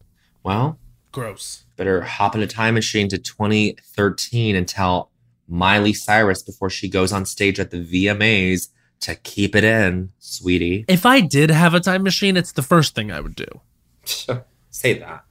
Well, 0.42 0.78
Gross. 1.12 1.64
better 1.76 2.00
hop 2.00 2.34
in 2.34 2.40
a 2.40 2.46
time 2.46 2.74
machine 2.74 3.08
to 3.08 3.18
2013 3.18 4.56
and 4.56 4.66
tell 4.66 5.10
Miley 5.46 5.92
Cyrus 5.92 6.42
before 6.42 6.70
she 6.70 6.88
goes 6.88 7.12
on 7.12 7.26
stage 7.26 7.60
at 7.60 7.70
the 7.70 7.84
VMAs 7.84 8.68
to 9.00 9.14
keep 9.16 9.54
it 9.54 9.64
in, 9.64 10.10
sweetie. 10.18 10.84
If 10.88 11.04
I 11.04 11.20
did 11.20 11.50
have 11.50 11.74
a 11.74 11.80
time 11.80 12.02
machine, 12.02 12.36
it's 12.36 12.52
the 12.52 12.62
first 12.62 12.94
thing 12.94 13.10
I 13.12 13.20
would 13.20 13.34
do. 13.34 13.46
Say 14.70 14.98
that. 14.98 15.24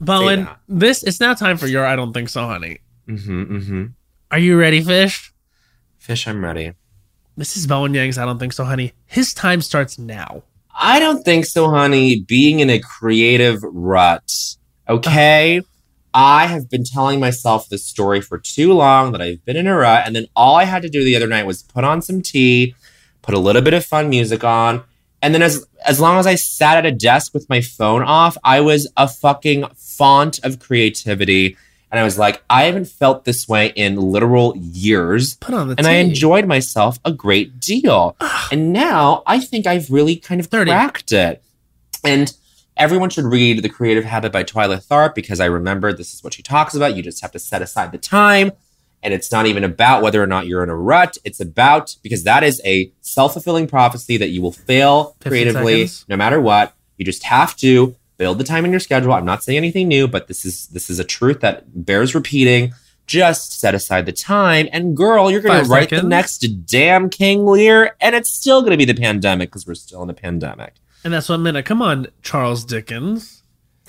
Bowen, 0.00 0.44
that. 0.44 0.58
this 0.68 1.02
it's 1.02 1.20
now 1.20 1.34
time 1.34 1.56
for 1.56 1.66
your 1.66 1.86
I 1.86 1.96
don't 1.96 2.12
think 2.12 2.28
so, 2.28 2.46
honey. 2.46 2.78
Mm-hmm. 3.08 3.56
Mm-hmm. 3.56 3.84
Are 4.30 4.38
you 4.38 4.58
ready, 4.58 4.82
Fish? 4.82 5.32
Fish, 5.98 6.26
I'm 6.28 6.44
ready. 6.44 6.72
This 7.36 7.56
is 7.56 7.66
Bowen 7.66 7.92
Yang's 7.94 8.16
I 8.16 8.24
don't 8.24 8.38
think 8.38 8.52
so, 8.52 8.64
honey. 8.64 8.92
His 9.06 9.34
time 9.34 9.60
starts 9.60 9.98
now. 9.98 10.44
I 10.72 11.00
don't 11.00 11.24
think 11.24 11.46
so, 11.46 11.68
honey. 11.68 12.20
Being 12.20 12.60
in 12.60 12.70
a 12.70 12.78
creative 12.78 13.60
rut. 13.64 14.56
Okay. 14.88 15.60
I 16.12 16.46
have 16.46 16.70
been 16.70 16.84
telling 16.84 17.18
myself 17.18 17.68
this 17.68 17.84
story 17.84 18.20
for 18.20 18.38
too 18.38 18.72
long 18.72 19.10
that 19.10 19.20
I've 19.20 19.44
been 19.44 19.56
in 19.56 19.66
a 19.66 19.76
rut. 19.76 20.04
And 20.06 20.14
then 20.14 20.26
all 20.36 20.54
I 20.54 20.64
had 20.64 20.82
to 20.82 20.88
do 20.88 21.02
the 21.02 21.16
other 21.16 21.26
night 21.26 21.44
was 21.44 21.64
put 21.64 21.82
on 21.82 22.02
some 22.02 22.22
tea, 22.22 22.76
put 23.22 23.34
a 23.34 23.40
little 23.40 23.62
bit 23.62 23.74
of 23.74 23.84
fun 23.84 24.08
music 24.08 24.44
on. 24.44 24.84
And 25.20 25.34
then 25.34 25.42
as 25.42 25.66
as 25.84 25.98
long 25.98 26.18
as 26.18 26.28
I 26.28 26.36
sat 26.36 26.76
at 26.76 26.86
a 26.86 26.92
desk 26.92 27.34
with 27.34 27.48
my 27.48 27.60
phone 27.60 28.02
off, 28.02 28.36
I 28.44 28.60
was 28.60 28.88
a 28.96 29.08
fucking 29.08 29.64
font 29.74 30.38
of 30.44 30.60
creativity. 30.60 31.56
And 31.94 32.00
I 32.00 32.02
was 32.02 32.18
like, 32.18 32.42
I 32.50 32.64
haven't 32.64 32.88
felt 32.88 33.24
this 33.24 33.46
way 33.46 33.68
in 33.76 33.94
literal 33.94 34.56
years. 34.56 35.36
Put 35.36 35.54
on 35.54 35.68
the 35.68 35.76
and 35.78 35.86
I 35.86 35.92
enjoyed 35.92 36.44
myself 36.44 36.98
a 37.04 37.12
great 37.12 37.60
deal. 37.60 38.16
and 38.50 38.72
now 38.72 39.22
I 39.28 39.38
think 39.38 39.64
I've 39.68 39.88
really 39.90 40.16
kind 40.16 40.40
of 40.40 40.48
30. 40.48 40.72
cracked 40.72 41.12
it. 41.12 41.40
And 42.02 42.34
everyone 42.76 43.10
should 43.10 43.26
read 43.26 43.62
The 43.62 43.68
Creative 43.68 44.04
Habit 44.04 44.32
by 44.32 44.42
Twyla 44.42 44.84
Tharp 44.84 45.14
because 45.14 45.38
I 45.38 45.44
remember 45.44 45.92
this 45.92 46.12
is 46.12 46.24
what 46.24 46.34
she 46.34 46.42
talks 46.42 46.74
about. 46.74 46.96
You 46.96 47.02
just 47.04 47.20
have 47.22 47.30
to 47.30 47.38
set 47.38 47.62
aside 47.62 47.92
the 47.92 47.98
time. 47.98 48.50
And 49.00 49.14
it's 49.14 49.30
not 49.30 49.46
even 49.46 49.62
about 49.62 50.02
whether 50.02 50.20
or 50.20 50.26
not 50.26 50.48
you're 50.48 50.64
in 50.64 50.70
a 50.70 50.76
rut. 50.76 51.16
It's 51.22 51.38
about 51.38 51.94
because 52.02 52.24
that 52.24 52.42
is 52.42 52.60
a 52.64 52.90
self 53.02 53.34
fulfilling 53.34 53.68
prophecy 53.68 54.16
that 54.16 54.30
you 54.30 54.42
will 54.42 54.50
fail 54.50 55.14
creatively 55.20 55.86
seconds. 55.86 56.06
no 56.08 56.16
matter 56.16 56.40
what. 56.40 56.74
You 56.96 57.04
just 57.04 57.22
have 57.22 57.54
to 57.58 57.94
build 58.16 58.38
the 58.38 58.44
time 58.44 58.64
in 58.64 58.70
your 58.70 58.80
schedule. 58.80 59.12
I'm 59.12 59.24
not 59.24 59.42
saying 59.42 59.56
anything 59.56 59.88
new, 59.88 60.08
but 60.08 60.28
this 60.28 60.44
is 60.44 60.68
this 60.68 60.90
is 60.90 60.98
a 60.98 61.04
truth 61.04 61.40
that 61.40 61.84
bears 61.84 62.14
repeating. 62.14 62.72
Just 63.06 63.60
set 63.60 63.74
aside 63.74 64.06
the 64.06 64.12
time, 64.12 64.66
and 64.72 64.96
girl, 64.96 65.30
you're 65.30 65.42
going 65.42 65.62
to 65.62 65.70
write 65.70 65.90
the 65.90 66.02
next 66.02 66.38
damn 66.64 67.10
King 67.10 67.44
Lear, 67.44 67.94
and 68.00 68.14
it's 68.14 68.30
still 68.30 68.62
going 68.62 68.70
to 68.70 68.78
be 68.78 68.86
the 68.86 68.94
pandemic 68.94 69.50
because 69.50 69.66
we're 69.66 69.74
still 69.74 70.02
in 70.02 70.08
a 70.08 70.14
pandemic. 70.14 70.72
And 71.04 71.12
that's 71.12 71.28
what 71.28 71.34
I 71.34 71.38
meant. 71.38 71.66
Come 71.66 71.82
on, 71.82 72.06
Charles 72.22 72.64
Dickens. 72.64 73.42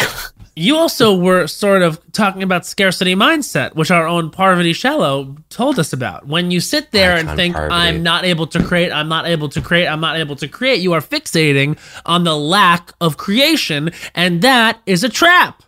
you 0.55 0.77
also 0.77 1.17
were 1.17 1.47
sort 1.47 1.81
of 1.81 1.99
talking 2.13 2.41
about 2.41 2.65
scarcity 2.65 3.15
mindset, 3.15 3.75
which 3.75 3.91
our 3.91 4.07
own 4.07 4.29
Parvati 4.29 4.73
Shallow 4.73 5.35
told 5.49 5.77
us 5.79 5.91
about. 5.91 6.27
When 6.27 6.49
you 6.49 6.61
sit 6.61 6.91
there 6.91 7.17
and 7.17 7.29
think, 7.31 7.55
Parvati. 7.55 7.73
I'm 7.73 8.03
not 8.03 8.23
able 8.23 8.47
to 8.47 8.63
create, 8.63 8.91
I'm 8.91 9.09
not 9.09 9.27
able 9.27 9.49
to 9.49 9.61
create, 9.61 9.87
I'm 9.87 9.99
not 9.99 10.17
able 10.17 10.35
to 10.37 10.47
create, 10.47 10.79
you 10.79 10.93
are 10.93 11.01
fixating 11.01 11.77
on 12.05 12.23
the 12.23 12.37
lack 12.37 12.93
of 13.01 13.17
creation. 13.17 13.91
And 14.13 14.41
that 14.41 14.79
is 14.85 15.03
a 15.03 15.09
trap. 15.09 15.63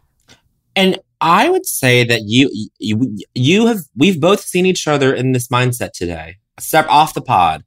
And 0.76 1.00
I 1.20 1.50
would 1.50 1.66
say 1.66 2.04
that 2.04 2.22
you 2.26 2.50
you 2.78 3.18
you 3.34 3.66
have 3.66 3.80
we've 3.96 4.22
both 4.22 4.42
seen 4.42 4.66
each 4.66 4.88
other 4.88 5.14
in 5.14 5.32
this 5.32 5.48
mindset 5.48 5.92
today. 5.94 6.38
Step 6.60 6.88
off 6.90 7.16
the 7.16 7.22
pod. 7.22 7.64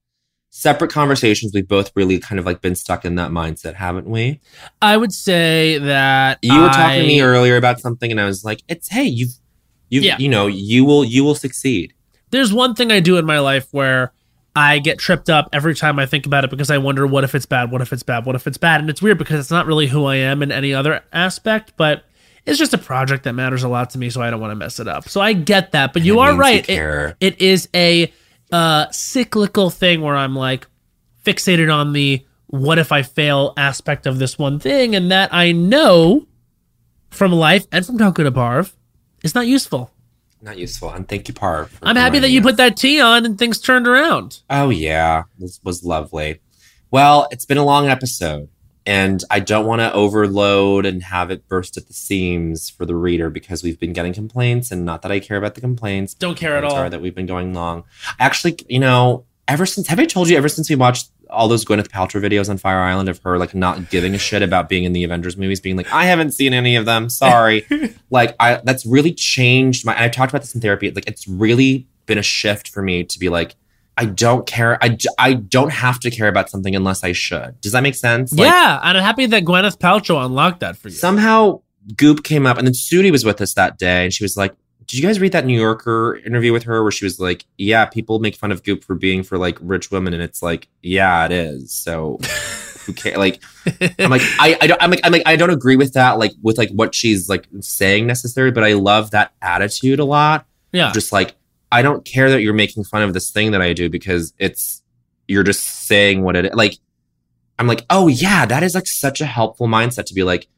Separate 0.52 0.90
conversations. 0.90 1.52
We've 1.54 1.66
both 1.66 1.92
really 1.94 2.18
kind 2.18 2.38
of 2.40 2.44
like 2.44 2.60
been 2.60 2.74
stuck 2.74 3.04
in 3.04 3.14
that 3.14 3.30
mindset, 3.30 3.74
haven't 3.74 4.06
we? 4.08 4.40
I 4.82 4.96
would 4.96 5.12
say 5.12 5.78
that 5.78 6.38
You 6.42 6.60
were 6.60 6.68
talking 6.68 7.02
to 7.02 7.06
me 7.06 7.20
earlier 7.20 7.56
about 7.56 7.78
something, 7.80 8.10
and 8.10 8.20
I 8.20 8.24
was 8.24 8.44
like, 8.44 8.60
"It's 8.68 8.88
hey, 8.88 9.04
you've 9.04 9.30
you 9.90 10.00
Yeah. 10.00 10.16
you 10.18 10.28
know 10.28 10.48
you 10.48 10.84
will 10.84 11.04
you 11.04 11.22
will 11.24 11.34
succeed." 11.36 11.92
there's 12.32 12.52
one 12.52 12.74
thing 12.76 12.92
I 12.92 13.00
do 13.00 13.16
in 13.18 13.26
my 13.26 13.40
life 13.40 13.66
where 13.72 14.12
I 14.54 14.78
get 14.78 14.98
tripped 15.00 15.28
up 15.28 15.48
every 15.52 15.74
time 15.74 15.98
I 15.98 16.06
think 16.06 16.26
about 16.26 16.44
it 16.44 16.50
because 16.50 16.70
I 16.70 16.78
wonder 16.78 17.04
what 17.06 17.24
if 17.24 17.34
it's 17.34 17.46
bad, 17.46 17.72
what 17.72 17.80
if 17.80 17.92
it's 17.92 18.04
bad, 18.04 18.24
what 18.24 18.36
if 18.36 18.46
it's 18.46 18.58
bad, 18.58 18.80
and 18.80 18.88
it's 18.90 19.02
weird 19.02 19.18
because 19.18 19.40
it's 19.40 19.50
not 19.50 19.66
really 19.66 19.86
who 19.88 20.04
I 20.04 20.16
am 20.16 20.40
in 20.42 20.52
any 20.52 20.72
other 20.74 21.02
aspect, 21.12 21.72
but 21.76 22.04
it's 22.46 22.56
just 22.58 22.72
a 22.74 22.78
project 22.78 23.24
that 23.24 23.32
matters 23.34 23.62
a 23.64 23.68
lot 23.68 23.90
to 23.90 23.98
me, 23.98 24.10
so 24.10 24.20
I 24.22 24.30
don't 24.30 24.40
want 24.40 24.50
to 24.52 24.54
mess 24.56 24.78
it 24.80 24.86
up. 24.88 25.08
So 25.08 25.20
I 25.20 25.32
get 25.32 25.72
that, 25.72 25.92
but 25.92 26.02
you 26.02 26.18
are 26.20 26.28
means 26.32 26.36
you 26.36 26.40
right. 26.40 26.68
It- 26.70 27.16
it 27.20 27.40
is 27.40 27.68
a 27.74 28.12
uh, 28.52 28.90
cyclical 28.90 29.70
thing 29.70 30.02
where 30.02 30.16
I'm 30.16 30.36
like 30.36 30.66
fixated 31.24 31.72
on 31.72 31.92
the 31.92 32.24
what 32.46 32.78
if 32.78 32.90
I 32.90 33.02
fail 33.02 33.54
aspect 33.56 34.06
of 34.06 34.18
this 34.18 34.38
one 34.38 34.58
thing, 34.58 34.94
and 34.94 35.10
that 35.12 35.32
I 35.32 35.52
know 35.52 36.26
from 37.10 37.32
life 37.32 37.66
and 37.70 37.84
from 37.84 37.98
Talk 37.98 38.16
to 38.16 38.30
Parv 38.32 38.72
is 39.22 39.34
not 39.34 39.46
useful. 39.46 39.92
Not 40.42 40.56
useful. 40.58 40.90
And 40.90 41.06
thank 41.06 41.28
you, 41.28 41.34
Parv. 41.34 41.70
I'm 41.82 41.96
happy 41.96 42.18
that 42.18 42.30
you 42.30 42.40
us. 42.40 42.46
put 42.46 42.56
that 42.56 42.76
tea 42.76 43.00
on 43.00 43.26
and 43.26 43.38
things 43.38 43.60
turned 43.60 43.86
around. 43.86 44.40
Oh 44.48 44.70
yeah, 44.70 45.24
this 45.38 45.60
was 45.62 45.84
lovely. 45.84 46.40
Well, 46.90 47.28
it's 47.30 47.44
been 47.44 47.58
a 47.58 47.64
long 47.64 47.88
episode, 47.88 48.48
and 48.86 49.22
I 49.30 49.40
don't 49.40 49.66
want 49.66 49.80
to 49.80 49.92
overload 49.92 50.86
and 50.86 51.02
have 51.02 51.30
it 51.30 51.46
burst 51.48 51.76
at 51.76 51.86
the 51.86 51.92
seams 51.92 52.70
for 52.70 52.86
the 52.86 52.96
reader 52.96 53.30
because 53.30 53.62
we've 53.62 53.78
been 53.78 53.92
getting 53.92 54.12
complaints, 54.12 54.70
and 54.70 54.84
not 54.84 55.02
that 55.02 55.12
I 55.12 55.20
care 55.20 55.36
about 55.36 55.54
the 55.54 55.60
complaints. 55.60 56.14
Don't 56.14 56.36
care 56.36 56.56
at 56.56 56.64
all. 56.64 56.88
that 56.88 57.00
we've 57.00 57.14
been 57.14 57.26
going 57.26 57.54
long. 57.54 57.84
Actually, 58.18 58.58
you 58.68 58.78
know, 58.78 59.24
ever 59.48 59.66
since 59.66 59.88
have 59.88 59.98
I 59.98 60.06
told 60.06 60.28
you 60.28 60.36
ever 60.36 60.48
since 60.48 60.70
we 60.70 60.76
watched 60.76 61.10
all 61.28 61.48
those 61.48 61.64
Gwyneth 61.64 61.88
Paltrow 61.88 62.20
videos 62.20 62.48
on 62.48 62.58
Fire 62.58 62.80
Island 62.80 63.08
of 63.08 63.20
her 63.22 63.38
like 63.38 63.54
not 63.54 63.90
giving 63.90 64.14
a 64.14 64.18
shit 64.18 64.42
about 64.42 64.68
being 64.68 64.84
in 64.84 64.92
the 64.92 65.04
Avengers 65.04 65.36
movies, 65.36 65.60
being 65.60 65.76
like, 65.76 65.92
I 65.92 66.04
haven't 66.04 66.32
seen 66.32 66.52
any 66.52 66.76
of 66.76 66.86
them. 66.86 67.08
Sorry. 67.08 67.66
like 68.10 68.34
I 68.40 68.60
that's 68.64 68.84
really 68.86 69.12
changed 69.12 69.84
my 69.84 69.94
and 69.94 70.04
I've 70.04 70.12
talked 70.12 70.32
about 70.32 70.42
this 70.42 70.54
in 70.54 70.60
therapy. 70.60 70.90
Like 70.90 71.06
it's 71.06 71.26
really 71.28 71.86
been 72.06 72.18
a 72.18 72.22
shift 72.22 72.68
for 72.68 72.82
me 72.82 73.04
to 73.04 73.18
be 73.18 73.28
like, 73.28 73.54
I 74.00 74.06
don't 74.06 74.46
care. 74.46 74.82
I, 74.82 74.96
I 75.18 75.34
don't 75.34 75.70
have 75.70 76.00
to 76.00 76.10
care 76.10 76.26
about 76.28 76.48
something 76.48 76.74
unless 76.74 77.04
I 77.04 77.12
should. 77.12 77.60
Does 77.60 77.72
that 77.72 77.82
make 77.82 77.94
sense? 77.94 78.32
Like, 78.32 78.46
yeah, 78.46 78.80
and 78.82 78.96
I'm 78.96 79.04
happy 79.04 79.26
that 79.26 79.44
Gwyneth 79.44 79.76
Paltrow 79.76 80.24
unlocked 80.24 80.60
that 80.60 80.78
for 80.78 80.88
you. 80.88 80.94
somehow 80.94 81.60
Goop 81.96 82.24
came 82.24 82.46
up, 82.46 82.56
and 82.56 82.66
then 82.66 82.72
Sudi 82.72 83.12
was 83.12 83.26
with 83.26 83.42
us 83.42 83.52
that 83.54 83.76
day, 83.78 84.04
and 84.04 84.12
she 84.12 84.24
was 84.24 84.38
like, 84.38 84.54
"Did 84.86 84.98
you 84.98 85.02
guys 85.06 85.20
read 85.20 85.32
that 85.32 85.44
New 85.44 85.58
Yorker 85.60 86.16
interview 86.24 86.50
with 86.54 86.62
her 86.62 86.82
where 86.82 86.90
she 86.90 87.04
was 87.04 87.20
like, 87.20 87.44
yeah, 87.58 87.84
people 87.84 88.20
make 88.20 88.36
fun 88.36 88.50
of 88.52 88.62
Goop 88.62 88.84
for 88.84 88.94
being 88.94 89.22
for 89.22 89.36
like 89.36 89.58
rich 89.60 89.90
women, 89.90 90.14
and 90.14 90.22
it's 90.22 90.42
like, 90.42 90.68
yeah, 90.82 91.26
it 91.26 91.32
is. 91.32 91.70
So 91.72 92.18
who 92.86 92.94
cares? 92.94 93.18
Like, 93.18 93.42
I'm 93.98 94.10
like, 94.10 94.22
I, 94.40 94.56
I 94.62 94.66
don't, 94.66 94.82
I'm 94.82 94.90
like, 94.90 95.00
I'm 95.04 95.12
like, 95.12 95.24
I 95.26 95.36
don't 95.36 95.50
agree 95.50 95.76
with 95.76 95.92
that, 95.92 96.18
like 96.18 96.32
with 96.42 96.56
like 96.56 96.70
what 96.70 96.94
she's 96.94 97.28
like 97.28 97.46
saying 97.60 98.06
necessarily, 98.06 98.50
but 98.52 98.64
I 98.64 98.72
love 98.72 99.10
that 99.10 99.32
attitude 99.42 100.00
a 100.00 100.04
lot. 100.06 100.46
yeah, 100.72 100.90
Just 100.92 101.12
like, 101.12 101.34
I 101.72 101.82
don't 101.82 102.04
care 102.04 102.30
that 102.30 102.42
you're 102.42 102.54
making 102.54 102.84
fun 102.84 103.02
of 103.02 103.14
this 103.14 103.30
thing 103.30 103.52
that 103.52 103.62
I 103.62 103.72
do 103.72 103.88
because 103.88 104.32
it's 104.38 104.82
you're 105.28 105.44
just 105.44 105.86
saying 105.86 106.22
what 106.22 106.36
it 106.36 106.54
like. 106.54 106.78
I'm 107.58 107.66
like, 107.66 107.84
oh 107.90 108.08
yeah, 108.08 108.46
that 108.46 108.62
is 108.62 108.74
like 108.74 108.86
such 108.86 109.20
a 109.20 109.26
helpful 109.26 109.68
mindset 109.68 110.06
to 110.06 110.14
be 110.14 110.22
like, 110.22 110.48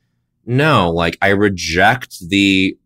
no, 0.46 0.90
like 0.90 1.18
I 1.20 1.28
reject 1.30 2.28
the 2.28 2.76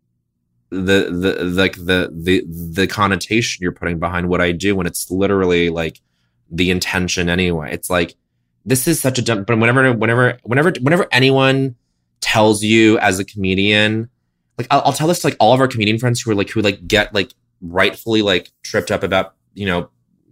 the 0.69 1.09
the 1.09 1.43
like 1.45 1.75
the 1.75 2.11
the 2.13 2.43
the 2.47 2.87
connotation 2.87 3.61
you're 3.61 3.71
putting 3.71 3.99
behind 3.99 4.27
what 4.27 4.41
I 4.41 4.51
do 4.51 4.75
when 4.75 4.87
it's 4.87 5.09
literally 5.09 5.69
like 5.69 6.01
the 6.49 6.71
intention 6.71 7.29
anyway. 7.29 7.71
It's 7.71 7.89
like 7.89 8.15
this 8.65 8.87
is 8.87 8.99
such 8.99 9.17
a 9.17 9.21
dumb 9.21 9.43
but 9.43 9.57
whenever 9.57 9.93
whenever 9.93 10.39
whenever 10.43 10.73
whenever 10.81 11.07
anyone 11.11 11.75
tells 12.19 12.63
you 12.63 12.99
as 12.99 13.19
a 13.19 13.25
comedian, 13.25 14.09
like 14.57 14.67
I'll, 14.69 14.81
I'll 14.85 14.93
tell 14.93 15.07
this 15.07 15.19
to 15.21 15.27
like 15.27 15.37
all 15.39 15.53
of 15.53 15.61
our 15.61 15.67
comedian 15.67 15.99
friends 15.99 16.21
who 16.21 16.31
are 16.31 16.35
like 16.35 16.49
who 16.49 16.61
like 16.61 16.85
get 16.87 17.13
like 17.13 17.33
rightfully 17.61 18.21
like 18.21 18.51
tripped 18.63 18.91
up 18.91 19.03
about, 19.03 19.33
you 19.53 19.65
know, 19.65 19.89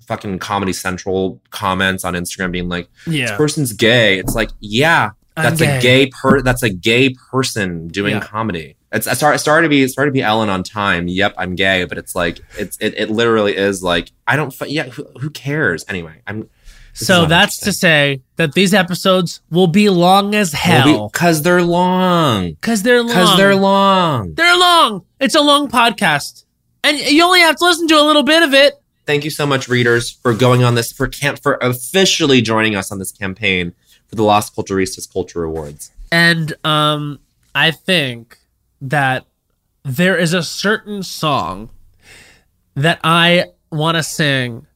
fucking 0.07 0.39
Comedy 0.39 0.73
Central 0.73 1.41
comments 1.49 2.03
on 2.05 2.13
Instagram 2.13 2.51
being 2.51 2.69
like, 2.69 2.89
this 3.07 3.31
person's 3.31 3.73
gay. 3.73 4.19
It's 4.19 4.35
like, 4.35 4.49
yeah, 4.59 5.11
that's 5.35 5.59
a 5.61 5.81
gay 5.81 6.07
per 6.07 6.41
that's 6.41 6.63
a 6.63 6.69
gay 6.69 7.09
person 7.31 7.87
doing 7.89 8.15
Yeah. 8.15 8.21
comedy. 8.21 8.77
It's 8.91 9.07
it 9.07 9.15
started, 9.17 9.35
it 9.35 9.39
started 9.39 9.63
to 9.65 9.69
be 9.69 9.85
started 9.89 10.11
to 10.11 10.13
be 10.13 10.21
Ellen 10.21 10.47
on 10.49 10.63
time. 10.63 11.07
Yep, 11.09 11.33
I'm 11.37 11.55
gay, 11.55 11.83
but 11.83 11.97
it's 11.97 12.15
like 12.15 12.39
it's 12.57 12.77
it, 12.77 12.93
it 12.97 13.09
literally 13.09 13.57
is 13.57 13.83
like 13.83 14.11
I 14.25 14.37
don't 14.37 14.55
yeah 14.67 14.83
who, 14.83 15.05
who 15.19 15.29
cares 15.31 15.83
anyway. 15.89 16.21
I'm 16.25 16.49
So 16.93 17.25
that's 17.25 17.57
to 17.61 17.73
say 17.73 18.21
that 18.37 18.53
these 18.53 18.73
episodes 18.73 19.41
will 19.49 19.67
be 19.67 19.89
long 19.89 20.33
as 20.33 20.53
hell 20.53 21.09
because 21.11 21.41
they're 21.41 21.61
long 21.63 22.51
because 22.51 22.83
they're 22.83 23.01
long. 23.01 23.07
because 23.09 23.35
they're 23.35 23.55
long. 23.55 24.33
They're 24.35 24.57
long. 24.57 25.03
It's 25.19 25.35
a 25.35 25.41
long 25.41 25.67
podcast, 25.67 26.44
and 26.85 26.99
you 26.99 27.23
only 27.23 27.39
have 27.39 27.55
to 27.55 27.65
listen 27.65 27.87
to 27.87 27.99
a 27.99 28.03
little 28.03 28.23
bit 28.23 28.43
of 28.43 28.53
it. 28.53 28.75
Thank 29.05 29.23
you 29.23 29.31
so 29.31 29.45
much, 29.45 29.67
readers, 29.67 30.11
for 30.11 30.33
going 30.33 30.63
on 30.63 30.75
this 30.75 30.91
for 30.91 31.07
camp 31.07 31.39
for 31.41 31.55
officially 31.55 32.41
joining 32.41 32.75
us 32.75 32.91
on 32.91 32.99
this 32.99 33.11
campaign 33.11 33.73
for 34.07 34.15
the 34.15 34.23
Las 34.23 34.49
Culturistas 34.49 35.11
Culture 35.11 35.43
Awards. 35.43 35.91
And 36.11 36.53
um, 36.63 37.19
I 37.53 37.71
think 37.71 38.37
that 38.81 39.25
there 39.83 40.17
is 40.17 40.33
a 40.33 40.43
certain 40.43 41.01
song 41.03 41.71
that 42.75 42.99
I 43.03 43.45
want 43.71 43.97
to 43.97 44.03
sing 44.03 44.67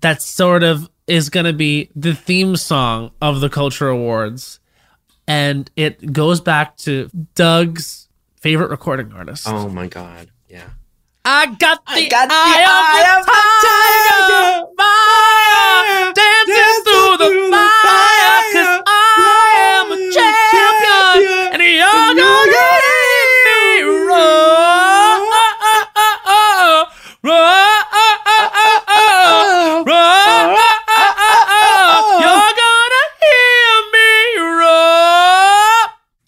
that 0.00 0.22
sort 0.22 0.62
of 0.62 0.88
is 1.06 1.28
going 1.28 1.46
to 1.46 1.52
be 1.52 1.90
the 1.94 2.14
theme 2.14 2.56
song 2.56 3.10
of 3.20 3.40
the 3.40 3.48
Culture 3.48 3.88
Awards. 3.88 4.60
And 5.26 5.70
it 5.76 6.12
goes 6.12 6.40
back 6.40 6.76
to 6.78 7.10
Doug's 7.34 8.08
favorite 8.40 8.70
recording 8.70 9.12
artist. 9.12 9.46
Oh 9.46 9.68
my 9.68 9.86
god, 9.86 10.30
yeah. 10.48 10.70
I 11.24 11.46
got 11.58 11.84
the, 11.84 11.92
I 11.92 12.08
got 12.08 12.28
the 12.28 12.34
eye, 12.34 12.64
eye 12.64 13.18
of 13.18 13.26
the 13.26 13.32
tiger. 13.60 14.72
Fire, 14.78 16.14
fire 16.14 16.44
through, 16.46 16.80
through 16.84 17.16
the 17.18 17.28
fire. 17.50 17.68
fire. 17.84 18.19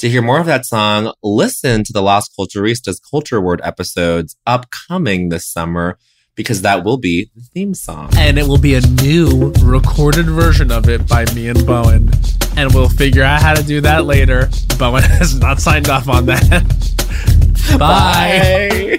To 0.02 0.10
hear 0.10 0.20
more 0.20 0.40
of 0.40 0.46
that 0.46 0.66
song, 0.66 1.12
listen 1.22 1.84
to 1.84 1.92
the 1.92 2.02
Las 2.02 2.28
Culturistas 2.28 2.96
Culture 3.08 3.40
Word 3.40 3.60
episodes 3.62 4.36
upcoming 4.44 5.28
this 5.28 5.46
summer 5.46 5.96
because 6.34 6.62
that 6.62 6.82
will 6.82 6.96
be 6.96 7.30
the 7.36 7.42
theme 7.54 7.72
song. 7.72 8.10
And 8.16 8.36
it 8.36 8.48
will 8.48 8.58
be 8.58 8.74
a 8.74 8.80
new 8.80 9.52
recorded 9.62 10.26
version 10.26 10.72
of 10.72 10.88
it 10.88 11.06
by 11.06 11.26
me 11.36 11.46
and 11.46 11.64
Bowen. 11.64 12.10
And 12.56 12.74
we'll 12.74 12.88
figure 12.88 13.22
out 13.22 13.42
how 13.42 13.54
to 13.54 13.62
do 13.62 13.80
that 13.82 14.04
later. 14.04 14.50
Bowen 14.76 15.02
has 15.04 15.38
not 15.38 15.60
signed 15.60 15.88
off 15.88 16.08
on 16.08 16.26
that. 16.26 17.76
Bye. 17.78 18.98